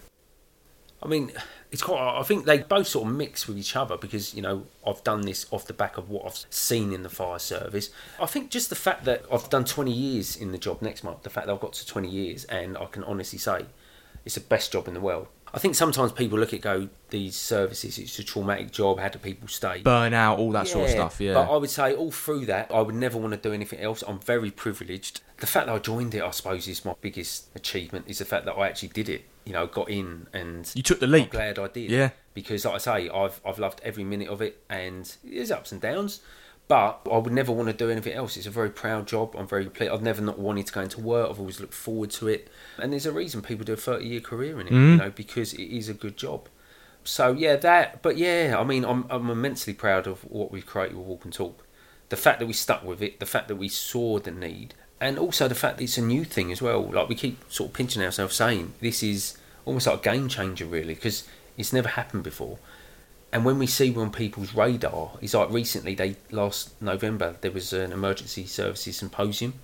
I 1.02 1.08
mean, 1.08 1.32
it's 1.72 1.82
quite. 1.82 2.18
I 2.18 2.22
think 2.22 2.44
they 2.44 2.58
both 2.58 2.86
sort 2.86 3.08
of 3.08 3.14
mix 3.14 3.48
with 3.48 3.58
each 3.58 3.74
other 3.74 3.96
because 3.96 4.34
you 4.34 4.42
know 4.42 4.66
I've 4.86 5.02
done 5.02 5.22
this 5.22 5.46
off 5.50 5.66
the 5.66 5.72
back 5.72 5.96
of 5.96 6.10
what 6.10 6.26
I've 6.26 6.44
seen 6.50 6.92
in 6.92 7.02
the 7.02 7.08
fire 7.08 7.38
service. 7.38 7.90
I 8.20 8.26
think 8.26 8.50
just 8.50 8.68
the 8.68 8.76
fact 8.76 9.04
that 9.06 9.24
I've 9.32 9.48
done 9.50 9.64
20 9.64 9.90
years 9.90 10.36
in 10.36 10.52
the 10.52 10.58
job 10.58 10.82
next 10.82 11.02
month, 11.02 11.22
the 11.22 11.30
fact 11.30 11.46
that 11.46 11.52
I've 11.52 11.60
got 11.60 11.72
to 11.72 11.86
20 11.86 12.08
years, 12.08 12.44
and 12.44 12.76
I 12.76 12.84
can 12.84 13.02
honestly 13.04 13.38
say 13.38 13.66
it's 14.24 14.36
the 14.36 14.42
best 14.42 14.70
job 14.70 14.86
in 14.86 14.94
the 14.94 15.00
world. 15.00 15.26
I 15.54 15.58
think 15.58 15.74
sometimes 15.74 16.12
people 16.12 16.38
look 16.38 16.54
at 16.54 16.62
go 16.62 16.88
these 17.10 17.36
services. 17.36 17.98
It's 17.98 18.18
a 18.18 18.24
traumatic 18.24 18.70
job. 18.70 18.98
How 18.98 19.08
do 19.08 19.18
people 19.18 19.48
stay? 19.48 19.82
Burnout, 19.82 20.38
all 20.38 20.50
that 20.52 20.66
sort 20.66 20.86
of 20.86 20.90
stuff. 20.90 21.20
Yeah. 21.20 21.34
But 21.34 21.50
I 21.50 21.56
would 21.56 21.68
say 21.68 21.94
all 21.94 22.10
through 22.10 22.46
that, 22.46 22.70
I 22.72 22.80
would 22.80 22.94
never 22.94 23.18
want 23.18 23.32
to 23.32 23.36
do 23.36 23.52
anything 23.52 23.80
else. 23.80 24.02
I'm 24.06 24.18
very 24.18 24.50
privileged. 24.50 25.20
The 25.38 25.46
fact 25.46 25.66
that 25.66 25.74
I 25.74 25.78
joined 25.78 26.14
it, 26.14 26.22
I 26.22 26.30
suppose, 26.30 26.66
is 26.68 26.84
my 26.84 26.94
biggest 27.00 27.48
achievement. 27.54 28.06
Is 28.08 28.18
the 28.18 28.24
fact 28.24 28.46
that 28.46 28.54
I 28.54 28.68
actually 28.68 28.88
did 28.90 29.08
it. 29.08 29.24
You 29.44 29.52
know, 29.52 29.66
got 29.66 29.90
in 29.90 30.28
and 30.32 30.70
you 30.74 30.82
took 30.84 31.00
the 31.00 31.06
I'm 31.06 31.12
leap. 31.12 31.30
glad 31.30 31.58
I 31.58 31.66
did. 31.66 31.90
Yeah. 31.90 32.10
Because, 32.32 32.64
like 32.64 32.74
I 32.74 32.78
say, 32.78 33.08
I've 33.10 33.40
I've 33.44 33.58
loved 33.58 33.80
every 33.84 34.04
minute 34.04 34.28
of 34.28 34.40
it, 34.40 34.62
and 34.70 35.14
there's 35.22 35.50
ups 35.50 35.72
and 35.72 35.80
downs. 35.80 36.20
But 36.68 37.00
I 37.10 37.18
would 37.18 37.32
never 37.32 37.52
want 37.52 37.68
to 37.68 37.74
do 37.74 37.90
anything 37.90 38.14
else. 38.14 38.36
It's 38.36 38.46
a 38.46 38.50
very 38.50 38.70
proud 38.70 39.06
job. 39.06 39.34
I'm 39.36 39.46
very 39.46 39.66
pleased. 39.66 39.92
I've 39.92 40.00
never 40.02 40.22
not 40.22 40.38
wanted 40.38 40.66
to 40.68 40.72
go 40.72 40.80
into 40.80 41.00
work. 41.00 41.28
I've 41.28 41.38
always 41.40 41.60
looked 41.60 41.74
forward 41.74 42.10
to 42.12 42.28
it. 42.28 42.48
And 42.78 42.92
there's 42.92 43.04
a 43.04 43.12
reason 43.12 43.42
people 43.42 43.64
do 43.64 43.74
a 43.74 43.76
30 43.76 44.06
year 44.06 44.20
career 44.20 44.58
in 44.60 44.68
it, 44.68 44.72
Mhm. 44.72 44.90
you 44.92 44.96
know, 44.96 45.10
because 45.10 45.52
it 45.54 45.64
is 45.64 45.88
a 45.88 45.94
good 45.94 46.16
job. 46.16 46.48
So 47.04 47.32
yeah, 47.32 47.56
that. 47.56 48.00
But 48.00 48.16
yeah, 48.16 48.56
I 48.58 48.64
mean, 48.64 48.84
I'm 48.84 49.06
I'm 49.10 49.28
immensely 49.28 49.74
proud 49.74 50.06
of 50.06 50.20
what 50.30 50.50
we've 50.52 50.64
created 50.64 50.96
with 50.96 51.06
Walk 51.06 51.24
and 51.24 51.32
Talk. 51.32 51.62
The 52.10 52.16
fact 52.16 52.38
that 52.40 52.46
we 52.46 52.52
stuck 52.52 52.84
with 52.84 53.02
it, 53.02 53.18
the 53.20 53.26
fact 53.26 53.48
that 53.48 53.56
we 53.56 53.68
saw 53.68 54.18
the 54.18 54.30
need, 54.30 54.74
and 55.00 55.18
also 55.18 55.48
the 55.48 55.54
fact 55.56 55.78
that 55.78 55.84
it's 55.84 55.98
a 55.98 56.02
new 56.02 56.24
thing 56.24 56.52
as 56.52 56.62
well. 56.62 56.82
Like 56.90 57.08
we 57.08 57.16
keep 57.16 57.38
sort 57.50 57.70
of 57.70 57.74
pinching 57.74 58.02
ourselves, 58.02 58.36
saying 58.36 58.74
this 58.80 59.02
is 59.02 59.36
almost 59.64 59.86
like 59.88 59.98
a 60.06 60.10
game 60.10 60.28
changer, 60.28 60.64
really, 60.64 60.94
because 60.94 61.24
it's 61.58 61.72
never 61.72 61.88
happened 61.88 62.22
before. 62.22 62.58
And 63.32 63.44
when 63.46 63.58
we 63.58 63.66
see 63.66 63.90
we're 63.90 64.02
on 64.02 64.12
people's 64.12 64.54
radar, 64.54 65.12
it's 65.22 65.34
like 65.34 65.50
recently, 65.50 65.94
they 65.94 66.16
last 66.30 66.80
November 66.82 67.36
there 67.40 67.50
was 67.50 67.72
an 67.72 67.92
emergency 67.92 68.46
services 68.46 68.96
symposium. 68.98 69.54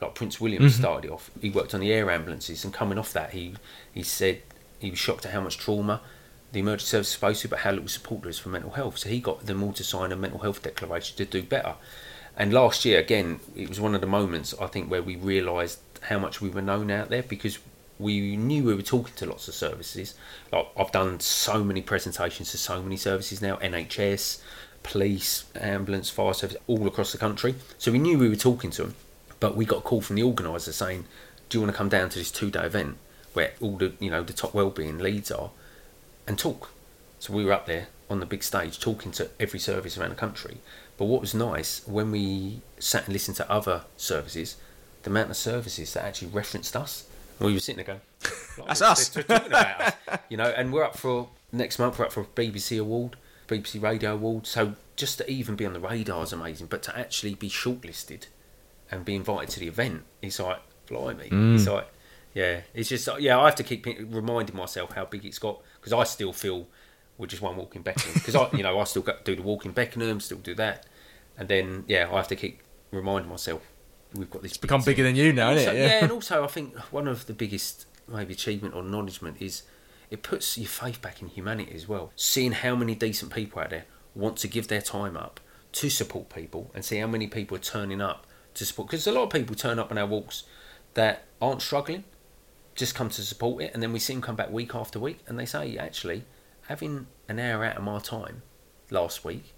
Like 0.00 0.14
Prince 0.14 0.40
William 0.40 0.64
Mhm. 0.64 0.70
started 0.70 1.08
it 1.08 1.12
off. 1.12 1.30
He 1.40 1.48
worked 1.50 1.72
on 1.72 1.80
the 1.80 1.92
air 1.92 2.10
ambulances, 2.10 2.64
and 2.64 2.74
coming 2.74 2.98
off 2.98 3.12
that, 3.14 3.30
he 3.32 3.54
he 3.92 4.02
said 4.02 4.42
he 4.78 4.90
was 4.90 4.98
shocked 4.98 5.24
at 5.24 5.32
how 5.32 5.40
much 5.40 5.56
trauma 5.56 6.02
the 6.52 6.60
emergency 6.60 6.90
service 6.90 7.08
is 7.08 7.12
supposed 7.14 7.40
to, 7.42 7.48
but 7.48 7.60
how 7.60 7.70
little 7.72 7.88
support 7.88 8.22
there 8.22 8.30
is 8.30 8.38
for 8.38 8.50
mental 8.50 8.72
health. 8.72 8.98
So 8.98 9.08
he 9.08 9.20
got 9.20 9.46
them 9.46 9.62
all 9.62 9.72
to 9.72 9.82
sign 9.84 10.12
a 10.12 10.16
mental 10.16 10.40
health 10.40 10.62
declaration 10.62 11.16
to 11.16 11.24
do 11.24 11.42
better. 11.42 11.74
And 12.36 12.52
last 12.52 12.84
year, 12.84 12.98
again, 12.98 13.40
it 13.56 13.68
was 13.68 13.80
one 13.80 13.94
of 13.94 14.00
the 14.00 14.06
moments 14.06 14.52
I 14.60 14.66
think 14.66 14.90
where 14.90 15.02
we 15.02 15.16
realised 15.16 15.78
how 16.02 16.18
much 16.18 16.40
we 16.42 16.50
were 16.50 16.60
known 16.62 16.90
out 16.90 17.08
there 17.08 17.22
because 17.22 17.58
we 17.98 18.36
knew 18.36 18.64
we 18.64 18.74
were 18.74 18.82
talking 18.82 19.14
to 19.16 19.26
lots 19.26 19.48
of 19.48 19.54
services. 19.54 20.14
Like 20.52 20.66
I've 20.76 20.92
done 20.92 21.20
so 21.20 21.62
many 21.62 21.82
presentations 21.82 22.50
to 22.50 22.58
so 22.58 22.82
many 22.82 22.96
services 22.96 23.40
now, 23.40 23.56
NHS, 23.56 24.40
police, 24.82 25.44
ambulance, 25.54 26.10
fire 26.10 26.34
service, 26.34 26.56
all 26.66 26.86
across 26.86 27.12
the 27.12 27.18
country. 27.18 27.54
So 27.78 27.92
we 27.92 27.98
knew 27.98 28.18
we 28.18 28.28
were 28.28 28.36
talking 28.36 28.70
to 28.72 28.82
them, 28.82 28.94
but 29.40 29.56
we 29.56 29.64
got 29.64 29.78
a 29.78 29.82
call 29.82 30.00
from 30.00 30.16
the 30.16 30.22
organiser 30.22 30.72
saying, 30.72 31.06
"Do 31.48 31.58
you 31.58 31.62
want 31.62 31.72
to 31.72 31.78
come 31.78 31.88
down 31.88 32.10
to 32.10 32.18
this 32.18 32.30
two-day 32.30 32.64
event?" 32.64 32.96
where 33.34 33.52
all 33.60 33.76
the 33.76 33.92
you 33.98 34.10
know 34.10 34.22
the 34.22 34.32
top 34.32 34.54
wellbeing 34.54 34.98
leads 34.98 35.30
are, 35.30 35.50
and 36.26 36.38
talk. 36.38 36.70
So 37.18 37.32
we 37.32 37.44
were 37.44 37.52
up 37.52 37.66
there 37.66 37.88
on 38.08 38.20
the 38.20 38.26
big 38.26 38.42
stage 38.42 38.78
talking 38.78 39.12
to 39.12 39.28
every 39.38 39.58
service 39.58 39.98
around 39.98 40.10
the 40.10 40.16
country. 40.16 40.58
But 40.96 41.06
what 41.06 41.20
was 41.20 41.34
nice 41.34 41.86
when 41.86 42.10
we 42.10 42.60
sat 42.78 43.04
and 43.04 43.12
listened 43.12 43.36
to 43.38 43.50
other 43.50 43.84
services, 43.96 44.56
the 45.02 45.10
amount 45.10 45.30
of 45.30 45.36
services 45.36 45.92
that 45.94 46.04
actually 46.04 46.28
referenced 46.28 46.76
us. 46.76 47.06
And 47.38 47.46
we 47.46 47.52
were 47.54 47.60
sitting 47.60 47.84
there 47.84 47.96
going, 47.96 48.00
That's 48.66 48.82
us. 48.82 49.08
they're 49.08 49.24
talking 49.24 49.46
about 49.48 49.80
us. 49.80 49.94
You 50.28 50.36
know, 50.36 50.52
and 50.56 50.72
we're 50.72 50.84
up 50.84 50.96
for 50.96 51.28
next 51.52 51.78
month. 51.78 51.98
We're 51.98 52.06
up 52.06 52.12
for 52.12 52.22
a 52.22 52.24
BBC 52.24 52.80
award, 52.80 53.16
BBC 53.48 53.82
Radio 53.82 54.14
Award. 54.14 54.46
So 54.46 54.74
just 54.96 55.18
to 55.18 55.30
even 55.30 55.56
be 55.56 55.66
on 55.66 55.72
the 55.72 55.80
radar 55.80 56.22
is 56.22 56.32
amazing. 56.32 56.68
But 56.68 56.82
to 56.84 56.98
actually 56.98 57.34
be 57.34 57.48
shortlisted 57.48 58.26
and 58.90 59.04
be 59.04 59.14
invited 59.14 59.50
to 59.50 59.60
the 59.60 59.68
event, 59.68 60.04
it's 60.22 60.38
like 60.38 60.60
blimey. 60.86 61.24
It's 61.24 61.64
mm. 61.64 61.72
like 61.72 61.88
yeah, 62.34 62.62
it's 62.74 62.88
just 62.88 63.08
uh, 63.08 63.16
yeah. 63.16 63.38
I 63.38 63.44
have 63.46 63.54
to 63.56 63.62
keep 63.62 63.86
reminding 63.86 64.56
myself 64.56 64.92
how 64.92 65.04
big 65.04 65.24
it's 65.24 65.38
got 65.38 65.60
because 65.80 65.92
I 65.92 66.04
still 66.04 66.32
feel 66.32 66.66
we're 67.16 67.26
just 67.26 67.42
one 67.42 67.56
walk 67.56 67.76
in 67.76 67.82
Beckenham 67.82 68.14
because 68.14 68.34
I 68.34 68.48
you 68.52 68.62
know 68.62 68.78
I 68.78 68.84
still 68.84 69.06
do 69.24 69.36
the 69.36 69.42
walk 69.42 69.64
in 69.64 69.72
Beckenham, 69.72 70.20
still 70.20 70.38
do 70.38 70.54
that, 70.56 70.84
and 71.38 71.48
then 71.48 71.84
yeah, 71.86 72.08
I 72.10 72.16
have 72.16 72.28
to 72.28 72.36
keep 72.36 72.60
reminding 72.90 73.30
myself 73.30 73.62
we've 74.14 74.30
got 74.30 74.42
this. 74.42 74.56
Become 74.56 74.80
big 74.80 74.96
bigger 74.96 75.02
than 75.04 75.16
you 75.16 75.32
now, 75.32 75.50
also, 75.50 75.60
isn't 75.60 75.76
it? 75.76 75.78
yeah. 75.78 76.02
and 76.02 76.12
also 76.18 76.44
I 76.44 76.48
think 76.48 76.76
one 76.92 77.08
of 77.08 77.26
the 77.26 77.32
biggest 77.32 77.86
maybe 78.08 78.34
achievement 78.34 78.74
or 78.74 78.82
acknowledgement 78.82 79.40
is 79.40 79.62
it 80.10 80.22
puts 80.22 80.58
your 80.58 80.68
faith 80.68 81.00
back 81.00 81.22
in 81.22 81.28
humanity 81.28 81.72
as 81.74 81.88
well. 81.88 82.12
Seeing 82.16 82.52
how 82.52 82.76
many 82.76 82.94
decent 82.94 83.32
people 83.32 83.60
out 83.60 83.70
there 83.70 83.84
want 84.14 84.36
to 84.38 84.48
give 84.48 84.68
their 84.68 84.80
time 84.80 85.16
up 85.16 85.40
to 85.72 85.90
support 85.90 86.28
people 86.28 86.70
and 86.72 86.84
see 86.84 86.98
how 86.98 87.06
many 87.06 87.26
people 87.26 87.56
are 87.56 87.60
turning 87.60 88.00
up 88.00 88.26
to 88.54 88.64
support 88.64 88.88
because 88.88 89.06
a 89.06 89.12
lot 89.12 89.24
of 89.24 89.30
people 89.30 89.56
turn 89.56 89.78
up 89.78 89.90
on 89.90 89.98
our 89.98 90.06
walks 90.06 90.44
that 90.94 91.24
aren't 91.42 91.60
struggling 91.60 92.04
just 92.76 92.94
come 92.94 93.08
to 93.08 93.22
support 93.22 93.62
it 93.62 93.72
and 93.74 93.82
then 93.82 93.92
we 93.92 93.98
see 93.98 94.12
them 94.12 94.22
come 94.22 94.36
back 94.36 94.50
week 94.50 94.74
after 94.74 95.00
week 95.00 95.18
and 95.26 95.36
they 95.36 95.44
say 95.44 95.76
actually 95.76 96.22
having 96.68 97.08
an 97.28 97.40
hour 97.40 97.64
out 97.64 97.76
of 97.76 97.82
my 97.82 97.98
time 97.98 98.42
last 98.90 99.24
week 99.24 99.52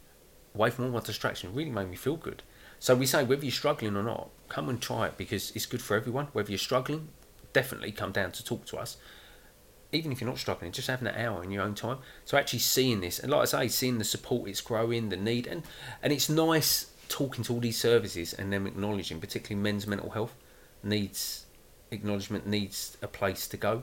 away 0.55 0.71
from 0.71 0.87
all 0.87 0.91
my 0.91 1.01
distraction 1.01 1.55
really 1.55 1.71
made 1.71 1.89
me 1.89 1.97
feel 1.97 2.17
good 2.17 2.43
so 2.79 2.95
we 2.95 3.05
say 3.05 3.23
whether 3.23 3.45
you're 3.45 3.53
struggling 3.53 3.95
or 3.95 4.03
not 4.03 4.31
come 4.49 4.69
and 4.69 4.81
try 4.81 5.07
it 5.07 5.17
because 5.17 5.53
it's 5.55 5.67
good 5.67 5.83
for 5.83 5.97
everyone 5.97 6.29
whether 6.33 6.51
you're 6.51 6.59
struggling 6.59 7.09
definitely 7.53 7.93
come 7.93 8.13
down 8.13 8.33
to 8.33 8.45
talk 8.45 8.67
to 8.67 8.77
us. 8.77 8.97
Even 9.93 10.13
if 10.13 10.21
you're 10.21 10.29
not 10.29 10.39
struggling 10.39 10.73
just 10.73 10.89
having 10.89 11.09
an 11.09 11.15
hour 11.15 11.43
in 11.43 11.51
your 11.51 11.63
own 11.63 11.75
time 11.75 11.99
so 12.25 12.37
actually 12.37 12.59
seeing 12.59 13.01
this. 13.01 13.19
And 13.19 13.31
like 13.31 13.43
i 13.43 13.45
say 13.45 13.69
seeing 13.69 13.99
the 13.99 14.05
support 14.05 14.49
it's 14.49 14.61
growing 14.61 15.09
the 15.09 15.17
need 15.17 15.47
and 15.47 15.63
and 16.03 16.13
it's 16.13 16.29
nice 16.29 16.91
talking 17.09 17.45
to 17.45 17.55
all 17.55 17.61
these 17.61 17.79
services 17.79 18.35
and 18.35 18.53
them 18.53 18.67
acknowledging 18.67 19.21
particularly 19.21 19.63
men's 19.63 19.87
mental 19.87 20.11
health 20.11 20.35
needs 20.83 21.47
acknowledgement 21.91 22.47
needs 22.47 22.97
a 23.03 23.09
place 23.09 23.47
to 23.49 23.57
go. 23.57 23.83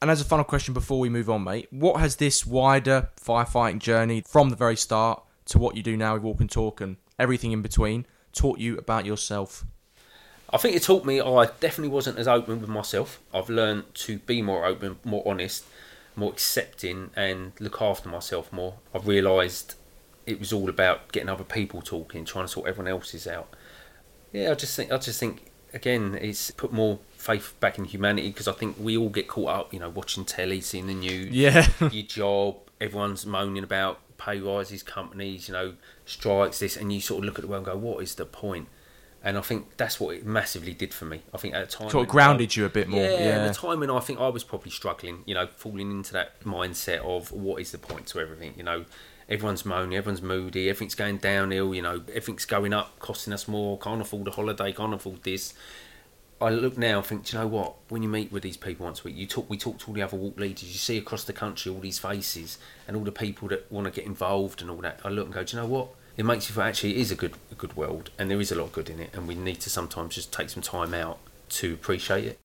And 0.00 0.10
as 0.10 0.20
a 0.20 0.24
final 0.24 0.44
question 0.44 0.74
before 0.74 1.00
we 1.00 1.08
move 1.08 1.30
on, 1.30 1.44
mate, 1.44 1.68
what 1.70 2.00
has 2.00 2.16
this 2.16 2.44
wider 2.46 3.08
firefighting 3.18 3.78
journey 3.78 4.22
from 4.26 4.50
the 4.50 4.56
very 4.56 4.76
start 4.76 5.22
to 5.46 5.58
what 5.58 5.76
you 5.76 5.82
do 5.82 5.96
now 5.96 6.14
with 6.14 6.22
Walk 6.22 6.40
and 6.40 6.50
Talk 6.50 6.80
and 6.80 6.96
everything 7.18 7.52
in 7.52 7.62
between 7.62 8.06
taught 8.32 8.58
you 8.58 8.76
about 8.76 9.06
yourself? 9.06 9.64
I 10.52 10.58
think 10.58 10.76
it 10.76 10.82
taught 10.82 11.04
me 11.04 11.20
I 11.20 11.46
definitely 11.60 11.88
wasn't 11.88 12.18
as 12.18 12.28
open 12.28 12.60
with 12.60 12.70
myself. 12.70 13.20
I've 13.34 13.48
learned 13.50 13.92
to 13.94 14.18
be 14.20 14.42
more 14.42 14.64
open, 14.64 14.96
more 15.04 15.22
honest, 15.26 15.64
more 16.14 16.30
accepting, 16.32 17.10
and 17.16 17.52
look 17.58 17.82
after 17.82 18.08
myself 18.08 18.52
more. 18.52 18.74
I've 18.94 19.06
realised 19.08 19.74
it 20.24 20.38
was 20.38 20.52
all 20.52 20.68
about 20.68 21.12
getting 21.12 21.28
other 21.28 21.44
people 21.44 21.82
talking, 21.82 22.24
trying 22.24 22.44
to 22.44 22.48
sort 22.48 22.68
everyone 22.68 22.90
else's 22.90 23.26
out. 23.26 23.48
Yeah, 24.32 24.50
I 24.50 24.54
just 24.54 24.76
think 24.76 24.92
I 24.92 24.98
just 24.98 25.18
think 25.20 25.50
again 25.74 26.16
it's 26.20 26.50
put 26.52 26.72
more 26.72 26.98
faith 27.16 27.54
back 27.58 27.78
in 27.78 27.84
humanity 27.84 28.28
because 28.28 28.46
I 28.48 28.52
think 28.52 28.76
we 28.78 28.96
all 28.96 29.08
get 29.08 29.26
caught 29.28 29.48
up, 29.50 29.74
you 29.74 29.80
know, 29.80 29.88
watching 29.88 30.24
telly, 30.24 30.60
seeing 30.60 30.86
the 30.86 30.94
news, 30.94 31.30
Yeah. 31.30 31.68
your 31.90 32.06
job, 32.06 32.56
everyone's 32.80 33.26
moaning 33.26 33.64
about 33.64 34.00
pay 34.16 34.38
rises, 34.40 34.82
companies, 34.82 35.48
you 35.48 35.54
know, 35.54 35.74
strikes, 36.04 36.60
this, 36.60 36.76
and 36.76 36.92
you 36.92 37.00
sort 37.00 37.18
of 37.20 37.24
look 37.24 37.38
at 37.38 37.42
the 37.42 37.48
world 37.48 37.66
and 37.66 37.74
go, 37.74 37.76
what 37.76 38.02
is 38.02 38.14
the 38.14 38.24
point? 38.24 38.68
And 39.26 39.36
I 39.36 39.40
think 39.40 39.76
that's 39.76 39.98
what 39.98 40.14
it 40.14 40.24
massively 40.24 40.72
did 40.72 40.94
for 40.94 41.04
me. 41.04 41.20
I 41.34 41.38
think 41.38 41.52
at 41.52 41.68
the 41.68 41.76
time 41.76 41.90
Sort 41.90 42.06
of 42.06 42.08
grounded 42.12 42.54
you 42.54 42.64
a 42.64 42.68
bit 42.68 42.86
more. 42.86 43.02
Yeah, 43.02 43.10
Yeah. 43.10 43.44
at 43.44 43.48
the 43.48 43.58
time 43.60 43.80
when 43.80 43.90
I 43.90 43.98
think 43.98 44.20
I 44.20 44.28
was 44.28 44.44
probably 44.44 44.70
struggling, 44.70 45.24
you 45.26 45.34
know, 45.34 45.48
falling 45.48 45.90
into 45.90 46.12
that 46.12 46.40
mindset 46.44 47.00
of 47.00 47.32
what 47.32 47.60
is 47.60 47.72
the 47.72 47.78
point 47.78 48.06
to 48.06 48.20
everything, 48.20 48.54
you 48.56 48.62
know. 48.62 48.84
Everyone's 49.28 49.64
moaning, 49.64 49.98
everyone's 49.98 50.22
moody, 50.22 50.68
everything's 50.70 50.94
going 50.94 51.16
downhill, 51.16 51.74
you 51.74 51.82
know, 51.82 52.02
everything's 52.10 52.44
going 52.44 52.72
up, 52.72 53.00
costing 53.00 53.32
us 53.32 53.48
more, 53.48 53.76
can't 53.80 54.00
afford 54.00 54.28
a 54.28 54.30
holiday, 54.30 54.72
can't 54.72 54.94
afford 54.94 55.24
this. 55.24 55.54
I 56.40 56.50
look 56.50 56.78
now 56.78 56.98
and 56.98 57.06
think, 57.06 57.24
do 57.24 57.36
you 57.36 57.42
know 57.42 57.48
what? 57.48 57.74
When 57.88 58.04
you 58.04 58.08
meet 58.08 58.30
with 58.30 58.44
these 58.44 58.56
people 58.56 58.84
once 58.86 59.00
a 59.00 59.04
week, 59.04 59.16
you 59.16 59.26
talk. 59.26 59.50
We 59.50 59.58
talk 59.58 59.78
to 59.80 59.88
all 59.88 59.94
the 59.94 60.02
other 60.02 60.16
walk 60.16 60.38
leaders. 60.38 60.62
You 60.70 60.78
see 60.78 60.98
across 60.98 61.24
the 61.24 61.32
country 61.32 61.72
all 61.72 61.80
these 61.80 61.98
faces 61.98 62.58
and 62.86 62.96
all 62.96 63.02
the 63.02 63.10
people 63.10 63.48
that 63.48 63.72
want 63.72 63.86
to 63.86 63.90
get 63.90 64.06
involved 64.06 64.62
and 64.62 64.70
all 64.70 64.76
that. 64.82 65.00
I 65.02 65.08
look 65.08 65.24
and 65.24 65.34
go, 65.34 65.42
do 65.42 65.56
you 65.56 65.62
know 65.64 65.68
what? 65.68 65.88
It 66.16 66.24
makes 66.24 66.48
you 66.48 66.54
feel 66.54 66.64
actually 66.64 66.96
it 66.96 66.96
is 66.96 67.12
a 67.12 67.14
good, 67.14 67.34
a 67.52 67.54
good 67.54 67.76
world, 67.76 68.08
and 68.18 68.30
there 68.30 68.40
is 68.40 68.50
a 68.50 68.54
lot 68.54 68.64
of 68.64 68.72
good 68.72 68.88
in 68.88 69.00
it, 69.00 69.10
and 69.12 69.28
we 69.28 69.34
need 69.34 69.60
to 69.60 69.68
sometimes 69.68 70.14
just 70.14 70.32
take 70.32 70.48
some 70.48 70.62
time 70.62 70.94
out 70.94 71.18
to 71.50 71.74
appreciate 71.74 72.24
it. 72.24 72.40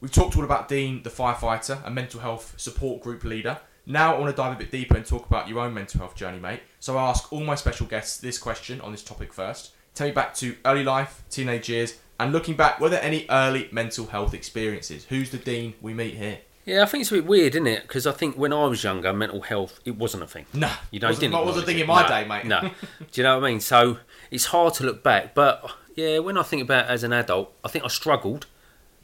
We've 0.00 0.12
talked 0.12 0.36
all 0.36 0.44
about 0.44 0.68
Dean, 0.68 1.02
the 1.02 1.10
firefighter, 1.10 1.84
a 1.84 1.90
mental 1.90 2.20
health 2.20 2.54
support 2.56 3.02
group 3.02 3.24
leader. 3.24 3.58
Now 3.84 4.14
I 4.14 4.18
want 4.20 4.30
to 4.30 4.36
dive 4.36 4.54
a 4.54 4.58
bit 4.58 4.70
deeper 4.70 4.96
and 4.96 5.04
talk 5.04 5.26
about 5.26 5.48
your 5.48 5.58
own 5.58 5.74
mental 5.74 5.98
health 5.98 6.14
journey, 6.14 6.38
mate. 6.38 6.60
So 6.78 6.96
I 6.96 7.08
ask 7.08 7.32
all 7.32 7.40
my 7.40 7.56
special 7.56 7.86
guests 7.86 8.18
this 8.18 8.38
question 8.38 8.80
on 8.80 8.92
this 8.92 9.02
topic 9.02 9.32
first. 9.32 9.72
Tell 9.92 10.06
me 10.06 10.12
back 10.12 10.34
to 10.34 10.54
early 10.64 10.84
life, 10.84 11.24
teenage 11.30 11.68
years, 11.68 11.98
and 12.20 12.32
looking 12.32 12.54
back, 12.54 12.78
were 12.78 12.88
there 12.88 13.02
any 13.02 13.26
early 13.28 13.68
mental 13.72 14.06
health 14.06 14.34
experiences? 14.34 15.06
Who's 15.06 15.30
the 15.30 15.38
Dean 15.38 15.74
we 15.80 15.94
meet 15.94 16.14
here? 16.14 16.38
Yeah, 16.66 16.82
I 16.82 16.86
think 16.86 17.02
it's 17.02 17.10
a 17.10 17.14
bit 17.14 17.26
weird, 17.26 17.54
isn't 17.54 17.66
it? 17.66 17.82
Because 17.82 18.06
I 18.06 18.12
think 18.12 18.36
when 18.36 18.52
I 18.52 18.64
was 18.66 18.84
younger, 18.84 19.12
mental 19.12 19.40
health 19.40 19.80
it 19.84 19.96
wasn't 19.96 20.22
a 20.22 20.26
thing. 20.26 20.46
Nah, 20.52 20.70
You 20.90 21.00
know, 21.00 21.08
wasn't, 21.08 21.20
didn't 21.22 21.32
not 21.32 21.46
was 21.46 21.56
a 21.56 21.62
thing 21.62 21.78
it. 21.78 21.82
in 21.82 21.86
my 21.86 22.02
No, 22.02 22.08
day, 22.08 22.24
mate. 22.26 22.46
No, 22.46 22.60
do 22.60 22.70
you 23.14 23.22
know 23.22 23.38
what 23.38 23.44
I 23.46 23.50
mean? 23.50 23.60
So 23.60 23.98
it's 24.30 24.46
hard 24.46 24.74
to 24.74 24.84
look 24.84 25.02
back, 25.02 25.34
but 25.34 25.68
yeah, 25.96 26.18
when 26.18 26.36
I 26.38 26.42
think 26.42 26.62
about 26.62 26.84
it 26.84 26.90
as 26.90 27.02
an 27.02 27.12
adult, 27.12 27.52
I 27.64 27.68
think 27.68 27.84
I 27.84 27.88
struggled 27.88 28.46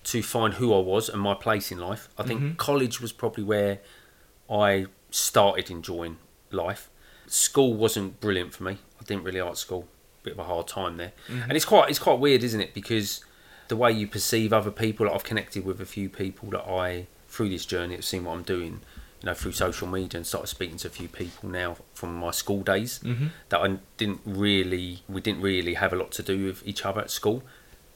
to 0.04 0.22
find 0.22 0.54
who 0.54 0.72
I 0.74 0.78
was 0.78 1.08
and 1.08 1.20
my 1.20 1.34
place 1.34 1.72
in 1.72 1.78
life. 1.78 2.08
I 2.18 2.22
think 2.22 2.40
Mm-hmm. 2.40 2.54
college 2.56 3.00
was 3.00 3.12
probably 3.12 3.42
where 3.42 3.78
I 4.50 4.86
started 5.10 5.70
enjoying 5.70 6.18
life. 6.52 6.90
School 7.26 7.74
wasn't 7.74 8.20
brilliant 8.20 8.54
for 8.54 8.62
me. 8.64 8.78
I 9.00 9.04
didn't 9.04 9.24
really 9.24 9.40
like 9.42 9.56
school. 9.56 9.88
Bit 10.22 10.34
of 10.34 10.38
a 10.40 10.44
hard 10.44 10.66
time 10.68 10.96
there, 10.96 11.12
Mm-hmm. 11.28 11.42
and 11.42 11.52
it's 11.52 11.64
quite 11.64 11.88
it's 11.88 11.98
quite 12.00 12.18
weird, 12.18 12.42
isn't 12.44 12.60
it? 12.60 12.74
Because 12.74 13.24
the 13.68 13.76
way 13.76 13.90
you 13.92 14.06
perceive 14.06 14.52
other 14.52 14.70
people, 14.70 15.06
like 15.06 15.14
I've 15.14 15.24
connected 15.24 15.64
with 15.64 15.80
a 15.80 15.86
few 15.86 16.08
people 16.08 16.50
that 16.50 16.64
I 16.68 17.06
through 17.36 17.50
this 17.50 17.66
journey 17.66 17.94
of 17.96 18.04
seeing 18.04 18.24
what 18.24 18.32
I'm 18.34 18.42
doing, 18.42 18.80
you 19.20 19.26
know, 19.26 19.34
through 19.34 19.52
social 19.52 19.86
media 19.86 20.16
and 20.18 20.26
started 20.26 20.46
speaking 20.46 20.78
to 20.78 20.88
a 20.88 20.90
few 20.90 21.06
people 21.08 21.50
now 21.50 21.76
from 21.92 22.14
my 22.16 22.30
school 22.30 22.62
days 22.62 22.98
Mhm. 23.04 23.28
that 23.50 23.60
I 23.60 23.78
didn't 23.98 24.20
really 24.24 25.02
we 25.08 25.20
didn't 25.20 25.42
really 25.42 25.74
have 25.74 25.92
a 25.92 25.96
lot 25.96 26.12
to 26.12 26.22
do 26.22 26.46
with 26.46 26.66
each 26.66 26.84
other 26.86 27.02
at 27.02 27.10
school, 27.10 27.42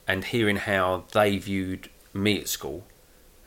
and 0.07 0.25
hearing 0.27 0.57
how 0.57 1.05
they 1.13 1.39
viewed 1.39 1.89
me 2.13 2.39
at 2.41 2.49
school, 2.49 2.87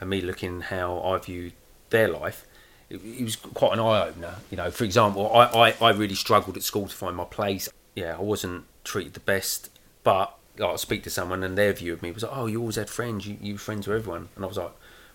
and 0.01 0.09
me 0.09 0.19
looking 0.21 0.61
how 0.61 0.99
I 1.01 1.17
viewed 1.19 1.53
their 1.91 2.07
life, 2.07 2.45
it, 2.89 2.95
it 3.19 3.23
was 3.23 3.35
quite 3.35 3.73
an 3.73 3.79
eye 3.79 4.07
opener. 4.07 4.35
You 4.49 4.57
know, 4.57 4.71
for 4.71 4.83
example, 4.83 5.31
I, 5.35 5.43
I 5.45 5.75
I 5.79 5.91
really 5.91 6.15
struggled 6.15 6.57
at 6.57 6.63
school 6.63 6.87
to 6.87 6.95
find 6.95 7.15
my 7.15 7.25
place. 7.25 7.69
Yeah, 7.93 8.15
I 8.17 8.21
wasn't 8.21 8.63
treated 8.83 9.13
the 9.13 9.19
best, 9.33 9.69
but 10.03 10.35
like, 10.57 10.69
I 10.71 10.75
speak 10.77 11.03
to 11.03 11.09
someone 11.11 11.43
and 11.43 11.55
their 11.57 11.73
view 11.73 11.93
of 11.93 12.01
me 12.01 12.11
was 12.11 12.23
like, 12.23 12.35
"Oh, 12.35 12.47
you 12.47 12.59
always 12.61 12.77
had 12.77 12.89
friends. 12.89 13.27
You 13.27 13.37
you 13.41 13.53
were 13.53 13.59
friends 13.59 13.87
with 13.87 13.97
everyone," 13.97 14.29
and 14.35 14.43
I 14.43 14.47
was 14.47 14.57
like, 14.57 14.71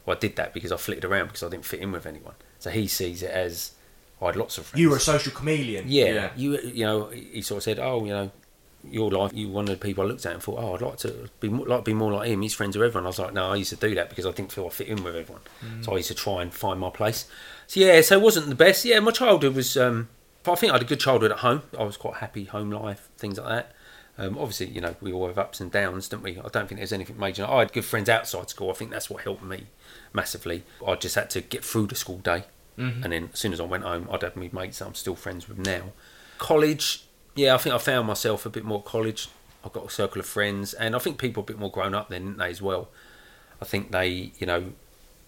"Well, 0.09 0.17
I 0.17 0.21
did 0.21 0.37
that 0.37 0.55
because 0.55 0.73
I 0.73 0.77
flitted 0.77 1.05
around 1.05 1.27
because 1.27 1.43
I 1.43 1.49
didn't 1.49 1.65
fit 1.67 1.81
in 1.81 1.93
with 1.93 2.07
anyone." 2.07 2.35
So 2.59 2.71
he 2.71 2.87
sees 2.89 3.23
it 3.23 3.31
as 3.31 3.73
I 4.21 4.27
had 4.27 4.37
lots 4.37 4.59
of 4.59 4.67
friends. 4.67 4.81
You 4.81 4.91
were 4.91 4.97
a 4.97 5.01
social 5.01 5.33
chameleon. 5.33 5.85
Yeah, 5.87 6.31
you 6.37 6.59
you 6.59 6.85
know, 6.85 7.09
he 7.09 7.43
sort 7.43 7.59
of 7.59 7.63
said, 7.63 7.79
"Oh, 7.79 8.05
you 8.05 8.13
know, 8.13 8.31
your 8.85 9.11
life. 9.11 9.33
You 9.35 9.49
one 9.49 9.65
of 9.65 9.71
the 9.71 9.77
people 9.77 10.05
I 10.05 10.07
looked 10.07 10.27
at 10.27 10.33
and 10.33 10.43
thought, 10.43 10.59
oh, 10.59 10.75
I'd 10.75 10.81
like 10.83 10.97
to 10.99 11.29
be 11.41 11.49
more, 11.49 11.67
like 11.67 11.85
be 11.85 11.95
more 11.95 12.13
like 12.13 12.29
him. 12.29 12.43
He's 12.43 12.55
friends 12.55 12.77
with 12.77 12.87
everyone." 12.87 13.07
I 13.07 13.09
was 13.09 13.19
like, 13.19 13.33
"No, 13.33 13.53
I 13.53 13.57
used 13.57 13.71
to 13.71 13.77
do 13.77 13.95
that 13.95 14.09
because 14.09 14.27
I 14.27 14.33
didn't 14.33 14.53
feel 14.53 14.67
I 14.67 14.71
fit 14.71 14.89
in 14.89 15.05
with 15.05 15.15
everyone. 15.15 15.43
So 15.83 15.93
I 15.93 15.97
used 15.99 16.09
to 16.09 16.15
try 16.15 16.43
and 16.43 16.53
find 16.53 16.81
my 16.81 16.91
place." 16.91 17.27
So 17.67 17.81
yeah, 17.81 18.01
so 18.01 18.17
it 18.17 18.23
wasn't 18.23 18.49
the 18.49 18.55
best. 18.55 18.85
Yeah, 18.85 19.01
my 19.01 19.11
childhood 19.13 19.55
was. 19.55 19.77
Um, 19.77 20.09
I 20.47 20.55
think 20.55 20.73
I 20.73 20.77
had 20.77 20.83
a 20.83 20.87
good 20.87 21.01
childhood 21.01 21.31
at 21.31 21.39
home. 21.39 21.63
I 21.79 21.83
was 21.83 21.99
quite 21.99 22.17
happy, 22.17 22.45
home 22.45 22.71
life, 22.71 23.11
things 23.19 23.37
like 23.39 23.49
that. 23.49 23.75
Um, 24.21 24.37
obviously, 24.37 24.67
you 24.67 24.81
know, 24.81 24.97
we 25.01 25.13
all 25.13 25.29
have 25.29 25.39
ups 25.39 25.61
and 25.61 25.71
downs, 25.71 26.09
don't 26.09 26.23
we? 26.23 26.39
I 26.39 26.49
don't 26.49 26.67
think 26.69 26.79
there's 26.81 26.93
anything 26.93 27.19
major. 27.19 27.47
I 27.47 27.61
had 27.61 27.73
good 27.73 27.85
friends 27.85 28.09
outside 28.09 28.51
school. 28.51 28.69
I 28.71 28.75
think 28.75 28.91
that's 28.91 29.09
what 29.09 29.23
helped 29.23 29.45
me 29.45 29.67
massively. 30.13 30.65
I 30.87 30.97
just 30.97 31.15
had 31.15 31.31
to 31.31 31.41
get 31.41 31.65
through 31.65 31.87
the 31.87 31.95
school 31.95 32.19
day, 32.19 32.45
Mhm. 32.77 33.05
and 33.05 33.13
then 33.13 33.31
as 33.33 33.39
soon 33.39 33.53
as 33.53 33.61
I 33.61 33.65
went 33.65 33.85
home, 33.85 34.09
I'd 34.11 34.23
have 34.23 34.35
my 34.35 34.51
mates 34.53 34.81
that 34.81 34.87
I'm 34.87 34.95
still 34.97 35.15
friends 35.15 35.49
with 35.49 35.59
now. 35.59 35.93
College, 36.39 37.05
yeah, 37.37 37.55
I 37.55 37.59
think 37.59 37.75
I 37.75 37.79
found 37.79 38.09
myself 38.09 38.45
a 38.45 38.51
bit 38.51 38.65
more 38.65 38.81
at 38.81 38.85
college. 38.87 39.29
I've 39.65 39.73
got 39.73 39.87
a 39.87 39.91
circle 39.91 40.19
of 40.21 40.27
friends, 40.27 40.75
and 40.75 40.97
I 40.97 40.99
think 40.99 41.19
people 41.19 41.43
are 41.43 41.45
a 41.45 41.47
bit 41.47 41.59
more 41.59 41.71
grown 41.71 41.95
up 41.95 42.09
then, 42.09 42.25
didn't 42.25 42.39
they, 42.39 42.51
as 42.51 42.61
well? 42.63 42.89
I 43.61 43.65
think 43.65 43.93
they, 43.93 44.33
you 44.39 44.47
know, 44.47 44.73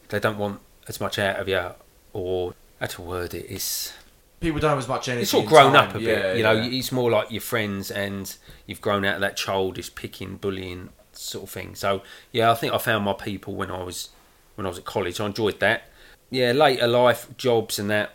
they 0.08 0.18
don't 0.20 0.38
want 0.38 0.60
as 0.88 1.00
much 1.00 1.18
out 1.18 1.36
of 1.38 1.48
you, 1.48 1.70
or 2.12 2.54
how 2.80 2.86
to 2.86 3.02
word 3.02 3.34
it 3.34 3.46
is 3.46 3.92
People 4.40 4.58
don't 4.60 4.70
have 4.70 4.78
as 4.78 4.88
much 4.88 5.08
energy. 5.08 5.22
it's 5.22 5.34
all 5.34 5.42
grown 5.42 5.74
time. 5.74 5.90
up 5.90 5.94
a 5.94 6.00
Yeah, 6.00 6.14
bit. 6.14 6.36
You 6.38 6.42
know, 6.42 6.52
yeah. 6.52 6.78
it's 6.78 6.90
more 6.92 7.10
like 7.10 7.30
your 7.30 7.42
friends, 7.42 7.90
and 7.90 8.34
you've 8.66 8.80
grown 8.80 9.04
out 9.04 9.16
of 9.16 9.20
that 9.20 9.36
childish 9.36 9.94
picking, 9.94 10.36
bullying 10.36 10.88
sort 11.12 11.44
of 11.44 11.50
thing. 11.50 11.74
So 11.74 12.02
yeah, 12.32 12.50
I 12.50 12.54
think 12.54 12.72
I 12.72 12.78
found 12.78 13.04
my 13.04 13.12
people 13.12 13.54
when 13.54 13.70
I 13.70 13.82
was 13.82 14.08
when 14.54 14.66
I 14.66 14.70
was 14.70 14.78
at 14.78 14.84
college. 14.84 15.20
I 15.20 15.26
enjoyed 15.26 15.60
that. 15.60 15.84
Yeah, 16.30 16.52
later 16.52 16.86
life, 16.86 17.28
jobs 17.36 17.78
and 17.78 17.90
that. 17.90 18.14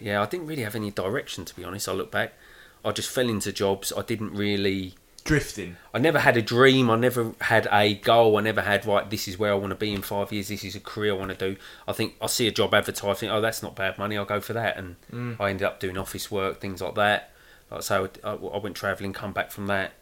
Yeah, 0.00 0.22
I 0.22 0.26
didn't 0.26 0.46
really 0.46 0.62
have 0.62 0.74
any 0.74 0.90
direction 0.90 1.44
to 1.44 1.54
be 1.54 1.62
honest. 1.62 1.88
I 1.88 1.92
look 1.92 2.10
back, 2.10 2.32
I 2.84 2.92
just 2.92 3.10
fell 3.10 3.28
into 3.28 3.52
jobs. 3.52 3.92
I 3.96 4.02
didn't 4.02 4.32
really. 4.32 4.94
Drifting. 5.26 5.76
I 5.92 5.98
never 5.98 6.20
had 6.20 6.36
a 6.36 6.42
dream. 6.42 6.88
I 6.88 6.96
never 6.96 7.32
had 7.40 7.66
a 7.72 7.94
goal. 7.94 8.36
I 8.38 8.40
never 8.42 8.60
had 8.62 8.86
right. 8.86 9.08
This 9.10 9.26
is 9.26 9.36
where 9.38 9.50
I 9.52 9.56
want 9.56 9.70
to 9.70 9.74
be 9.76 9.92
in 9.92 10.02
five 10.02 10.32
years. 10.32 10.48
This 10.48 10.62
is 10.64 10.76
a 10.76 10.80
career 10.80 11.12
I 11.14 11.16
want 11.16 11.36
to 11.36 11.50
do. 11.50 11.56
I 11.88 11.92
think 11.92 12.14
I 12.20 12.26
see 12.26 12.46
a 12.46 12.52
job 12.52 12.72
advertised. 12.72 13.20
Think, 13.20 13.32
oh, 13.32 13.40
that's 13.40 13.62
not 13.62 13.74
bad 13.74 13.98
money. 13.98 14.16
I'll 14.16 14.24
go 14.24 14.40
for 14.40 14.52
that. 14.52 14.76
And 14.76 14.96
Mm. 15.12 15.36
I 15.40 15.50
ended 15.50 15.66
up 15.66 15.80
doing 15.80 15.98
office 15.98 16.30
work, 16.30 16.60
things 16.60 16.80
like 16.80 16.94
that. 16.94 17.32
Like 17.70 17.82
so, 17.82 18.08
I, 18.22 18.30
I 18.30 18.58
went 18.58 18.76
travelling, 18.76 19.12
come 19.12 19.32
back 19.32 19.50
from 19.50 19.66
that, 19.66 19.92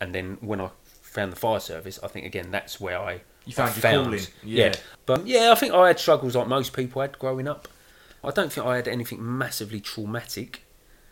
and 0.00 0.12
then 0.14 0.38
when 0.40 0.60
I 0.60 0.70
found 0.82 1.30
the 1.30 1.36
fire 1.36 1.60
service, 1.60 2.00
I 2.02 2.08
think 2.08 2.26
again 2.26 2.50
that's 2.50 2.80
where 2.80 2.98
I 2.98 3.20
You 3.44 3.52
found 3.52 3.70
I 3.84 3.90
your 3.92 4.04
calling. 4.04 4.20
Yeah. 4.42 4.72
But 5.06 5.26
yeah, 5.28 5.52
I 5.52 5.54
think 5.54 5.72
I 5.72 5.86
had 5.86 6.00
struggles 6.00 6.34
like 6.34 6.48
most 6.48 6.72
people 6.72 7.00
had 7.02 7.18
growing 7.20 7.46
up. 7.46 7.68
I 8.24 8.30
don't 8.32 8.52
think 8.52 8.66
I 8.66 8.74
had 8.76 8.88
anything 8.88 9.18
massively 9.38 9.80
traumatic. 9.80 10.62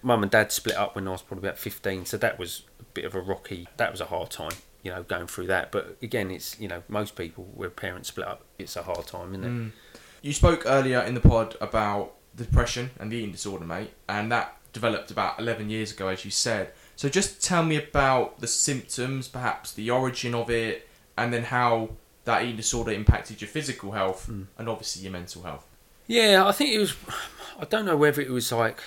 Mum 0.03 0.23
and 0.23 0.31
dad 0.33 0.51
split 0.51 0.77
up 0.77 0.95
when 0.97 1.07
I 1.07 1.13
was 1.13 1.23
probably 1.23 1.47
about 1.49 1.59
15, 1.59 2.07
so 2.07 2.17
that 2.17 2.39
was 2.39 2.63
bit 2.95 3.05
of 3.05 3.15
a 3.15 3.21
rocky, 3.21 3.69
that 3.77 3.91
was 3.91 4.01
a 4.01 4.07
hard 4.07 4.31
time, 4.31 4.53
you 4.83 4.91
know, 4.91 5.03
going 5.03 5.27
through 5.27 5.47
that. 5.49 5.71
But 5.73 5.97
again, 6.03 6.31
it's, 6.31 6.59
you 6.61 6.69
know, 6.69 6.83
most 6.89 7.17
people 7.17 7.45
where 7.55 7.71
parents 7.71 8.09
split 8.09 8.27
up, 8.27 8.43
it's 8.59 8.77
a 8.77 8.83
hard 8.83 9.07
time, 9.07 9.31
isn't 9.35 9.45
it? 9.45 9.49
Mm. 9.49 9.73
You 10.23 10.33
spoke 10.33 10.63
earlier 10.67 11.01
in 11.01 11.15
the 11.15 11.21
pod 11.21 11.57
about 11.61 12.15
depression 12.37 12.91
and 12.99 13.11
the 13.11 13.17
eating 13.17 13.33
disorder, 13.33 13.65
mate, 13.65 13.93
and 14.09 14.31
that 14.33 14.57
developed 14.73 15.11
about 15.11 15.39
11 15.41 15.71
years 15.71 15.93
ago, 15.93 16.09
as 16.09 16.25
you 16.25 16.31
said. 16.31 16.73
So 16.97 17.09
just 17.09 17.43
tell 17.43 17.63
me 17.65 17.77
about 17.77 18.41
the 18.41 18.47
symptoms, 18.47 19.27
perhaps 19.29 19.73
the 19.73 19.91
origin 19.91 20.35
of 20.35 20.51
it, 20.51 20.89
and 21.17 21.33
then 21.33 21.45
how 21.45 21.91
that 22.25 22.43
eating 22.43 22.57
disorder 22.57 22.93
impacted 22.93 23.41
your 23.41 23.49
physical 23.49 23.93
health 23.93 24.29
Mm. 24.31 24.47
and 24.59 24.69
obviously 24.69 25.03
your 25.03 25.13
mental 25.13 25.43
health. 25.43 25.67
Yeah, 26.07 26.47
I 26.47 26.53
think 26.53 26.71
it 26.75 26.79
was. 26.79 26.95
I 27.61 27.65
don't 27.65 27.85
know 27.85 27.97
whether 27.97 28.21
it 28.23 28.31
was 28.31 28.51
like 28.53 28.81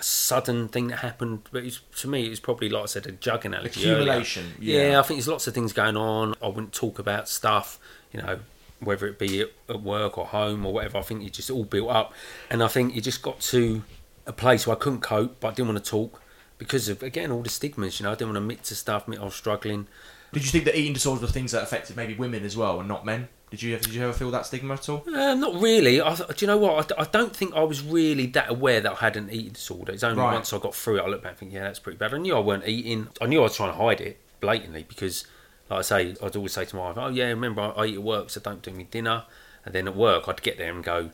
a 0.00 0.02
sudden 0.02 0.68
thing 0.68 0.88
that 0.88 0.98
happened, 0.98 1.48
but 1.52 1.64
was, 1.64 1.80
to 1.96 2.08
me, 2.08 2.26
it 2.26 2.30
was 2.30 2.40
probably 2.40 2.68
like 2.68 2.82
I 2.82 2.86
said, 2.86 3.06
a 3.06 3.12
jug 3.12 3.44
analogy. 3.44 3.88
Accumulation. 3.88 4.54
Yeah. 4.58 4.98
I 4.98 5.02
think 5.02 5.18
there's 5.18 5.28
lots 5.28 5.46
of 5.46 5.54
things 5.54 5.72
going 5.72 5.96
on. 5.96 6.34
I 6.42 6.48
wouldn't 6.48 6.72
talk 6.72 6.98
about 6.98 7.28
stuff, 7.28 7.78
you 8.12 8.20
know, 8.20 8.40
whether 8.80 9.06
it 9.06 9.18
be 9.18 9.40
at, 9.68 9.82
work 9.82 10.18
or 10.18 10.26
home 10.26 10.66
or 10.66 10.72
whatever. 10.72 10.98
I 10.98 11.02
think 11.02 11.24
it 11.24 11.32
just 11.32 11.50
all 11.50 11.64
built 11.64 11.90
up, 11.90 12.12
and 12.50 12.62
I 12.62 12.68
think 12.68 12.96
it 12.96 13.02
just 13.02 13.22
got 13.22 13.40
to 13.40 13.82
a 14.26 14.32
place 14.32 14.66
where 14.66 14.76
I 14.76 14.78
couldn't 14.78 15.00
cope, 15.00 15.40
but 15.40 15.48
I 15.48 15.50
didn't 15.52 15.68
want 15.68 15.84
to 15.84 15.90
talk 15.90 16.20
because 16.58 16.88
of 16.88 17.02
again 17.02 17.30
all 17.30 17.42
the 17.42 17.50
stigmas. 17.50 18.00
You 18.00 18.04
know, 18.04 18.12
I 18.12 18.14
didn't 18.14 18.28
want 18.28 18.36
to 18.36 18.42
admit 18.42 18.64
to 18.64 18.74
stuff. 18.74 19.04
Admit 19.04 19.20
I 19.20 19.24
was 19.24 19.34
struggling. 19.34 19.86
Did 20.32 20.44
you 20.44 20.50
think 20.50 20.64
that 20.64 20.76
eating 20.78 20.92
disorders 20.92 21.22
were 21.22 21.28
things 21.28 21.52
that 21.52 21.62
affected 21.62 21.96
maybe 21.96 22.14
women 22.14 22.44
as 22.44 22.56
well 22.56 22.78
and 22.78 22.88
not 22.88 23.04
men? 23.04 23.28
Did 23.50 23.62
you 23.62 23.74
ever, 23.74 23.82
did 23.82 23.94
you 23.94 24.02
ever 24.04 24.12
feel 24.12 24.30
that 24.30 24.46
stigma 24.46 24.74
at 24.74 24.88
all? 24.88 25.02
Uh, 25.08 25.34
not 25.34 25.60
really. 25.60 26.00
I, 26.00 26.14
do 26.14 26.24
you 26.38 26.46
know 26.46 26.56
what? 26.56 26.92
I, 26.96 27.02
I 27.02 27.04
don't 27.04 27.34
think 27.34 27.52
I 27.54 27.64
was 27.64 27.82
really 27.82 28.26
that 28.26 28.48
aware 28.48 28.80
that 28.80 28.92
I 28.92 28.94
had 28.94 29.16
an 29.16 29.28
eating 29.30 29.52
disorder. 29.54 29.90
It's 29.92 30.04
only 30.04 30.22
Right. 30.22 30.34
once 30.34 30.52
I 30.52 30.58
got 30.58 30.72
through 30.74 30.98
it, 30.98 31.02
I 31.02 31.08
look 31.08 31.22
back 31.22 31.32
and 31.32 31.38
think, 31.38 31.52
yeah, 31.52 31.62
that's 31.64 31.80
pretty 31.80 31.98
bad. 31.98 32.14
I 32.14 32.18
knew 32.18 32.36
I 32.36 32.38
weren't 32.40 32.66
eating. 32.68 33.08
I 33.20 33.26
knew 33.26 33.40
I 33.40 33.42
was 33.42 33.56
trying 33.56 33.72
to 33.72 33.76
hide 33.76 34.00
it 34.00 34.20
blatantly 34.38 34.84
because, 34.88 35.26
like 35.68 35.80
I 35.80 35.82
say, 35.82 36.14
I'd 36.22 36.36
always 36.36 36.52
say 36.52 36.64
to 36.64 36.76
my 36.76 36.82
wife, 36.82 36.96
oh, 36.98 37.08
yeah, 37.08 37.26
remember, 37.26 37.62
I, 37.62 37.70
I 37.70 37.86
eat 37.86 37.94
at 37.96 38.02
work, 38.04 38.30
so 38.30 38.38
don't 38.40 38.62
do 38.62 38.70
me 38.70 38.84
dinner. 38.88 39.24
And 39.64 39.74
then 39.74 39.88
at 39.88 39.96
work, 39.96 40.28
I'd 40.28 40.42
get 40.42 40.56
there 40.56 40.72
and 40.72 40.84
go, 40.84 41.10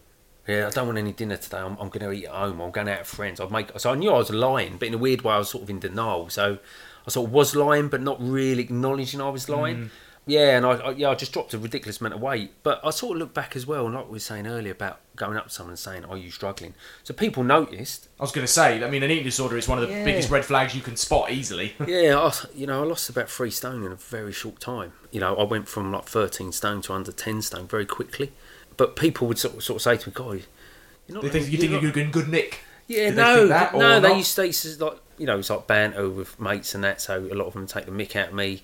yeah, 0.47 0.67
I 0.67 0.71
don't 0.71 0.87
want 0.87 0.99
any 0.99 1.13
dinner 1.13 1.39
today. 1.39 1.59
I'm, 1.59 1.77
I'm 1.81 1.89
going 1.89 2.01
to 2.09 2.13
eat 2.13 2.27
at 2.27 2.33
home. 2.33 2.61
I'm 2.61 2.71
going 2.71 2.89
out 2.89 2.99
with 2.99 3.09
friends. 3.09 3.41
I'd 3.41 3.51
make. 3.51 3.71
So 3.81 3.91
I 3.93 3.95
knew 3.95 4.11
I 4.11 4.19
was 4.19 4.31
lying, 4.31 4.77
but 4.77 4.89
in 4.89 4.95
a 4.95 4.99
weird 4.99 5.23
way, 5.23 5.33
I 5.33 5.39
was 5.39 5.49
sort 5.51 5.65
of 5.65 5.71
in 5.71 5.81
denial. 5.81 6.29
So 6.29 6.59
I 7.07 7.11
sort 7.11 7.29
of 7.29 7.33
was 7.33 7.55
lying, 7.55 7.89
but 7.89 8.03
not 8.03 8.17
really 8.21 8.63
acknowledging 8.63 9.21
I 9.21 9.31
was 9.31 9.47
mm. 9.47 9.57
lying. 9.57 9.91
Yeah, 10.29 10.57
and 10.57 10.67
I, 10.67 10.73
I 10.73 10.91
yeah 10.91 11.11
I 11.11 11.15
just 11.15 11.33
dropped 11.33 11.55
a 11.55 11.59
ridiculous 11.59 12.01
amount 12.01 12.15
of 12.15 12.21
weight. 12.21 12.51
But 12.65 12.81
I 12.85 12.91
sort 12.91 13.13
of 13.13 13.19
look 13.21 13.33
back 13.33 13.55
as 13.55 13.65
well, 13.65 13.87
and 13.87 13.95
like 13.95 14.07
we 14.07 14.13
were 14.13 14.19
saying 14.19 14.49
earlier 14.49 14.73
about 14.73 14.99
going 15.15 15.37
up 15.37 15.45
to 15.45 15.51
someone 15.51 15.71
and 15.71 15.79
saying, 15.79 16.05
"Are 16.05 16.17
you 16.17 16.33
struggling?" 16.33 16.75
So 17.05 17.15
people 17.15 17.45
noticed. 17.45 18.09
I 18.19 18.25
was 18.25 18.33
going 18.33 18.45
to 18.45 18.53
say, 18.53 18.83
I 18.83 18.91
mean, 18.91 19.05
an 19.05 19.11
eating 19.13 19.25
disorder 19.25 19.57
is 19.57 19.69
one 19.69 19.79
of 19.79 19.89
the 19.89 19.95
Yeah. 19.95 20.05
biggest 20.05 20.29
red 20.29 20.45
flags 20.45 20.75
you 20.75 20.83
can 20.83 20.97
spot 20.97 21.31
easily. 21.31 21.77
yeah, 21.87 22.19
I, 22.19 22.33
you 22.57 22.67
know, 22.67 22.83
I 22.83 22.87
lost 22.87 23.09
about 23.09 23.31
three 23.31 23.51
stone 23.51 23.85
in 23.85 23.93
a 23.93 23.97
very 23.97 24.33
short 24.33 24.59
time. 24.59 24.95
You 25.13 25.21
know, 25.21 25.37
I 25.37 25.45
went 25.45 25.69
from 25.69 25.93
like 25.93 26.07
thirteen 26.07 26.51
stone 26.51 26.83
to 26.83 26.93
under 26.93 27.13
ten 27.13 27.41
stone 27.41 27.69
very 27.69 27.87
quickly. 27.87 28.33
But 28.77 28.97
people 28.97 29.29
would 29.29 29.39
sort 29.39 29.55
of, 29.55 29.63
sort 29.63 29.77
of 29.77 29.83
say 29.83 29.97
to 29.97 30.09
me, 30.09 30.13
"God, 30.13 30.43
you're 31.07 31.15
not." 31.15 31.23
they 31.23 31.29
think 31.29 31.47
you 31.47 31.53
you're 31.53 31.81
think 31.81 31.95
you're 31.95 32.05
in 32.05 32.11
good 32.11 32.29
nick. 32.29 32.63
Yeah, 32.89 33.07
Did 33.07 33.17
they 33.17 33.23
no, 33.23 33.47
that, 33.49 33.75
no. 33.75 34.01
They 34.01 34.17
used 34.17 34.35
to, 34.37 34.53
to 34.53 34.85
like 34.85 34.99
you 35.19 35.27
know, 35.27 35.39
it's 35.39 35.51
like 35.51 35.67
banter 35.67 36.09
with 36.09 36.39
mates 36.41 36.75
and 36.75 36.85
that. 36.85 37.01
So 37.01 37.29
a 37.31 37.35
lot 37.35 37.47
of 37.47 37.53
them 37.55 37.67
take 37.67 37.87
the 37.87 37.91
mick 37.93 38.17
out 38.17 38.29
of 38.29 38.35
me. 38.35 38.63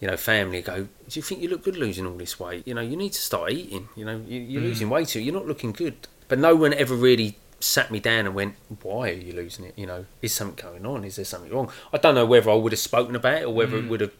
You 0.00 0.08
know, 0.08 0.16
family 0.16 0.62
go. 0.62 0.82
Do 0.84 0.88
you 1.12 1.22
think 1.22 1.40
you 1.42 1.48
look 1.48 1.62
good 1.62 1.76
losing 1.76 2.06
all 2.06 2.16
this 2.16 2.40
weight? 2.40 2.66
You 2.66 2.74
know, 2.74 2.80
you 2.80 2.96
need 2.96 3.12
to 3.12 3.20
start 3.20 3.52
eating. 3.52 3.88
You 3.94 4.04
know, 4.04 4.20
you, 4.26 4.40
you're 4.40 4.62
Mm. 4.62 4.64
losing 4.66 4.90
weight 4.90 5.08
too. 5.08 5.20
You're 5.20 5.32
not 5.34 5.46
looking 5.46 5.70
good. 5.70 5.94
But 6.26 6.40
no 6.40 6.56
one 6.56 6.74
ever 6.74 6.96
really 6.96 7.38
sat 7.60 7.92
me 7.92 8.00
down 8.00 8.26
and 8.26 8.34
went, 8.34 8.56
"Why 8.82 9.10
are 9.10 9.12
you 9.12 9.32
losing 9.32 9.64
it? 9.64 9.74
You 9.78 9.86
know, 9.86 10.06
is 10.20 10.32
something 10.32 10.60
going 10.70 10.84
on? 10.84 11.04
Is 11.04 11.14
there 11.16 11.24
something 11.24 11.52
wrong?" 11.52 11.70
I 11.92 11.98
don't 11.98 12.16
know 12.16 12.26
whether 12.26 12.50
I 12.50 12.54
would 12.54 12.72
have 12.72 12.80
spoken 12.80 13.14
about 13.14 13.42
it 13.42 13.44
or 13.44 13.54
whether 13.54 13.76
Mm. 13.76 13.84
it 13.84 13.88
would 13.90 14.00
have. 14.00 14.12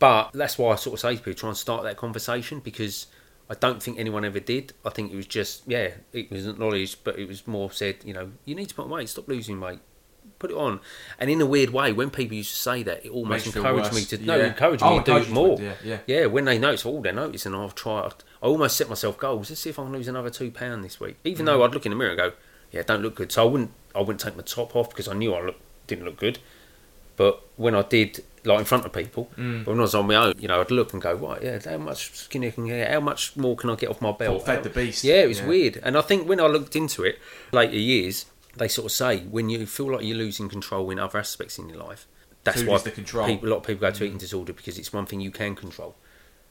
But 0.00 0.30
that's 0.32 0.58
why 0.58 0.72
I 0.72 0.76
sort 0.76 0.94
of 0.94 1.00
say 1.00 1.14
to 1.16 1.22
people, 1.22 1.34
try 1.34 1.50
and 1.50 1.56
start 1.56 1.84
that 1.84 1.96
conversation 1.96 2.58
because 2.58 3.06
I 3.50 3.54
don't 3.54 3.80
think 3.82 3.98
anyone 3.98 4.24
ever 4.24 4.40
did. 4.40 4.72
I 4.84 4.90
think 4.90 5.12
it 5.12 5.16
was 5.16 5.26
just, 5.26 5.62
yeah, 5.68 5.90
it 6.12 6.30
was 6.32 6.46
acknowledged, 6.48 6.98
but 7.04 7.16
it 7.18 7.28
was 7.28 7.46
more 7.46 7.70
said, 7.70 7.96
you 8.04 8.12
know, 8.12 8.32
you 8.44 8.54
need 8.56 8.68
to 8.70 8.74
put 8.74 8.84
on 8.86 8.90
weight, 8.90 9.08
stop 9.08 9.26
losing 9.28 9.60
weight, 9.60 9.78
put 10.38 10.50
it 10.50 10.56
on. 10.56 10.80
And 11.18 11.30
in 11.30 11.40
a 11.40 11.46
weird 11.46 11.70
way, 11.70 11.92
when 11.92 12.10
people 12.10 12.36
used 12.36 12.50
to 12.52 12.56
say 12.60 12.82
that, 12.84 13.04
it 13.04 13.10
almost 13.10 13.46
Makes 13.46 13.56
encouraged 13.56 13.92
me 13.94 14.04
to 14.04 14.18
no, 14.24 14.36
Yeah. 14.36 14.54
Oh, 14.60 14.70
me 14.96 14.98
to 15.00 15.04
do 15.04 15.16
it 15.16 15.30
more. 15.30 15.58
yeah, 15.60 15.72
yeah. 15.84 15.98
Yeah, 16.06 16.26
when 16.26 16.44
they 16.44 16.58
notice, 16.58 16.84
oh, 16.86 17.00
they're 17.00 17.12
noticing, 17.12 17.54
I've 17.54 17.74
tried. 17.74 18.12
I 18.42 18.46
almost 18.46 18.76
set 18.76 18.88
myself 18.88 19.18
goals. 19.18 19.50
Let's 19.50 19.60
see 19.60 19.70
if 19.70 19.78
I 19.78 19.82
can 19.82 19.92
lose 19.92 20.08
another 20.08 20.30
two 20.30 20.50
pound 20.50 20.84
this 20.84 21.00
week. 21.00 21.16
Even 21.24 21.44
Mm. 21.44 21.46
though 21.46 21.64
I'd 21.64 21.72
look 21.74 21.86
in 21.86 21.90
the 21.90 21.96
mirror 21.96 22.10
and 22.10 22.18
go, 22.18 22.32
yeah, 22.70 22.82
don't 22.82 23.02
look 23.02 23.14
good. 23.16 23.32
So 23.32 23.42
I 23.42 23.50
wouldn't, 23.50 23.70
I 23.94 23.98
wouldn't 24.00 24.20
take 24.20 24.36
my 24.36 24.42
top 24.42 24.76
off 24.76 24.90
because 24.90 25.08
I 25.08 25.14
knew 25.14 25.34
I 25.34 25.42
look, 25.42 25.56
didn't 25.86 26.04
look 26.04 26.16
good. 26.18 26.38
But 27.16 27.42
when 27.56 27.74
I 27.74 27.82
did, 27.82 28.22
like 28.44 28.60
in 28.60 28.64
front 28.64 28.84
of 28.86 28.92
people, 28.92 29.28
Mm. 29.36 29.66
when 29.66 29.78
I 29.78 29.82
was 29.82 29.94
on 29.96 30.06
my 30.06 30.14
own, 30.14 30.34
you 30.38 30.46
know, 30.46 30.60
I'd 30.60 30.70
look 30.70 30.92
and 30.92 31.02
go, 31.02 31.14
right, 31.14 31.42
yeah, 31.42 31.58
how 31.64 31.78
much 31.78 32.04
skin 32.12 32.16
skinnier 32.42 32.50
can 32.52 32.66
get? 32.68 32.90
How 32.92 33.00
much 33.00 33.36
more 33.36 33.56
can 33.56 33.70
I 33.70 33.74
get 33.74 33.88
off 33.90 34.00
my 34.00 34.12
belt? 34.12 34.46
Fed 34.46 34.62
the 34.62 34.70
beast. 34.70 35.02
Yeah, 35.02 35.22
it 35.22 35.26
was 35.28 35.40
Yeah. 35.40 35.46
weird. 35.48 35.80
And 35.82 35.98
I 35.98 36.00
think 36.02 36.28
when 36.28 36.38
I 36.40 36.46
looked 36.46 36.76
into 36.76 37.02
it 37.02 37.18
later 37.50 37.74
years, 37.76 38.26
they 38.58 38.68
sort 38.68 38.86
of 38.86 38.92
say 38.92 39.20
when 39.20 39.48
you 39.48 39.66
feel 39.66 39.92
like 39.92 40.04
you're 40.04 40.16
losing 40.16 40.48
control 40.48 40.90
in 40.90 40.98
other 40.98 41.18
aspects 41.18 41.58
in 41.58 41.68
your 41.68 41.78
life, 41.78 42.06
that's 42.44 42.60
Food 42.60 42.68
why 42.68 42.78
the 42.78 42.90
control. 42.90 43.26
People, 43.26 43.48
a 43.48 43.50
lot 43.50 43.56
of 43.58 43.62
people 43.64 43.80
go 43.80 43.90
to 43.90 44.04
eating 44.04 44.18
disorder 44.18 44.52
because 44.52 44.78
it's 44.78 44.92
one 44.92 45.06
thing 45.06 45.20
you 45.20 45.30
can 45.30 45.54
control. 45.54 45.96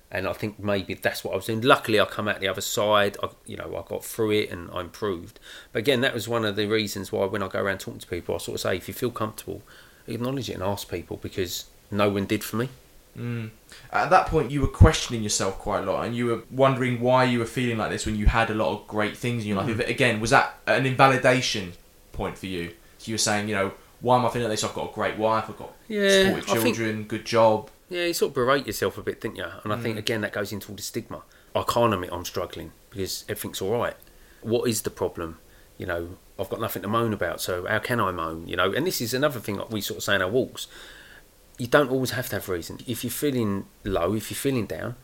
And 0.09 0.25
I 0.25 0.31
think 0.33 0.57
maybe 0.57 0.93
that's 0.93 1.23
what 1.23 1.33
I 1.33 1.35
was 1.35 1.47
doing. 1.47 1.61
Luckily, 1.61 1.99
I 1.99 2.05
come 2.05 2.29
out 2.29 2.39
the 2.39 2.47
other 2.47 2.61
side. 2.61 3.17
I, 3.21 3.29
you 3.45 3.57
know, 3.57 3.75
I 3.75 3.87
got 3.89 4.05
through 4.05 4.31
it 4.31 4.51
and 4.51 4.69
I 4.71 4.79
improved. 4.81 5.37
But 5.73 5.79
again, 5.79 5.99
that 6.01 6.13
was 6.13 6.29
one 6.29 6.45
of 6.45 6.55
the 6.55 6.65
reasons 6.67 7.11
why 7.11 7.25
when 7.25 7.43
I 7.43 7.49
go 7.49 7.61
around 7.61 7.79
talking 7.79 7.99
to 7.99 8.07
people, 8.07 8.35
I 8.35 8.37
sort 8.37 8.55
of 8.55 8.61
say, 8.61 8.77
if 8.77 8.87
you 8.87 8.93
feel 8.93 9.11
comfortable, 9.11 9.63
acknowledge 10.07 10.49
it 10.49 10.53
and 10.53 10.63
ask 10.63 10.89
people 10.89 11.17
because 11.17 11.65
no 11.91 12.09
one 12.09 12.25
did 12.25 12.41
for 12.43 12.55
me. 12.55 12.69
Mm. 13.17 13.49
At 13.91 14.09
that 14.11 14.27
point, 14.27 14.51
you 14.51 14.61
were 14.61 14.67
questioning 14.67 15.23
yourself 15.23 15.57
quite 15.59 15.79
a 15.83 15.91
lot, 15.91 16.05
and 16.05 16.15
you 16.15 16.27
were 16.27 16.43
wondering 16.51 17.01
why 17.01 17.23
you 17.25 17.39
were 17.39 17.45
feeling 17.45 17.77
like 17.77 17.89
this 17.89 18.05
when 18.05 18.15
you 18.15 18.27
had 18.27 18.49
a 18.49 18.53
lot 18.53 18.71
of 18.71 18.87
great 18.87 19.17
things 19.17 19.43
in 19.43 19.49
your 19.49 19.61
Mm. 19.61 19.77
life. 19.77 19.89
Again, 19.89 20.19
was 20.21 20.29
that 20.29 20.59
an 20.67 20.85
invalidation 20.85 21.73
point 22.17 22.37
for 22.37 22.47
you? 22.47 22.71
So 22.97 23.09
you 23.09 23.13
were 23.13 23.17
saying, 23.19 23.47
you 23.47 23.55
know, 23.55 23.71
why 24.01 24.17
am 24.17 24.25
I 24.25 24.29
feeling 24.29 24.49
like 24.49 24.57
this? 24.59 24.63
I've 24.63 24.73
got 24.75 24.91
a 24.91 24.93
great 24.93 25.17
wife, 25.17 25.45
I've 25.49 25.57
got 25.57 25.73
Yeah, 25.87 26.23
supported 26.25 26.49
I 26.49 26.53
think- 26.61 26.75
children, 26.75 27.03
good 27.05 27.25
job. 27.25 27.69
Yeah, 27.89 28.05
you 28.05 28.13
sort 28.13 28.31
of 28.31 28.35
berate 28.35 28.67
yourself 28.67 28.97
a 28.97 29.01
bit, 29.01 29.21
didn't 29.21 29.37
you? 29.37 29.45
And 29.63 29.71
I 29.71 29.77
Mm. 29.77 29.81
think 29.83 29.97
again 29.97 30.21
that 30.21 30.33
goes 30.33 30.51
into 30.51 30.69
all 30.69 30.75
the 30.75 30.81
stigma. 30.81 31.21
I 31.55 31.63
can't 31.63 31.93
admit 31.93 32.09
I'm 32.11 32.25
struggling 32.25 32.71
because 32.89 33.23
everything's 33.29 33.61
all 33.61 33.71
right. 33.79 33.95
What 34.41 34.69
is 34.69 34.81
the 34.81 34.89
problem? 34.89 35.39
You 35.77 35.85
know, 35.85 36.17
I've 36.39 36.49
got 36.49 36.59
nothing 36.59 36.81
to 36.81 36.87
moan 36.87 37.13
about, 37.13 37.39
so 37.41 37.65
how 37.65 37.79
can 37.79 37.99
I 37.99 38.11
moan? 38.11 38.47
You 38.47 38.55
know, 38.57 38.71
and 38.73 38.85
this 38.85 38.99
is 39.01 39.13
another 39.13 39.39
thing 39.39 39.57
that 39.57 39.71
we 39.71 39.79
sort 39.81 39.99
of 39.99 40.03
say 40.03 40.15
in 40.15 40.21
our 40.21 40.29
walks. 40.29 40.67
You 41.57 41.65
don't 41.67 41.89
always 41.89 42.11
have 42.11 42.29
to 42.29 42.35
have 42.35 42.49
reason. 42.49 42.79
If 42.85 43.03
you're 43.03 43.09
feeling 43.11 43.65
low, 43.83 44.13
if 44.13 44.29
you're 44.29 44.37
feeling 44.37 44.65
down, 44.67 44.95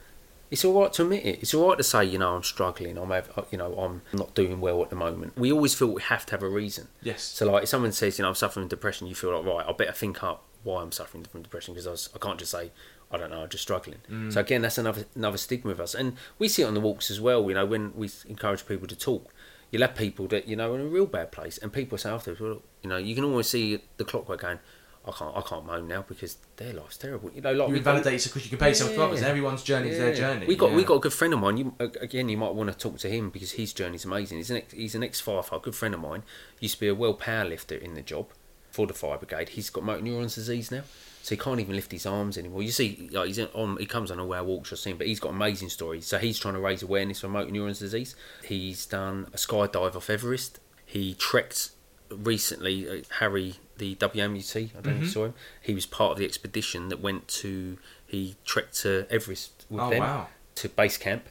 it's 0.53 0.63
all 0.63 0.79
right 0.79 0.93
to 0.93 1.01
admit 1.01 1.25
it. 1.25 1.39
It's 1.41 1.51
all 1.55 1.67
right 1.67 1.77
to 1.79 1.83
say, 1.83 2.05
you 2.05 2.19
know, 2.19 2.35
I'm 2.35 2.43
struggling. 2.43 2.95
I'm, 2.95 3.09
have, 3.09 3.47
you 3.49 3.57
know, 3.57 3.73
I'm 3.73 4.03
not 4.13 4.35
doing 4.35 4.61
well 4.61 4.83
at 4.83 4.91
the 4.91 4.95
moment. 4.95 5.35
We 5.35 5.51
always 5.51 5.73
feel 5.73 5.87
we 5.87 6.01
have 6.03 6.27
to 6.27 6.31
have 6.31 6.43
a 6.43 6.47
reason. 6.47 6.89
Yes. 7.01 7.23
So, 7.23 7.51
like, 7.51 7.63
if 7.63 7.69
someone 7.69 7.91
says, 7.91 8.19
you 8.19 8.21
know, 8.21 8.29
I'm 8.29 8.35
suffering 8.35 8.65
from 8.65 8.69
depression, 8.69 9.07
you 9.07 9.15
feel 9.15 9.35
like, 9.35 9.51
right, 9.51 9.65
I 9.67 9.71
better 9.71 9.93
think 9.93 10.23
up 10.23 10.43
why 10.61 10.83
I'm 10.83 10.91
suffering 10.91 11.23
from 11.23 11.41
depression 11.41 11.73
because 11.73 11.87
I, 11.87 12.15
I 12.15 12.19
can't 12.19 12.37
just 12.37 12.51
say, 12.51 12.69
I 13.09 13.17
don't 13.17 13.31
know, 13.31 13.41
I'm 13.41 13.49
just 13.49 13.63
struggling. 13.63 13.97
Mm. 14.11 14.31
So 14.31 14.41
again, 14.41 14.61
that's 14.61 14.77
another 14.77 15.05
another 15.15 15.37
stigma 15.37 15.69
with 15.71 15.79
us, 15.79 15.95
and 15.95 16.17
we 16.37 16.47
see 16.47 16.61
it 16.61 16.65
on 16.65 16.75
the 16.75 16.79
walks 16.79 17.09
as 17.09 17.19
well. 17.19 17.47
You 17.49 17.55
know, 17.55 17.65
when 17.65 17.91
we 17.95 18.11
encourage 18.27 18.67
people 18.67 18.87
to 18.87 18.95
talk, 18.95 19.33
you'll 19.71 19.81
have 19.81 19.95
people 19.95 20.27
that 20.27 20.47
you 20.47 20.55
know 20.55 20.71
are 20.71 20.79
in 20.79 20.85
a 20.85 20.89
real 20.89 21.07
bad 21.07 21.31
place, 21.31 21.57
and 21.57 21.73
people 21.73 21.97
say 21.97 22.11
afterwards, 22.11 22.39
well, 22.39 22.61
you 22.83 22.89
know, 22.89 22.97
you 22.97 23.15
can 23.15 23.23
always 23.23 23.47
see 23.47 23.79
the 23.97 24.03
clockwork 24.03 24.41
going. 24.41 24.59
I 25.05 25.11
can't, 25.11 25.35
I 25.35 25.41
can't 25.41 25.65
moan 25.65 25.87
now 25.87 26.05
because 26.07 26.37
their 26.55 26.73
life's 26.73 26.97
terrible. 26.97 27.29
You 27.35 27.41
know, 27.41 27.53
like 27.53 27.69
You 27.69 27.75
invalidate 27.75 28.13
yourself 28.13 28.33
because 28.33 28.45
you 28.45 28.49
compare 28.51 28.69
yourself 28.69 28.93
to 28.93 29.03
others. 29.03 29.21
Yeah. 29.21 29.27
Everyone's 29.27 29.63
journey 29.63 29.89
is 29.89 29.97
their 29.97 30.13
journey. 30.13 30.45
We 30.45 30.55
got 30.55 30.71
we 30.71 30.83
got 30.83 30.95
a 30.95 30.99
good 30.99 31.13
friend 31.13 31.33
of 31.33 31.39
mine. 31.41 31.57
You 31.57 31.73
again, 31.79 32.29
you 32.29 32.37
might 32.37 32.53
want 32.53 32.71
to 32.71 32.77
talk 32.77 32.99
to 32.99 33.09
him 33.09 33.29
because 33.29 33.51
his 33.53 33.73
journey's 33.73 34.05
amazing. 34.05 34.37
He's 34.37 34.49
an 34.49 34.57
ex, 34.57 34.73
he's 34.73 34.95
an 34.95 35.03
ex 35.03 35.21
firefighter, 35.21 35.61
good 35.61 35.75
friend 35.75 35.93
of 35.93 35.99
mine. 35.99 36.23
Used 36.59 36.75
to 36.75 36.79
be 36.79 36.87
a 36.87 36.95
well 36.95 37.13
power 37.13 37.45
lifter 37.45 37.75
in 37.75 37.95
the 37.95 38.01
job, 38.01 38.27
for 38.73 38.87
the 38.87 38.93
fire 38.93 39.17
brigade. 39.17 39.49
He's 39.49 39.69
got 39.69 39.83
motor 39.83 40.01
neurons 40.01 40.35
disease 40.35 40.71
now, 40.71 40.81
so 41.21 41.35
he 41.35 41.39
can't 41.39 41.59
even 41.59 41.75
lift 41.75 41.91
his 41.91 42.07
arms 42.07 42.39
anymore. 42.39 42.63
You 42.63 42.71
see, 42.71 43.07
like, 43.11 43.27
he's 43.27 43.39
on. 43.39 43.77
He 43.77 43.85
comes 43.85 44.09
on 44.09 44.19
all 44.19 44.33
our 44.33 44.43
walks 44.43 44.77
seen, 44.79 44.97
but 44.97 45.05
he's 45.05 45.19
got 45.19 45.29
amazing 45.29 45.69
stories. 45.69 46.07
So 46.07 46.17
he's 46.17 46.39
trying 46.39 46.55
to 46.55 46.59
raise 46.59 46.81
awareness 46.81 47.21
for 47.21 47.29
motor 47.29 47.51
neurons 47.51 47.79
disease. 47.79 48.15
He's 48.43 48.85
done 48.87 49.27
a 49.31 49.37
skydive 49.37 49.95
off 49.95 50.09
Everest. 50.09 50.59
He 50.85 51.13
trekked 51.13 51.69
recently. 52.09 52.89
Uh, 52.89 53.03
Harry, 53.19 53.55
the 53.83 53.95
WMUT, 53.95 54.55
I 54.55 54.81
don't 54.81 54.85
know 54.85 54.91
if 54.91 54.97
you 54.97 55.03
mm-hmm. 55.03 55.07
saw 55.07 55.25
him. 55.25 55.33
He 55.61 55.73
was 55.73 55.85
part 55.85 56.13
of 56.13 56.17
the 56.17 56.25
expedition 56.25 56.89
that 56.89 57.01
went 57.01 57.27
to. 57.43 57.77
He 58.07 58.35
trekked 58.45 58.75
to 58.81 59.05
Everest 59.09 59.65
with 59.69 59.81
Oh, 59.81 59.89
them 59.89 59.99
wow. 59.99 60.27
to 60.55 60.69
base 60.69 60.97
camp. 60.97 61.25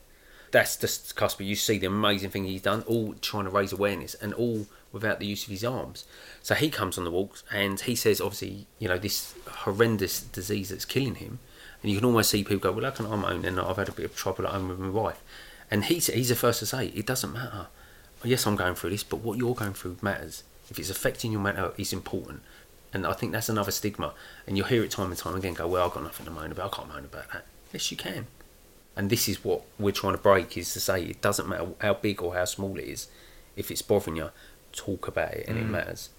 That's 0.50 0.76
just 0.76 1.16
Casper. 1.16 1.44
You 1.44 1.56
see 1.56 1.78
the 1.78 1.86
amazing 1.86 2.30
thing 2.30 2.44
he's 2.44 2.60
done, 2.60 2.82
all 2.82 3.14
trying 3.14 3.44
to 3.44 3.50
raise 3.50 3.72
awareness, 3.72 4.14
and 4.14 4.34
all 4.34 4.66
without 4.92 5.18
the 5.18 5.26
use 5.26 5.44
of 5.44 5.50
his 5.50 5.64
arms. 5.64 6.04
So 6.42 6.54
he 6.54 6.68
comes 6.68 6.98
on 6.98 7.04
the 7.04 7.10
walks, 7.10 7.42
and 7.50 7.80
he 7.80 7.96
says, 7.96 8.20
obviously, 8.20 8.66
you 8.78 8.88
know, 8.88 8.98
this 8.98 9.34
horrendous 9.48 10.20
disease 10.20 10.68
that's 10.68 10.84
killing 10.84 11.14
him, 11.14 11.38
and 11.82 11.90
you 11.90 11.96
can 11.96 12.04
almost 12.04 12.28
see 12.30 12.44
people 12.44 12.58
go, 12.58 12.72
"Well, 12.72 12.84
how 12.84 12.90
can 12.90 13.06
I 13.06 13.16
moan?" 13.16 13.46
And 13.46 13.58
I've 13.58 13.76
had 13.76 13.88
a 13.88 13.92
bit 13.92 14.04
of 14.04 14.14
trouble 14.14 14.46
at 14.46 14.52
home 14.52 14.68
with 14.68 14.78
my 14.78 14.90
wife, 14.90 15.22
and 15.70 15.84
he's 15.84 16.08
he's 16.08 16.28
the 16.28 16.36
first 16.36 16.58
to 16.58 16.66
say, 16.66 16.88
"It 16.88 17.06
doesn't 17.06 17.32
matter. 17.32 17.68
Yes, 18.22 18.46
I'm 18.46 18.56
going 18.56 18.74
through 18.74 18.90
this, 18.90 19.02
but 19.02 19.20
what 19.20 19.38
you're 19.38 19.54
going 19.54 19.72
through 19.72 19.96
matters. 20.02 20.44
If 20.72 20.78
it's 20.80 20.90
affecting 20.90 21.32
your 21.32 21.40
mental, 21.40 21.72
it's 21.76 21.92
important." 21.92 22.42
And 22.94 23.06
I 23.06 23.12
think 23.12 23.32
that's 23.32 23.48
another 23.48 23.70
stigma, 23.70 24.12
and 24.46 24.56
you'll 24.56 24.66
hear 24.66 24.82
it 24.82 24.90
time 24.90 25.10
and 25.10 25.16
time 25.16 25.36
again. 25.36 25.54
Go, 25.54 25.68
"Well, 25.68 25.86
I've 25.86 25.94
got 25.94 26.02
nothing 26.02 26.26
to 26.26 26.32
moan 26.32 26.50
about. 26.50 26.72
I 26.72 26.76
can't 26.76 26.88
moan 26.88 27.04
about 27.04 27.32
that." 27.32 27.44
Yes, 27.72 27.90
you 27.90 27.96
can 27.96 28.26
and 28.96 29.10
this 29.10 29.28
is 29.28 29.44
what 29.44 29.62
we're 29.78 29.92
trying 29.92 30.14
to 30.14 30.18
break 30.18 30.56
is 30.56 30.72
to 30.72 30.80
say 30.80 31.02
it 31.02 31.20
doesn't 31.20 31.48
matter 31.48 31.68
how 31.80 31.94
big 31.94 32.22
or 32.22 32.34
how 32.34 32.44
small 32.44 32.78
it 32.78 32.84
is 32.84 33.08
if 33.56 33.70
it's 33.70 33.82
bothering 33.82 34.16
you 34.16 34.30
talk 34.72 35.08
about 35.08 35.32
it 35.32 35.46
and 35.48 35.58
it 35.58 35.64
mm. 35.64 35.70
matters 35.70 36.10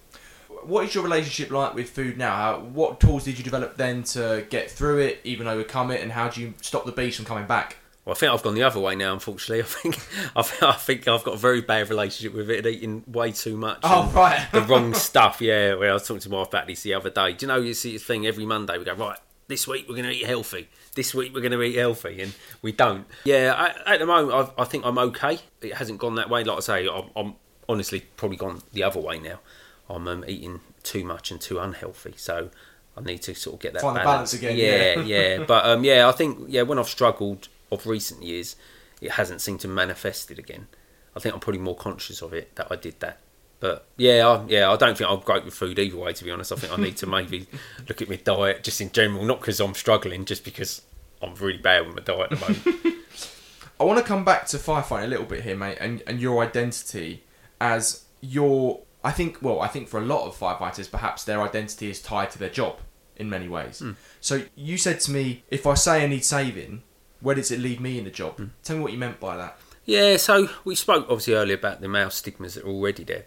What 0.64 0.86
is 0.86 0.96
your 0.96 1.04
relationship 1.04 1.52
like 1.52 1.74
with 1.74 1.90
food 1.90 2.18
now? 2.18 2.36
How, 2.36 2.60
what 2.60 3.00
tools 3.00 3.26
did 3.26 3.38
you 3.38 3.44
develop 3.44 3.78
then 3.78 4.04
to 4.04 4.46
get 4.50 4.72
through 4.72 5.00
it, 5.00 5.20
even 5.24 5.48
overcome 5.48 5.92
it, 5.92 6.02
and 6.02 6.12
how 6.12 6.30
do 6.30 6.42
you 6.42 6.54
stop 6.62 6.86
the 6.86 6.92
beast 6.92 7.18
from 7.18 7.26
coming 7.26 7.48
back? 7.48 7.78
Well, 8.06 8.16
I 8.16 8.20
think 8.20 8.34
I've 8.34 8.44
gone 8.44 8.56
the 8.56 8.64
other 8.64 8.80
way 8.80 8.96
now. 8.96 9.14
Unfortunately, 9.14 9.62
I 9.64 9.66
think 9.66 9.98
I 10.36 10.42
think, 10.42 10.64
I 10.64 10.74
think 10.74 11.08
I've 11.08 11.24
got 11.24 11.36
a 11.36 11.38
very 11.38 11.62
bad 11.62 11.90
relationship 11.90 12.34
with 12.36 12.50
it, 12.50 12.66
eating 12.66 13.04
way 13.08 13.32
too 13.32 13.56
much. 13.56 13.80
Oh, 13.84 14.04
and 14.04 14.14
right. 14.14 14.48
the 14.52 14.62
wrong 14.62 14.94
stuff. 14.94 15.42
Yeah, 15.42 15.76
well, 15.76 15.92
I 15.92 15.94
was 15.94 16.08
talking 16.08 16.22
to 16.22 16.30
my 16.30 16.38
wife 16.38 16.50
about 16.50 16.68
this 16.68 16.84
the 16.84 16.94
other 16.94 17.10
day. 17.10 17.34
Do 17.34 17.46
you 17.46 17.48
know 17.48 17.58
you 17.58 17.74
see 17.74 17.94
this 17.94 18.04
thing 18.04 18.28
every 18.28 18.46
Monday? 18.46 18.78
We 18.78 18.86
go 18.86 18.94
right. 18.94 19.20
This 19.48 19.68
week 19.68 19.88
we're 19.88 19.96
going 19.96 20.08
to 20.08 20.16
eat 20.16 20.26
healthy. 20.26 20.70
This 20.96 21.14
week 21.14 21.34
we're 21.34 21.42
going 21.42 21.52
to 21.52 21.62
eat 21.62 21.76
healthy, 21.76 22.22
and 22.22 22.34
we 22.62 22.72
don't. 22.72 23.06
Yeah, 23.24 23.54
I, 23.56 23.94
at 23.94 24.00
the 24.00 24.06
moment 24.06 24.34
I've, 24.34 24.52
I 24.58 24.64
think 24.66 24.86
I'm 24.86 24.98
okay. 24.98 25.40
It 25.62 25.76
hasn't 25.76 26.00
gone 26.00 26.16
that 26.16 26.30
way. 26.30 26.44
Like 26.44 26.58
I 26.58 26.62
say, 26.62 26.88
I'm, 26.88 27.10
I'm 27.16 27.36
honestly 27.70 28.02
probably 28.18 28.38
gone 28.38 28.62
the 28.74 28.84
other 28.84 29.00
way 29.00 29.20
now. 29.20 29.40
I'm 29.90 30.08
um, 30.08 30.26
eating 30.28 30.62
too 30.82 31.04
much 31.04 31.32
and 31.32 31.40
too 31.40 31.60
unhealthy, 31.60 32.14
so 32.18 32.50
I 32.98 33.02
need 33.02 33.22
to 33.24 33.36
sort 33.36 33.56
of 33.56 33.60
get 33.62 33.74
that 33.74 33.82
Find 33.82 33.96
the 33.96 34.02
balance 34.02 34.34
again, 34.34 34.58
Yeah, 34.58 35.00
yeah. 35.02 35.38
yeah. 35.38 35.46
But 35.46 35.66
um, 35.66 35.84
yeah, 35.84 36.08
I 36.08 36.12
think 36.12 36.46
yeah, 36.48 36.64
when 36.64 36.80
I've 36.80 36.88
struggled 36.88 37.48
of 37.74 37.88
recent 37.88 38.24
years, 38.24 38.56
it 39.02 39.12
hasn't 39.12 39.42
seemed 39.42 39.60
to 39.62 39.68
manifest 39.68 40.32
it 40.32 40.40
again. 40.40 40.68
I 41.16 41.20
think 41.20 41.34
I'm 41.34 41.42
probably 41.42 41.62
more 41.62 41.76
conscious 41.76 42.22
of 42.22 42.34
it 42.34 42.56
that 42.56 42.68
I 42.72 42.76
did 42.76 43.00
that. 43.02 43.20
But 43.60 43.86
yeah, 43.96 44.28
I, 44.28 44.46
yeah, 44.48 44.72
I 44.72 44.76
don't 44.76 44.98
think 44.98 45.10
I'm 45.10 45.22
great 45.22 45.46
with 45.46 45.54
food 45.54 45.80
either 45.80 45.96
way. 45.96 46.12
To 46.12 46.24
be 46.24 46.32
honest, 46.32 46.52
I 46.52 46.56
think 46.56 46.78
I 46.78 46.82
need 46.82 46.98
to 46.98 47.06
maybe 47.08 47.48
look 47.88 48.02
at 48.02 48.10
my 48.10 48.18
diet 48.18 48.64
just 48.64 48.82
in 48.82 48.92
general, 48.92 49.24
not 49.24 49.40
because 49.40 49.60
I'm 49.60 49.74
struggling, 49.74 50.26
just 50.26 50.44
because 50.44 50.82
I'm 51.22 51.34
really 51.36 51.60
bad 51.60 51.86
with 51.86 51.96
my 51.96 52.02
diet 52.02 52.32
at 52.34 52.40
the 52.40 52.72
moment. 52.76 52.98
I 53.80 53.86
want 53.86 54.00
to 54.00 54.06
come 54.06 54.26
back 54.26 54.48
to 54.48 54.58
firefighting 54.58 55.06
a 55.06 55.08
little 55.08 55.26
bit 55.26 55.44
here, 55.44 55.56
mate, 55.56 55.78
and, 55.80 56.04
and 56.06 56.20
your 56.20 56.44
identity 56.44 57.24
as 57.62 58.04
your. 58.22 58.82
I 59.04 59.12
think, 59.12 59.38
well, 59.42 59.62
I 59.62 59.68
think 59.68 59.90
for 59.90 60.00
a 60.00 60.06
lot 60.06 60.26
of 60.26 60.38
firefighters, 60.38 60.90
perhaps 60.90 61.24
their 61.24 61.42
identity 61.42 61.90
is 61.90 62.02
tied 62.02 62.32
to 62.32 62.40
their 62.40 62.50
job 62.50 62.80
in 63.16 63.30
many 63.30 63.48
ways. 63.48 63.80
Hmm. 63.80 63.92
So 64.20 64.44
you 64.56 64.78
said 64.78 65.00
to 65.02 65.12
me, 65.12 65.44
if 65.50 65.68
I 65.68 65.74
say 65.74 66.04
I 66.04 66.08
need 66.08 66.24
saving, 66.24 66.84
where 67.24 67.36
does 67.36 67.50
it 67.50 67.60
leave 67.60 67.80
me 67.80 67.98
in 67.98 68.04
the 68.04 68.12
job? 68.12 68.38
Hmm. 68.38 68.46
Tell 68.64 68.78
me 68.78 68.84
what 68.84 68.92
you 68.92 69.00
meant 69.00 69.20
by 69.20 69.38
that. 69.38 69.58
Yeah, 69.86 70.18
so 70.18 70.50
we 70.64 70.76
spoke 70.76 71.06
obviously 71.10 71.34
earlier 71.34 71.56
about 71.56 71.82
the 71.82 71.90
male 71.90 72.10
stigmas 72.10 72.54
that 72.54 72.66
are 72.66 72.70
already 72.70 73.04
there. 73.04 73.26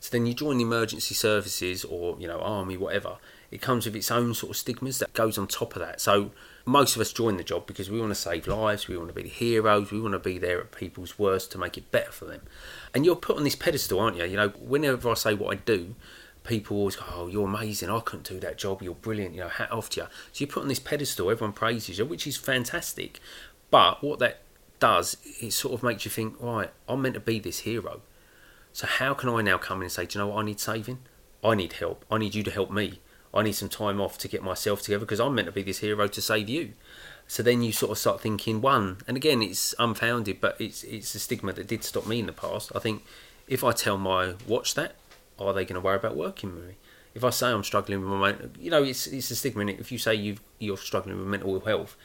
So 0.00 0.10
then 0.12 0.26
you 0.26 0.34
join 0.34 0.58
the 0.58 0.64
emergency 0.64 1.14
services 1.14 1.84
or, 1.84 2.16
you 2.20 2.28
know, 2.28 2.38
army, 2.38 2.76
whatever. 2.76 3.16
It 3.50 3.60
comes 3.60 3.84
with 3.84 3.96
its 3.96 4.10
own 4.10 4.34
sort 4.34 4.50
of 4.50 4.56
stigmas 4.56 4.98
that 5.00 5.12
goes 5.12 5.38
on 5.38 5.48
top 5.48 5.74
of 5.74 5.82
that. 5.82 6.00
So 6.00 6.30
most 6.64 6.94
of 6.94 7.00
us 7.00 7.12
join 7.12 7.36
the 7.36 7.44
job 7.44 7.66
because 7.66 7.90
we 7.90 7.98
want 7.98 8.10
to 8.10 8.14
save 8.14 8.46
lives, 8.46 8.86
we 8.86 8.96
want 8.96 9.08
to 9.08 9.14
be 9.14 9.22
the 9.22 9.28
heroes, 9.28 9.90
we 9.90 10.00
want 10.00 10.12
to 10.12 10.18
be 10.18 10.38
there 10.38 10.60
at 10.60 10.72
people's 10.72 11.18
worst 11.18 11.50
to 11.52 11.58
make 11.58 11.76
it 11.76 11.90
better 11.90 12.12
for 12.12 12.26
them. 12.26 12.42
And 12.94 13.04
you're 13.04 13.16
put 13.16 13.36
on 13.36 13.44
this 13.44 13.56
pedestal, 13.56 14.00
aren't 14.00 14.18
you? 14.18 14.24
You 14.24 14.36
know, 14.36 14.48
whenever 14.50 15.10
I 15.10 15.14
say 15.14 15.34
what 15.34 15.56
I 15.56 15.60
do, 15.60 15.94
people 16.48 16.76
always 16.76 16.96
go, 16.96 17.04
"Oh, 17.14 17.26
you're 17.28 17.46
amazing! 17.46 17.90
I 17.90 18.00
couldn't 18.00 18.26
do 18.26 18.40
that 18.40 18.58
job. 18.58 18.82
You're 18.82 18.94
brilliant. 18.94 19.34
You 19.34 19.42
know, 19.42 19.48
hat 19.48 19.70
off 19.70 19.90
to 19.90 20.00
you." 20.00 20.06
So 20.32 20.44
you're 20.44 20.48
put 20.48 20.62
on 20.62 20.68
this 20.68 20.80
pedestal. 20.80 21.30
Everyone 21.30 21.52
praises 21.52 21.98
you, 21.98 22.04
which 22.04 22.26
is 22.26 22.36
fantastic. 22.36 23.20
But 23.70 24.02
what 24.02 24.18
that 24.18 24.40
does, 24.80 25.16
it 25.40 25.52
sort 25.52 25.74
of 25.74 25.82
makes 25.82 26.04
you 26.04 26.10
think, 26.10 26.36
right, 26.40 26.70
I'm 26.88 27.02
meant 27.02 27.14
to 27.14 27.20
be 27.20 27.38
this 27.38 27.60
hero. 27.60 28.00
So 28.72 28.86
how 28.86 29.14
can 29.14 29.28
I 29.28 29.42
now 29.42 29.58
come 29.58 29.78
in 29.78 29.84
and 29.84 29.92
say, 29.92 30.06
do 30.06 30.18
you 30.18 30.24
know 30.24 30.28
what 30.28 30.42
I 30.42 30.44
need 30.44 30.60
saving? 30.60 31.00
I 31.42 31.54
need 31.54 31.74
help. 31.74 32.04
I 32.10 32.18
need 32.18 32.34
you 32.34 32.42
to 32.44 32.50
help 32.50 32.70
me. 32.70 33.00
I 33.34 33.42
need 33.42 33.52
some 33.52 33.68
time 33.68 34.00
off 34.00 34.18
to 34.18 34.28
get 34.28 34.42
myself 34.42 34.82
together 34.82 35.04
because 35.04 35.20
I'm 35.20 35.34
meant 35.34 35.46
to 35.46 35.52
be 35.52 35.62
this 35.62 35.78
hero 35.78 36.06
to 36.08 36.22
save 36.22 36.48
you. 36.48 36.72
So 37.26 37.42
then 37.42 37.62
you 37.62 37.72
sort 37.72 37.92
of 37.92 37.98
start 37.98 38.20
thinking, 38.20 38.62
one, 38.62 38.98
and 39.06 39.16
again, 39.16 39.42
it's 39.42 39.74
unfounded, 39.78 40.40
but 40.40 40.56
it's 40.58 40.82
it's 40.84 41.14
a 41.14 41.18
stigma 41.18 41.52
that 41.52 41.66
did 41.66 41.84
stop 41.84 42.06
me 42.06 42.20
in 42.20 42.26
the 42.26 42.32
past. 42.32 42.72
I 42.74 42.78
think 42.78 43.04
if 43.46 43.62
I 43.62 43.72
tell 43.72 43.98
my 43.98 44.34
watch 44.46 44.74
that, 44.74 44.94
are 45.38 45.52
they 45.52 45.64
going 45.64 45.74
to 45.74 45.80
worry 45.80 45.96
about 45.96 46.16
working 46.16 46.54
with 46.54 46.66
me? 46.66 46.74
If 47.14 47.24
I 47.24 47.30
say 47.30 47.48
I'm 47.48 47.64
struggling 47.64 48.00
with 48.00 48.20
my, 48.20 48.36
you 48.58 48.70
know, 48.70 48.82
it's 48.82 49.06
it's 49.06 49.30
a 49.30 49.36
stigma. 49.36 49.64
innit? 49.64 49.80
If 49.80 49.90
you 49.90 49.98
say 49.98 50.14
you 50.14 50.36
you're 50.58 50.76
struggling 50.76 51.18
with 51.18 51.26
mental 51.26 51.58
health, 51.60 51.96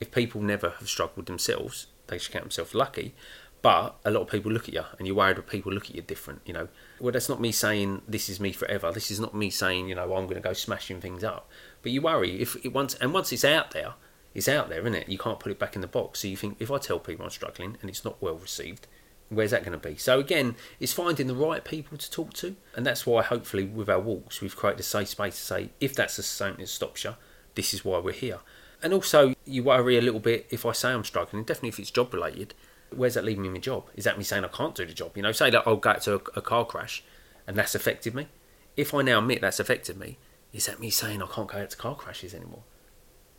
if 0.00 0.10
people 0.10 0.40
never 0.40 0.70
have 0.70 0.88
struggled 0.88 1.26
themselves, 1.26 1.86
they 2.06 2.18
should 2.18 2.32
count 2.32 2.44
themselves 2.44 2.74
lucky. 2.74 3.14
But 3.62 3.96
a 4.04 4.10
lot 4.10 4.20
of 4.20 4.28
people 4.28 4.52
look 4.52 4.68
at 4.68 4.74
you, 4.74 4.84
and 4.98 5.06
you're 5.06 5.16
worried 5.16 5.38
that 5.38 5.46
people 5.46 5.72
look 5.72 5.88
at 5.88 5.94
you 5.94 6.02
different. 6.02 6.42
You 6.44 6.52
know, 6.52 6.68
well, 7.00 7.12
that's 7.12 7.30
not 7.30 7.40
me 7.40 7.50
saying 7.50 8.02
this 8.06 8.28
is 8.28 8.38
me 8.38 8.52
forever. 8.52 8.92
This 8.92 9.10
is 9.10 9.18
not 9.18 9.34
me 9.34 9.48
saying 9.48 9.88
you 9.88 9.94
know 9.94 10.02
I'm 10.02 10.24
going 10.24 10.34
to 10.34 10.40
go 10.40 10.52
smashing 10.52 11.00
things 11.00 11.24
up. 11.24 11.48
But 11.82 11.92
you 11.92 12.02
worry 12.02 12.40
if 12.40 12.62
it 12.64 12.74
once 12.74 12.94
and 12.96 13.14
once 13.14 13.32
it's 13.32 13.44
out 13.44 13.70
there, 13.70 13.94
it's 14.34 14.48
out 14.48 14.68
there, 14.68 14.80
isn't 14.80 14.94
it? 14.94 15.08
You 15.08 15.16
can't 15.16 15.40
put 15.40 15.50
it 15.50 15.58
back 15.58 15.76
in 15.76 15.80
the 15.80 15.86
box. 15.86 16.20
So 16.20 16.28
you 16.28 16.36
think 16.36 16.56
if 16.58 16.70
I 16.70 16.78
tell 16.78 16.98
people 16.98 17.24
I'm 17.24 17.30
struggling 17.30 17.78
and 17.80 17.88
it's 17.88 18.04
not 18.04 18.20
well 18.20 18.34
received, 18.34 18.86
where's 19.28 19.50
that 19.50 19.64
going 19.64 19.78
to 19.78 19.88
be? 19.88 19.96
So 19.96 20.18
again, 20.20 20.56
it's 20.80 20.92
finding 20.92 21.26
the 21.26 21.34
right 21.34 21.64
people 21.64 21.98
to 21.98 22.10
talk 22.10 22.32
to, 22.34 22.56
and 22.74 22.84
that's 22.84 23.06
why 23.06 23.22
hopefully 23.22 23.64
with 23.64 23.88
our 23.88 24.00
walks 24.00 24.40
we've 24.40 24.56
created 24.56 24.80
a 24.80 24.84
safe 24.84 25.08
space 25.08 25.36
to 25.36 25.42
say 25.42 25.70
if 25.80 25.94
that's 25.94 26.16
the 26.16 26.22
something 26.22 26.62
that 26.62 26.68
stops 26.68 27.04
you, 27.04 27.14
this 27.54 27.74
is 27.74 27.84
why 27.84 27.98
we're 27.98 28.12
here. 28.12 28.40
And 28.82 28.92
also, 28.92 29.34
you 29.46 29.62
worry 29.64 29.96
a 29.96 30.02
little 30.02 30.20
bit 30.20 30.46
if 30.50 30.66
I 30.66 30.72
say 30.72 30.90
I'm 30.92 31.04
struggling, 31.04 31.44
definitely 31.44 31.70
if 31.70 31.78
it's 31.78 31.90
job 31.90 32.12
related. 32.12 32.54
Where's 32.90 33.14
that 33.14 33.24
leaving 33.24 33.42
me 33.42 33.48
my 33.48 33.58
job? 33.58 33.84
Is 33.96 34.04
that 34.04 34.18
me 34.18 34.24
saying 34.24 34.44
I 34.44 34.48
can't 34.48 34.74
do 34.74 34.84
the 34.84 34.92
job? 34.92 35.16
You 35.16 35.22
know, 35.22 35.32
say 35.32 35.50
that 35.50 35.66
I'll 35.66 35.76
go 35.76 35.90
out 35.90 36.02
to 36.02 36.14
a, 36.16 36.20
a 36.36 36.42
car 36.42 36.66
crash 36.66 37.02
and 37.46 37.56
that's 37.56 37.74
affected 37.74 38.14
me. 38.14 38.28
If 38.76 38.92
I 38.92 39.02
now 39.02 39.20
admit 39.20 39.40
that's 39.40 39.58
affected 39.58 39.98
me, 39.98 40.18
is 40.52 40.66
that 40.66 40.80
me 40.80 40.90
saying 40.90 41.22
I 41.22 41.26
can't 41.26 41.48
go 41.48 41.58
out 41.58 41.70
to 41.70 41.76
car 41.76 41.96
crashes 41.96 42.34
anymore? 42.34 42.62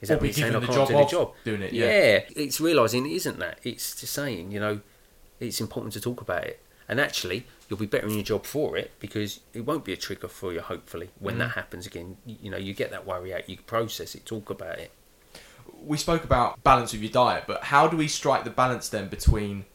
Is 0.02 0.10
Or 0.10 0.16
that 0.16 0.22
be 0.22 0.30
me 0.30 0.34
saying 0.34 0.56
I 0.56 0.66
can't 0.66 0.88
do 0.88 0.98
the 0.98 1.06
job? 1.06 1.34
doing 1.44 1.62
it, 1.62 1.74
yeah. 1.74 1.86
yeah, 1.86 2.20
it's 2.36 2.60
realising 2.60 3.06
it 3.06 3.14
isn't 3.14 3.40
that. 3.40 3.60
It's 3.64 4.00
just 4.00 4.14
saying, 4.14 4.52
you 4.52 4.60
know, 4.60 4.82
it's 5.40 5.60
important 5.62 5.94
to 5.94 6.02
talk 6.02 6.22
about 6.22 6.44
it. 6.46 6.62
And 6.88 7.00
actually, 7.00 7.48
you'll 7.68 7.80
be 7.80 7.88
better 7.88 8.06
in 8.08 8.14
your 8.14 8.24
job 8.24 8.46
for 8.46 8.78
it 8.78 8.92
because 9.00 9.40
it 9.54 9.62
won't 9.66 9.84
be 9.84 9.92
a 9.94 9.98
trigger 9.98 10.28
for 10.28 10.54
you, 10.54 10.62
hopefully, 10.62 11.10
when 11.20 11.36
Mm. 11.36 11.40
that 11.40 11.50
happens 11.52 11.88
again. 11.88 12.18
You, 12.26 12.36
you 12.44 12.52
know, 12.52 12.58
you 12.58 12.74
get 12.76 12.92
that 12.92 13.06
worry 13.08 13.34
out, 13.34 13.50
you 13.50 13.58
process 13.58 14.14
it, 14.16 14.26
talk 14.26 14.50
about 14.50 14.78
it. 14.80 14.92
we 15.82 15.98
spoke 15.98 16.24
about 16.24 16.64
balance 16.64 16.94
with 16.94 17.02
your 17.02 17.12
diet, 17.12 17.44
but 17.48 17.64
how 17.66 17.88
do 17.88 17.98
we 17.98 18.08
strike 18.08 18.44
the 18.44 18.50
balance 18.52 18.88
then 18.90 19.08
between 19.08 19.66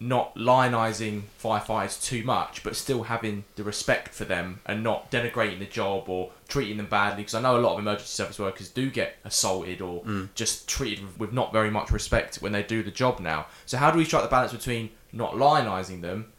not 0.00 0.34
lionising 0.36 1.22
firefighters 1.40 2.02
too 2.02 2.24
much, 2.24 2.62
but 2.64 2.74
still 2.74 3.04
having 3.04 3.44
the 3.56 3.62
respect 3.64 4.08
for 4.14 4.24
them 4.24 4.60
and 4.66 4.82
not 4.82 5.10
denigrating 5.10 5.58
the 5.60 5.64
job 5.66 6.08
or 6.08 6.30
treating 6.48 6.76
them 6.76 6.86
badly? 6.86 7.22
Because 7.22 7.34
I 7.34 7.40
know 7.40 7.56
a 7.56 7.60
lot 7.60 7.74
of 7.74 7.78
emergency 7.80 8.08
service 8.08 8.38
workers 8.38 8.68
do 8.70 8.90
get 8.90 9.16
assaulted 9.24 9.80
or 9.80 10.02
just 10.34 10.68
treated 10.68 11.18
with 11.18 11.32
not 11.32 11.52
very 11.52 11.70
much 11.70 11.90
respect 11.90 12.36
when 12.36 12.52
they 12.52 12.62
do 12.62 12.82
the 12.82 12.90
job 12.90 13.20
now. 13.20 13.46
So 13.66 13.76
how 13.78 13.90
do 13.90 13.98
we 13.98 14.04
strike 14.04 14.22
the 14.22 14.28
balance 14.28 14.52
between 14.52 14.90
not 15.12 15.34
lionising 15.34 16.00
them, 16.00 16.32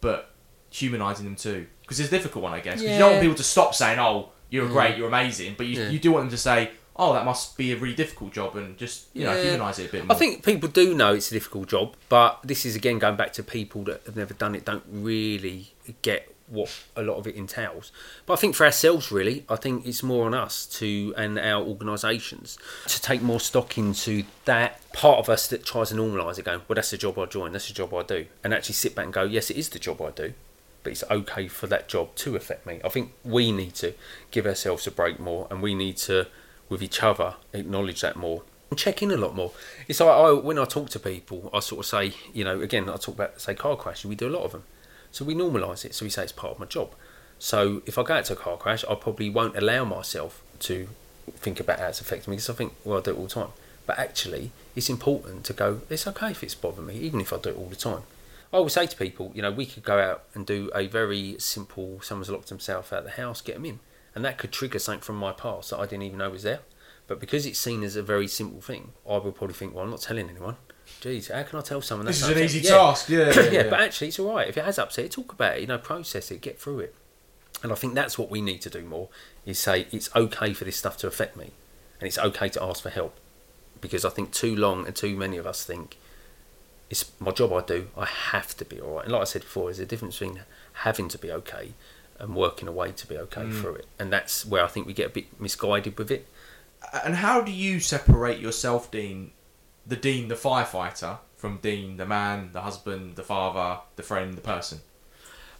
but 0.00 0.30
humanising 0.70 1.24
them 1.24 1.36
too? 1.36 1.66
Because 1.82 2.00
it's 2.00 2.08
a 2.08 2.10
difficult 2.10 2.42
one, 2.42 2.52
I 2.52 2.60
guess. 2.60 2.80
Because 2.80 2.92
you 2.92 2.98
don't 2.98 3.12
want 3.12 3.22
people 3.22 3.36
to 3.36 3.44
stop 3.44 3.74
saying, 3.74 3.98
"Oh, 3.98 4.30
you're 4.50 4.66
mm. 4.68 4.72
great, 4.72 4.96
you're 4.96 5.08
amazing," 5.08 5.54
but 5.56 5.66
you, 5.66 5.80
Yeah. 5.80 5.90
you 5.90 5.98
do 5.98 6.12
want 6.12 6.24
them 6.24 6.30
to 6.30 6.38
say, 6.38 6.70
"Oh, 6.96 7.12
that 7.12 7.24
must 7.24 7.56
be 7.56 7.72
a 7.72 7.76
really 7.76 7.94
difficult 7.94 8.32
job," 8.32 8.56
and 8.56 8.76
just 8.78 9.06
you 9.12 9.24
know 9.24 9.34
Yeah. 9.34 9.42
humanise 9.50 9.78
it 9.78 9.88
a 9.88 9.92
bit 9.92 10.06
more. 10.06 10.16
I 10.16 10.18
think 10.18 10.44
people 10.44 10.68
do 10.68 10.94
know 10.94 11.14
it's 11.14 11.30
a 11.30 11.34
difficult 11.34 11.68
job, 11.68 11.94
but 12.08 12.40
this 12.42 12.64
is 12.64 12.74
again 12.74 12.98
going 12.98 13.16
back 13.16 13.32
to 13.34 13.42
people 13.42 13.82
that 13.84 14.02
have 14.06 14.16
never 14.16 14.34
done 14.34 14.54
it, 14.54 14.64
don't 14.64 14.84
really 14.88 15.74
get 16.02 16.33
what 16.46 16.70
a 16.94 17.02
lot 17.02 17.16
of 17.16 17.26
it 17.26 17.34
entails. 17.34 17.90
But 18.26 18.34
I 18.34 18.36
think 18.36 18.54
for 18.54 18.64
ourselves, 18.64 19.10
really, 19.10 19.44
I 19.48 19.56
think 19.56 19.86
it's 19.86 20.02
more 20.02 20.26
on 20.26 20.34
us 20.34 20.66
to 20.78 21.14
and 21.16 21.38
our 21.38 21.62
organisations 21.62 22.58
to 22.86 23.00
take 23.00 23.22
more 23.22 23.40
stock 23.40 23.78
into 23.78 24.24
that 24.44 24.80
part 24.92 25.18
of 25.18 25.28
us 25.28 25.46
that 25.48 25.64
tries 25.64 25.88
to 25.88 25.94
normalise 25.94 26.38
it, 26.38 26.44
going, 26.44 26.60
well, 26.68 26.74
that's 26.74 26.90
the 26.90 26.98
job 26.98 27.18
I 27.18 27.26
join, 27.26 27.52
that's 27.52 27.68
the 27.68 27.74
job 27.74 27.94
I 27.94 28.02
do, 28.02 28.26
and 28.42 28.52
actually 28.52 28.74
sit 28.74 28.94
back 28.94 29.04
and 29.06 29.14
go, 29.14 29.22
yes, 29.24 29.50
it 29.50 29.56
is 29.56 29.70
the 29.70 29.78
job 29.78 30.00
I 30.02 30.10
do. 30.10 30.34
but 30.82 30.92
it's 30.92 31.02
okay 31.10 31.48
for 31.48 31.66
that 31.66 31.88
job 31.88 32.14
to 32.16 32.36
affect 32.36 32.66
me. 32.66 32.80
I 32.84 32.88
think 32.90 33.12
we 33.24 33.50
need 33.50 33.74
to 33.76 33.94
give 34.30 34.46
ourselves 34.46 34.86
a 34.86 34.90
break 34.90 35.18
more, 35.18 35.48
and 35.50 35.62
we 35.62 35.74
need 35.74 35.96
to, 35.98 36.28
with 36.68 36.82
each 36.82 37.02
other, 37.02 37.34
acknowledge 37.52 38.02
that 38.02 38.16
more 38.16 38.42
check 38.76 39.02
in 39.02 39.10
a 39.12 39.16
lot 39.16 39.36
more. 39.36 39.52
It's 39.86 40.00
like 40.00 40.08
I, 40.08 40.32
when 40.32 40.58
I 40.58 40.64
talk 40.64 40.90
to 40.90 40.98
people, 40.98 41.48
I 41.54 41.60
sort 41.60 41.80
of 41.80 41.86
say, 41.86 42.14
you 42.32 42.42
know, 42.44 42.60
again, 42.60 42.88
I 42.88 42.96
talk 42.96 43.14
about 43.14 43.40
say 43.40 43.54
car 43.54 43.76
crashes. 43.76 44.06
We 44.06 44.16
do 44.16 44.28
a 44.28 44.34
lot 44.34 44.42
of 44.42 44.52
them, 44.52 44.64
so 45.14 45.24
we 45.24 45.32
normalise 45.32 45.84
it. 45.84 45.94
So 45.94 46.04
we 46.04 46.10
say 46.10 46.24
it's 46.24 46.32
part 46.32 46.54
of 46.54 46.58
my 46.58 46.66
job. 46.66 46.92
So 47.38 47.82
if 47.86 47.98
I 47.98 48.02
go 48.02 48.14
out 48.14 48.24
to 48.26 48.32
a 48.32 48.36
car 48.36 48.56
crash, 48.56 48.84
I 48.90 48.96
probably 48.96 49.30
won't 49.30 49.56
allow 49.56 49.84
myself 49.84 50.42
to 50.60 50.88
think 51.36 51.60
about 51.60 51.78
how 51.78 51.86
it's 51.86 52.00
affecting 52.00 52.32
me 52.32 52.36
because 52.36 52.50
I 52.50 52.54
think, 52.54 52.74
well, 52.84 52.98
I 52.98 53.00
do 53.00 53.12
it 53.12 53.16
all 53.16 53.24
the 53.24 53.30
time. 53.30 53.50
But 53.86 53.96
actually, 53.96 54.50
it's 54.74 54.90
important 54.90 55.44
to 55.44 55.52
go. 55.52 55.82
It's 55.88 56.08
okay 56.08 56.32
if 56.32 56.42
it's 56.42 56.56
bothering 56.56 56.88
me, 56.88 56.96
even 56.96 57.20
if 57.20 57.32
I 57.32 57.38
do 57.38 57.50
it 57.50 57.56
all 57.56 57.68
the 57.68 57.76
time. 57.76 58.02
I 58.52 58.56
always 58.56 58.72
say 58.72 58.88
to 58.88 58.96
people, 58.96 59.30
you 59.36 59.42
know, 59.42 59.52
we 59.52 59.66
could 59.66 59.84
go 59.84 60.00
out 60.00 60.24
and 60.34 60.44
do 60.44 60.68
a 60.74 60.88
very 60.88 61.36
simple. 61.38 62.00
Someone's 62.02 62.30
locked 62.30 62.48
himself 62.48 62.92
out 62.92 63.00
of 63.00 63.04
the 63.04 63.10
house, 63.12 63.40
get 63.40 63.54
them 63.54 63.66
in, 63.66 63.78
and 64.16 64.24
that 64.24 64.36
could 64.36 64.50
trigger 64.50 64.80
something 64.80 65.02
from 65.02 65.16
my 65.16 65.30
past 65.30 65.70
that 65.70 65.78
I 65.78 65.86
didn't 65.86 66.02
even 66.02 66.18
know 66.18 66.30
was 66.30 66.42
there. 66.42 66.60
But 67.06 67.20
because 67.20 67.46
it's 67.46 67.58
seen 67.60 67.84
as 67.84 67.94
a 67.94 68.02
very 68.02 68.26
simple 68.26 68.60
thing, 68.60 68.92
I 69.08 69.18
will 69.18 69.30
probably 69.30 69.54
think, 69.54 69.74
well, 69.74 69.84
I'm 69.84 69.90
not 69.90 70.00
telling 70.00 70.28
anyone. 70.28 70.56
Jeez, 71.00 71.30
how 71.32 71.42
can 71.42 71.58
I 71.58 71.62
tell 71.62 71.80
someone 71.82 72.06
This 72.06 72.20
that's 72.20 72.30
is 72.30 72.36
an 72.36 72.44
easy 72.44 72.60
Yeah. 72.60 72.70
task. 72.70 73.08
Yeah, 73.08 73.18
yeah, 73.26 73.32
yeah, 73.42 73.50
yeah. 73.50 73.62
but 73.70 73.80
actually, 73.80 74.08
it's 74.08 74.18
all 74.18 74.34
right. 74.34 74.48
If 74.48 74.56
it 74.56 74.64
has 74.64 74.78
upset, 74.78 75.10
talk 75.10 75.32
about 75.32 75.56
it. 75.56 75.60
You 75.62 75.66
know, 75.66 75.78
process 75.78 76.30
it, 76.30 76.40
get 76.40 76.60
through 76.60 76.80
it. 76.80 76.94
And 77.62 77.72
I 77.72 77.74
think 77.74 77.94
that's 77.94 78.18
what 78.18 78.30
we 78.30 78.40
need 78.42 78.60
to 78.62 78.70
do 78.70 78.82
more. 78.82 79.08
Is 79.46 79.58
say 79.58 79.86
it's 79.92 80.14
okay 80.14 80.52
for 80.52 80.64
this 80.64 80.76
stuff 80.76 80.96
to 80.98 81.06
affect 81.06 81.36
me, 81.36 81.52
and 82.00 82.06
it's 82.06 82.18
okay 82.18 82.48
to 82.50 82.62
ask 82.62 82.82
for 82.82 82.90
help, 82.90 83.16
because 83.80 84.04
I 84.04 84.10
think 84.10 84.32
too 84.32 84.54
long 84.54 84.86
and 84.86 84.94
too 84.94 85.16
many 85.16 85.36
of 85.38 85.46
us 85.46 85.64
think 85.64 85.96
it's 86.90 87.10
my 87.18 87.30
job. 87.30 87.52
I 87.52 87.62
do. 87.62 87.88
I 87.96 88.04
have 88.06 88.56
to 88.58 88.64
be 88.64 88.80
all 88.80 88.96
right. 88.96 89.04
And 89.04 89.12
like 89.12 89.22
I 89.22 89.24
said 89.24 89.42
before, 89.42 89.66
there's 89.66 89.78
a 89.78 89.86
difference 89.86 90.18
between 90.18 90.40
having 90.74 91.08
to 91.08 91.18
be 91.18 91.30
okay 91.32 91.72
and 92.18 92.36
working 92.36 92.68
a 92.68 92.72
way 92.72 92.92
to 92.92 93.06
be 93.06 93.16
okay 93.16 93.42
Mm. 93.42 93.60
through 93.60 93.74
it. 93.76 93.86
And 93.98 94.12
that's 94.12 94.44
where 94.46 94.62
I 94.62 94.68
think 94.68 94.86
we 94.86 94.92
get 94.92 95.06
a 95.06 95.10
bit 95.12 95.40
misguided 95.40 95.98
with 95.98 96.10
it. 96.10 96.28
And 97.04 97.16
how 97.16 97.40
do 97.40 97.50
you 97.50 97.80
separate 97.80 98.38
yourself, 98.38 98.90
Dean, 98.90 99.32
the 99.86 99.96
Dean, 99.96 100.28
the 100.28 100.34
firefighter, 100.34 101.18
from 101.36 101.58
Dean, 101.58 101.96
the 101.96 102.06
man, 102.06 102.50
the 102.52 102.62
husband, 102.62 103.16
the 103.16 103.22
father, 103.22 103.82
the 103.96 104.02
friend, 104.02 104.34
the 104.34 104.40
person? 104.40 104.80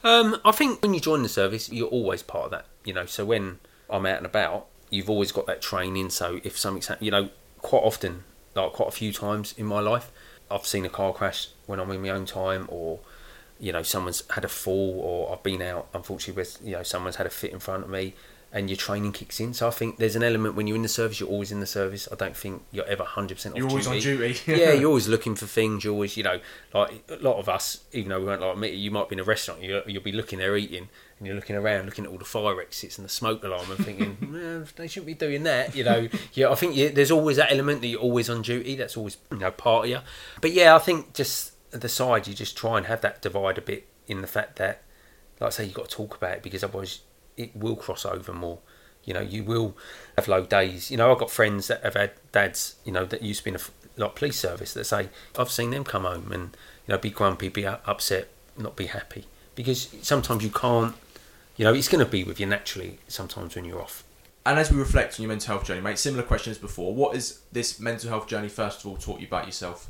Um, 0.03 0.41
I 0.45 0.53
think 0.53 0.83
when 0.83 0.95
you 0.95 1.01
join 1.01 1.23
the 1.23 1.29
service, 1.29 1.71
you're 1.71 1.89
always 1.89 2.23
part 2.23 2.47
of 2.47 2.51
that. 2.53 2.67
You 2.85 2.93
know, 2.93 3.07
so 3.07 3.25
when 3.25 3.59
I'm 3.89 4.07
out 4.07 4.19
and 4.19 4.27
about, 4.27 4.67
you've 4.91 5.11
always 5.11 5.33
got 5.33 5.47
that 5.47 5.61
training. 5.61 6.11
So 6.11 6.41
if 6.45 6.59
something's 6.59 6.91
you 7.01 7.11
know, 7.11 7.31
quite 7.59 7.83
often, 7.83 8.25
like 8.55 8.73
quite 8.73 8.89
a 8.89 8.93
few 8.93 9.13
times 9.13 9.55
in 9.57 9.67
my 9.67 9.81
life, 9.81 10.11
I've 10.51 10.67
seen 10.67 10.85
a 10.85 10.91
car 10.91 11.13
crash 11.13 11.49
when 11.67 11.81
I'm 11.81 11.91
in 11.91 12.03
my 12.03 12.11
own 12.11 12.27
time, 12.27 12.67
or 12.69 13.01
you 13.59 13.73
know, 13.73 13.83
someone's 13.83 14.23
had 14.31 14.45
a 14.45 14.49
fall, 14.49 15.01
or 15.01 15.33
I've 15.33 15.43
been 15.43 15.63
out, 15.63 15.89
unfortunately, 15.95 16.41
with 16.41 16.59
you 16.63 16.73
know, 16.73 16.83
someone's 16.83 17.17
had 17.17 17.27
a 17.27 17.31
fit 17.31 17.53
in 17.53 17.61
front 17.61 17.85
of 17.85 17.91
me, 17.91 18.15
and 18.55 18.71
your 18.71 18.77
training 18.77 19.11
kicks 19.11 19.41
in. 19.41 19.53
So 19.53 19.67
I 19.67 19.73
think 19.73 19.97
there's 19.97 20.15
an 20.15 20.23
element 20.23 20.55
when 20.55 20.69
you're 20.69 20.77
in 20.77 20.83
the 20.83 20.89
service, 20.89 21.19
you're 21.19 21.29
always 21.29 21.51
in 21.51 21.59
the 21.59 21.67
service. 21.67 22.07
I 22.11 22.15
don't 22.15 22.37
think 22.37 22.63
you're 22.71 22.87
ever 22.87 23.03
100% 23.03 23.51
off 23.51 23.57
You're 23.57 23.69
always 23.69 23.89
on 23.89 23.99
duty. 23.99 24.41
yeah, 24.47 24.73
you're 24.73 24.87
always 24.89 25.09
looking 25.15 25.35
for 25.35 25.47
things. 25.47 25.83
You're 25.83 25.93
always, 25.93 26.17
you 26.17 26.23
know, 26.23 26.39
like 26.73 27.03
a 27.09 27.17
lot 27.17 27.39
of 27.39 27.49
us, 27.49 27.81
even 27.93 28.11
though 28.11 28.21
we 28.21 28.27
weren't 28.27 28.41
like 28.41 28.71
it, 28.71 28.77
you 28.77 28.93
might 28.93 29.09
be 29.09 29.17
in 29.17 29.21
a 29.21 29.25
restaurant, 29.25 29.61
you, 29.61 29.83
you'll 29.89 30.05
be 30.05 30.13
looking 30.13 30.39
there 30.39 30.57
eating, 30.57 30.89
and 31.19 31.27
you're 31.27 31.35
looking 31.35 31.57
around, 31.57 31.87
looking 31.87 32.05
at 32.05 32.13
all 32.13 32.17
the 32.17 32.25
fire 32.25 32.61
exits 32.61 32.97
and 32.97 33.05
the 33.05 33.11
smoke 33.11 33.43
alarm, 33.43 33.69
and 33.73 33.85
thinking, 33.85 34.17
well, 34.33 34.65
they 34.77 34.87
shouldn't 34.87 35.09
be 35.09 35.15
doing 35.15 35.43
that. 35.43 35.75
You 35.75 35.83
know, 35.83 36.09
yeah, 36.35 36.49
I 36.49 36.55
think 36.55 36.77
you, 36.77 36.91
there's 36.91 37.11
always 37.11 37.39
that 37.39 37.51
element 37.51 37.81
that 37.81 37.89
you're 37.89 38.01
always 38.01 38.31
on 38.31 38.43
duty. 38.43 38.77
That's 38.77 38.97
always, 38.97 39.17
you 39.33 39.39
know, 39.39 39.51
part 39.51 39.87
of 39.87 39.91
you. 39.91 39.99
But 40.41 40.53
yeah, 40.53 40.77
I 40.77 40.79
think 40.79 41.13
just 41.13 41.55
the 41.73 41.89
side, 41.89 42.29
you 42.29 42.35
just 42.35 42.57
try 42.57 42.79
and 42.79 42.87
have 42.87 43.01
that 43.01 43.21
divide 43.21 43.59
a 43.59 43.63
bit 43.63 43.89
in 44.07 44.21
the 44.21 44.29
fact 44.29 44.57
that, 44.57 44.83
like 45.41 45.49
I 45.49 45.51
say, 45.51 45.65
you've 45.65 45.75
got 45.75 45.89
to 45.89 45.97
talk 45.97 46.17
about 46.17 46.35
it 46.35 46.43
because 46.45 46.63
otherwise 46.63 47.01
it 47.37 47.55
will 47.57 47.77
cross 47.77 48.05
over 48.05 48.33
more. 48.33 48.59
You 49.05 49.15
know, 49.15 49.21
you 49.21 49.45
will 49.45 49.77
have 50.17 50.29
low 50.29 50.45
days. 50.45 50.91
You 50.91 50.97
know, 50.97 51.13
I've 51.13 51.19
got 51.19 51.31
friends 51.31 51.69
that 51.69 51.83
have 51.83 51.95
had 51.95 52.13
dads, 52.33 52.77
you 52.85 52.93
know, 52.93 53.05
that 53.05 53.23
used 53.23 53.41
to 53.41 53.45
be 53.45 53.51
in 53.51 53.57
a 53.57 53.61
like 53.97 54.15
police 54.17 54.39
service 54.39 54.75
that 54.75 54.85
say, 54.85 55.09
I've 55.39 55.51
seen 55.51 55.71
them 55.71 55.85
come 55.85 56.05
home 56.05 56.33
and, 56.33 56.57
you 56.87 56.93
know, 56.93 56.99
be 56.99 57.11
grumpy, 57.11 57.49
be 57.49 57.67
upset, 57.67 58.29
not 58.57 58.77
be 58.77 58.87
happy. 58.87 59.27
Because 59.55 59.95
sometimes 60.03 60.43
you 60.43 60.51
can't, 60.51 60.95
you 61.57 61.65
know, 61.65 61.75
it's 61.75 61.89
going 61.89 62.05
to 62.05 62.11
be 62.11 62.25
with 62.25 62.41
you 62.41 62.47
naturally 62.47 62.99
sometimes 63.07 63.55
when 63.55 63.65
you're 63.65 63.81
off. 63.81 64.03
And 64.47 64.59
as 64.59 64.71
we 64.71 64.79
reflect 64.79 65.19
on 65.19 65.23
your 65.23 65.29
mental 65.29 65.55
health 65.55 65.67
journey, 65.67 65.81
mate, 65.81 65.99
similar 65.99 66.23
question 66.23 66.51
as 66.51 66.59
before. 66.59 66.95
What 66.95 67.15
has 67.15 67.41
this 67.53 67.79
mental 67.79 68.11
health 68.11 68.27
journey, 68.27 68.49
first 68.49 68.81
of 68.81 68.87
all, 68.87 68.97
taught 68.97 69.21
you 69.21 69.27
about 69.27 69.47
yourself? 69.47 69.89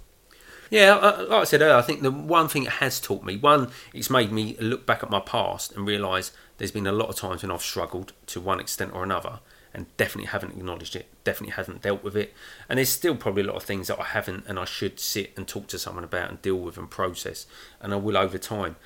Yeah, 0.70 0.94
like 0.94 1.30
I 1.30 1.44
said 1.44 1.60
earlier, 1.60 1.76
I 1.76 1.82
think 1.82 2.02
the 2.02 2.10
one 2.10 2.48
thing 2.48 2.64
it 2.64 2.72
has 2.72 3.00
taught 3.00 3.22
me, 3.22 3.36
one, 3.36 3.70
it's 3.92 4.10
made 4.10 4.32
me 4.32 4.56
look 4.60 4.86
back 4.86 5.02
at 5.02 5.10
my 5.10 5.20
past 5.20 5.72
and 5.72 5.86
realise 5.86 6.32
there's 6.58 6.70
been 6.70 6.86
a 6.86 6.92
lot 6.92 7.08
of 7.08 7.16
times 7.16 7.42
when 7.42 7.50
I've 7.50 7.62
struggled 7.62 8.12
to 8.26 8.40
one 8.40 8.60
extent 8.60 8.92
or 8.94 9.02
another 9.02 9.40
and 9.72 9.86
definitely 9.96 10.28
haven't 10.28 10.52
acknowledged 10.52 10.94
it, 10.94 11.08
definitely 11.24 11.54
haven't 11.54 11.82
dealt 11.82 12.04
with 12.04 12.16
it. 12.16 12.32
And 12.68 12.78
there's 12.78 12.90
still 12.90 13.16
probably 13.16 13.42
a 13.42 13.46
lot 13.46 13.56
of 13.56 13.64
things 13.64 13.88
that 13.88 14.00
I 14.00 14.04
haven't 14.04 14.44
and 14.46 14.58
I 14.58 14.64
should 14.64 15.00
sit 15.00 15.32
and 15.36 15.48
talk 15.48 15.66
to 15.68 15.78
someone 15.78 16.04
about 16.04 16.30
and 16.30 16.40
deal 16.40 16.56
with 16.56 16.78
and 16.78 16.88
process, 16.88 17.46
and 17.80 17.92
I 17.92 17.96
will 17.96 18.16
over 18.16 18.38
time. 18.38 18.76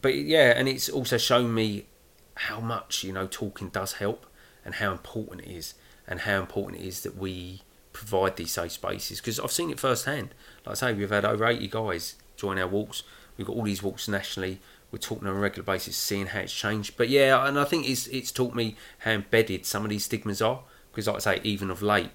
But 0.00 0.14
yeah, 0.14 0.52
and 0.56 0.68
it's 0.68 0.88
also 0.88 1.18
shown 1.18 1.52
me 1.52 1.86
how 2.34 2.60
much, 2.60 3.02
you 3.02 3.12
know, 3.12 3.26
talking 3.26 3.70
does 3.70 3.94
help 3.94 4.26
and 4.64 4.76
how 4.76 4.92
important 4.92 5.40
it 5.40 5.50
is 5.50 5.74
and 6.06 6.20
how 6.20 6.38
important 6.38 6.80
it 6.80 6.86
is 6.86 7.02
that 7.02 7.16
we 7.16 7.62
provide 7.92 8.36
these 8.36 8.52
safe 8.52 8.72
spaces 8.72 9.20
because 9.20 9.40
I've 9.40 9.50
seen 9.50 9.70
it 9.70 9.80
firsthand. 9.80 10.34
Like 10.64 10.72
I 10.72 10.74
say, 10.74 10.92
we've 10.92 11.10
had 11.10 11.24
over 11.24 11.46
80 11.46 11.66
guys 11.68 12.16
join 12.36 12.58
our 12.58 12.68
walks. 12.68 13.02
We've 13.36 13.46
got 13.46 13.56
all 13.56 13.62
these 13.62 13.82
walks 13.82 14.06
nationally. 14.06 14.60
We're 14.96 15.00
talking 15.00 15.28
on 15.28 15.36
a 15.36 15.38
regular 15.38 15.62
basis, 15.62 15.94
seeing 15.94 16.28
how 16.28 16.40
it's 16.40 16.54
changed. 16.54 16.96
But 16.96 17.10
yeah, 17.10 17.46
and 17.46 17.60
I 17.60 17.64
think 17.64 17.86
it's 17.86 18.06
it's 18.06 18.32
taught 18.32 18.54
me 18.54 18.76
how 19.00 19.10
embedded 19.10 19.66
some 19.66 19.84
of 19.84 19.90
these 19.90 20.06
stigmas 20.06 20.40
are. 20.40 20.60
Because 20.90 21.06
like 21.06 21.16
I 21.16 21.18
say, 21.18 21.40
even 21.44 21.70
of 21.70 21.82
late, 21.82 22.08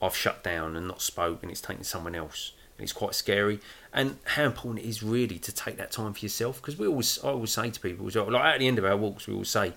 I've 0.00 0.14
shut 0.14 0.44
down 0.44 0.76
and 0.76 0.86
not 0.86 1.02
spoke, 1.02 1.42
and 1.42 1.50
it's 1.50 1.60
taken 1.60 1.82
someone 1.82 2.14
else, 2.14 2.52
and 2.78 2.84
it's 2.84 2.92
quite 2.92 3.16
scary. 3.16 3.58
And 3.92 4.18
how 4.22 4.44
important 4.44 4.86
it 4.86 4.88
is 4.88 5.02
really 5.02 5.40
to 5.40 5.52
take 5.52 5.76
that 5.78 5.90
time 5.90 6.12
for 6.12 6.20
yourself. 6.20 6.62
Because 6.62 6.78
we 6.78 6.86
always, 6.86 7.18
I 7.24 7.30
always 7.30 7.50
say 7.50 7.68
to 7.68 7.80
people, 7.80 8.06
as 8.06 8.14
well, 8.14 8.30
like 8.30 8.44
at 8.44 8.60
the 8.60 8.68
end 8.68 8.78
of 8.78 8.84
our 8.84 8.96
walks, 8.96 9.26
we 9.26 9.32
always 9.32 9.50
say, 9.50 9.72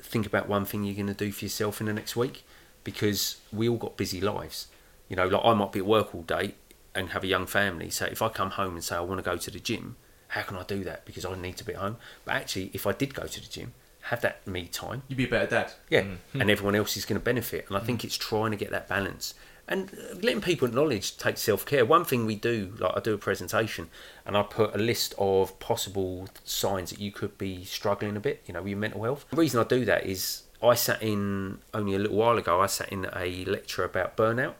think 0.00 0.24
about 0.24 0.48
one 0.48 0.66
thing 0.66 0.84
you're 0.84 0.94
going 0.94 1.08
to 1.08 1.14
do 1.14 1.32
for 1.32 1.46
yourself 1.46 1.80
in 1.80 1.88
the 1.88 1.92
next 1.92 2.14
week 2.14 2.44
because 2.84 3.40
we 3.52 3.68
all 3.68 3.76
got 3.76 3.96
busy 3.96 4.20
lives. 4.20 4.68
You 5.08 5.16
know, 5.16 5.26
like 5.26 5.44
I 5.44 5.52
might 5.54 5.72
be 5.72 5.80
at 5.80 5.86
work 5.86 6.14
all 6.14 6.22
day 6.22 6.54
and 6.94 7.08
have 7.08 7.24
a 7.24 7.26
young 7.26 7.46
family. 7.46 7.90
So 7.90 8.06
if 8.06 8.22
I 8.22 8.28
come 8.28 8.50
home 8.50 8.74
and 8.74 8.84
say 8.84 8.94
I 8.94 9.00
want 9.00 9.18
to 9.18 9.28
go 9.28 9.36
to 9.36 9.50
the 9.50 9.58
gym, 9.58 9.96
how 10.36 10.42
can 10.42 10.56
I 10.58 10.64
do 10.64 10.84
that? 10.84 11.04
Because 11.06 11.24
I 11.24 11.34
need 11.36 11.56
to 11.56 11.64
be 11.64 11.72
at 11.74 11.80
home. 11.80 11.96
But 12.24 12.34
actually, 12.34 12.70
if 12.74 12.86
I 12.86 12.92
did 12.92 13.14
go 13.14 13.26
to 13.26 13.40
the 13.40 13.46
gym, 13.48 13.72
have 14.02 14.20
that 14.20 14.46
me 14.46 14.66
time, 14.66 15.02
You'd 15.08 15.16
be 15.16 15.24
a 15.24 15.28
better 15.28 15.46
dad. 15.50 15.72
yeah, 15.88 16.02
Mm. 16.02 16.18
and 16.40 16.50
everyone 16.50 16.76
else 16.76 16.96
is 16.96 17.04
going 17.04 17.18
to 17.18 17.24
benefit. 17.24 17.66
And 17.68 17.76
I 17.76 17.80
think 17.80 18.04
it's 18.04 18.16
trying 18.16 18.50
to 18.52 18.56
get 18.56 18.70
that 18.70 18.86
balance 18.88 19.34
and 19.66 19.90
uh, 19.90 20.14
letting 20.22 20.40
people 20.40 20.68
acknowledge 20.68 21.16
take 21.16 21.38
self 21.38 21.66
care. 21.66 21.84
One 21.84 22.04
thing 22.04 22.24
we 22.26 22.36
do, 22.36 22.74
like 22.78 22.92
I 22.96 23.00
do 23.00 23.14
a 23.14 23.18
presentation, 23.18 23.88
and 24.26 24.36
I 24.36 24.42
put 24.42 24.74
a 24.74 24.78
list 24.78 25.14
of 25.18 25.58
possible 25.58 26.28
signs 26.44 26.90
that 26.90 27.00
you 27.00 27.10
could 27.10 27.36
be 27.38 27.64
struggling 27.64 28.16
a 28.16 28.20
bit, 28.20 28.42
you 28.46 28.52
know, 28.54 28.60
with 28.62 28.70
your 28.70 28.78
mental 28.78 29.02
health. 29.02 29.24
The 29.30 29.36
reason 29.36 29.58
I 29.58 29.64
do 29.64 29.84
that 29.86 30.06
is 30.06 30.42
I 30.62 30.74
sat 30.74 31.02
in 31.02 31.58
only 31.74 31.94
a 31.96 31.98
little 31.98 32.16
while 32.16 32.38
ago. 32.38 32.60
I 32.60 32.66
sat 32.66 32.90
in 32.92 33.08
a 33.16 33.44
lecture 33.46 33.82
about 33.82 34.16
burnout, 34.16 34.54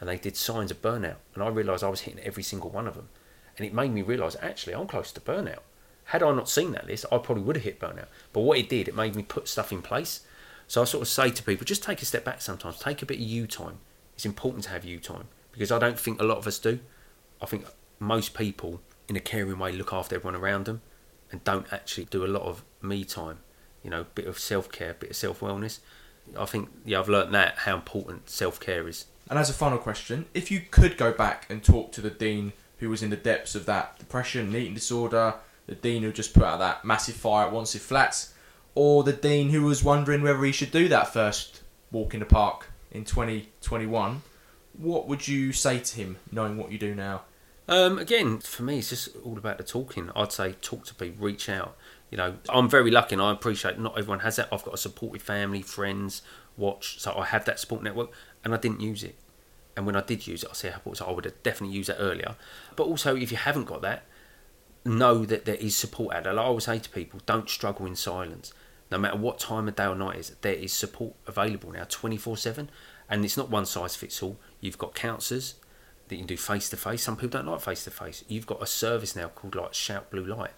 and 0.00 0.08
they 0.08 0.16
did 0.18 0.36
signs 0.36 0.72
of 0.72 0.82
burnout, 0.82 1.16
and 1.34 1.42
I 1.44 1.48
realised 1.48 1.84
I 1.84 1.88
was 1.88 2.00
hitting 2.00 2.20
every 2.24 2.42
single 2.42 2.70
one 2.70 2.88
of 2.88 2.94
them, 2.96 3.08
and 3.58 3.66
it 3.66 3.74
made 3.74 3.92
me 3.92 4.02
realise 4.02 4.36
actually 4.40 4.74
I'm 4.74 4.86
close 4.86 5.12
to 5.12 5.20
burnout. 5.20 5.60
Had 6.04 6.22
I 6.22 6.32
not 6.32 6.48
seen 6.48 6.72
that 6.72 6.86
list, 6.86 7.04
I 7.12 7.18
probably 7.18 7.42
would 7.42 7.56
have 7.56 7.64
hit 7.64 7.78
burnout. 7.78 8.06
But 8.32 8.40
what 8.40 8.58
it 8.58 8.70
did, 8.70 8.88
it 8.88 8.96
made 8.96 9.14
me 9.14 9.22
put 9.22 9.46
stuff 9.46 9.72
in 9.72 9.82
place. 9.82 10.20
So 10.66 10.80
I 10.80 10.84
sort 10.84 11.02
of 11.02 11.08
say 11.08 11.30
to 11.30 11.42
people, 11.42 11.66
just 11.66 11.82
take 11.82 12.00
a 12.00 12.06
step 12.06 12.24
back 12.24 12.40
sometimes. 12.40 12.78
Take 12.78 13.02
a 13.02 13.06
bit 13.06 13.18
of 13.18 13.24
you 13.24 13.46
time. 13.46 13.78
It's 14.14 14.24
important 14.24 14.64
to 14.64 14.70
have 14.70 14.84
you 14.84 15.00
time 15.00 15.28
because 15.52 15.70
I 15.70 15.78
don't 15.78 15.98
think 15.98 16.20
a 16.20 16.24
lot 16.24 16.38
of 16.38 16.46
us 16.46 16.58
do. 16.58 16.78
I 17.42 17.46
think 17.46 17.66
most 17.98 18.34
people, 18.34 18.80
in 19.08 19.16
a 19.16 19.20
caring 19.20 19.58
way, 19.58 19.72
look 19.72 19.92
after 19.92 20.16
everyone 20.16 20.40
around 20.40 20.64
them 20.64 20.80
and 21.30 21.44
don't 21.44 21.70
actually 21.72 22.06
do 22.06 22.24
a 22.24 22.26
lot 22.26 22.42
of 22.42 22.64
me 22.80 23.04
time. 23.04 23.40
You 23.82 23.90
know, 23.90 24.06
bit 24.14 24.26
of 24.26 24.38
self 24.38 24.70
care, 24.70 24.94
bit 24.94 25.10
of 25.10 25.16
self 25.16 25.40
wellness. 25.40 25.80
I 26.38 26.44
think, 26.46 26.68
yeah, 26.84 27.00
I've 27.00 27.08
learnt 27.08 27.32
that 27.32 27.58
how 27.58 27.74
important 27.74 28.30
self 28.30 28.60
care 28.60 28.88
is. 28.88 29.06
And 29.28 29.38
as 29.38 29.50
a 29.50 29.54
final 29.54 29.78
question, 29.78 30.26
if 30.32 30.50
you 30.50 30.62
could 30.70 30.96
go 30.96 31.12
back 31.12 31.46
and 31.50 31.62
talk 31.62 31.92
to 31.92 32.00
the 32.00 32.10
dean 32.10 32.52
who 32.78 32.88
was 32.88 33.02
in 33.02 33.10
the 33.10 33.16
depths 33.16 33.54
of 33.54 33.66
that 33.66 33.98
depression, 33.98 34.54
eating 34.54 34.74
disorder, 34.74 35.34
the 35.66 35.74
dean 35.74 36.02
who 36.02 36.12
just 36.12 36.34
put 36.34 36.42
out 36.42 36.58
that 36.58 36.84
massive 36.84 37.14
fire 37.14 37.46
at 37.46 37.52
Wanstead 37.52 37.80
Flats, 37.80 38.34
or 38.74 39.02
the 39.02 39.12
dean 39.12 39.50
who 39.50 39.62
was 39.62 39.84
wondering 39.84 40.22
whether 40.22 40.42
he 40.44 40.52
should 40.52 40.70
do 40.70 40.88
that 40.88 41.12
first 41.12 41.62
walk 41.90 42.14
in 42.14 42.20
the 42.20 42.26
park 42.26 42.70
in 42.90 43.04
2021, 43.04 44.22
what 44.74 45.08
would 45.08 45.26
you 45.26 45.52
say 45.52 45.78
to 45.78 45.96
him, 45.96 46.16
knowing 46.30 46.56
what 46.56 46.70
you 46.70 46.78
do 46.78 46.94
now? 46.94 47.22
Um, 47.68 47.98
again, 47.98 48.38
for 48.38 48.62
me, 48.62 48.78
it's 48.78 48.88
just 48.88 49.10
all 49.24 49.36
about 49.36 49.58
the 49.58 49.64
talking. 49.64 50.10
I'd 50.16 50.32
say 50.32 50.52
talk 50.62 50.86
to 50.86 50.94
people, 50.94 51.26
reach 51.26 51.48
out. 51.48 51.76
You 52.10 52.16
know, 52.16 52.36
I'm 52.48 52.68
very 52.68 52.90
lucky 52.90 53.14
and 53.14 53.22
I 53.22 53.32
appreciate 53.32 53.78
not 53.78 53.98
everyone 53.98 54.20
has 54.20 54.36
that. 54.36 54.48
I've 54.50 54.64
got 54.64 54.72
a 54.72 54.78
supportive 54.78 55.20
family, 55.20 55.60
friends, 55.60 56.22
watch, 56.56 56.98
so 56.98 57.12
I 57.14 57.26
have 57.26 57.44
that 57.44 57.60
support 57.60 57.82
network 57.82 58.10
and 58.42 58.54
I 58.54 58.56
didn't 58.56 58.80
use 58.80 59.04
it. 59.04 59.16
And 59.78 59.86
when 59.86 59.94
I 59.94 60.00
did 60.00 60.26
use 60.26 60.42
it, 60.42 60.50
I 60.50 60.54
say 60.54 60.72
I 60.72 61.10
would 61.12 61.24
have 61.24 61.42
definitely 61.44 61.76
used 61.76 61.88
that 61.88 62.00
earlier. 62.00 62.34
But 62.74 62.88
also, 62.88 63.14
if 63.14 63.30
you 63.30 63.36
haven't 63.36 63.66
got 63.66 63.80
that, 63.82 64.02
know 64.84 65.24
that 65.24 65.44
there 65.44 65.54
is 65.54 65.76
support 65.76 66.16
out 66.16 66.24
there. 66.24 66.32
Like 66.32 66.44
I 66.44 66.48
always 66.48 66.64
say 66.64 66.80
to 66.80 66.90
people, 66.90 67.20
don't 67.26 67.48
struggle 67.48 67.86
in 67.86 67.94
silence. 67.94 68.52
No 68.90 68.98
matter 68.98 69.16
what 69.16 69.38
time 69.38 69.68
of 69.68 69.76
day 69.76 69.86
or 69.86 69.94
night 69.94 70.16
it 70.16 70.18
is, 70.18 70.36
there 70.40 70.52
is 70.52 70.72
support 70.72 71.14
available 71.28 71.70
now 71.70 71.84
24 71.88 72.36
7. 72.36 72.70
And 73.08 73.24
it's 73.24 73.36
not 73.36 73.50
one 73.50 73.66
size 73.66 73.94
fits 73.94 74.20
all. 74.20 74.40
You've 74.60 74.78
got 74.78 74.96
counsellors 74.96 75.54
that 76.08 76.16
you 76.16 76.22
can 76.22 76.26
do 76.26 76.36
face 76.36 76.68
to 76.70 76.76
face. 76.76 77.04
Some 77.04 77.14
people 77.14 77.38
don't 77.38 77.46
like 77.46 77.60
face 77.60 77.84
to 77.84 77.92
face. 77.92 78.24
You've 78.26 78.46
got 78.46 78.60
a 78.60 78.66
service 78.66 79.14
now 79.14 79.28
called 79.28 79.54
like 79.54 79.74
Shout 79.74 80.10
Blue 80.10 80.24
Light. 80.24 80.54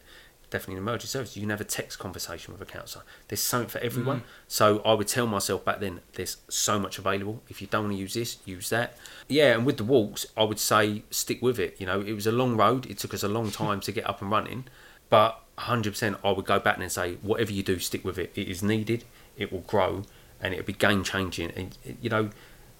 Definitely 0.51 0.75
an 0.75 0.83
emergency 0.83 1.07
service. 1.07 1.37
You 1.37 1.43
can 1.43 1.51
have 1.51 1.61
a 1.61 1.65
text 1.65 1.99
conversation 2.01 2.53
with 2.53 2.61
a 2.61 2.71
counsellor. 2.71 3.05
There's 3.29 3.41
something 3.41 3.69
for 3.69 3.79
everyone. 3.79 4.21
Mm. 4.21 4.25
So 4.49 4.83
I 4.85 4.95
would 4.95 5.07
tell 5.07 5.29
myself 5.29 5.65
back 5.65 5.79
then, 5.79 6.01
there's 6.15 6.39
so 6.49 6.79
much 6.81 6.99
available. 6.99 7.43
If 7.49 7.61
you 7.63 7.69
don't 7.69 7.85
want 7.85 7.95
to 7.95 8.01
use 8.01 8.15
this, 8.15 8.39
use 8.45 8.69
that. 8.71 8.97
Yeah, 9.29 9.55
and 9.55 9.65
with 9.65 9.77
the 9.77 9.85
walks, 9.85 10.27
I 10.37 10.43
would 10.43 10.59
say 10.59 11.05
stick 11.11 11.41
with 11.41 11.61
it. 11.61 11.77
You 11.79 11.87
know, 11.87 12.01
it 12.01 12.15
was 12.15 12.27
a 12.27 12.33
long 12.33 12.57
road. 12.57 12.87
It 12.87 12.99
took 12.99 13.15
us 13.15 13.23
a 13.23 13.29
long 13.29 13.51
time 13.53 13.81
to 13.81 13.93
get 13.93 14.09
up 14.09 14.21
and 14.21 14.31
running, 14.31 14.65
but 15.09 15.41
100% 15.59 16.19
I 16.25 16.33
would 16.33 16.47
go 16.47 16.59
back 16.59 16.79
and 16.79 16.91
say, 16.91 17.15
whatever 17.23 17.53
you 17.53 17.63
do, 17.63 17.79
stick 17.79 18.05
with 18.05 18.19
it. 18.19 18.33
It 18.35 18.49
is 18.49 18.63
needed. 18.63 19.05
It 19.37 19.53
will 19.53 19.61
grow, 19.61 20.03
and 20.41 20.53
it'll 20.53 20.67
be 20.67 20.73
game 20.73 21.05
changing. 21.05 21.51
And 21.53 21.79
you 22.01 22.11
know, 22.11 22.31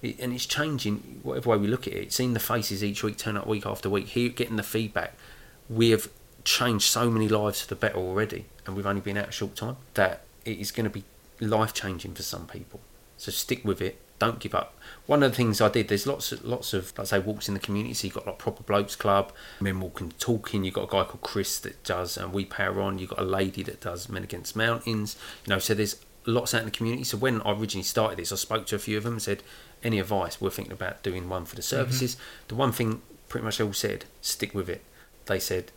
it, 0.01 0.19
and 0.19 0.33
it's 0.33 0.45
changing 0.45 1.21
whatever 1.23 1.51
way 1.51 1.57
we 1.57 1.67
look 1.67 1.87
at 1.87 1.93
it. 1.93 2.11
Seeing 2.11 2.33
the 2.33 2.39
faces 2.39 2.83
each 2.83 3.03
week 3.03 3.17
turn 3.17 3.37
up 3.37 3.47
week 3.47 3.65
after 3.65 3.89
week, 3.89 4.07
here 4.07 4.29
getting 4.29 4.55
the 4.55 4.63
feedback, 4.63 5.15
we 5.69 5.91
have 5.91 6.09
changed 6.43 6.85
so 6.85 7.09
many 7.09 7.27
lives 7.27 7.61
for 7.61 7.67
the 7.67 7.75
better 7.75 7.97
already, 7.97 8.45
and 8.65 8.75
we've 8.75 8.85
only 8.85 9.01
been 9.01 9.17
out 9.17 9.29
a 9.29 9.31
short 9.31 9.55
time. 9.55 9.77
That 9.93 10.21
it 10.45 10.57
is 10.59 10.71
going 10.71 10.85
to 10.85 10.89
be 10.89 11.03
life 11.39 11.73
changing 11.73 12.13
for 12.13 12.23
some 12.23 12.47
people. 12.47 12.79
So 13.17 13.31
stick 13.31 13.63
with 13.63 13.81
it. 13.81 13.99
Don't 14.19 14.39
give 14.39 14.53
up. 14.53 14.75
One 15.07 15.23
of 15.23 15.31
the 15.31 15.37
things 15.37 15.61
I 15.61 15.69
did, 15.69 15.87
there's 15.87 16.05
lots 16.05 16.31
of 16.31 16.45
lots 16.45 16.73
of 16.73 16.93
let's 16.97 17.09
say 17.09 17.19
walks 17.19 17.47
in 17.47 17.55
the 17.55 17.59
community. 17.59 17.95
So 17.95 18.07
you've 18.07 18.15
got 18.15 18.27
like 18.27 18.37
proper 18.37 18.63
blokes 18.63 18.95
club, 18.95 19.31
men 19.59 19.79
walking 19.79 20.13
talking. 20.19 20.63
You've 20.63 20.75
got 20.75 20.83
a 20.83 20.91
guy 20.91 21.03
called 21.03 21.21
Chris 21.21 21.59
that 21.59 21.83
does 21.83 22.17
and 22.17 22.31
we 22.31 22.45
power 22.45 22.81
on. 22.81 22.99
You've 22.99 23.09
got 23.09 23.19
a 23.19 23.23
lady 23.23 23.63
that 23.63 23.81
does 23.81 24.09
men 24.09 24.23
against 24.23 24.55
mountains. 24.55 25.17
You 25.45 25.53
know, 25.53 25.59
so 25.59 25.73
there's 25.73 25.97
lots 26.25 26.53
out 26.53 26.59
in 26.59 26.65
the 26.65 26.71
community. 26.71 27.03
So 27.03 27.17
when 27.17 27.41
I 27.41 27.51
originally 27.51 27.83
started 27.83 28.19
this, 28.19 28.31
I 28.31 28.35
spoke 28.35 28.67
to 28.67 28.75
a 28.75 28.79
few 28.79 28.97
of 28.97 29.03
them 29.03 29.13
and 29.13 29.21
said, 29.21 29.41
any 29.83 29.99
advice? 29.99 30.39
We're 30.39 30.51
thinking 30.51 30.73
about 30.73 31.01
doing 31.03 31.27
one 31.27 31.45
for 31.45 31.55
the 31.55 31.61
mm-hmm. 31.61 31.77
services. 31.77 32.17
The 32.47 32.55
one 32.55 32.71
thing 32.71 33.01
pretty 33.29 33.45
much 33.45 33.57
they 33.57 33.63
all 33.63 33.73
said, 33.73 34.05
stick 34.21 34.53
with 34.53 34.69
it. 34.69 34.83
They 35.25 35.39
said, 35.39 35.71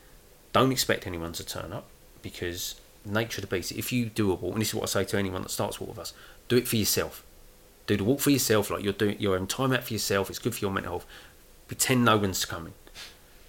don't 0.55 0.73
expect 0.73 1.07
anyone 1.07 1.33
to 1.35 1.45
turn 1.45 1.75
up 1.75 1.85
because 2.23 2.81
nature 3.05 3.43
of 3.43 3.49
the 3.49 3.55
beast. 3.55 3.73
If 3.73 3.93
you 3.93 4.07
do 4.07 4.33
a 4.33 4.35
walk, 4.35 4.53
and 4.53 4.63
this 4.63 4.69
is 4.69 4.75
what 4.75 4.85
I 4.85 4.87
say 4.87 5.05
to 5.05 5.19
anyone 5.19 5.43
that 5.43 5.51
starts 5.51 5.79
walk 5.79 5.91
with 5.91 5.99
us, 5.99 6.15
do 6.49 6.57
it 6.57 6.67
for 6.67 6.77
yourself. 6.77 7.23
Do 7.87 7.99
the 7.99 8.05
walk 8.05 8.21
for 8.21 8.31
yourself, 8.31 8.71
like 8.71 8.83
you're 8.83 8.95
doing. 8.95 9.17
You're 9.19 9.35
having 9.35 9.47
time 9.47 9.73
out 9.73 9.85
for 9.85 9.93
yourself. 9.93 10.31
It's 10.31 10.39
good 10.39 10.55
for 10.55 10.61
your 10.61 10.71
mental 10.71 10.93
health. 10.93 11.07
Pretend 11.69 12.05
no 12.05 12.17
one's 12.17 12.45
coming, 12.47 12.73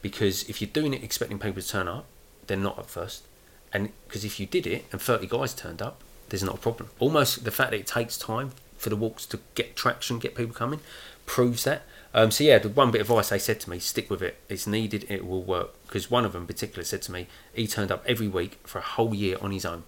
because 0.02 0.50
if 0.50 0.62
you're 0.62 0.70
doing 0.70 0.94
it 0.94 1.04
expecting 1.04 1.40
people 1.40 1.62
to 1.62 1.68
turn 1.68 1.88
up, 1.88 2.06
they're 2.48 2.58
not 2.58 2.78
at 2.80 2.88
first. 2.88 3.24
And 3.72 3.92
because 4.08 4.26
if 4.26 4.40
you 4.40 4.46
did 4.46 4.66
it 4.66 4.86
and 4.92 5.02
30 5.02 5.28
guys 5.28 5.54
turned 5.54 5.82
up, 5.82 6.02
there's 6.30 6.44
not 6.44 6.56
a 6.56 6.60
problem. 6.60 6.90
Almost 7.00 7.44
the 7.44 7.52
fact 7.52 7.72
that 7.72 7.80
it 7.80 7.88
takes 7.88 8.18
time 8.18 8.52
for 8.78 8.90
the 8.90 8.96
walks 8.96 9.26
to 9.28 9.40
get 9.54 9.76
traction, 9.76 10.20
get 10.20 10.36
people 10.36 10.54
coming, 10.54 10.80
proves 11.26 11.64
that. 11.66 11.84
Um, 12.18 12.32
so 12.32 12.44
yeah, 12.46 12.60
the 12.60 12.70
one 12.70 12.92
bit 12.92 13.02
of 13.02 13.10
advice 13.10 13.30
they 13.30 13.38
said 13.40 13.60
to 13.60 13.70
me: 13.70 13.78
stick 13.78 14.10
with 14.10 14.22
it. 14.22 14.38
It's 14.50 14.66
needed. 14.66 15.06
It 15.10 15.28
will 15.28 15.44
work. 15.44 15.72
Because 15.86 16.10
one 16.10 16.24
of 16.26 16.32
them, 16.32 16.44
in 16.44 16.48
particular, 16.48 16.84
said 16.86 17.02
to 17.04 17.12
me, 17.12 17.28
he 17.54 17.68
turned 17.68 17.92
up 17.92 18.04
every 18.08 18.28
week 18.30 18.58
for 18.64 18.80
a 18.80 18.82
whole 18.82 19.14
year 19.14 19.38
on 19.42 19.52
his 19.52 19.66
own. 19.66 19.84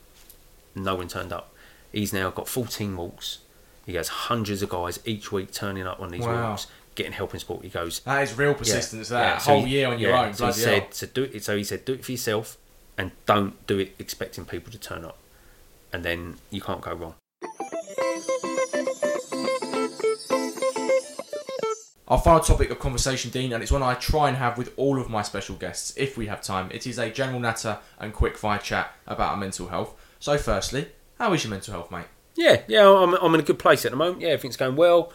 No 0.76 0.96
one 0.96 1.08
turned 1.08 1.32
up. 1.32 1.54
He's 1.94 2.12
now 2.12 2.30
got 2.30 2.48
14 2.50 2.96
walks. 2.98 3.40
He 3.86 3.96
has 3.96 4.10
hundreds 4.10 4.62
of 4.62 4.68
guys 4.70 5.00
each 5.06 5.32
week 5.32 5.52
turning 5.54 5.88
up 5.88 6.02
on 6.02 6.10
these 6.10 6.22
Wow. 6.26 6.50
walks, 6.50 6.68
getting 6.96 7.14
help 7.14 7.32
and 7.32 7.40
support. 7.40 7.64
He 7.64 7.70
goes, 7.70 8.02
That 8.02 8.22
is 8.24 8.38
real 8.38 8.54
persistence. 8.54 9.10
yeah. 9.10 9.22
That 9.36 9.42
So 9.42 9.52
whole 9.54 9.64
he- 9.64 9.72
year 9.72 9.88
on 9.88 9.98
your 9.98 10.14
own. 10.16 10.34
So 10.34 10.48
he 10.48 10.52
said, 10.52 10.80
hell. 10.84 10.88
so 10.92 11.08
do 11.08 11.24
it. 11.24 11.44
So 11.46 11.56
he 11.56 11.64
said, 11.64 11.86
do 11.86 11.94
it 11.94 12.04
for 12.04 12.12
yourself, 12.12 12.58
and 12.98 13.12
don't 13.26 13.66
do 13.66 13.80
it 13.80 13.96
expecting 13.98 14.44
people 14.44 14.70
to 14.74 14.78
turn 14.78 15.06
up, 15.06 15.18
and 15.94 16.04
then 16.04 16.36
you 16.52 16.60
can't 16.60 16.82
go 16.82 16.94
wrong. 16.94 17.16
Our 22.08 22.20
final 22.20 22.40
topic 22.40 22.70
of 22.70 22.80
conversation, 22.80 23.32
Dean, 23.32 23.52
and 23.52 23.62
it's 23.62 23.72
one 23.72 23.84
I 23.84 23.94
try 23.94 24.30
and 24.30 24.38
have 24.38 24.58
with 24.58 24.72
all 24.78 24.98
of 24.98 25.10
my 25.10 25.22
special 25.22 25.58
guests 25.58 25.94
if 25.98 26.18
we 26.18 26.28
have 26.28 26.42
time. 26.42 26.70
It 26.72 26.88
is 26.88 26.98
a 26.98 27.10
general 27.10 27.40
natter 27.42 27.80
and 28.00 28.14
quick 28.14 28.38
fire 28.38 28.60
chat 28.60 28.94
about 29.06 29.32
our 29.32 29.38
mental 29.38 29.68
health. 29.68 29.94
So, 30.20 30.38
firstly, 30.38 30.88
how 31.20 31.34
is 31.34 31.44
your 31.44 31.52
mental 31.52 31.74
health, 31.74 31.92
mate? 31.92 32.06
Yeah, 32.36 32.62
yeah, 32.68 32.88
I'm, 32.88 33.14
I'm 33.16 33.34
in 33.34 33.42
a 33.42 33.44
good 33.44 33.60
place 33.60 33.84
at 33.84 33.92
the 33.92 33.98
moment. 33.98 34.22
Yeah, 34.22 34.30
everything's 34.30 34.56
going 34.56 34.78
well. 34.78 35.12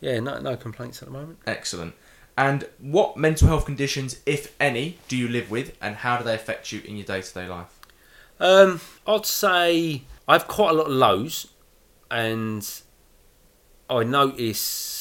Yeah, 0.00 0.18
no, 0.18 0.40
no 0.40 0.56
complaints 0.56 1.00
at 1.00 1.06
the 1.06 1.12
moment. 1.12 1.38
Excellent. 1.46 1.94
And 2.36 2.66
what 2.80 3.16
mental 3.16 3.46
health 3.46 3.64
conditions, 3.64 4.18
if 4.26 4.52
any, 4.58 4.98
do 5.06 5.16
you 5.16 5.28
live 5.28 5.48
with, 5.48 5.76
and 5.80 5.96
how 5.96 6.16
do 6.16 6.24
they 6.24 6.34
affect 6.34 6.72
you 6.72 6.80
in 6.84 6.96
your 6.96 7.06
day 7.06 7.22
to 7.22 7.34
day 7.34 7.46
life? 7.46 7.78
Um, 8.40 8.80
I'd 9.06 9.26
say 9.26 10.02
I 10.26 10.32
have 10.32 10.48
quite 10.48 10.70
a 10.70 10.72
lot 10.72 10.86
of 10.86 10.92
lows, 10.92 11.46
and 12.10 12.68
I 13.88 14.02
notice 14.02 14.91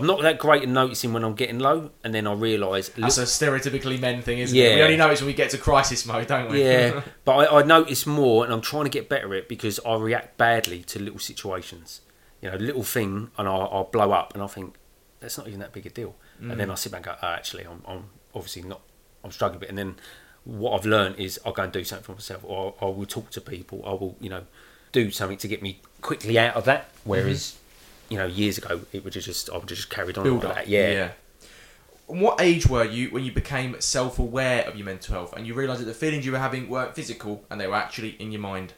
I'm 0.00 0.06
not 0.06 0.22
that 0.22 0.38
great 0.38 0.62
at 0.62 0.68
noticing 0.68 1.12
when 1.12 1.24
I'm 1.24 1.34
getting 1.34 1.58
low, 1.58 1.90
and 2.02 2.14
then 2.14 2.26
I 2.26 2.32
realise. 2.32 2.88
That's 2.90 3.18
a 3.18 3.22
stereotypically 3.22 4.00
men 4.00 4.22
thing, 4.22 4.38
isn't 4.38 4.56
it? 4.56 4.60
Yeah. 4.60 4.74
We 4.76 4.82
only 4.82 4.96
notice 4.96 5.20
when 5.20 5.28
we 5.28 5.34
get 5.34 5.50
to 5.50 5.58
crisis 5.58 6.06
mode, 6.06 6.26
don't 6.26 6.50
we? 6.50 6.62
yeah, 6.62 7.02
but 7.24 7.52
I, 7.52 7.60
I 7.60 7.62
notice 7.62 8.06
more, 8.06 8.44
and 8.44 8.52
I'm 8.52 8.60
trying 8.60 8.84
to 8.84 8.90
get 8.90 9.08
better 9.08 9.34
at 9.34 9.40
it 9.40 9.48
because 9.48 9.78
I 9.86 9.96
react 9.96 10.36
badly 10.36 10.82
to 10.84 10.98
little 10.98 11.18
situations. 11.18 12.00
You 12.40 12.50
know, 12.50 12.56
little 12.56 12.82
thing, 12.82 13.30
and 13.36 13.46
I'll, 13.46 13.68
I'll 13.70 13.84
blow 13.84 14.12
up, 14.12 14.34
and 14.34 14.42
I 14.42 14.46
think 14.46 14.76
that's 15.20 15.36
not 15.36 15.46
even 15.46 15.60
that 15.60 15.72
big 15.72 15.86
a 15.86 15.90
deal. 15.90 16.16
And 16.40 16.58
then 16.58 16.68
mm. 16.68 16.72
I 16.72 16.74
sit 16.74 16.90
back 16.90 17.06
and 17.06 17.06
go, 17.06 17.16
oh, 17.22 17.32
actually, 17.32 17.64
I'm, 17.66 17.82
I'm 17.86 18.04
obviously 18.34 18.62
not, 18.62 18.80
I'm 19.22 19.30
struggling 19.30 19.58
a 19.58 19.60
bit. 19.60 19.68
And 19.68 19.76
then 19.76 19.96
what 20.44 20.78
I've 20.78 20.86
learned 20.86 21.16
is 21.16 21.38
I'll 21.44 21.52
go 21.52 21.64
and 21.64 21.72
do 21.72 21.84
something 21.84 22.04
for 22.04 22.12
myself, 22.12 22.42
or 22.44 22.74
I 22.80 22.86
will 22.86 23.06
talk 23.06 23.30
to 23.32 23.40
people. 23.40 23.82
I 23.84 23.90
will, 23.90 24.16
you 24.20 24.30
know, 24.30 24.44
do 24.92 25.10
something 25.10 25.38
to 25.38 25.48
get 25.48 25.62
me 25.62 25.80
quickly 26.00 26.38
out 26.38 26.56
of 26.56 26.64
that. 26.64 26.88
Whereas, 27.04 27.42
mm-hmm. 27.42 27.59
You 28.10 28.18
know, 28.18 28.26
years 28.26 28.58
ago, 28.58 28.82
it 28.92 29.04
would 29.04 29.14
have 29.14 29.24
just, 29.24 29.48
I 29.48 29.54
would 29.54 29.70
have 29.70 29.78
just 29.78 29.88
carried 29.90 30.18
on 30.18 30.24
Build 30.24 30.42
like 30.44 30.50
up. 30.50 30.56
that. 30.56 30.68
Yeah. 30.68 31.12
And 32.08 32.20
What 32.20 32.40
age 32.40 32.66
were 32.66 32.84
you 32.84 33.08
when 33.10 33.24
you 33.24 33.32
became 33.32 33.80
self 33.80 34.18
aware 34.18 34.64
of 34.66 34.76
your 34.76 34.84
mental 34.84 35.14
health 35.14 35.32
and 35.36 35.46
you 35.46 35.54
realised 35.54 35.80
that 35.80 35.84
the 35.86 35.94
feelings 35.94 36.26
you 36.26 36.32
were 36.32 36.38
having 36.38 36.68
weren't 36.68 36.94
physical 36.94 37.44
and 37.48 37.60
they 37.60 37.66
were 37.68 37.76
actually 37.76 38.10
in 38.20 38.32
your 38.32 38.40
mind? 38.40 38.74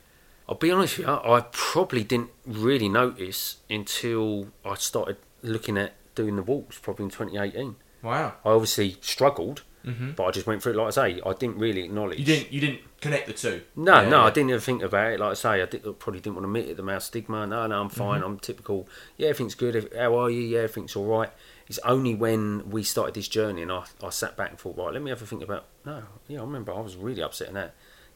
I'll 0.49 0.57
be 0.57 0.71
honest 0.71 0.99
with 0.99 1.07
you, 1.07 1.13
I 1.15 1.45
probably 1.51 2.05
didn't 2.05 2.31
really 2.45 2.89
notice 2.89 3.57
until 3.71 4.49
I 4.65 4.75
started 4.75 5.17
looking 5.43 5.79
at 5.79 5.95
doing 6.15 6.37
the 6.37 6.43
walks, 6.43 6.79
probably 6.79 7.05
in 7.07 7.11
2018. 7.11 7.77
Wow. 8.03 8.35
I 8.45 8.51
obviously 8.51 8.97
struggled, 9.01 9.63
hmm 9.85 10.11
but 10.13 10.25
I 10.25 10.31
just 10.31 10.47
went 10.47 10.63
through 10.63 10.73
it. 10.73 10.77
Like 10.77 10.89
I 10.89 10.91
say, 10.91 11.21
I 11.25 11.33
didn't 11.33 11.59
really 11.59 11.85
acknowledge. 11.85 12.19
You 12.19 12.25
didn't. 12.25 12.53
You 12.53 12.61
didn't 12.61 12.81
connect 13.01 13.27
the 13.27 13.33
two. 13.33 13.63
No, 13.75 14.03
Yeah, 14.03 14.09
no, 14.09 14.19
yeah. 14.21 14.25
I 14.25 14.31
didn't 14.31 14.51
even 14.51 14.61
think 14.61 14.83
about 14.83 15.13
it. 15.13 15.21
Like 15.21 15.31
I 15.31 15.35
say, 15.35 15.63
I 15.63 15.67
did, 15.67 15.83
probably 15.99 16.21
didn't 16.21 16.37
want 16.37 16.45
to 16.45 16.49
admit 16.49 16.69
it. 16.69 16.77
The 16.77 16.83
mouth 16.83 17.03
stigma. 17.03 17.47
No, 17.47 17.67
no, 17.67 17.81
I'm 17.81 17.89
fine. 17.89 18.21
Mm-hmm. 18.21 18.31
I'm 18.31 18.39
typical. 18.39 18.89
Yeah, 19.17 19.29
everything's 19.29 19.55
good. 19.55 19.93
How 19.97 20.17
are 20.19 20.31
you? 20.31 20.41
Yeah, 20.43 20.61
everything's 20.61 20.95
all 20.97 21.07
right. 21.07 21.31
It's 21.69 21.79
only 21.81 22.15
when 22.15 22.71
we 22.71 22.83
started 22.83 23.15
this 23.15 23.29
journey 23.29 23.63
and 23.63 23.73
I, 23.73 23.85
I 24.03 24.11
sat 24.11 24.37
back 24.37 24.51
and 24.51 24.59
thought, 24.59 24.77
right, 24.77 24.93
let 24.93 25.03
me 25.03 25.11
have 25.11 25.23
a 25.23 25.27
think 25.27 25.43
about. 25.43 25.65
No, 25.87 26.03
yeah, 26.29 26.41
I 26.41 26.43
remember 26.43 26.73
I 26.73 26.81
was 26.81 26.97
really 26.97 27.23
upset 27.23 27.49
in 27.49 27.55
that. 27.55 27.75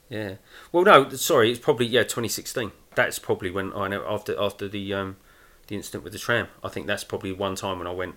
Yeah. 0.09 0.35
Well, 0.73 0.85
no, 0.85 1.09
sorry, 1.11 1.51
it's 1.51 1.61
probably 1.61 1.87
yeah 1.87 2.03
2016. 2.03 2.71
That's 2.95 3.19
probably 3.19 3.51
when 3.51 3.73
I 3.73 3.89
know 3.89 4.05
after 4.09 4.39
after 4.39 4.69
the 4.69 4.93
um 4.95 5.17
the 5.69 5.75
incident 5.75 6.05
with 6.05 6.13
the 6.13 6.19
tram. 6.19 6.49
I 6.63 6.69
think 6.69 6.87
that's 6.87 7.03
probably 7.05 7.33
one 7.33 7.55
time 7.57 7.79
when 7.79 7.87
I 7.89 7.93
went, 7.93 8.17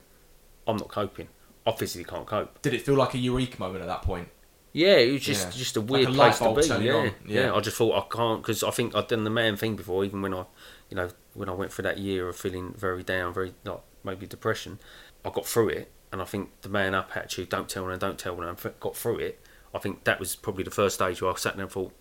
I'm 0.67 0.77
not 0.77 0.89
coping. 0.89 1.29
Physically 1.77 2.03
can't 2.09 2.25
cope. 2.25 2.61
Did 2.61 2.73
it 2.73 2.81
feel 2.81 2.95
like 2.95 3.13
a 3.13 3.17
eureka 3.17 3.59
moment 3.59 3.81
at 3.81 3.87
that 3.87 4.01
point? 4.01 4.29
Yeah, 4.71 4.97
it 4.97 5.11
was 5.11 5.21
just 5.21 5.47
Yeah. 5.47 5.51
just 5.59 5.77
a 5.77 5.81
weird 5.81 6.07
a 6.07 6.11
light 6.11 6.17
place 6.35 6.37
to 6.37 6.43
bulb 6.43 6.57
be. 6.57 6.67
turning 6.67 6.87
Yeah. 6.87 6.93
on. 6.93 7.05
yeah, 7.25 7.41
Yeah. 7.45 7.53
I 7.55 7.59
just 7.59 7.75
thought 7.77 7.95
I 7.97 8.15
can't 8.15 8.41
because 8.41 8.63
I 8.63 8.69
think 8.71 8.95
I'd 8.95 9.07
done 9.07 9.23
the 9.23 9.29
man 9.31 9.55
thing 9.57 9.75
before. 9.75 10.03
Even 10.05 10.21
when 10.21 10.33
I, 10.33 10.45
you 10.89 10.95
know, 10.95 11.09
when 11.33 11.49
I 11.49 11.53
went 11.53 11.73
through 11.73 11.83
that 11.83 11.97
year 11.97 12.27
of 12.29 12.35
feeling 12.35 12.73
very 12.77 13.03
down, 13.03 13.33
very 13.33 13.53
like 13.65 13.81
maybe 14.03 14.27
depression, 14.27 14.79
I 15.25 15.29
got 15.31 15.45
through 15.47 15.69
it, 15.69 15.91
and 16.11 16.21
I 16.21 16.25
think 16.25 16.61
the 16.61 16.69
man 16.69 16.93
up 16.93 17.15
attitude, 17.17 17.49
don't 17.49 17.67
tell 17.67 17.83
anyone, 17.83 17.99
don't 17.99 18.17
tell 18.19 18.33
anyone, 18.33 18.55
I 18.63 18.69
got 18.79 18.95
through 18.95 19.17
it. 19.17 19.39
I 19.73 19.79
think 19.79 20.03
that 20.05 20.19
was 20.19 20.35
probably 20.35 20.63
the 20.63 20.71
first 20.71 20.95
stage 20.95 21.21
where 21.21 21.31
I 21.31 21.35
sat 21.35 21.55
there 21.55 21.63
and 21.63 21.71
thought, 21.71 21.91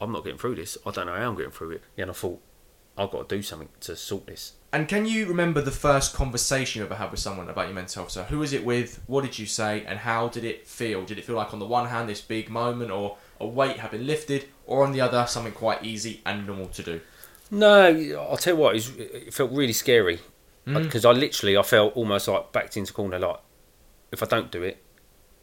I'm 0.00 0.12
not 0.12 0.22
getting 0.24 0.38
through 0.38 0.56
this. 0.56 0.76
I 0.86 0.90
don't 0.90 1.06
know 1.06 1.14
how 1.14 1.28
I'm 1.30 1.36
getting 1.36 1.50
through 1.52 1.70
it. 1.72 1.82
Yeah, 1.96 2.02
and 2.02 2.10
I 2.10 2.14
thought 2.14 2.40
I've 2.98 3.10
got 3.10 3.28
to 3.28 3.36
do 3.36 3.42
something 3.42 3.68
to 3.80 3.96
sort 3.96 4.26
this. 4.26 4.52
And 4.72 4.86
can 4.86 5.06
you 5.06 5.26
remember 5.26 5.62
the 5.62 5.70
first 5.70 6.14
conversation 6.14 6.80
you 6.80 6.84
ever 6.86 6.96
had 6.96 7.10
with 7.10 7.20
someone 7.20 7.48
about 7.48 7.66
your 7.66 7.74
mental 7.74 8.02
health? 8.02 8.12
So, 8.12 8.24
who 8.24 8.40
was 8.40 8.52
it 8.52 8.64
with? 8.64 9.02
What 9.06 9.24
did 9.24 9.38
you 9.38 9.46
say? 9.46 9.84
And 9.86 10.00
how 10.00 10.28
did 10.28 10.44
it 10.44 10.66
feel? 10.66 11.04
Did 11.04 11.18
it 11.18 11.24
feel 11.24 11.36
like, 11.36 11.54
on 11.54 11.58
the 11.58 11.66
one 11.66 11.88
hand, 11.88 12.08
this 12.08 12.20
big 12.20 12.50
moment, 12.50 12.90
or 12.90 13.16
a 13.40 13.46
weight 13.46 13.78
had 13.78 13.92
been 13.92 14.06
lifted, 14.06 14.46
or 14.66 14.84
on 14.84 14.92
the 14.92 15.00
other, 15.00 15.24
something 15.26 15.52
quite 15.52 15.84
easy 15.84 16.20
and 16.26 16.46
normal 16.46 16.68
to 16.68 16.82
do? 16.82 17.00
No, 17.50 17.86
I'll 18.28 18.36
tell 18.36 18.54
you 18.54 18.60
what, 18.60 18.70
it, 18.72 18.74
was, 18.74 18.96
it 18.96 19.32
felt 19.32 19.52
really 19.52 19.72
scary 19.72 20.20
Mm. 20.68 20.82
because 20.82 21.04
I 21.06 21.12
literally 21.12 21.56
I 21.56 21.62
felt 21.62 21.96
almost 21.96 22.28
like 22.28 22.52
backed 22.52 22.76
into 22.76 22.92
a 22.92 22.94
corner. 22.94 23.18
Like 23.18 23.38
if 24.12 24.22
I 24.22 24.26
don't 24.26 24.50
do 24.50 24.62
it, 24.62 24.82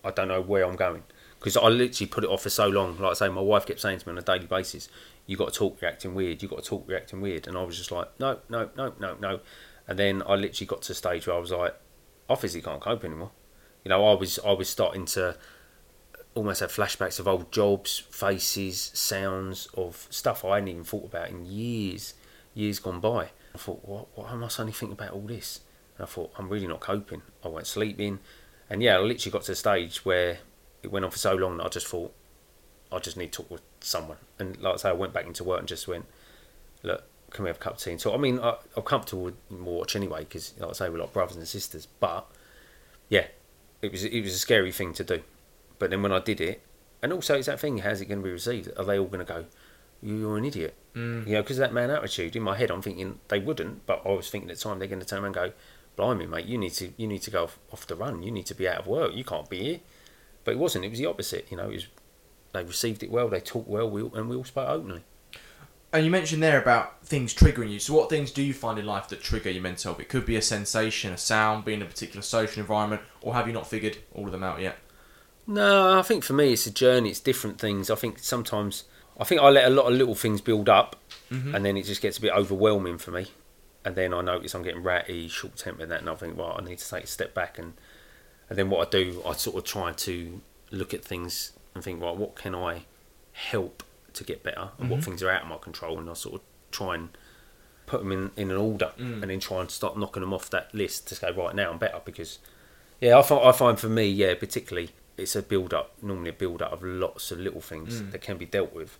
I 0.04 0.12
don't 0.12 0.28
know 0.28 0.42
where 0.42 0.64
I'm 0.64 0.76
going 0.76 1.04
because 1.40 1.58
I 1.58 1.68
literally 1.68 2.08
put 2.08 2.24
it 2.24 2.30
off 2.30 2.44
for 2.44 2.50
so 2.50 2.68
long. 2.68 3.00
Like 3.00 3.12
I 3.12 3.14
say, 3.16 3.30
my 3.30 3.42
wife 3.42 3.66
kept 3.66 3.80
saying 3.80 4.00
to 4.00 4.08
me 4.08 4.12
on 4.12 4.18
a 4.20 4.22
daily 4.22 4.46
basis, 4.46 4.88
"You 5.26 5.38
got 5.38 5.54
to 5.54 5.58
talk, 5.58 5.82
you're 5.82 5.90
acting 5.90 6.16
weird. 6.16 6.42
You 6.42 6.48
got 6.48 6.64
to 6.64 6.70
talk, 6.70 6.86
you're 6.88 6.98
acting 6.98 7.22
weird." 7.22 7.48
And 7.48 7.58
I 7.58 7.64
was 7.64 7.78
just 7.78 7.92
like, 7.92 8.20
"No, 8.20 8.40
no, 8.50 8.70
no, 8.76 8.94
no, 9.00 9.16
no." 9.20 9.40
And 9.88 10.00
then 10.00 10.24
I 10.26 10.36
literally 10.36 10.68
got 10.68 10.82
to 10.84 10.92
a 10.92 10.96
stage 10.96 11.28
where 11.28 11.36
I 11.36 11.40
was 11.40 11.52
like, 11.52 11.76
"I 12.30 12.36
physically 12.36 12.70
can't 12.70 12.82
cope 12.82 13.04
anymore." 13.04 13.32
You 13.84 13.90
know, 13.90 14.06
I 14.08 14.14
was 14.14 14.40
I 14.40 14.52
was 14.52 14.70
starting 14.70 15.06
to 15.08 15.38
almost 16.36 16.60
have 16.60 16.72
flashbacks 16.72 17.20
of 17.20 17.28
old 17.28 17.52
jobs, 17.52 18.00
faces, 18.12 18.92
sounds 18.94 19.68
of 19.74 20.08
stuff 20.10 20.44
I 20.44 20.56
hadn't 20.56 20.68
even 20.68 20.84
thought 20.84 21.06
about 21.06 21.30
in 21.30 21.46
years, 21.46 22.14
years 22.54 22.80
gone 22.80 23.00
by. 23.00 23.30
I 23.54 23.58
thought, 23.58 23.86
what, 23.86 24.08
what 24.18 24.30
am 24.30 24.44
I 24.44 24.50
suddenly 24.50 24.74
thinking 24.74 24.94
about 24.94 25.12
all 25.12 25.22
this? 25.22 25.62
And 25.98 26.04
I 26.04 26.08
thought, 26.08 26.34
I'm 26.38 26.50
really 26.50 26.68
not 26.68 26.82
coping. 26.82 27.22
I 27.44 27.48
went 27.48 27.68
sleeping. 27.68 28.20
And 28.70 28.84
yeah, 28.84 28.98
I 28.98 29.00
literally 29.00 29.32
got 29.32 29.44
to 29.44 29.54
a 29.54 29.56
stage 29.56 30.04
where 30.04 30.40
it 30.84 30.92
went 30.92 31.06
on 31.06 31.12
for 31.12 31.18
so 31.18 31.34
long 31.34 31.58
that 31.58 31.66
I 31.66 31.70
just 31.70 31.88
thought, 31.88 32.14
I 32.96 33.00
just 33.00 33.18
need 33.18 33.32
to 33.34 33.42
talk 33.42 33.52
with 33.52 33.62
someone. 33.80 34.18
And 34.40 34.60
like 34.62 34.76
I 34.76 34.78
say, 34.78 34.90
I 34.90 34.94
went 34.94 35.14
back 35.14 35.26
into 35.26 35.44
work 35.44 35.60
and 35.60 35.68
just 35.68 35.88
went, 35.88 36.06
look, 36.84 37.04
can 37.32 37.44
we 37.44 37.50
have 37.50 37.58
a 37.58 37.60
cup 37.60 37.74
of 37.74 37.80
tea? 37.80 37.92
And 37.92 38.02
so, 38.02 38.14
I 38.14 38.18
mean, 38.18 38.40
I, 38.40 38.56
I'm 38.76 38.84
comfortable 38.84 39.24
with 39.24 39.36
watch 39.52 39.96
anyway 39.96 40.20
because, 40.20 40.54
like 40.58 40.70
I 40.70 40.74
say, 40.74 40.90
we're 40.90 41.00
like 41.00 41.14
brothers 41.14 41.36
and 41.36 41.48
sisters. 41.48 41.88
But 42.00 42.26
yeah, 43.10 43.28
it 43.82 43.92
was 43.92 44.04
it 44.04 44.22
was 44.22 44.34
a 44.34 44.40
scary 44.40 44.72
thing 44.72 44.94
to 44.94 45.04
do. 45.04 45.22
But 45.78 45.90
then 45.90 46.02
when 46.02 46.12
I 46.12 46.20
did 46.20 46.40
it, 46.42 46.62
and 47.02 47.12
also 47.12 47.36
it's 47.36 47.48
that 47.48 47.60
thing: 47.60 47.80
how's 47.80 48.02
it 48.02 48.06
going 48.06 48.20
to 48.20 48.24
be 48.24 48.32
received? 48.32 48.72
Are 48.78 48.86
they 48.86 48.98
all 48.98 49.06
going 49.06 49.26
to 49.26 49.32
go, 49.32 49.46
"You're 50.02 50.38
an 50.38 50.46
idiot"? 50.46 50.76
Mm. 50.96 51.28
You 51.28 51.34
know, 51.34 51.42
because 51.42 51.58
that 51.58 51.74
man 51.74 51.92
attitude 51.92 52.36
in 52.36 52.44
my 52.44 52.56
head, 52.56 52.72
I'm 52.72 52.82
thinking 52.82 53.20
they 53.28 53.40
wouldn't, 53.40 53.86
but 53.86 54.02
I 54.06 54.12
was 54.12 54.30
thinking 54.30 54.50
at 54.50 54.58
the 54.58 54.62
time 54.62 54.80
they're 54.80 54.88
going 54.88 55.02
to 55.02 55.06
turn 55.06 55.20
around 55.24 55.36
and 55.38 55.52
go, 55.52 55.52
"Blimey, 55.96 56.26
mate, 56.26 56.46
you 56.46 56.58
need 56.58 56.74
to 56.74 56.94
you 56.98 57.08
need 57.08 57.22
to 57.24 57.32
go 57.32 57.44
off, 57.44 57.60
off 57.72 57.86
the 57.86 57.96
run. 57.96 58.24
You 58.24 58.32
need 58.32 58.46
to 58.48 58.56
be 58.56 58.68
out 58.68 58.80
of 58.80 58.88
work. 58.88 59.14
You 59.14 59.24
can't 59.24 59.50
be 59.50 59.64
here." 59.64 59.80
But 60.44 60.52
it 60.52 60.58
wasn't. 60.58 60.86
It 60.86 60.90
was 60.90 61.00
the 61.00 61.08
opposite. 61.08 61.48
You 61.50 61.58
know, 61.58 61.70
it 61.70 61.74
was 61.74 61.88
they 62.56 62.64
received 62.64 63.04
it 63.04 63.12
well. 63.12 63.28
They 63.30 63.40
talked 63.40 63.68
well, 63.68 63.90
we, 63.90 64.02
and 64.02 64.30
we 64.30 64.36
all 64.36 64.44
spoke 64.44 64.70
openly. 64.70 65.04
And 65.94 66.04
you 66.04 66.12
mentioned 66.12 66.44
there 66.44 66.62
about 66.62 67.06
things 67.06 67.34
triggering 67.34 67.72
you. 67.72 67.80
So, 67.80 67.94
what 67.94 68.10
things 68.10 68.32
do 68.32 68.42
you 68.44 68.54
find 68.54 68.78
in 68.78 68.86
life 68.86 69.08
that 69.10 69.22
trigger 69.22 69.50
your 69.50 69.62
mental 69.64 69.92
health? 69.94 70.02
It 70.02 70.10
could 70.10 70.26
be 70.26 70.36
a 70.36 70.42
sensation, 70.42 71.14
a 71.14 71.18
sound, 71.18 71.64
being 71.64 71.80
in 71.80 71.86
a 71.86 71.90
particular 71.90 72.22
social 72.22 72.60
environment, 72.60 73.02
or 73.22 73.34
have 73.34 73.48
you 73.48 73.54
not 73.54 73.68
figured 73.68 73.98
all 74.14 74.26
of 74.26 74.32
them 74.34 74.44
out 74.44 74.60
yet? 74.60 74.78
No, 75.48 75.98
I 75.98 76.02
think 76.02 76.24
for 76.24 76.34
me 76.34 76.54
it's 76.54 76.66
a 76.66 76.72
journey. 76.72 77.10
It's 77.12 77.20
different 77.20 77.60
things. 77.60 77.90
I 77.90 77.96
think 77.96 78.20
sometimes 78.20 78.84
I 79.18 79.24
think 79.24 79.40
I 79.40 79.50
let 79.50 79.66
a 79.66 79.70
lot 79.70 79.86
of 79.90 79.94
little 79.98 80.16
things 80.16 80.42
build 80.42 80.68
up, 80.68 80.98
Mhm. 81.32 81.54
and 81.54 81.64
then 81.66 81.78
it 81.78 81.86
just 81.86 82.02
gets 82.02 82.18
a 82.18 82.22
bit 82.22 82.34
overwhelming 82.34 82.98
for 82.98 83.12
me. 83.12 83.28
And 83.86 83.96
then 83.96 84.14
I 84.14 84.22
notice 84.22 84.54
I'm 84.54 84.64
getting 84.64 84.84
ratty, 84.84 85.28
short 85.30 85.56
tempered, 85.56 85.84
and 85.84 85.92
that, 85.92 86.00
and 86.02 86.10
I 86.10 86.16
think, 86.16 86.36
well, 86.38 86.58
I 86.60 86.64
need 86.66 86.80
to 86.80 86.90
take 86.90 87.04
a 87.06 87.08
step 87.08 87.34
back. 87.34 87.58
And 87.58 87.74
and 88.50 88.58
then 88.60 88.70
what 88.70 88.88
I 88.88 88.90
do, 88.92 89.22
I 89.26 89.34
sort 89.34 89.56
of 89.56 89.64
try 89.64 89.92
to 89.94 90.42
look 90.72 90.94
at 90.94 91.06
things 91.06 91.54
and 91.76 91.84
think, 91.84 92.02
well, 92.02 92.16
what 92.16 92.36
can 92.36 92.56
I 92.56 92.86
help 93.34 93.84
to 94.14 94.24
get 94.24 94.42
better, 94.44 94.70
and 94.80 94.90
what 94.90 95.02
Mhm. 95.02 95.04
things 95.04 95.22
are 95.24 95.30
out 95.30 95.44
of 95.44 95.50
my 95.50 95.58
control, 95.58 96.00
and 96.00 96.10
I 96.10 96.14
sort 96.14 96.36
of 96.36 96.42
try 96.72 96.96
and 96.96 97.10
put 97.86 98.00
them 98.00 98.12
in, 98.12 98.32
in 98.38 98.50
an 98.50 98.58
order, 98.58 98.94
Mm. 98.98 99.22
and 99.22 99.30
then 99.30 99.40
try 99.42 99.60
and 99.60 99.70
start 99.70 99.98
knocking 99.98 100.22
them 100.22 100.34
off 100.34 100.50
that 100.50 100.74
list 100.74 101.08
to 101.10 101.16
say, 101.16 101.32
right 101.32 101.54
now 101.54 101.70
I'm 101.70 101.78
better 101.78 102.02
because 102.04 102.40
yeah, 103.02 103.20
I 103.20 103.22
find, 103.22 103.46
I 103.46 103.52
find 103.52 103.78
for 103.78 103.90
me, 103.90 104.08
yeah, 104.08 104.34
particularly, 104.36 104.92
it's 105.18 105.36
a 105.36 105.42
build 105.42 105.74
up, 105.74 105.92
normally 106.02 106.30
a 106.30 106.34
build 106.34 106.62
up 106.62 106.72
of 106.72 106.82
lots 106.82 107.30
of 107.30 107.40
little 107.40 107.60
things 107.62 108.02
Mm. 108.02 108.12
that 108.14 108.22
can 108.22 108.38
be 108.38 108.46
dealt 108.46 108.74
with. 108.74 108.98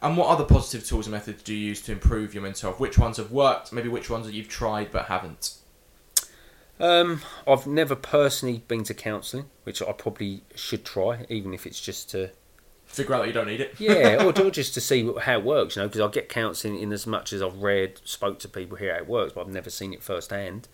And 0.00 0.16
what 0.16 0.28
other 0.28 0.44
positive 0.44 0.86
tools 0.86 1.06
and 1.06 1.12
methods 1.12 1.42
do 1.42 1.52
you 1.52 1.66
use 1.68 1.82
to 1.82 1.92
improve 1.92 2.32
your 2.32 2.42
mental 2.44 2.70
health? 2.70 2.80
Which 2.80 2.96
ones 2.96 3.16
have 3.16 3.32
worked? 3.32 3.72
Maybe 3.72 3.88
which 3.88 4.08
ones 4.08 4.26
that 4.26 4.34
you've 4.34 4.48
tried 4.48 4.92
but 4.92 5.06
haven't? 5.06 5.54
Um, 6.80 7.22
I've 7.46 7.66
never 7.66 7.94
personally 7.94 8.64
been 8.66 8.82
to 8.84 8.94
counselling, 8.94 9.46
which 9.62 9.80
I 9.80 9.92
probably 9.92 10.42
should 10.54 10.84
try, 10.84 11.24
even 11.28 11.54
if 11.54 11.66
it's 11.66 11.80
just 11.80 12.10
to, 12.10 12.30
Figure 12.86 13.14
out 13.14 13.22
that 13.22 13.26
you 13.28 13.32
don't 13.32 13.46
need 13.46 13.60
it. 13.60 13.74
yeah, 13.78 14.22
or, 14.24 14.38
or 14.40 14.50
just 14.50 14.74
to 14.74 14.80
see 14.80 15.10
how 15.22 15.38
it 15.38 15.44
works, 15.44 15.76
you 15.76 15.82
know, 15.82 15.88
because 15.88 16.00
I 16.00 16.08
get 16.08 16.28
counselling 16.28 16.78
in 16.78 16.92
as 16.92 17.06
much 17.06 17.32
as 17.32 17.42
I've 17.42 17.56
read, 17.56 18.00
spoke 18.04 18.38
to 18.40 18.48
people 18.48 18.76
here 18.76 18.92
how 18.92 19.00
it 19.00 19.08
works, 19.08 19.32
but 19.34 19.42
I've 19.42 19.52
never 19.52 19.70
seen 19.70 19.92
it 19.92 20.02
firsthand. 20.02 20.68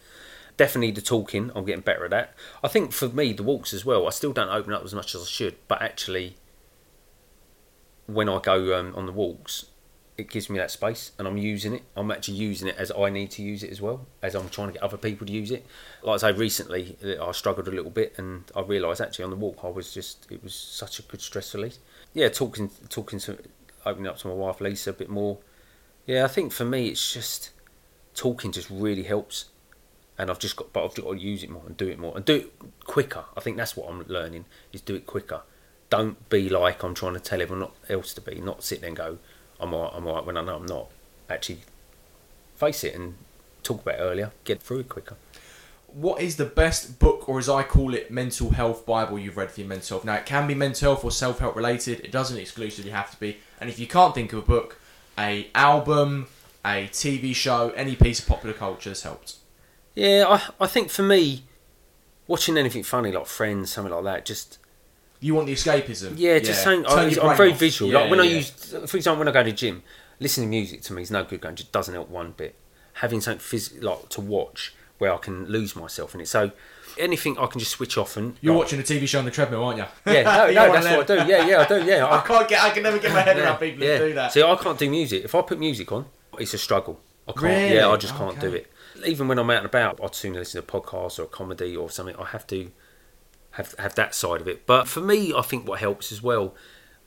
Definitely 0.57 0.91
the 0.91 1.01
talking, 1.01 1.51
I'm 1.55 1.65
getting 1.65 1.83
better 1.83 2.05
at 2.05 2.11
that. 2.11 2.35
I 2.63 2.69
think 2.69 2.93
for 2.93 3.09
me, 3.09 3.33
the 3.33 3.43
walks 3.43 3.73
as 3.73 3.85
well, 3.85 4.07
I 4.07 4.11
still 4.11 4.33
don't 4.33 4.51
open 4.51 4.73
up 4.73 4.85
as 4.85 4.95
much 4.95 5.15
as 5.15 5.23
I 5.23 5.27
should, 5.27 5.57
but 5.69 5.81
actually, 5.81 6.37
when 8.07 8.29
I 8.29 8.39
go 8.41 8.79
um, 8.79 8.95
on 8.95 9.07
the 9.07 9.13
walks, 9.13 9.67
it 10.21 10.31
gives 10.31 10.49
me 10.49 10.59
that 10.59 10.71
space 10.71 11.13
and 11.19 11.27
I'm 11.27 11.37
using 11.37 11.75
it. 11.75 11.83
I'm 11.97 12.11
actually 12.11 12.37
using 12.37 12.69
it 12.69 12.77
as 12.77 12.93
I 12.93 13.11
need 13.11 13.31
to 13.33 13.43
use 13.43 13.63
it 13.63 13.71
as 13.71 13.81
well, 13.81 14.07
as 14.23 14.35
I'm 14.35 14.49
trying 14.49 14.69
to 14.69 14.73
get 14.75 14.83
other 14.83 14.97
people 14.97 15.27
to 15.27 15.33
use 15.33 15.51
it. 15.51 15.67
Like 16.03 16.23
I 16.23 16.31
say, 16.31 16.39
recently 16.39 16.97
uh, 17.05 17.27
I 17.27 17.33
struggled 17.33 17.67
a 17.69 17.71
little 17.71 17.91
bit 17.91 18.15
and 18.17 18.45
I 18.55 18.61
realised 18.61 19.01
actually 19.01 19.25
on 19.25 19.31
the 19.31 19.37
walk 19.37 19.59
I 19.65 19.69
was 19.69 19.93
just, 19.93 20.27
it 20.31 20.43
was 20.43 20.55
such 20.55 20.99
a 20.99 21.03
good 21.03 21.21
stress 21.21 21.55
release. 21.55 21.79
Yeah, 22.15 22.29
talking, 22.29 22.71
talking 22.89 23.19
to, 23.21 23.39
opening 23.85 24.09
up 24.09 24.19
to 24.19 24.29
my 24.29 24.35
wife 24.35 24.61
Lisa 24.61 24.91
a 24.91 24.93
bit 24.93 25.09
more. 25.09 25.39
Yeah, 26.07 26.25
I 26.25 26.29
think 26.29 26.53
for 26.53 26.65
me 26.65 26.89
it's 26.89 27.13
just, 27.13 27.51
talking 28.15 28.53
just 28.53 28.71
really 28.71 29.05
helps. 29.05 29.47
And 30.19 30.31
I've 30.31 30.39
just 30.39 30.57
got, 30.57 30.73
but 30.75 30.85
I've 30.85 30.95
got 30.95 31.11
to 31.13 31.19
use 31.19 31.43
it 31.43 31.49
more 31.49 31.63
and 31.67 31.77
do 31.79 31.89
it 31.89 31.99
more 31.99 32.15
and 32.15 32.25
do 32.25 32.35
it 32.35 32.53
quicker. 32.85 33.25
I 33.35 33.41
think 33.41 33.57
that's 33.57 33.75
what 33.75 33.89
I'm 33.89 34.05
learning 34.07 34.45
is 34.71 34.83
do 34.83 34.95
it 34.95 35.07
quicker. 35.07 35.43
Don't 35.89 36.29
be 36.29 36.51
like 36.51 36.83
I'm 36.83 36.95
trying 36.95 37.15
to 37.15 37.21
tell 37.21 37.41
everyone 37.41 37.71
else 37.89 38.13
to 38.15 38.21
be. 38.21 38.39
Not 38.39 38.63
sit 38.63 38.81
there 38.81 38.89
and 38.89 38.97
go, 38.97 39.19
I'm 39.61 39.75
alright, 39.75 39.93
I'm 39.95 40.07
alright 40.07 40.25
when 40.25 40.37
I 40.37 40.43
know 40.43 40.57
I'm 40.57 40.67
not. 40.67 40.89
Actually, 41.29 41.59
face 42.57 42.85
it 42.85 42.95
and 42.95 43.15
talk 43.63 43.83
about 43.83 43.97
it 43.97 44.03
earlier. 44.03 44.33
Get 44.45 44.63
through 44.63 44.81
it 44.81 44.89
quicker. 44.89 45.17
What 45.93 46.23
is 46.23 46.37
the 46.37 46.45
best 46.45 47.01
book, 47.01 47.29
or 47.29 47.39
as 47.39 47.49
I 47.49 47.65
call 47.65 47.95
it, 47.95 48.11
mental 48.11 48.51
health 48.51 48.87
Bible 48.87 49.19
you've 49.19 49.37
read 49.37 49.51
for 49.51 49.61
your 49.61 49.69
mental 49.69 49.97
health? 49.97 50.05
Now, 50.05 50.15
it 50.15 50.27
can 50.27 50.47
be 50.47 50.55
mental 50.55 50.93
health 50.93 51.05
or 51.05 51.11
self 51.11 51.41
help 51.41 51.57
related. 51.57 52.01
It 52.01 52.13
doesn't 52.13 52.39
exclusively 52.39 52.93
have 52.93 53.11
to 53.11 53.19
be. 53.19 53.39
And 53.61 53.69
if 53.69 53.79
you 53.79 53.89
can't 53.89 54.15
think 54.15 54.33
of 54.33 54.39
a 54.39 54.43
book, 54.43 54.79
a 55.19 55.49
album, 55.55 56.29
a 56.65 56.89
TV 56.89 57.35
show, 57.35 57.71
any 57.71 57.97
piece 57.97 58.21
of 58.21 58.27
popular 58.27 58.55
culture 58.55 58.91
has 58.91 59.03
helped. 59.03 59.35
Yeah, 59.95 60.25
I, 60.29 60.65
I 60.65 60.67
think 60.69 60.91
for 60.91 61.03
me, 61.03 61.43
watching 62.29 62.57
anything 62.57 62.85
funny 62.85 63.11
like 63.11 63.27
Friends, 63.27 63.73
something 63.73 63.93
like 63.93 64.05
that, 64.05 64.25
just 64.25 64.59
You 65.21 65.35
want 65.35 65.47
the 65.47 65.53
escapism. 65.53 66.15
Yeah, 66.17 66.39
just 66.39 66.63
saying. 66.63 66.87
I, 66.87 67.15
I'm 67.23 67.37
very 67.37 67.53
off. 67.53 67.59
visual. 67.59 67.93
Yeah, 67.93 68.01
like 68.01 68.11
when 68.11 68.21
I 68.21 68.25
use, 68.25 68.51
for 68.51 68.97
example, 68.97 69.19
when 69.19 69.29
I 69.29 69.33
go 69.33 69.43
to 69.43 69.51
the 69.51 69.57
gym, 69.57 69.83
listening 70.19 70.49
to 70.49 70.51
music 70.51 70.83
to 70.83 70.93
me 70.95 71.03
is 71.03 71.11
no 71.11 71.25
good. 71.25 71.41
Going 71.41 71.57
just 71.57 71.73
doesn't 71.73 71.93
help 71.93 72.09
one 72.09 72.33
bit. 72.33 72.55
Having 72.95 73.21
something 73.21 73.41
phys- 73.41 73.83
like 73.83 74.09
to 74.11 74.21
watch 74.21 74.75
where 74.99 75.13
I 75.13 75.19
can 75.19 75.47
lose 75.47 75.77
myself 75.77 76.15
in 76.15 76.21
it. 76.21 76.29
So 76.29 76.53
anything 76.99 77.39
I 77.39 77.47
can 77.47 77.59
just 77.59 77.73
switch 77.73 77.97
off 77.99 78.17
and 78.17 78.37
You're 78.41 78.55
like, 78.55 78.65
watching 78.65 78.81
a 78.81 78.83
TV 78.83 79.07
show 79.09 79.19
on 79.19 79.25
the 79.25 79.31
treadmill, 79.31 79.65
aren't 79.65 79.79
you? 79.79 79.85
Yeah, 80.07 80.23
no, 80.23 80.47
no, 80.53 80.73
that's 80.73 80.87
what 80.87 81.11
I 81.11 81.25
do. 81.25 81.31
Yeah, 81.31 81.47
yeah, 81.47 81.61
I 81.61 81.67
do. 81.67 81.85
Yeah, 81.85 82.05
I 82.07 82.19
I, 82.19 82.27
can't 82.27 82.49
get. 82.49 82.63
I 82.63 82.71
can 82.71 82.83
never 82.83 82.99
get 82.99 83.13
my 83.13 83.21
head 83.21 83.37
yeah, 83.37 83.43
around 83.45 83.59
people 83.59 83.85
yeah. 83.85 83.99
who 83.99 84.09
do 84.09 84.15
that. 84.15 84.33
See, 84.33 84.43
I 84.43 84.57
can't 84.57 84.79
do 84.79 84.91
music. 84.91 85.25
If 85.25 85.35
I 85.35 85.43
put 85.43 85.59
music 85.59 85.91
on, 85.93 86.07
it's 86.39 86.55
a 86.55 86.59
struggle. 86.59 87.01
I 87.29 87.33
can't. 87.33 87.45
Really? 87.45 87.75
Yeah, 87.75 87.89
I 87.89 87.97
just 87.97 88.15
can't 88.15 88.39
do 88.41 88.53
it. 88.55 88.71
Even 89.07 89.29
when 89.29 89.39
I'm 89.39 89.49
out 89.51 89.59
and 89.59 89.67
about, 89.67 90.01
I'd 90.03 90.15
sooner 90.15 90.39
listen 90.39 90.63
to 90.63 90.69
a 90.77 90.81
podcast 90.81 91.19
or 91.19 91.23
a 91.23 91.27
comedy 91.27 91.77
or 91.77 91.91
something. 91.91 92.17
I 92.17 92.27
have 92.27 92.47
to 92.49 92.71
have 93.53 93.75
have 93.79 93.95
that 93.97 94.15
side 94.15 94.41
of 94.41 94.49
it. 94.49 94.67
But 94.67 94.87
for 94.89 95.01
me, 95.01 95.33
I 95.35 95.43
think 95.43 95.67
what 95.69 95.81
helps 95.81 96.13
as 96.13 96.23
well. 96.23 96.55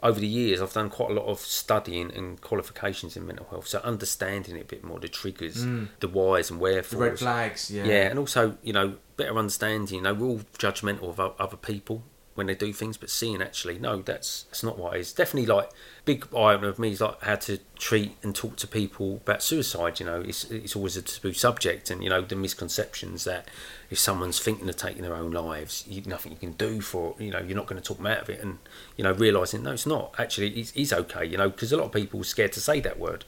Over 0.02 0.20
the 0.20 0.28
years, 0.28 0.61
I've 0.61 0.74
done 0.74 0.90
quite 0.90 1.11
a 1.11 1.14
lot 1.14 1.28
of 1.28 1.40
studying 1.40 2.14
and 2.14 2.41
qualifications 2.41 3.15
in 3.15 3.26
mental 3.26 3.48
health, 3.49 3.68
so 3.68 3.80
understanding 3.86 4.57
it 4.57 4.61
a 4.64 4.65
bit 4.65 4.84
more, 4.84 4.99
the 4.99 5.07
triggers, 5.07 5.64
Mm. 5.65 5.88
the 6.02 6.10
whys 6.10 6.52
and 6.52 6.60
wherefores. 6.60 6.90
the 6.90 6.98
red 6.98 7.20
flags. 7.20 7.72
Yeah. 7.72 7.86
Yeah. 7.86 8.10
and 8.10 8.20
also, 8.20 8.57
you 8.61 8.74
know, 8.74 8.98
better 9.15 9.38
understanding. 9.40 9.95
You 9.95 10.02
know, 10.02 10.14
we're 10.14 10.28
all 10.28 10.41
judgmental 10.60 11.03
of 11.18 11.22
other 11.40 11.56
people 11.56 12.03
when 12.36 12.48
they 12.48 12.56
do 12.56 12.74
things, 12.74 12.98
but 12.98 13.10
seeing 13.10 13.42
actually, 13.42 13.78
no, 13.78 14.02
that's 14.02 14.44
that's 14.44 14.64
not 14.64 14.78
what 14.78 14.96
it 14.96 15.02
is. 15.02 15.14
Definitely, 15.14 15.54
like 15.54 15.70
big 16.06 16.28
eye 16.34 16.54
opener 16.54 16.70
of 16.70 16.80
me 16.80 16.92
is 16.92 17.02
like 17.02 17.22
how 17.22 17.36
to 17.36 17.60
treat 17.78 18.18
and 18.24 18.36
talk 18.36 18.56
to 18.58 18.68
people 18.68 19.18
about 19.18 19.44
suicide. 19.44 20.00
You 20.00 20.08
know, 20.08 20.22
it's 20.22 20.46
it's 20.46 20.76
always 20.76 20.98
a 20.98 21.02
taboo 21.04 21.34
subject, 21.34 21.90
and 21.92 22.04
you 22.04 22.10
know 22.10 22.22
the 22.22 22.36
misconceptions 22.36 23.24
that 23.26 23.50
if 23.90 24.00
someone's 24.00 24.40
thinking 24.40 24.68
of 24.68 24.76
taking 24.76 25.04
their 25.04 25.16
own 25.16 25.32
lives, 25.32 25.86
you, 25.88 26.02
nothing 26.06 26.32
you 26.32 26.38
can 26.38 26.54
do 26.54 26.82
for 26.82 27.16
you 27.20 27.30
know 27.30 27.40
you're 27.40 27.58
not 27.58 27.68
going 27.68 27.82
to 27.82 27.88
talk 27.88 27.98
them 27.98 28.08
out 28.08 28.24
of 28.24 28.30
it, 28.30 28.42
and 28.42 28.58
you 28.98 29.04
know 29.04 29.12
realizing 29.12 29.64
no, 29.64 29.74
it's 29.74 29.86
not 29.86 30.16
actually 30.18 30.50
it's, 30.60 30.74
it's 30.76 30.92
okay. 30.92 31.26
You 31.26 31.38
know, 31.38 31.50
because 31.50 31.72
a 31.72 31.78
lot 31.78 31.86
of 31.86 31.92
people 31.92 32.22
are 32.22 32.26
scared 32.26 32.54
to 32.54 32.62
say 32.62 32.80
that 32.80 33.00
word. 33.00 33.26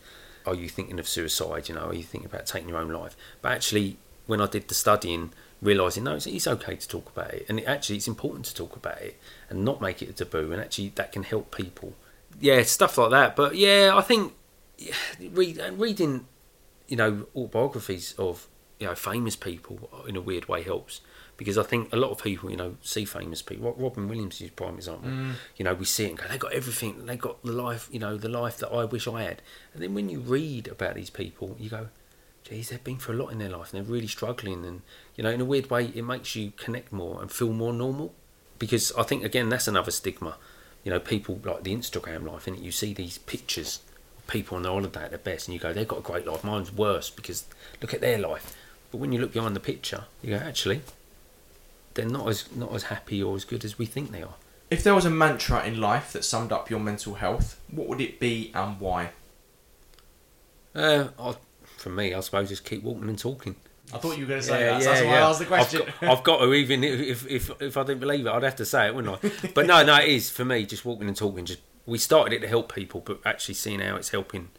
Are 0.48 0.56
you 0.56 0.70
thinking 0.70 1.00
of 1.00 1.08
suicide? 1.08 1.70
You 1.70 1.76
know, 1.76 1.88
are 1.88 1.94
you 1.94 2.04
thinking 2.04 2.30
about 2.30 2.46
taking 2.46 2.70
your 2.70 2.78
own 2.78 2.90
life? 2.90 3.16
But 3.42 3.54
actually, 3.54 3.98
when 4.28 4.42
I 4.42 4.48
did 4.48 4.68
the 4.68 4.76
studying, 4.76 5.32
realizing 5.66 6.04
no, 6.04 6.16
it's, 6.16 6.28
it's 6.28 6.48
okay 6.48 6.76
to 6.76 6.88
talk 6.88 7.10
about 7.10 7.34
it, 7.34 7.46
and 7.50 7.60
it, 7.60 7.64
actually 7.64 7.98
it's 7.98 8.08
important 8.08 8.46
to 8.46 8.56
talk 8.56 8.76
about 8.76 9.02
it 9.02 9.20
and 9.50 9.66
not 9.66 9.82
make 9.82 10.02
it 10.02 10.10
a 10.10 10.14
taboo, 10.14 10.52
and 10.52 10.62
actually 10.62 10.90
that 10.96 11.12
can 11.12 11.24
help 11.24 11.56
people. 11.56 11.94
Yeah, 12.40 12.64
stuff 12.64 12.98
like 12.98 13.12
that. 13.12 13.36
But 13.36 13.56
yeah, 13.56 13.94
I 13.96 14.02
think 14.02 14.34
yeah, 14.78 14.94
read, 15.32 15.62
reading, 15.78 16.28
you 16.88 16.98
know, 16.98 17.28
autobiographies 17.36 18.14
of 18.18 18.48
you 18.80 18.88
know 18.88 18.96
famous 18.96 19.36
people 19.36 19.90
in 20.08 20.16
a 20.16 20.22
weird 20.22 20.48
way 20.48 20.64
helps 20.64 21.02
because 21.38 21.58
I 21.58 21.64
think 21.64 21.92
a 21.92 21.98
lot 21.98 22.12
of 22.12 22.24
people, 22.24 22.50
you 22.50 22.58
know, 22.58 22.78
see 22.82 23.06
famous 23.06 23.42
people. 23.42 23.74
Robin 23.78 24.08
Williams 24.08 24.40
is 24.42 24.52
prime 24.52 24.76
example. 24.76 25.10
Mm. 25.10 25.34
You 25.58 25.66
know, 25.66 25.74
we 25.74 25.86
see 25.86 26.06
it 26.06 26.10
and 26.10 26.18
go, 26.18 26.28
they 26.28 26.38
got 26.38 26.54
everything. 26.54 27.06
They 27.06 27.18
got 27.18 27.44
the 27.44 27.52
life, 27.52 27.90
you 27.92 28.00
know, 28.00 28.18
the 28.18 28.30
life 28.30 28.58
that 28.60 28.70
I 28.70 28.86
wish 28.86 29.08
I 29.08 29.24
had. 29.24 29.42
And 29.74 29.84
then 29.84 29.94
when 29.94 30.10
you 30.10 30.20
read 30.20 30.68
about 30.68 30.96
these 30.96 31.10
people, 31.10 31.56
you 31.60 31.70
go, 31.70 31.90
geez, 32.48 32.70
they've 32.70 32.84
been 32.84 32.98
through 32.98 33.16
a 33.16 33.22
lot 33.22 33.32
in 33.32 33.40
their 33.40 33.50
life 33.50 33.74
and 33.74 33.84
they're 33.84 33.92
really 33.92 34.08
struggling. 34.08 34.66
And, 34.66 34.82
you 35.16 35.24
know, 35.24 35.32
in 35.32 35.42
a 35.42 35.46
weird 35.46 35.70
way, 35.70 35.92
it 35.94 36.04
makes 36.04 36.36
you 36.36 36.52
connect 36.58 36.94
more 36.94 37.22
and 37.22 37.32
feel 37.32 37.52
more 37.52 37.74
normal. 37.74 38.14
Because 38.60 38.94
I 38.94 39.04
think, 39.04 39.24
again, 39.24 39.50
that's 39.50 39.68
another 39.68 39.92
stigma. 39.92 40.38
You 40.84 40.92
know, 40.92 41.00
people 41.00 41.40
like 41.44 41.64
the 41.64 41.76
Instagram 41.76 42.26
life, 42.26 42.48
and 42.48 42.58
you 42.58 42.72
see 42.72 42.94
these 42.94 43.18
pictures 43.18 43.80
of 44.18 44.28
people 44.28 44.56
on 44.56 44.64
their 44.64 44.72
holiday 44.72 45.04
at 45.04 45.10
their 45.10 45.20
best, 45.20 45.48
and 45.48 45.54
you 45.54 45.60
go, 45.60 45.74
they've 45.74 45.88
got 45.88 46.00
a 46.00 46.04
great 46.04 46.26
life. 46.28 46.44
Mine's 46.44 46.72
worse 46.72 47.10
because 47.10 47.46
look 47.82 47.94
at 47.94 48.02
their 48.02 48.20
life. 48.20 48.56
But 48.92 49.00
when 49.00 49.12
you 49.12 49.20
look 49.20 49.34
behind 49.34 49.56
the 49.56 49.60
picture, 49.60 50.06
you 50.22 50.38
go, 50.38 50.44
actually, 50.44 50.82
they're 51.96 52.06
not 52.06 52.30
as 52.30 52.56
not 52.56 52.74
as 52.74 52.84
happy 52.84 53.22
or 53.22 53.36
as 53.36 53.44
good 53.44 53.66
as 53.66 53.80
we 53.80 53.86
think 53.86 54.12
they 54.12 54.22
are. 54.22 54.36
If 54.70 54.84
there 54.84 54.96
was 54.96 55.06
a 55.06 55.10
mantra 55.10 55.66
in 55.66 55.82
life 55.82 56.14
that 56.14 56.24
summed 56.24 56.52
up 56.52 56.70
your 56.70 56.80
mental 56.80 57.16
health, 57.16 57.60
what 57.70 57.88
would 57.88 58.02
it 58.02 58.20
be 58.20 58.52
and 58.54 58.80
why? 58.80 59.10
Uh, 60.74 61.10
I, 61.20 61.36
for 61.86 61.92
me, 61.92 62.16
I 62.16 62.20
suppose 62.22 62.50
just 62.50 62.66
keep 62.66 62.82
walking 62.82 63.08
and 63.08 63.20
talking. 63.20 63.56
I 63.94 64.00
thought 64.00 64.18
you 64.18 64.24
were 64.24 64.30
going 64.30 64.42
to 64.42 64.48
say 64.48 64.64
that. 64.64 64.82
so 64.82 64.90
that's 64.90 65.06
why 65.06 65.12
I 65.12 65.20
asked 65.20 65.38
the 65.38 65.46
question. 65.46 65.82
I've 65.84 66.02
got, 66.02 66.10
I've 66.10 66.24
got 66.24 66.38
to 66.40 66.54
even 66.56 66.84
if, 66.84 67.28
if 67.30 67.62
if 67.62 67.78
I 67.78 67.84
didn't 67.84 68.00
believe 68.00 68.26
it, 68.26 68.32
I'd 68.32 68.42
have 68.42 68.56
to 68.56 68.66
say 68.66 68.88
it, 68.88 68.96
wouldn't 68.96 69.24
I? 69.24 69.50
but 69.54 69.68
no, 69.68 69.84
no, 69.86 69.98
it 69.98 70.10
is 70.10 70.32
for 70.32 70.44
me. 70.44 70.66
Just 70.66 70.84
walking 70.84 71.08
and 71.08 71.16
talking. 71.16 71.46
Just 71.46 71.60
we 71.86 72.00
started 72.00 72.34
it 72.34 72.40
to 72.40 72.48
help 72.48 72.74
people, 72.74 73.02
but 73.02 73.20
actually 73.24 73.54
seeing 73.54 73.82
how 73.82 73.98
it's 73.98 74.10
helping 74.10 74.50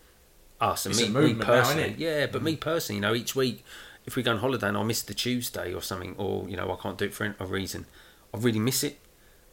us 0.60 0.86
and 0.86 0.94
It's 0.94 1.02
a 1.02 1.10
me, 1.10 1.32
me 1.32 1.32
now, 1.32 1.44
personally. 1.44 1.88
it? 1.90 1.98
Yeah, 1.98 2.26
but 2.26 2.44
me 2.44 2.52
mm-hmm. 2.52 2.60
personally, 2.60 2.98
you 2.98 3.02
know, 3.02 3.14
each 3.16 3.34
week 3.34 3.64
if 4.06 4.14
we 4.14 4.22
go 4.22 4.30
on 4.30 4.38
holiday 4.38 4.68
and 4.68 4.76
I 4.76 4.84
miss 4.84 5.02
the 5.02 5.14
Tuesday 5.14 5.74
or 5.74 5.82
something, 5.82 6.14
or 6.16 6.48
you 6.48 6.56
know 6.56 6.72
I 6.72 6.80
can't 6.80 6.96
do 6.96 7.06
it 7.06 7.12
for 7.12 7.34
a 7.38 7.46
reason, 7.46 7.86
I 8.32 8.38
really 8.38 8.60
miss 8.60 8.84
it. 8.84 9.00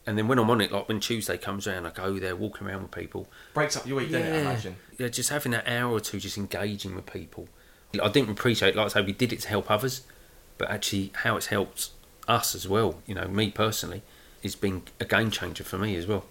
And 0.06 0.18
then 0.18 0.28
when 0.28 0.38
I'm 0.38 0.50
on 0.50 0.62
it, 0.62 0.72
like 0.72 0.88
when 0.88 1.00
Tuesday 1.00 1.38
comes 1.38 1.66
around, 1.66 1.88
I 1.88 1.90
go 1.90 2.20
there 2.20 2.36
walking 2.36 2.68
around 2.68 2.84
with 2.84 2.92
people. 2.92 3.28
Breaks 3.54 3.78
up 3.78 3.88
your 3.88 3.98
week, 3.98 4.12
doesn't 4.12 4.28
it? 4.28 4.36
I 4.36 4.42
imagine. 4.42 4.76
Yeah, 4.98 5.08
just 5.08 5.30
having 5.30 5.54
that 5.54 5.68
hour 5.68 5.92
or 5.92 6.00
two 6.00 6.20
just 6.20 6.38
engaging 6.38 6.94
with 6.96 7.06
people. 7.06 7.48
I 8.02 8.10
didn't 8.10 8.32
appreciate, 8.32 8.76
like 8.76 8.86
I 8.86 8.90
say, 8.90 9.02
we 9.02 9.12
did 9.12 9.32
it 9.32 9.42
to 9.42 9.50
help 9.50 9.70
others, 9.70 10.02
but 10.58 10.70
actually 10.70 11.12
how 11.14 11.38
it's 11.38 11.48
helped 11.48 11.92
us 12.28 12.56
as 12.56 12.68
well, 12.68 13.00
you 13.06 13.14
know, 13.14 13.28
me 13.28 13.52
personally, 13.52 14.02
has 14.42 14.56
been 14.56 14.84
a 15.00 15.06
game 15.06 15.30
changer 15.30 15.64
for 15.64 15.78
me 15.78 15.96
as 15.96 16.08
well. 16.08 16.26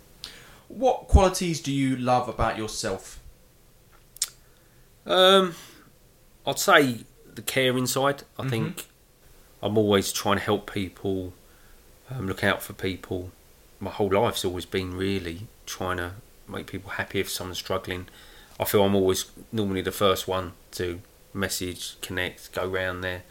What 0.68 1.08
qualities 1.08 1.60
do 1.60 1.72
you 1.72 1.96
love 1.96 2.28
about 2.28 2.56
yourself? 2.56 3.20
Um, 5.06 5.54
I'd 6.46 6.58
say 6.58 7.00
the 7.34 7.42
care 7.42 7.76
inside. 7.76 8.22
I 8.38 8.48
think 8.48 8.86
I'm 9.62 9.76
always 9.78 10.12
trying 10.12 10.38
to 10.38 10.42
help 10.42 10.72
people, 10.72 11.32
um, 12.10 12.26
look 12.26 12.42
out 12.42 12.62
for 12.62 12.72
people. 12.72 13.30
My 13.80 13.90
whole 13.90 14.10
life's 14.10 14.44
always 14.44 14.66
been 14.66 14.96
really 14.96 15.46
trying 15.66 15.98
to 15.98 16.12
make 16.48 16.66
people 16.66 16.92
happy 16.92 17.20
if 17.20 17.30
someone's 17.30 17.58
struggling. 17.58 18.06
I 18.58 18.64
feel 18.64 18.84
I'm 18.84 18.94
always 18.94 19.26
normally 19.50 19.82
the 19.82 19.92
first 19.92 20.26
one 20.26 20.52
to 20.72 21.00
message, 21.34 22.00
connect, 22.00 22.52
go 22.52 22.66
round 22.66 23.02
there. 23.02 23.22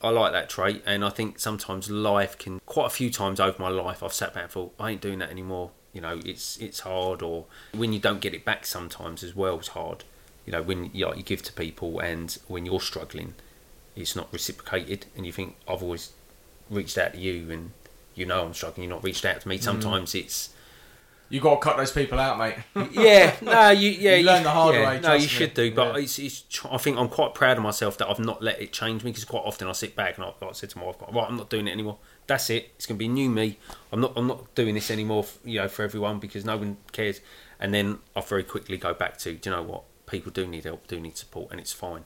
I 0.00 0.10
like 0.10 0.32
that 0.32 0.48
trait, 0.48 0.82
and 0.86 1.04
I 1.04 1.10
think 1.10 1.38
sometimes 1.38 1.90
life 1.90 2.38
can. 2.38 2.60
Quite 2.66 2.86
a 2.86 2.90
few 2.90 3.10
times 3.10 3.40
over 3.40 3.60
my 3.60 3.68
life, 3.68 4.02
I've 4.02 4.12
sat 4.12 4.32
back 4.34 4.44
and 4.44 4.52
thought, 4.52 4.74
I 4.78 4.92
ain't 4.92 5.00
doing 5.00 5.18
that 5.18 5.30
anymore. 5.30 5.70
You 5.92 6.00
know, 6.00 6.20
it's 6.24 6.56
it's 6.58 6.80
hard, 6.80 7.22
or 7.22 7.46
when 7.72 7.92
you 7.92 7.98
don't 7.98 8.20
get 8.20 8.34
it 8.34 8.44
back, 8.44 8.64
sometimes 8.66 9.24
as 9.24 9.34
well, 9.34 9.58
it's 9.58 9.68
hard. 9.68 10.04
You 10.46 10.52
know, 10.52 10.62
when 10.62 10.90
you, 10.94 11.06
like, 11.06 11.16
you 11.16 11.22
give 11.22 11.42
to 11.42 11.52
people, 11.52 11.98
and 11.98 12.36
when 12.46 12.64
you're 12.64 12.80
struggling, 12.80 13.34
it's 13.96 14.14
not 14.14 14.28
reciprocated, 14.32 15.06
and 15.16 15.26
you 15.26 15.32
think 15.32 15.56
I've 15.66 15.82
always 15.82 16.12
reached 16.70 16.96
out 16.96 17.14
to 17.14 17.18
you, 17.18 17.50
and 17.50 17.72
you 18.14 18.24
know 18.24 18.44
I'm 18.44 18.54
struggling. 18.54 18.88
You're 18.88 18.96
not 18.96 19.04
reached 19.04 19.24
out 19.24 19.40
to 19.40 19.48
me. 19.48 19.58
Mm. 19.58 19.62
Sometimes 19.62 20.14
it's 20.14 20.50
You 21.30 21.40
got 21.40 21.56
to 21.56 21.60
cut 21.60 21.76
those 21.76 21.92
people 21.92 22.18
out, 22.18 22.38
mate. 22.38 22.54
yeah, 22.92 23.34
no, 23.42 23.68
you 23.70 23.90
yeah, 23.90 24.16
You 24.16 24.24
learn 24.24 24.42
the 24.44 24.50
hard 24.50 24.74
yeah, 24.74 24.88
way, 24.88 25.00
No, 25.00 25.12
you 25.12 25.20
me. 25.20 25.26
should 25.26 25.52
do, 25.54 25.74
but 25.74 25.94
Yeah. 25.94 26.02
it's, 26.02 26.18
it's. 26.18 26.44
I 26.70 26.78
think 26.78 26.96
I'm 26.96 27.08
quite 27.08 27.34
proud 27.34 27.56
of 27.58 27.62
myself 27.62 27.98
that 27.98 28.08
I've 28.08 28.18
not 28.18 28.42
let 28.42 28.60
it 28.60 28.72
change 28.72 29.04
me 29.04 29.10
because 29.10 29.24
quite 29.24 29.42
often 29.44 29.68
I 29.68 29.72
sit 29.72 29.94
back 29.94 30.16
and 30.16 30.24
I, 30.24 30.28
like 30.28 30.42
I 30.42 30.52
said 30.52 30.70
to 30.70 30.78
my 30.78 30.84
wife, 30.86 30.96
right, 31.12 31.26
I'm 31.28 31.36
not 31.36 31.50
doing 31.50 31.68
it 31.68 31.72
anymore. 31.72 31.98
That's 32.26 32.48
it. 32.50 32.70
It's 32.76 32.86
going 32.86 32.96
to 32.96 32.98
be 32.98 33.08
new 33.08 33.28
me. 33.28 33.58
I'm 33.92 34.00
not. 34.00 34.12
I'm 34.16 34.26
not 34.26 34.54
doing 34.54 34.74
this 34.74 34.90
anymore. 34.90 35.26
You 35.44 35.60
know, 35.60 35.68
for 35.68 35.82
everyone 35.82 36.18
because 36.18 36.44
no 36.44 36.56
one 36.56 36.78
cares. 36.92 37.20
And 37.60 37.74
then 37.74 37.98
I 38.16 38.20
very 38.20 38.44
quickly 38.44 38.76
go 38.78 38.94
back 38.94 39.18
to, 39.18 39.34
do 39.34 39.50
you 39.50 39.56
know 39.56 39.62
what? 39.62 39.82
People 40.06 40.30
do 40.32 40.46
need 40.46 40.64
help, 40.64 40.86
do 40.86 40.98
need 41.00 41.16
support, 41.18 41.50
and 41.50 41.58
it's 41.60 41.72
fine. 41.72 42.04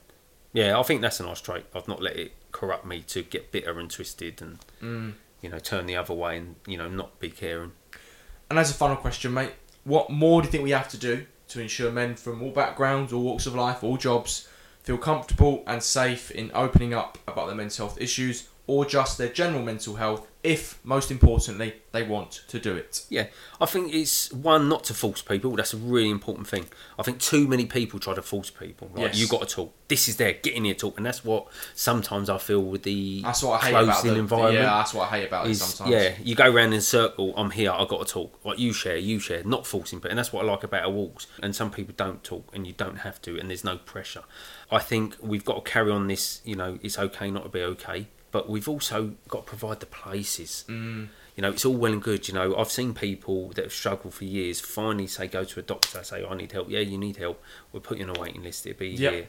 Yeah, 0.55 0.79
I 0.79 0.83
think 0.83 1.01
that's 1.01 1.21
a 1.21 1.25
nice 1.25 1.41
trait. 1.41 1.67
I've 1.75 1.87
not 1.89 2.03
let 2.03 2.17
it 2.17 2.33
corrupt 2.51 2.85
me 2.87 3.03
to 3.03 3.23
get 3.23 3.53
bitter 3.53 3.79
and 3.79 3.91
twisted 3.91 4.43
and 4.43 4.59
Mm. 4.83 5.13
you 5.41 5.49
know 5.51 5.59
turn 5.59 5.87
the 5.87 5.97
other 5.97 6.13
way 6.15 6.39
and 6.39 6.57
you 6.67 6.77
know 6.77 6.89
not 6.89 7.21
be 7.21 7.31
caring. 7.31 7.73
And 8.53 8.59
as 8.59 8.71
a 8.71 8.75
final 8.75 8.97
question, 8.97 9.33
mate, 9.33 9.53
what 9.85 10.11
more 10.11 10.43
do 10.43 10.47
you 10.47 10.53
think 10.53 10.63
we 10.63 10.73
have 10.73 10.91
to 10.91 10.99
do 10.99 11.25
to 11.49 11.61
ensure 11.63 11.91
men 11.91 12.15
from 12.15 12.43
all 12.43 12.51
backgrounds, 12.51 13.11
all 13.11 13.23
walks 13.23 13.47
of 13.47 13.55
life, 13.55 13.83
all 13.83 13.97
jobs 13.97 14.47
feel 14.83 14.99
comfortable 14.99 15.63
and 15.67 15.83
safe 15.83 16.31
in 16.31 16.51
opening 16.53 16.93
up 16.93 17.17
about 17.27 17.47
their 17.47 17.57
mental 17.57 17.87
health 17.87 17.99
issues 17.99 18.51
or 18.67 18.85
just 18.85 19.19
their 19.19 19.29
general 19.29 19.63
mental 19.63 19.97
health 19.97 20.29
if, 20.45 20.85
most 20.85 21.13
importantly, 21.13 21.73
they 21.93 22.03
want 22.03 22.43
to 22.49 22.59
do 22.59 22.75
it? 22.75 23.05
Yeah, 23.09 23.27
I 23.61 23.67
think 23.67 23.95
it's 23.95 24.33
one 24.33 24.69
not 24.69 24.83
to 24.85 24.95
force 24.95 25.23
people. 25.23 25.53
That's 25.53 25.73
a 25.73 25.77
really 25.77 26.11
important 26.11 26.49
thing. 26.49 26.67
I 26.99 27.05
think 27.05 27.21
too 27.21 27.47
many 27.47 27.65
people 27.67 28.01
try 28.01 28.15
to 28.15 28.23
force 28.23 28.51
people. 28.51 28.91
Like, 28.93 29.15
Yes. 29.15 29.19
you 29.19 29.29
got 29.29 29.47
to 29.47 29.55
talk. 29.55 29.73
This 29.87 30.09
is 30.09 30.17
there. 30.17 30.33
Get 30.33 30.55
in 30.55 30.65
here, 30.65 30.75
talk. 30.75 30.97
And 30.97 31.07
that's 31.07 31.25
what 31.25 31.47
sometimes 31.75 32.29
I 32.29 32.39
feel 32.39 32.61
with 32.63 32.83
the 32.83 33.23
That's 33.23 33.43
what 33.45 33.63
I 33.63 33.67
hate 33.67 33.75
about 33.85 34.03
the 34.03 34.15
environment. 34.17 34.55
Yeah, 34.65 34.79
that's 34.79 34.95
what 34.95 35.13
I 35.13 35.19
hate 35.19 35.27
about 35.29 35.47
it 35.47 35.51
is, 35.51 35.63
sometimes. 35.63 35.91
yeah, 35.95 36.15
you 36.23 36.35
go 36.35 36.51
around 36.51 36.69
in 36.73 36.79
a 36.79 36.81
circle. 36.81 37.35
I'm 37.37 37.51
here. 37.53 37.71
I 37.71 37.85
got 37.85 38.05
to 38.05 38.13
talk. 38.13 38.41
Like 38.45 38.59
you 38.59 38.73
share, 38.73 38.97
you 38.97 39.21
share, 39.21 39.45
not 39.45 39.65
forcing. 39.65 40.01
But 40.01 40.11
and 40.11 40.19
that's 40.19 40.33
what 40.33 40.45
I 40.45 40.49
like 40.51 40.65
about 40.65 40.83
our 40.83 40.91
walks. 40.91 41.29
And 41.41 41.55
some 41.55 41.71
people 41.71 41.95
don't 41.97 42.25
talk, 42.25 42.49
and 42.53 42.67
you 42.67 42.73
don't 42.73 42.99
have 42.99 43.23
to, 43.23 43.39
and 43.39 43.49
there's 43.49 43.65
no 43.65 43.77
pressure. 43.77 44.23
I 44.73 44.81
think 44.81 45.17
we've 45.21 45.45
got 45.45 45.65
to 45.65 45.71
carry 45.71 45.93
on 45.93 46.09
this. 46.09 46.41
You 46.45 46.57
know, 46.57 46.79
it's 46.83 46.99
okay 46.99 47.31
not 47.31 47.45
to 47.45 47.49
be 47.49 47.63
okay, 47.63 48.09
but 48.33 48.49
we've 48.49 48.69
also 48.69 49.13
got 49.29 49.47
to 49.47 49.49
provide 49.49 49.81
the 49.81 49.87
places. 49.87 50.65
Mm. 50.69 51.09
You 51.37 51.43
know, 51.43 51.51
it's 51.51 51.65
all 51.65 51.75
well 51.75 51.93
and 51.93 52.03
good. 52.03 52.29
You 52.29 52.35
know, 52.35 52.57
I've 52.57 52.71
seen 52.71 52.93
people 52.93 53.51
that 53.51 53.65
have 53.65 53.73
struggled 53.73 54.13
for 54.15 54.25
years 54.25 54.61
finally 54.61 55.07
say, 55.07 55.29
go 55.29 55.45
to 55.45 55.61
a 55.61 55.63
doctor, 55.63 56.03
say, 56.03 56.27
I 56.27 56.35
need 56.35 56.53
help. 56.53 56.69
Yeah, 56.69 56.81
you 56.81 56.99
need 56.99 57.17
help. 57.17 57.43
We'll 57.73 57.81
put 57.81 57.99
you 57.99 58.05
on 58.09 58.17
a 58.17 58.21
waiting 58.21 58.43
list. 58.43 58.67
It'll 58.67 58.79
be 58.79 58.89
Yep. 58.89 59.13
here. 59.13 59.29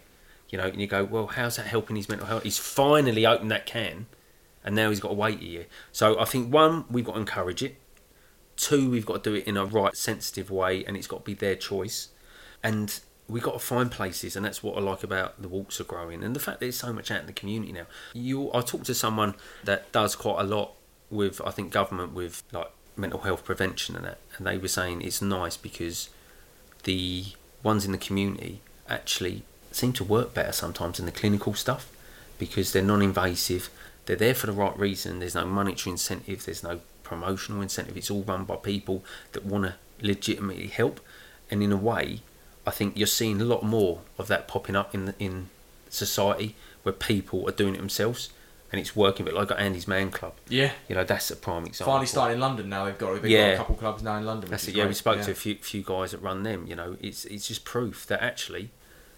You 0.49 0.57
know, 0.57 0.65
and 0.65 0.81
you 0.81 0.88
go, 0.88 1.03
well, 1.03 1.27
how's 1.27 1.55
that 1.55 1.65
helping 1.67 1.95
his 1.95 2.09
mental 2.09 2.27
health? 2.27 2.43
He's 2.43 2.57
finally 2.59 3.25
opened 3.25 3.51
that 3.51 3.65
can, 3.65 4.05
and 4.63 4.75
now 4.75 4.89
he's 4.89 4.99
got 4.99 5.09
to 5.09 5.13
wait 5.15 5.39
a 5.39 5.45
year. 5.45 5.65
So 5.91 6.19
I 6.19 6.25
think 6.25 6.53
one, 6.53 6.85
we've 6.89 7.05
got 7.05 7.13
to 7.13 7.19
encourage 7.19 7.63
it. 7.63 7.77
Two, 8.55 8.89
we've 8.91 9.05
got 9.05 9.23
to 9.23 9.30
do 9.31 9.35
it 9.35 9.47
in 9.47 9.57
a 9.57 9.65
right, 9.65 9.95
sensitive 9.95 10.51
way, 10.51 10.85
and 10.85 10.95
it's 10.95 11.07
got 11.07 11.19
to 11.19 11.23
be 11.23 11.34
their 11.34 11.55
choice. 11.55 12.09
And 12.61 12.99
we've 13.27 13.43
got 13.43 13.53
to 13.53 13.59
find 13.59 13.91
places, 13.91 14.35
and 14.35 14.45
that's 14.45 14.61
what 14.61 14.77
I 14.77 14.81
like 14.81 15.03
about 15.03 15.41
the 15.41 15.47
walks 15.47 15.79
are 15.79 15.85
growing, 15.85 16.23
and 16.23 16.35
the 16.35 16.39
fact 16.39 16.59
that 16.59 16.65
there's 16.65 16.77
so 16.77 16.93
much 16.93 17.11
out 17.11 17.21
in 17.21 17.27
the 17.27 17.33
community 17.33 17.71
now. 17.71 17.85
You, 18.13 18.51
I 18.53 18.61
talked 18.61 18.85
to 18.85 18.95
someone 18.95 19.35
that 19.63 19.91
does 19.91 20.15
quite 20.15 20.41
a 20.41 20.43
lot 20.43 20.73
with, 21.09 21.41
I 21.45 21.51
think, 21.51 21.71
government 21.71 22.13
with 22.13 22.43
like 22.51 22.71
mental 22.95 23.21
health 23.21 23.43
prevention 23.43 23.95
and 23.95 24.05
that, 24.05 24.19
and 24.37 24.45
they 24.45 24.57
were 24.57 24.67
saying 24.67 25.01
it's 25.01 25.21
nice 25.21 25.57
because 25.57 26.09
the 26.83 27.25
ones 27.63 27.85
in 27.85 27.91
the 27.91 27.97
community 27.97 28.61
actually 28.89 29.43
seem 29.71 29.93
to 29.93 30.03
work 30.03 30.33
better 30.33 30.51
sometimes 30.51 30.97
than 30.97 31.05
the 31.05 31.11
clinical 31.11 31.53
stuff 31.53 31.91
because 32.37 32.73
they're 32.73 32.83
non-invasive. 32.83 33.69
They're 34.05 34.15
there 34.15 34.35
for 34.35 34.47
the 34.47 34.53
right 34.53 34.77
reason. 34.77 35.19
There's 35.19 35.35
no 35.35 35.45
monetary 35.45 35.91
incentive. 35.91 36.45
There's 36.45 36.63
no 36.63 36.81
promotional 37.03 37.61
incentive. 37.61 37.95
It's 37.95 38.11
all 38.11 38.23
run 38.23 38.43
by 38.43 38.57
people 38.57 39.03
that 39.31 39.45
want 39.45 39.63
to 39.63 39.75
legitimately 40.01 40.67
help. 40.67 40.99
And 41.49 41.63
in 41.63 41.71
a 41.71 41.77
way, 41.77 42.21
I 42.65 42.72
think 42.72 42.98
you're 42.98 43.07
seeing 43.07 43.41
a 43.41 43.45
lot 43.45 43.64
more 43.64 44.02
of 44.18 44.27
that 44.27 44.48
popping 44.48 44.76
up 44.76 44.94
in 44.95 45.14
in 45.19 45.49
society 45.90 46.56
where 46.84 46.94
people 46.94 47.48
are 47.48 47.52
doing 47.52 47.76
it 47.76 47.77
themselves 47.77 48.30
and 48.72 48.80
it's 48.81 48.95
working. 48.95 49.26
But 49.26 49.34
like 49.35 49.52
Andy's 49.57 49.88
Man 49.88 50.11
Club, 50.11 50.34
Yeah. 50.49 50.72
you 50.90 50.95
know, 50.95 51.03
that's 51.03 51.30
a 51.31 51.35
prime 51.35 51.65
example. 51.65 51.94
Finally 51.94 52.07
starting 52.07 52.35
in 52.35 52.41
London 52.41 52.69
now. 52.69 52.85
They've 52.85 52.98
got, 52.98 53.22
they've 53.22 53.31
got 53.31 53.53
a 53.53 53.57
couple 53.57 53.76
clubs 53.76 54.02
now 54.03 54.18
in 54.18 54.26
London. 54.26 54.49
That's 54.49 54.68
it. 54.68 54.76
Yeah, 54.76 54.88
we 54.88 54.94
spoke 54.94 55.18
Yeah. 55.18 55.23
to 55.23 55.31
a 55.31 55.35
few 55.35 55.56
few 55.56 55.84
guys 55.84 56.11
that 56.11 56.19
run 56.22 56.44
them. 56.44 56.65
You 56.68 56.76
know, 56.76 56.98
it's 57.02 57.26
it's 57.26 57.48
just 57.48 57.64
proof 57.65 58.06
that 58.07 58.22
actually 58.22 58.69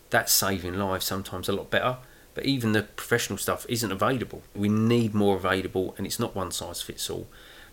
that's 0.09 0.31
saving 0.31 0.75
lives 0.77 1.05
sometimes 1.05 1.49
a 1.49 1.53
lot 1.53 1.69
better. 1.69 1.97
But 2.35 2.43
even 2.45 2.73
the 2.73 2.83
professional 2.83 3.37
stuff 3.37 3.65
isn't 3.69 3.91
available. 3.91 4.43
We 4.53 4.67
need 4.67 5.13
more 5.13 5.37
available, 5.37 5.95
and 5.97 6.05
it's 6.05 6.19
not 6.19 6.35
one 6.35 6.51
size 6.51 6.81
fits 6.81 7.09
all. 7.09 7.27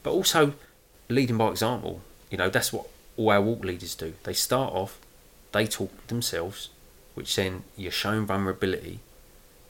But 0.05 0.13
also 0.13 0.55
leading 1.09 1.37
by 1.37 1.49
example. 1.49 2.01
You 2.31 2.39
know, 2.39 2.49
that's 2.49 2.73
what 2.73 2.87
all 3.17 3.31
our 3.31 3.43
walk 3.43 3.65
leaders 3.65 3.97
do. 3.97 4.15
They 4.23 4.33
start 4.35 4.73
off, 4.73 4.99
they 5.53 5.67
talk 5.67 6.07
themselves, 6.09 6.71
which 7.15 7.37
then 7.37 7.65
you're 7.77 7.93
showing 7.93 8.27
vulnerability, 8.27 9.01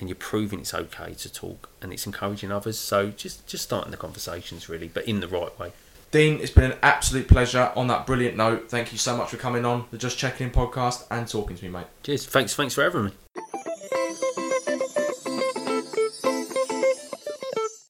and 0.00 0.08
you're 0.08 0.16
proving 0.16 0.60
it's 0.60 0.74
okay 0.74 1.14
to 1.14 1.32
talk, 1.32 1.68
and 1.80 1.92
it's 1.92 2.06
encouraging 2.06 2.50
others. 2.50 2.78
So 2.78 3.10
just 3.10 3.46
just 3.46 3.64
starting 3.64 3.90
the 3.90 3.96
conversations 3.96 4.68
really, 4.68 4.88
but 4.88 5.06
in 5.06 5.20
the 5.20 5.28
right 5.28 5.56
way. 5.58 5.72
Dean, 6.10 6.40
it's 6.40 6.50
been 6.50 6.72
an 6.72 6.78
absolute 6.82 7.26
pleasure 7.26 7.72
on 7.74 7.86
that 7.86 8.06
brilliant 8.06 8.36
note. 8.36 8.68
Thank 8.68 8.92
you 8.92 8.98
so 8.98 9.16
much 9.16 9.30
for 9.30 9.38
coming 9.38 9.64
on 9.64 9.86
the 9.90 9.96
Just 9.96 10.18
Checking 10.18 10.48
In 10.48 10.52
podcast 10.52 11.06
and 11.10 11.26
talking 11.26 11.56
to 11.56 11.64
me, 11.64 11.70
mate. 11.70 11.86
Cheers. 12.02 12.26
Thanks. 12.26 12.54
Thanks 12.54 12.74
for 12.74 12.82
having 12.82 13.06
me. 13.06 13.12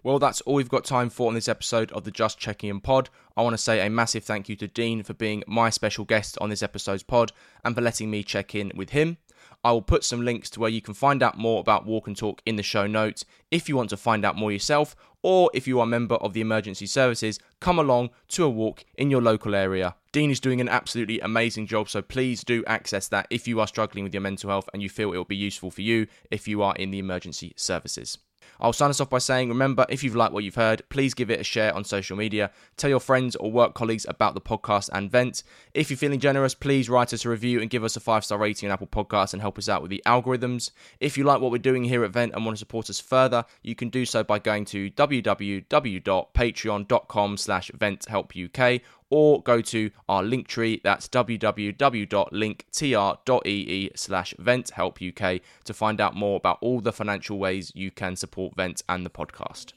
Well, 0.05 0.19
that's 0.19 0.41
all 0.41 0.55
we've 0.55 0.69
got 0.69 0.85
time 0.85 1.11
for 1.11 1.29
on 1.29 1.35
this 1.35 1.47
episode 1.47 1.93
of 1.93 2.03
the 2.03 2.11
Just 2.11 2.37
Checking 2.37 2.69
In 2.69 2.81
pod. 2.81 3.09
I 3.37 3.43
want 3.43 3.55
to 3.55 3.59
say 3.59 3.87
a 3.87 3.89
massive 3.89 4.25
thank 4.25 4.49
you 4.49 4.57
to 4.57 4.67
Dean 4.67 5.05
for 5.05 5.15
being 5.15 5.45
my 5.47 5.71
special 5.71 6.05
guest 6.05 6.37
on 6.41 6.51
this 6.51 6.63
episode's 6.63 7.05
pod 7.05 7.31
and 7.65 7.73
for 7.73 7.83
letting 7.83 8.11
me 8.11 8.25
check 8.25 8.53
in 8.57 8.73
with 8.75 8.91
him. 8.91 9.19
I 9.63 9.71
will 9.71 9.81
put 9.81 10.03
some 10.03 10.25
links 10.25 10.51
to 10.51 10.61
where 10.61 10.71
you 10.71 10.83
can 10.83 10.95
find 10.95 11.23
out 11.23 11.39
more 11.39 11.61
about 11.61 11.87
Walk 11.87 12.09
and 12.09 12.17
Talk 12.17 12.43
in 12.45 12.57
the 12.57 12.65
show 12.65 12.89
notes. 12.89 13.25
If 13.53 13.69
you 13.69 13.77
want 13.77 13.91
to 13.91 13.97
find 13.97 14.25
out 14.25 14.35
more 14.35 14.51
yourself, 14.51 14.97
or 15.23 15.53
if 15.55 15.69
you 15.69 15.79
are 15.79 15.85
a 15.85 15.87
member 15.87 16.17
of 16.17 16.33
the 16.33 16.41
emergency 16.41 16.87
services, 16.87 17.39
come 17.61 17.79
along 17.79 18.11
to 18.31 18.43
a 18.43 18.51
walk 18.51 18.85
in 18.97 19.09
your 19.09 19.23
local 19.23 19.55
area. 19.55 19.95
Dean 20.11 20.33
is 20.33 20.41
doing 20.41 20.61
an 20.61 20.69
absolutely 20.69 21.21
amazing 21.21 21.69
job, 21.69 21.89
so 21.89 22.03
please 22.03 22.43
do 22.43 22.65
access 22.67 23.07
that 23.07 23.29
if 23.31 23.47
you 23.47 23.61
are 23.61 23.69
struggling 23.69 24.03
with 24.03 24.13
your 24.13 24.21
mental 24.21 24.51
health 24.51 24.69
and 24.73 24.83
you 24.83 24.89
feel 24.89 25.13
it 25.13 25.17
will 25.17 25.25
be 25.25 25.37
useful 25.37 25.71
for 25.71 25.83
you 25.83 26.09
if 26.33 26.49
you 26.49 26.61
are 26.61 26.75
in 26.75 26.91
the 26.91 26.99
emergency 26.99 27.53
services. 27.57 28.19
I'll 28.61 28.73
sign 28.73 28.91
us 28.91 29.01
off 29.01 29.11
by 29.11 29.19
saying 29.19 29.49
remember, 29.49 29.85
if 29.89 30.05
you've 30.05 30.17
liked 30.17 30.33
what 30.33 30.45
you've 30.45 30.55
heard, 30.55 30.83
please 30.89 31.15
give 31.15 31.31
it 31.31 31.41
a 31.41 31.45
share 31.45 31.75
on 31.75 31.85
social 31.85 32.17
media. 32.17 32.51
Tell 32.77 32.91
your 32.91 33.01
friends 33.01 33.35
or 33.37 33.51
work 33.51 33.75
colleagues 33.75 34.07
about 34.09 34.35
the 34.35 34.41
podcast 34.41 34.89
and 34.93 35.11
Vent. 35.11 35.43
If 35.75 35.91
you're 35.91 35.97
feeling 35.97 36.21
generous, 36.21 36.55
please 36.55 36.89
write 36.89 37.13
us 37.13 37.25
a 37.25 37.29
review 37.29 37.61
and 37.61 37.69
give 37.71 37.83
us 37.85 37.97
a 37.97 38.01
five 38.01 38.25
star 38.25 38.39
rating 38.39 38.69
on 38.69 38.73
Apple 38.73 38.87
Podcasts 38.87 39.33
and 39.33 39.43
help 39.43 39.59
us 39.59 39.69
out 39.69 39.83
with 39.83 39.91
the 39.91 40.03
algorithms. 40.07 40.71
If 41.01 41.19
you 41.19 41.25
like 41.25 41.41
what 41.41 41.51
we're 41.51 41.59
doing 41.59 41.83
here 41.85 42.05
at 42.05 42.13
Vent 42.13 42.35
and 42.35 42.45
want 42.45 42.57
to 42.57 42.61
support 42.61 42.89
us 42.91 43.01
further, 43.01 43.45
you 43.63 43.75
can 43.75 43.89
do 43.89 44.05
so 44.05 44.23
by 44.23 44.39
going 44.39 44.67
to 44.67 44.91
www.patreon.com 44.91 47.37
slash 47.37 47.71
venthelpuk 47.73 48.81
or 49.13 49.41
go 49.43 49.61
to 49.61 49.91
our 50.09 50.23
link 50.23 50.49
tree. 50.49 50.81
That's 50.83 51.07
www.linktr.ee 51.09 53.91
slash 53.95 54.35
venthelpuk 54.41 55.41
to 55.65 55.75
find 55.75 56.01
out 56.01 56.17
more 56.17 56.39
about 56.39 56.57
all 56.63 56.81
the 56.81 56.93
financial 56.93 57.39
ways 57.39 57.71
you 57.75 57.91
can 57.91 58.17
support 58.17 58.57
vent 58.57 58.83
and 58.89 59.05
the 59.05 59.11
podcast. 59.11 59.75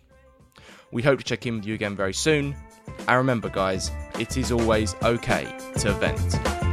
We 0.92 1.04
hope 1.04 1.20
to 1.20 1.26
check 1.26 1.46
in 1.46 1.58
with 1.58 1.66
you 1.66 1.74
again 1.74 1.98
very 1.98 2.14
soon. 2.14 2.56
And 3.08 3.18
remember 3.18 3.50
guys 3.50 3.92
it 4.18 4.38
is 4.38 4.54
always 4.54 4.96
okay 5.04 5.54
to 5.80 5.92
vent 5.94 6.65